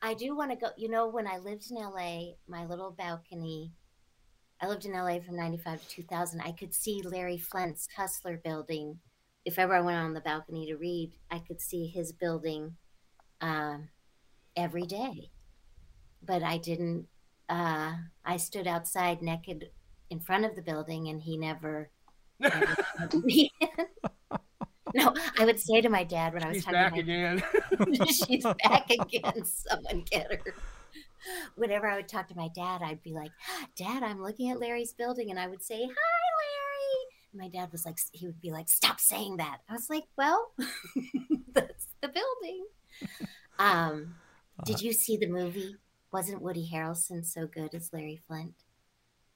I 0.00 0.14
do 0.14 0.36
want 0.36 0.50
to 0.50 0.56
go. 0.56 0.68
You 0.76 0.88
know, 0.88 1.08
when 1.08 1.26
I 1.26 1.38
lived 1.38 1.70
in 1.70 1.76
LA, 1.76 2.34
my 2.48 2.66
little 2.66 2.90
balcony. 2.90 3.72
I 4.60 4.68
lived 4.68 4.84
in 4.84 4.92
LA 4.92 5.18
from 5.18 5.36
'95 5.36 5.82
to 5.82 5.88
2000. 5.88 6.40
I 6.40 6.52
could 6.52 6.72
see 6.72 7.02
Larry 7.02 7.38
Flynt's 7.38 7.88
Hustler 7.96 8.40
building. 8.44 9.00
If 9.44 9.58
ever 9.58 9.74
I 9.74 9.80
went 9.80 9.98
on 9.98 10.14
the 10.14 10.20
balcony 10.20 10.66
to 10.66 10.76
read, 10.76 11.14
I 11.30 11.40
could 11.40 11.60
see 11.60 11.88
his 11.88 12.12
building 12.12 12.76
um, 13.40 13.88
every 14.56 14.86
day. 14.86 15.30
But 16.24 16.44
I 16.44 16.58
didn't. 16.58 17.06
Uh, 17.48 17.94
I 18.24 18.36
stood 18.36 18.68
outside 18.68 19.20
naked 19.20 19.70
in 20.12 20.20
front 20.20 20.44
of 20.44 20.54
the 20.54 20.62
building, 20.62 21.08
and 21.08 21.20
he 21.20 21.38
never. 21.38 21.88
never 22.38 22.76
let 23.00 23.14
me 23.14 23.50
in. 23.60 23.86
no, 24.94 25.14
I 25.38 25.46
would 25.46 25.58
say 25.58 25.80
to 25.80 25.88
my 25.88 26.04
dad 26.04 26.34
when 26.34 26.44
I 26.44 26.48
was 26.48 26.56
She's 26.58 26.64
talking 26.64 26.78
back 26.78 26.94
to 26.94 26.96
my 26.96 27.02
again. 27.02 28.06
She's 28.06 28.44
back 28.44 28.90
again. 28.90 29.44
Someone 29.44 30.04
get 30.10 30.30
her. 30.30 30.54
Whenever 31.54 31.88
I 31.88 31.96
would 31.96 32.08
talk 32.08 32.28
to 32.28 32.36
my 32.36 32.48
dad, 32.54 32.82
I'd 32.82 33.02
be 33.02 33.12
like, 33.12 33.30
Dad, 33.76 34.02
I'm 34.02 34.20
looking 34.20 34.50
at 34.50 34.60
Larry's 34.60 34.92
building. 34.92 35.30
And 35.30 35.38
I 35.38 35.46
would 35.46 35.62
say, 35.62 35.78
Hi, 35.78 35.86
Larry. 35.86 37.06
And 37.32 37.40
my 37.40 37.48
dad 37.48 37.72
was 37.72 37.86
like, 37.86 37.98
he 38.10 38.26
would 38.26 38.40
be 38.40 38.50
like, 38.50 38.68
Stop 38.68 39.00
saying 39.00 39.38
that. 39.38 39.58
I 39.70 39.72
was 39.72 39.88
like, 39.88 40.04
Well, 40.18 40.52
that's 41.54 41.86
the 42.02 42.08
building. 42.08 42.66
Um, 43.58 44.16
did 44.64 44.82
you 44.82 44.92
see 44.92 45.16
the 45.16 45.28
movie? 45.28 45.76
Wasn't 46.12 46.42
Woody 46.42 46.68
Harrelson 46.70 47.24
so 47.24 47.46
good 47.46 47.74
as 47.74 47.90
Larry 47.92 48.20
Flynt? 48.26 48.54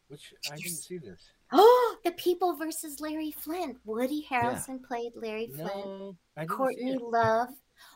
Which 0.09 0.33
I 0.51 0.57
didn't 0.57 0.70
see 0.73 0.99
this. 0.99 1.20
Oh, 1.53 1.97
the 2.05 2.12
people 2.12 2.57
versus 2.57 3.01
Larry 3.01 3.33
Flynt. 3.33 3.78
Woody 3.85 4.24
Harrelson 4.31 4.83
played 4.83 5.12
Larry 5.16 5.49
Flynt. 5.49 5.69
No, 5.87 6.16
I 6.37 6.41
didn't 6.43 6.51
see 6.51 6.57
Courtney 6.57 6.93
it. 6.93 7.03
Love. 7.03 7.49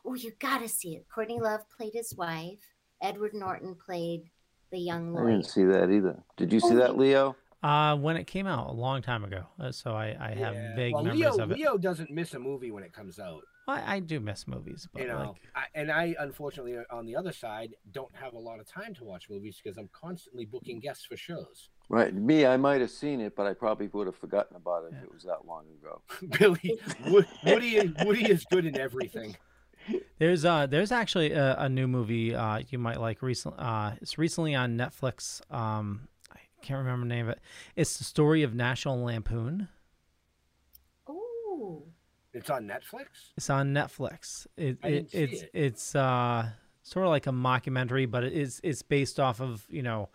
Oh, 0.05 0.15
you 0.15 0.33
gotta 0.39 0.69
see 0.69 0.97
it. 0.97 1.07
Courtney 1.13 1.41
Love 1.41 1.61
played 1.77 1.93
his 1.95 2.15
wife. 2.17 2.59
Edward 3.03 3.35
Norton 3.35 3.75
played 3.75 4.23
the 4.71 4.79
young 4.79 5.17
I 5.17 5.31
didn't 5.31 5.47
see 5.47 5.65
that 5.65 5.91
either. 5.91 6.23
Did 6.37 6.53
you 6.53 6.61
see 6.61 6.75
Oh, 6.75 6.77
that, 6.77 6.97
Leo? 6.97 7.37
Uh, 7.63 7.97
when 7.97 8.17
it 8.17 8.27
came 8.27 8.47
out 8.47 8.69
a 8.69 8.73
long 8.73 9.03
time 9.03 9.25
ago, 9.25 9.45
uh, 9.59 9.71
so 9.71 9.93
I, 9.93 10.17
I 10.19 10.35
have 10.35 10.55
Yeah. 10.55 10.77
vague 10.77 10.95
well, 10.95 11.05
memories 11.05 11.21
Leo, 11.21 11.39
of 11.45 11.51
it. 11.51 11.59
Leo 11.59 11.77
doesn't 11.79 12.11
miss 12.11 12.35
a 12.35 12.39
movie 12.39 12.71
when 12.71 12.83
it 12.83 12.93
comes 12.93 13.19
out. 13.19 13.43
I, 13.71 13.97
I 13.97 14.01
do 14.01 14.21
miss 14.21 14.47
movies, 14.47 14.89
but 14.93 15.03
you 15.03 15.09
know, 15.09 15.19
like, 15.19 15.41
I, 15.55 15.65
and 15.75 15.91
I 15.91 16.15
unfortunately 16.19 16.77
on 16.91 17.07
the 17.07 17.17
other 17.17 17.33
side 17.33 17.75
don't 17.93 18.15
have 18.15 18.35
a 18.35 18.39
lot 18.39 18.61
of 18.61 18.67
time 18.67 18.95
to 18.95 19.05
watch 19.05 19.29
movies 19.31 19.61
because 19.63 19.79
I'm 19.79 19.89
constantly 19.93 20.45
booking 20.45 20.81
guests 20.81 21.05
for 21.05 21.17
shows. 21.17 21.69
Right. 21.89 22.15
Me, 22.15 22.47
I 22.47 22.57
might 22.57 22.81
have 22.81 22.91
seen 22.91 23.21
it, 23.21 23.35
but 23.35 23.47
I 23.47 23.55
probably 23.55 23.89
would 23.89 24.07
have 24.07 24.17
forgotten 24.17 24.57
about 24.57 24.85
it 24.85 24.95
if 24.97 25.05
it 25.05 25.13
was 25.13 25.25
that 25.25 25.45
long 25.47 25.65
ago. 25.81 26.01
Billy, 26.39 26.79
Woody, 27.45 27.77
is, 27.77 27.93
Woody 28.05 28.31
is 28.31 28.45
good 28.45 28.65
in 28.65 28.79
everything. 28.79 29.37
There's 30.19 30.45
uh 30.45 30.67
there's 30.67 30.93
actually 30.93 31.33
a, 31.33 31.57
a 31.57 31.69
new 31.69 31.89
movie 31.89 32.35
uh 32.35 32.61
you 32.69 32.79
might 32.79 33.01
like 33.01 33.23
recently 33.23 33.59
uh 33.59 33.93
it's 34.01 34.19
recently 34.19 34.55
on 34.55 34.77
Netflix 34.77 35.41
um 35.53 36.09
I 36.33 36.39
can't 36.63 36.79
remember 36.79 37.07
the 37.07 37.15
name 37.15 37.27
of 37.27 37.33
it. 37.33 37.41
It's 37.75 37.97
the 37.97 38.05
story 38.05 38.43
of 38.43 38.55
National 38.55 39.03
Lampoon. 39.03 39.69
Ooh. 41.09 41.83
It's 42.33 42.49
on 42.51 42.67
Netflix. 42.67 43.07
It's 43.37 43.51
on 43.51 43.73
Netflix. 43.75 44.47
It, 44.57 44.79
I 44.83 44.89
it 44.89 44.91
didn't 44.93 45.11
see 45.11 45.19
it's 45.19 45.43
it. 45.43 45.51
it's 45.53 45.95
uh 45.97 46.49
sort 46.83 47.05
of 47.07 47.11
like 47.11 47.27
a 47.27 47.31
mockumentary, 47.33 48.11
but 48.11 48.25
it 48.25 48.33
is 48.33 48.61
it's 48.63 48.83
based 48.83 49.19
off 49.19 49.41
of 49.41 49.65
you 49.69 49.83
know 49.83 50.09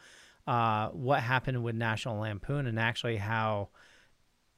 uh 0.48 0.90
what 0.90 1.22
happened 1.22 1.64
with 1.64 1.76
National 1.76 2.20
Lampoon 2.20 2.68
and 2.68 2.80
actually 2.80 3.18
how 3.18 3.70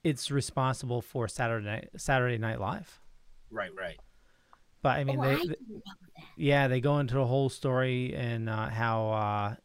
it's 0.03 0.29
responsible 0.31 1.01
for 1.01 1.27
Saturday 1.27 1.65
Night, 1.65 1.89
Saturday 1.97 2.37
Night 2.37 2.59
Live. 2.59 2.99
Right, 3.49 3.71
right. 3.75 3.99
But 4.83 4.99
I 4.99 5.03
mean, 5.03 5.19
Oh, 5.19 5.23
they, 5.23 5.29
I 5.31 5.35
they- 5.35 5.41
didn't 5.43 5.69
know 5.69 5.81
that. 5.85 6.23
yeah, 6.37 6.67
they 6.67 6.79
go 6.79 6.99
into 6.99 7.15
the 7.15 7.25
whole 7.25 7.49
story 7.49 8.13
and 8.15 8.47
uh, 8.49 8.67
how 8.69 9.09
uh, 9.09 9.55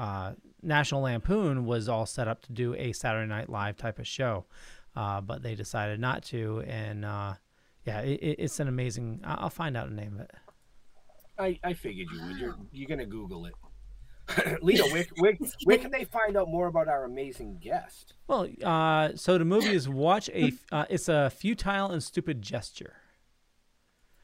uh, 0.00 0.32
National 0.62 1.00
Lampoon 1.02 1.64
was 1.64 1.88
all 1.88 2.04
set 2.06 2.28
up 2.28 2.42
to 2.42 2.52
do 2.52 2.74
a 2.74 2.92
Saturday 2.92 3.26
Night 3.26 3.48
Live 3.48 3.76
type 3.78 3.98
of 3.98 4.06
show, 4.06 4.44
uh, 4.96 5.20
but 5.20 5.42
they 5.42 5.54
decided 5.54 6.00
not 6.00 6.22
to. 6.24 6.60
And 6.66 7.04
uh, 7.04 7.34
yeah, 7.84 8.00
it, 8.00 8.20
it- 8.22 8.36
it's 8.40 8.60
an 8.60 8.68
amazing. 8.68 9.20
I- 9.24 9.34
I'll 9.40 9.50
find 9.50 9.76
out 9.76 9.88
the 9.88 9.94
name 9.94 10.14
of 10.14 10.20
it. 10.20 10.30
I, 11.38 11.58
I 11.64 11.72
figured 11.72 12.08
you 12.12 12.22
would. 12.26 12.36
You're 12.38 12.56
you're 12.72 12.88
gonna 12.88 13.06
Google 13.06 13.46
it. 13.46 13.54
Leo, 14.62 14.84
where, 14.90 15.06
where, 15.18 15.36
where 15.64 15.78
can 15.78 15.90
they 15.90 16.04
find 16.04 16.36
out 16.36 16.48
more 16.48 16.68
about 16.68 16.86
our 16.86 17.04
amazing 17.04 17.58
guest? 17.60 18.14
Well, 18.28 18.46
uh, 18.62 19.10
so 19.16 19.38
the 19.38 19.44
movie 19.44 19.72
is 19.74 19.88
watch 19.88 20.28
a. 20.30 20.52
Uh, 20.70 20.84
it's 20.90 21.08
a 21.08 21.30
futile 21.30 21.90
and 21.90 22.02
stupid 22.02 22.40
gesture. 22.42 22.94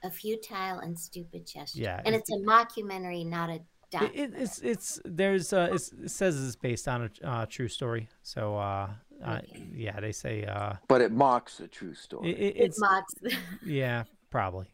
A 0.05 0.11
futile 0.11 0.79
and 0.79 0.97
stupid 0.99 1.47
gesture. 1.47 1.81
Yeah, 1.81 1.97
And 2.05 2.15
it's- 2.15 2.29
it's 2.29 2.31
a 2.31 2.47
mockumentary, 2.47 3.27
not 3.27 3.51
a 3.51 3.61
doc. 3.91 4.03
It, 4.15 4.15
it, 4.15 4.35
it's 4.37 4.59
it's 4.61 5.01
there's 5.05 5.53
uh, 5.53 5.71
it's, 5.73 5.91
it 5.91 6.11
says 6.11 6.41
it's 6.47 6.55
based 6.55 6.87
on 6.87 7.11
a 7.23 7.27
uh, 7.27 7.47
true 7.47 7.69
story. 7.69 8.09
So 8.23 8.57
uh, 8.59 8.91
uh, 9.25 9.41
yeah, 9.75 9.99
they 10.01 10.13
say 10.13 10.45
uh, 10.45 10.75
But 10.89 11.01
it 11.01 11.13
mocks 11.13 11.61
a 11.61 11.69
true 11.69 11.95
story. 11.95 12.31
It, 12.31 12.57
it, 12.57 12.57
It 12.65 12.75
mocks. 12.79 13.15
yeah, 13.67 14.05
probably. 14.31 14.67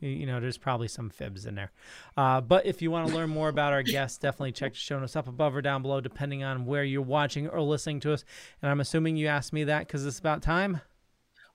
You- 0.00 0.08
You 0.10 0.26
know, 0.26 0.40
there's 0.40 0.58
probably 0.58 0.88
some 0.88 1.10
fibs 1.10 1.44
in 1.46 1.54
there. 1.54 1.70
Uh, 2.16 2.40
but 2.40 2.64
if 2.66 2.80
you 2.82 2.90
want 2.90 3.08
to 3.08 3.14
learn 3.14 3.28
more 3.30 3.48
about 3.48 3.72
our 3.72 3.82
guests, 3.82 4.18
definitely 4.18 4.52
check 4.52 4.72
the 4.72 4.78
show 4.78 4.98
notes 4.98 5.14
up 5.16 5.28
above 5.28 5.54
or 5.54 5.62
down 5.62 5.82
below, 5.82 6.00
depending 6.00 6.42
on 6.42 6.64
where 6.66 6.84
you're 6.84 7.02
watching 7.02 7.48
or 7.48 7.60
listening 7.60 8.00
to 8.00 8.12
us. 8.12 8.24
And 8.62 8.70
I'm 8.70 8.80
assuming 8.80 9.16
you 9.16 9.26
asked 9.26 9.52
me 9.52 9.64
that 9.64 9.86
because 9.86 10.06
it's 10.06 10.18
about 10.18 10.42
time. 10.42 10.80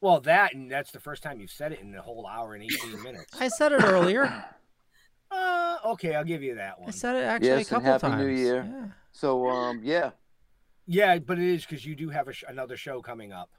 Well, 0.01 0.19
that 0.21 0.53
and 0.53 0.69
that's 0.69 0.91
the 0.91 0.99
first 0.99 1.23
time 1.23 1.39
you've 1.39 1.49
said 1.51 1.71
it 1.71 1.79
in 1.79 1.91
the 1.91 2.01
whole 2.01 2.27
hour 2.27 2.53
and 2.53 2.63
18 2.63 3.01
minutes. 3.01 3.33
I 3.39 3.47
said 3.47 3.71
it 3.71 3.83
earlier. 3.83 4.45
Uh, 5.31 5.77
okay, 5.85 6.13
I'll 6.13 6.23
give 6.23 6.43
you 6.43 6.55
that 6.55 6.79
one. 6.79 6.89
I 6.89 6.91
said 6.91 7.15
it 7.15 7.23
actually 7.23 7.47
yes, 7.49 7.67
a 7.67 7.69
couple 7.69 7.91
and 7.91 8.01
Happy 8.01 8.11
times. 8.15 8.21
New 8.23 8.33
Year. 8.35 8.67
Yeah. 8.69 8.85
So, 9.11 9.47
um, 9.49 9.81
yeah. 9.83 10.11
Yeah, 10.87 11.17
but 11.19 11.39
it 11.39 11.45
is 11.45 11.65
because 11.65 11.85
you 11.85 11.95
do 11.95 12.09
have 12.09 12.27
a 12.27 12.33
sh- 12.33 12.43
another 12.47 12.77
show 12.77 13.01
coming 13.01 13.31
up. 13.33 13.49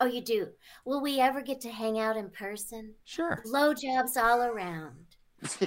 Oh, 0.00 0.06
you 0.06 0.20
do. 0.20 0.48
Will 0.84 1.00
we 1.00 1.20
ever 1.20 1.40
get 1.40 1.60
to 1.62 1.70
hang 1.70 1.98
out 1.98 2.16
in 2.16 2.28
person? 2.30 2.94
Sure. 3.04 3.42
Blowjobs 3.46 4.16
all 4.16 4.42
around. 4.42 5.06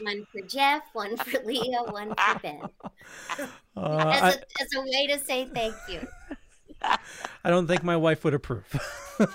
one 0.00 0.26
for 0.32 0.40
Jeff, 0.46 0.82
one 0.92 1.16
for 1.16 1.40
Leo, 1.44 1.84
one 1.90 2.14
for 2.14 2.38
Ben. 2.40 2.62
Uh, 3.76 4.12
as, 4.12 4.22
I, 4.22 4.30
a, 4.30 4.32
as 4.32 4.68
a 4.76 4.80
way 4.80 5.06
to 5.06 5.18
say 5.20 5.48
thank 5.54 5.72
you. 5.88 6.04
I 6.82 7.48
don't 7.48 7.68
think 7.68 7.84
my 7.84 7.96
wife 7.96 8.24
would 8.24 8.34
approve. 8.34 8.66
Just 9.20 9.28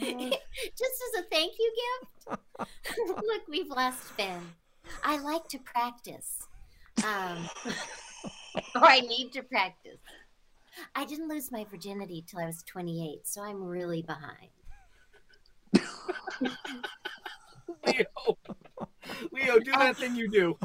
as 0.00 1.20
a 1.20 1.22
thank 1.30 1.52
you 1.56 1.72
gift. 1.78 2.40
Look, 2.98 3.42
we've 3.48 3.68
lost 3.68 4.16
Ben. 4.16 4.40
I 5.04 5.18
like 5.18 5.46
to 5.50 5.58
practice. 5.58 6.48
Um, 7.04 7.48
or 8.74 8.84
I 8.84 9.00
need 9.00 9.32
to 9.32 9.42
practice. 9.42 9.98
I 10.94 11.04
didn't 11.04 11.28
lose 11.28 11.50
my 11.50 11.64
virginity 11.70 12.24
till 12.26 12.40
I 12.40 12.46
was 12.46 12.62
28, 12.66 13.26
so 13.26 13.42
I'm 13.42 13.62
really 13.62 14.02
behind. 14.02 14.50
Leo, 17.86 18.04
Leo, 19.32 19.58
do 19.58 19.72
that 19.72 19.96
thing 19.96 20.14
you 20.16 20.28
do. 20.28 20.58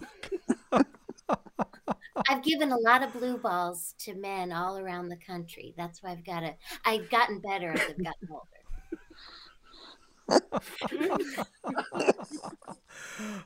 I've 2.30 2.44
given 2.44 2.72
a 2.72 2.78
lot 2.78 3.04
of 3.04 3.14
blue 3.14 3.38
balls 3.38 3.96
to 4.00 4.16
men 4.16 4.52
all 4.52 4.78
around 4.78 5.10
the 5.10 5.18
country. 5.18 5.74
That's 5.78 6.04
why 6.04 6.12
I've 6.12 6.26
got 6.26 6.42
to. 6.42 6.54
I've 6.86 7.10
gotten 7.10 7.40
better 7.40 7.72
as 7.72 7.82
I've 7.82 8.04
gotten 8.04 8.28
older. 8.30 8.61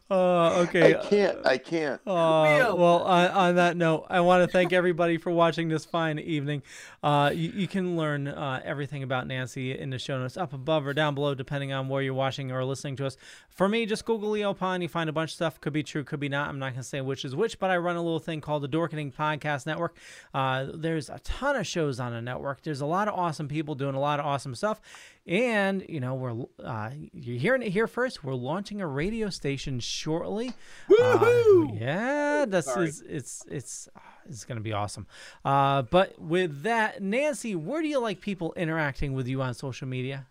Uh, 0.09 0.61
okay. 0.61 0.95
I 0.95 1.03
can't. 1.05 1.45
I 1.45 1.57
can't. 1.57 1.99
Uh, 2.05 2.75
well, 2.77 3.01
on, 3.03 3.27
on 3.31 3.55
that 3.55 3.75
note, 3.75 4.05
I 4.09 4.21
want 4.21 4.43
to 4.43 4.51
thank 4.51 4.71
everybody 4.71 5.17
for 5.17 5.31
watching 5.31 5.67
this 5.67 5.83
fine 5.83 6.19
evening. 6.19 6.61
Uh, 7.01 7.31
you, 7.33 7.51
you 7.55 7.67
can 7.67 7.97
learn 7.97 8.27
uh, 8.27 8.61
everything 8.63 9.01
about 9.01 9.25
Nancy 9.25 9.77
in 9.77 9.89
the 9.89 9.97
show 9.97 10.19
notes 10.19 10.37
up 10.37 10.53
above 10.53 10.85
or 10.85 10.93
down 10.93 11.15
below, 11.15 11.33
depending 11.33 11.73
on 11.73 11.89
where 11.89 12.03
you're 12.03 12.13
watching 12.13 12.51
or 12.51 12.63
listening 12.63 12.95
to 12.97 13.05
us. 13.07 13.17
For 13.49 13.67
me, 13.67 13.85
just 13.85 14.05
Google 14.05 14.29
Leo 14.29 14.53
Pond. 14.53 14.83
You 14.83 14.89
find 14.89 15.09
a 15.09 15.13
bunch 15.13 15.31
of 15.31 15.35
stuff. 15.35 15.59
Could 15.59 15.73
be 15.73 15.83
true, 15.83 16.03
could 16.03 16.19
be 16.19 16.29
not. 16.29 16.49
I'm 16.49 16.59
not 16.59 16.73
going 16.73 16.83
to 16.83 16.87
say 16.87 17.01
which 17.01 17.25
is 17.25 17.35
which, 17.35 17.57
but 17.59 17.71
I 17.71 17.77
run 17.77 17.95
a 17.95 18.01
little 18.01 18.19
thing 18.19 18.41
called 18.41 18.61
the 18.63 18.69
Dorkening 18.69 19.13
Podcast 19.13 19.65
Network. 19.65 19.97
Uh, 20.33 20.67
there's 20.73 21.09
a 21.09 21.19
ton 21.19 21.55
of 21.55 21.65
shows 21.65 21.99
on 21.99 22.11
the 22.11 22.21
network. 22.21 22.61
There's 22.61 22.81
a 22.81 22.85
lot 22.85 23.07
of 23.07 23.15
awesome 23.15 23.47
people 23.47 23.73
doing 23.73 23.95
a 23.95 23.99
lot 23.99 24.19
of 24.19 24.25
awesome 24.25 24.53
stuff. 24.53 24.81
And, 25.27 25.83
you 25.89 25.99
know, 25.99 26.13
we're 26.13 26.45
uh, 26.63 26.91
you're 27.13 27.39
hearing 27.39 27.63
it 27.63 27.69
here 27.69 27.87
first. 27.87 28.23
We're 28.23 28.35
launching 28.35 28.79
a 28.79 28.87
radio 28.87 29.29
station 29.31 29.79
shortly. 29.79 30.53
Uh, 30.99 31.65
yeah, 31.73 32.45
that's 32.47 32.71
Sorry. 32.71 32.89
is, 32.89 33.01
it's 33.01 33.43
it's 33.49 33.89
uh, 33.95 33.99
it's 34.29 34.45
going 34.45 34.57
to 34.57 34.63
be 34.63 34.73
awesome. 34.73 35.07
Uh, 35.43 35.81
but 35.81 36.19
with 36.19 36.61
that, 36.61 37.01
Nancy, 37.01 37.55
where 37.55 37.81
do 37.81 37.87
you 37.87 37.99
like 37.99 38.21
people 38.21 38.53
interacting 38.55 39.13
with 39.13 39.27
you 39.27 39.41
on 39.41 39.55
social 39.55 39.87
media? 39.87 40.27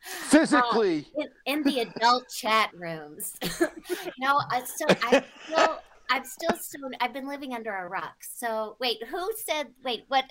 Physically. 0.00 1.06
Uh, 1.18 1.22
in, 1.46 1.58
in 1.58 1.62
the 1.62 1.80
adult 1.80 2.28
chat 2.28 2.70
rooms. 2.74 3.36
no, 4.18 4.40
I, 4.50 4.64
so 4.64 4.84
I 4.88 5.24
still, 5.44 5.78
I'm 6.10 6.24
still 6.24 6.56
so. 6.60 6.78
I've 7.00 7.12
been 7.12 7.28
living 7.28 7.54
under 7.54 7.72
a 7.72 7.88
rock. 7.88 8.16
So 8.20 8.76
wait, 8.80 8.98
who 9.06 9.30
said? 9.36 9.68
Wait, 9.84 10.04
what 10.08 10.24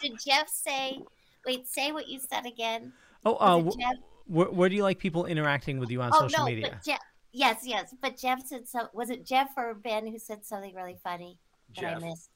did 0.00 0.12
Jeff 0.24 0.48
say? 0.48 1.00
Wait, 1.46 1.66
say 1.68 1.92
what 1.92 2.08
you 2.08 2.20
said 2.20 2.46
again. 2.46 2.92
Oh, 3.24 3.36
uh, 3.36 3.58
Was 3.58 3.74
it 3.74 3.78
wh- 3.78 3.80
Jeff? 3.80 3.96
where, 4.26 4.46
where 4.50 4.68
do 4.68 4.76
you 4.76 4.82
like 4.82 4.98
people 4.98 5.26
interacting 5.26 5.78
with 5.78 5.90
you 5.90 6.00
on 6.02 6.10
oh 6.14 6.20
social 6.20 6.40
no, 6.40 6.46
media? 6.46 6.70
but 6.72 6.84
Jeff. 6.84 6.98
Yes, 7.34 7.60
yes, 7.64 7.94
but 8.02 8.16
Jeff 8.18 8.44
said 8.46 8.68
so. 8.68 8.88
Was 8.92 9.08
it 9.10 9.24
Jeff 9.26 9.48
or 9.56 9.74
Ben 9.74 10.06
who 10.06 10.18
said 10.18 10.44
something 10.44 10.74
really 10.74 10.98
funny 11.02 11.38
that 11.76 11.80
Jeff. 11.80 11.96
I 11.96 12.00
missed? 12.08 12.30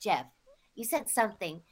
Jeff, 0.00 0.26
you 0.74 0.84
said 0.84 1.08
something. 1.08 1.62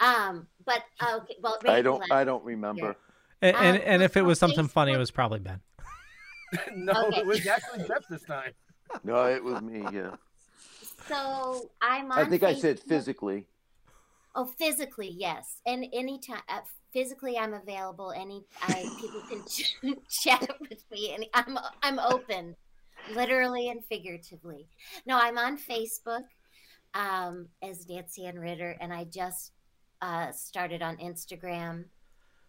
Um, 0.00 0.46
but 0.64 0.82
okay, 1.02 1.34
well, 1.42 1.58
I 1.68 1.82
don't. 1.82 1.98
Black- 1.98 2.10
I 2.12 2.24
don't 2.24 2.42
remember. 2.44 2.96
And 3.42 3.54
and, 3.56 3.76
Um, 3.76 3.82
and 3.84 4.02
if 4.02 4.16
it 4.16 4.22
was 4.22 4.42
on 4.42 4.48
something 4.50 4.68
funny, 4.68 4.92
it 4.92 4.96
was 4.98 5.10
probably 5.10 5.40
Ben. 5.40 5.60
no, 6.76 6.92
Okay. 7.08 7.18
it 7.20 7.26
was 7.26 7.46
actually 7.46 7.86
Jeff 7.86 8.04
this 8.08 8.22
time. 8.22 8.52
No, 9.02 9.26
it 9.26 9.42
was 9.44 9.60
me. 9.60 9.84
Yeah, 9.92 10.14
So 11.08 11.70
I'm 11.82 12.10
on. 12.10 12.18
I 12.18 12.24
think 12.24 12.42
I 12.42 12.54
said 12.54 12.80
physically. 12.80 13.46
Oh, 14.34 14.46
physically, 14.46 15.14
yes. 15.16 15.60
And 15.64 15.86
anytime, 15.92 16.42
uh, 16.48 16.60
physically, 16.92 17.38
I'm 17.38 17.54
available. 17.54 18.12
Any, 18.12 18.44
I 18.62 18.84
people 19.00 19.22
can 19.28 19.44
ch- 19.46 19.76
chat 20.22 20.48
with 20.60 20.84
me, 20.90 21.14
and 21.14 21.26
I'm 21.34 21.58
I'm 21.82 21.98
open, 21.98 22.56
literally 23.14 23.68
and 23.68 23.84
figuratively. 23.84 24.66
No, 25.06 25.18
I'm 25.18 25.38
on 25.38 25.56
Facebook 25.56 26.24
um, 26.94 27.48
as 27.62 27.88
Nancy 27.88 28.26
Anne 28.26 28.38
Ridder, 28.38 28.76
and 28.80 28.92
I 28.92 29.04
just 29.04 29.52
uh, 30.02 30.32
started 30.32 30.82
on 30.82 30.96
Instagram. 30.96 31.84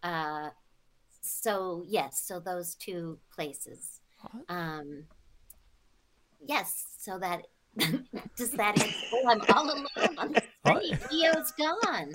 Uh, 0.02 0.50
so 1.20 1.84
yes, 1.86 2.22
so 2.24 2.40
those 2.40 2.74
two 2.74 3.18
places. 3.34 4.00
Um, 4.48 5.04
yes, 6.44 6.86
so 6.98 7.18
that 7.18 7.42
does 8.36 8.50
that 8.52 8.78
answer? 8.80 8.94
Oh, 9.12 9.28
I'm 9.28 9.40
all 9.54 9.64
alone 9.64 10.18
on 10.18 10.32
the 10.32 10.42
screen. 10.64 10.96
Theo's 10.96 11.52
gone. 11.52 12.12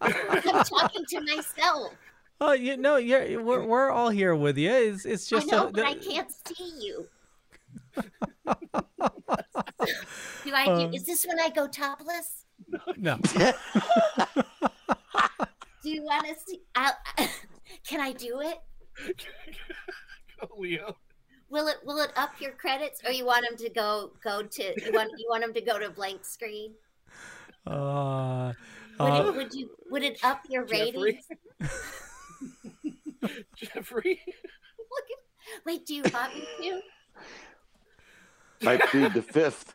I'm 0.00 0.64
talking 0.64 1.04
to 1.08 1.20
myself. 1.20 1.92
Oh, 2.40 2.52
you 2.52 2.76
know, 2.76 2.96
you're, 2.96 3.42
we're 3.42 3.64
we're 3.64 3.90
all 3.90 4.10
here 4.10 4.34
with 4.34 4.58
you. 4.58 4.70
It's 4.70 5.04
it's 5.04 5.26
just 5.28 5.52
I 5.52 5.56
know, 5.56 5.68
a, 5.68 5.72
but 5.72 5.84
I 5.84 5.94
can't 5.94 6.30
see 6.30 6.72
you. 6.80 7.08
do 7.96 8.02
I 10.52 10.64
do? 10.64 10.70
Um, 10.72 10.94
is 10.94 11.04
this 11.04 11.26
when 11.26 11.38
I 11.38 11.50
go 11.50 11.68
topless? 11.68 12.44
no. 12.96 13.18
Do 15.82 15.90
you 15.90 16.02
want 16.02 16.26
to 16.26 16.34
see? 16.46 16.62
I'll, 16.76 16.96
can 17.86 18.00
I 18.00 18.12
do 18.12 18.40
it? 18.40 18.58
Go, 20.40 20.48
Leo. 20.56 20.96
Will 21.52 21.68
it 21.68 21.76
will 21.84 21.98
it 21.98 22.10
up 22.16 22.40
your 22.40 22.52
credits, 22.52 23.02
or 23.04 23.12
you 23.12 23.26
want 23.26 23.44
them 23.46 23.58
to 23.58 23.68
go 23.68 24.10
go 24.24 24.42
to 24.42 24.62
you 24.62 24.92
want 24.92 25.10
you 25.18 25.26
want 25.28 25.42
them 25.42 25.52
to 25.52 25.60
go 25.60 25.78
to 25.78 25.90
blank 25.90 26.24
screen? 26.24 26.72
Uh, 27.66 28.54
Would, 28.98 29.06
uh, 29.06 29.24
it, 29.26 29.36
would 29.36 29.52
you 29.52 29.68
would 29.90 30.02
it 30.02 30.24
up 30.24 30.40
your 30.48 30.64
Jeffrey? 30.64 30.94
ratings? 30.94 31.26
Jeffrey. 33.54 34.20
Look 34.26 35.06
at, 35.10 35.66
wait, 35.66 35.84
do 35.84 35.94
you 35.94 36.04
want 36.14 36.34
me 36.34 36.46
to? 36.62 36.80
I 38.66 38.78
plead 38.78 39.12
the 39.12 39.20
fifth. 39.20 39.74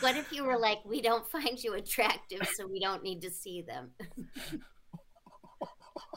What 0.00 0.16
if 0.16 0.32
you 0.32 0.42
were 0.42 0.58
like, 0.58 0.78
we 0.84 1.00
don't 1.00 1.24
find 1.30 1.62
you 1.62 1.74
attractive, 1.74 2.48
so 2.56 2.66
we 2.66 2.80
don't 2.80 3.04
need 3.04 3.22
to 3.22 3.30
see 3.30 3.62
them? 3.62 3.92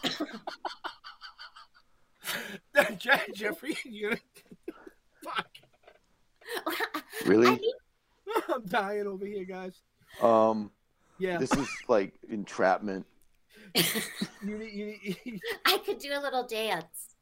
Je- 2.97 3.31
Jeffrey, 3.33 3.77
you. 3.85 4.15
Fuck. 5.23 5.47
Really? 7.25 7.59
I'm 8.53 8.65
dying 8.65 9.07
over 9.07 9.25
here, 9.25 9.45
guys. 9.45 9.81
Um, 10.21 10.69
Yeah. 11.17 11.37
This 11.37 11.51
is 11.53 11.67
like 11.87 12.13
entrapment. 12.29 13.05
You, 13.73 14.57
you, 14.61 14.95
you, 15.23 15.39
I 15.65 15.77
could 15.85 15.97
do 15.99 16.11
a 16.13 16.19
little 16.21 16.45
dance. 16.45 17.15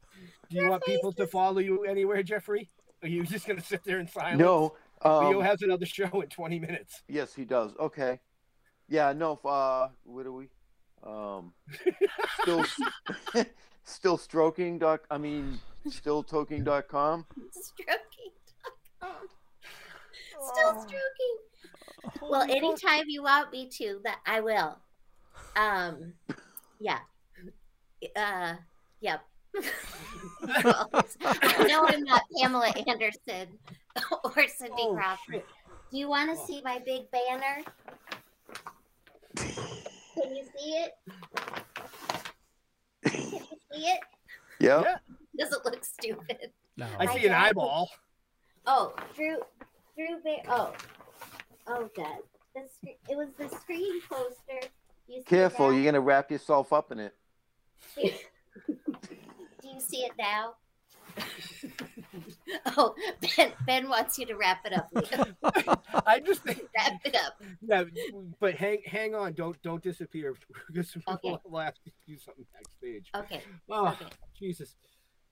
do 0.50 0.56
you 0.56 0.68
want 0.68 0.84
people 0.84 1.12
to 1.12 1.26
follow 1.26 1.58
you 1.60 1.84
anywhere, 1.84 2.22
Jeffrey? 2.22 2.70
Are 3.02 3.08
you 3.08 3.22
just 3.24 3.46
gonna 3.46 3.62
sit 3.62 3.82
there 3.84 3.98
in 4.00 4.06
silence? 4.08 4.38
No. 4.40 4.74
Leo 5.04 5.38
Um, 5.40 5.44
has 5.44 5.62
another 5.62 5.86
show 5.86 6.20
in 6.20 6.28
20 6.28 6.58
minutes. 6.58 7.02
yes, 7.08 7.34
he 7.34 7.44
does. 7.44 7.72
Okay. 7.78 8.20
Yeah. 8.88 9.12
No. 9.12 9.32
f- 9.34 9.46
Uh, 9.46 9.88
what 10.04 10.26
are 10.26 10.32
we? 10.32 10.48
Um, 11.02 11.52
still, 12.42 12.64
still 13.84 14.16
stroking. 14.16 14.78
Doc. 14.78 15.04
I 15.10 15.18
mean, 15.18 15.60
still 15.88 16.24
toking. 16.24 16.64
Dot 16.64 16.88
com. 16.88 17.26
Stroking. 17.50 18.32
Still 20.54 20.80
stroking. 20.80 22.20
Well, 22.20 22.42
anytime 22.42 23.04
you 23.06 23.22
want 23.22 23.50
me 23.52 23.68
to, 23.78 24.00
that 24.04 24.18
I 24.26 24.40
will. 24.40 24.78
Um, 25.56 26.14
yeah. 26.80 26.98
Uh, 28.16 28.54
yep. 29.00 29.20
I 30.48 31.66
know 31.68 31.86
I'm 31.86 32.02
not 32.02 32.22
Pamela 32.36 32.72
Anderson 32.86 33.48
or 34.24 34.48
Cindy 34.48 34.74
Oh, 34.78 34.94
Crawford. 34.94 35.42
Do 35.90 35.98
you 35.98 36.08
want 36.08 36.36
to 36.36 36.44
see 36.44 36.60
my 36.64 36.80
big 36.84 37.02
banner? 37.10 37.62
Can 39.36 40.34
you 40.34 40.44
see 40.58 40.70
it? 40.70 40.92
Can 43.04 43.20
you 43.20 43.40
see 43.72 43.86
it? 43.86 44.00
Yeah. 44.60 44.82
Does 45.36 45.52
it 45.52 45.58
look 45.64 45.84
stupid? 45.84 46.52
No. 46.76 46.86
I 46.98 47.06
see 47.06 47.26
an 47.26 47.32
eyeball. 47.32 47.90
Oh, 48.66 48.94
Drew, 49.14 49.38
Drew, 49.96 50.20
Ba- 50.22 50.48
oh, 50.48 50.72
oh, 51.66 51.90
God, 51.96 52.18
the 52.54 52.62
screen. 52.72 52.94
It 53.10 53.16
was 53.16 53.28
the 53.36 53.48
screen 53.48 54.00
poster. 54.08 54.68
You 55.08 55.18
see 55.18 55.24
Careful, 55.24 55.72
you're 55.72 55.84
gonna 55.84 56.00
wrap 56.00 56.30
yourself 56.30 56.72
up 56.72 56.92
in 56.92 57.00
it. 57.00 57.14
Do 57.96 59.68
you 59.68 59.80
see 59.80 59.98
it 60.04 60.12
now? 60.18 60.54
oh, 62.76 62.94
Ben, 63.36 63.52
Ben 63.66 63.88
wants 63.88 64.18
you 64.18 64.26
to 64.26 64.34
wrap 64.34 64.64
it 64.66 64.72
up. 64.72 64.90
I 66.06 66.20
just 66.20 66.42
think 66.42 66.60
wrap 66.76 67.00
it 67.04 67.16
up. 67.16 67.40
Yeah, 67.60 67.84
but 68.40 68.54
hang 68.54 68.78
hang 68.86 69.14
on, 69.14 69.32
don't 69.34 69.60
don't 69.62 69.82
disappear 69.82 70.34
because 70.68 70.96
Okay. 71.08 71.36
we'll 71.44 71.60
have 71.62 71.74
to 71.84 71.90
do 72.06 72.18
something 72.18 72.46
backstage. 72.52 73.10
Okay. 73.14 73.42
Oh, 73.70 73.88
Okay. 73.88 74.06
Jesus. 74.38 74.74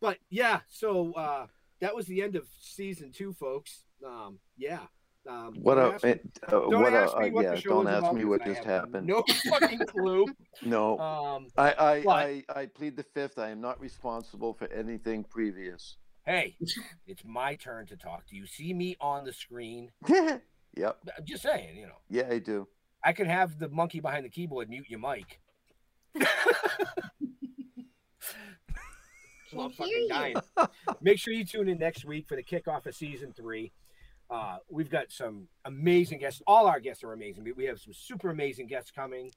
But 0.00 0.18
yeah, 0.30 0.60
so 0.68 1.12
uh 1.12 1.46
that 1.80 1.94
was 1.94 2.06
the 2.06 2.22
end 2.22 2.36
of 2.36 2.46
season 2.60 3.12
two, 3.12 3.32
folks. 3.32 3.84
Um, 4.06 4.38
yeah. 4.56 4.80
Um, 5.28 5.54
What 5.62 5.76
don't 5.76 5.92
a 5.92 5.94
ask 5.94 6.04
me- 6.04 6.10
uh, 6.46 6.50
don't 6.50 6.80
what 6.82 6.92
a 6.92 6.96
ask 6.96 7.16
me 7.18 7.28
uh, 7.28 7.32
what 7.32 7.44
yeah. 7.44 7.60
Don't 7.62 7.86
ask 7.88 8.12
me 8.12 8.24
what 8.24 8.44
just 8.44 8.64
happened. 8.64 9.06
No 9.12 9.22
fucking 9.50 9.78
clue. 9.86 10.26
No. 10.62 10.98
Um, 10.98 11.46
I 11.56 11.72
I, 11.78 12.02
but- 12.02 12.10
I 12.10 12.44
I 12.48 12.66
plead 12.66 12.96
the 12.96 13.02
fifth. 13.04 13.38
I 13.38 13.50
am 13.50 13.60
not 13.60 13.80
responsible 13.80 14.52
for 14.54 14.66
anything 14.72 15.22
previous. 15.24 15.96
hey, 16.26 16.56
it's 17.06 17.24
my 17.24 17.54
turn 17.54 17.86
to 17.86 17.96
talk. 17.96 18.26
Do 18.28 18.36
you 18.36 18.46
see 18.46 18.72
me 18.74 18.96
on 19.00 19.24
the 19.24 19.32
screen? 19.32 19.90
Yep. 20.74 20.96
I'm 21.18 21.24
just 21.26 21.42
saying, 21.42 21.76
you 21.76 21.86
know, 21.86 21.98
Yeah, 22.08 22.28
I 22.30 22.38
do. 22.38 22.66
I 23.04 23.12
could 23.12 23.26
have 23.26 23.58
the 23.58 23.68
monkey 23.68 24.00
behind 24.00 24.24
the 24.24 24.30
keyboard 24.30 24.70
mute 24.70 24.88
your 24.88 25.00
mic. 25.00 25.38
I'm 26.16 26.24
Can 29.50 29.70
fucking 29.72 30.08
hear 30.10 30.28
you. 30.28 30.66
Make 31.02 31.18
sure 31.18 31.34
you 31.34 31.44
tune 31.44 31.68
in 31.68 31.78
next 31.78 32.06
week 32.06 32.26
for 32.26 32.36
the 32.36 32.42
kickoff 32.42 32.86
of 32.86 32.94
season 32.94 33.34
three. 33.36 33.70
Uh, 34.32 34.56
we've 34.70 34.88
got 34.88 35.12
some 35.12 35.46
amazing 35.66 36.18
guests. 36.18 36.40
All 36.46 36.66
our 36.66 36.80
guests 36.80 37.04
are 37.04 37.12
amazing. 37.12 37.44
We- 37.44 37.52
We 37.52 37.64
have 37.66 37.78
some 37.78 37.92
super 37.92 38.30
amazing 38.30 38.66
guests 38.66 38.90
coming. 38.90 39.30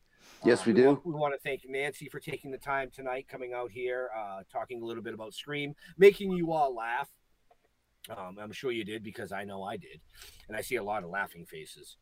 Yes, 0.46 0.62
Uh, 0.62 0.64
we 0.68 0.74
do. 0.74 0.86
Want, 0.88 1.06
we 1.06 1.14
want 1.14 1.34
to 1.34 1.40
thank 1.40 1.66
Nancy 1.68 2.08
for 2.08 2.22
taking 2.22 2.50
the 2.50 2.58
time 2.58 2.90
tonight, 2.90 3.28
coming 3.28 3.52
out 3.54 3.72
here, 3.72 4.10
uh, 4.16 4.44
talking 4.50 4.82
a 4.82 4.86
little 4.86 5.04
bit 5.04 5.14
about 5.14 5.34
Scream, 5.34 5.76
making 5.98 6.32
you 6.32 6.54
all 6.54 6.74
laugh. 6.74 7.10
Um, 8.10 8.38
I'm 8.40 8.54
sure 8.54 8.72
you 8.72 8.86
did 8.86 9.04
because 9.04 9.34
I 9.34 9.44
know 9.44 9.64
I 9.64 9.76
did, 9.78 10.00
and 10.48 10.56
I 10.56 10.62
see 10.62 10.78
a 10.78 10.84
lot 10.84 11.04
of 11.04 11.10
laughing 11.10 11.46
faces. 11.46 11.98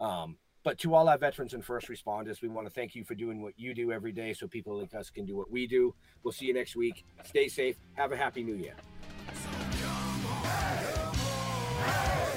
Um, 0.00 0.38
but 0.62 0.78
to 0.80 0.94
all 0.94 1.08
our 1.08 1.18
veterans 1.18 1.52
and 1.54 1.64
first 1.64 1.88
responders, 1.88 2.42
we 2.42 2.48
want 2.48 2.66
to 2.68 2.72
thank 2.72 2.94
you 2.94 3.02
for 3.04 3.14
doing 3.16 3.42
what 3.42 3.58
you 3.58 3.74
do 3.74 3.90
every 3.90 4.12
day, 4.12 4.32
so 4.34 4.46
people 4.46 4.78
like 4.78 4.94
us 4.94 5.10
can 5.10 5.24
do 5.26 5.34
what 5.36 5.50
we 5.50 5.66
do. 5.66 5.94
We'll 6.22 6.32
see 6.32 6.46
you 6.46 6.54
next 6.54 6.76
week. 6.76 7.04
Stay 7.24 7.48
safe. 7.48 7.76
Have 7.94 8.12
a 8.12 8.16
happy 8.16 8.44
New 8.44 8.54
Year. 8.54 8.76
On. 11.78 12.35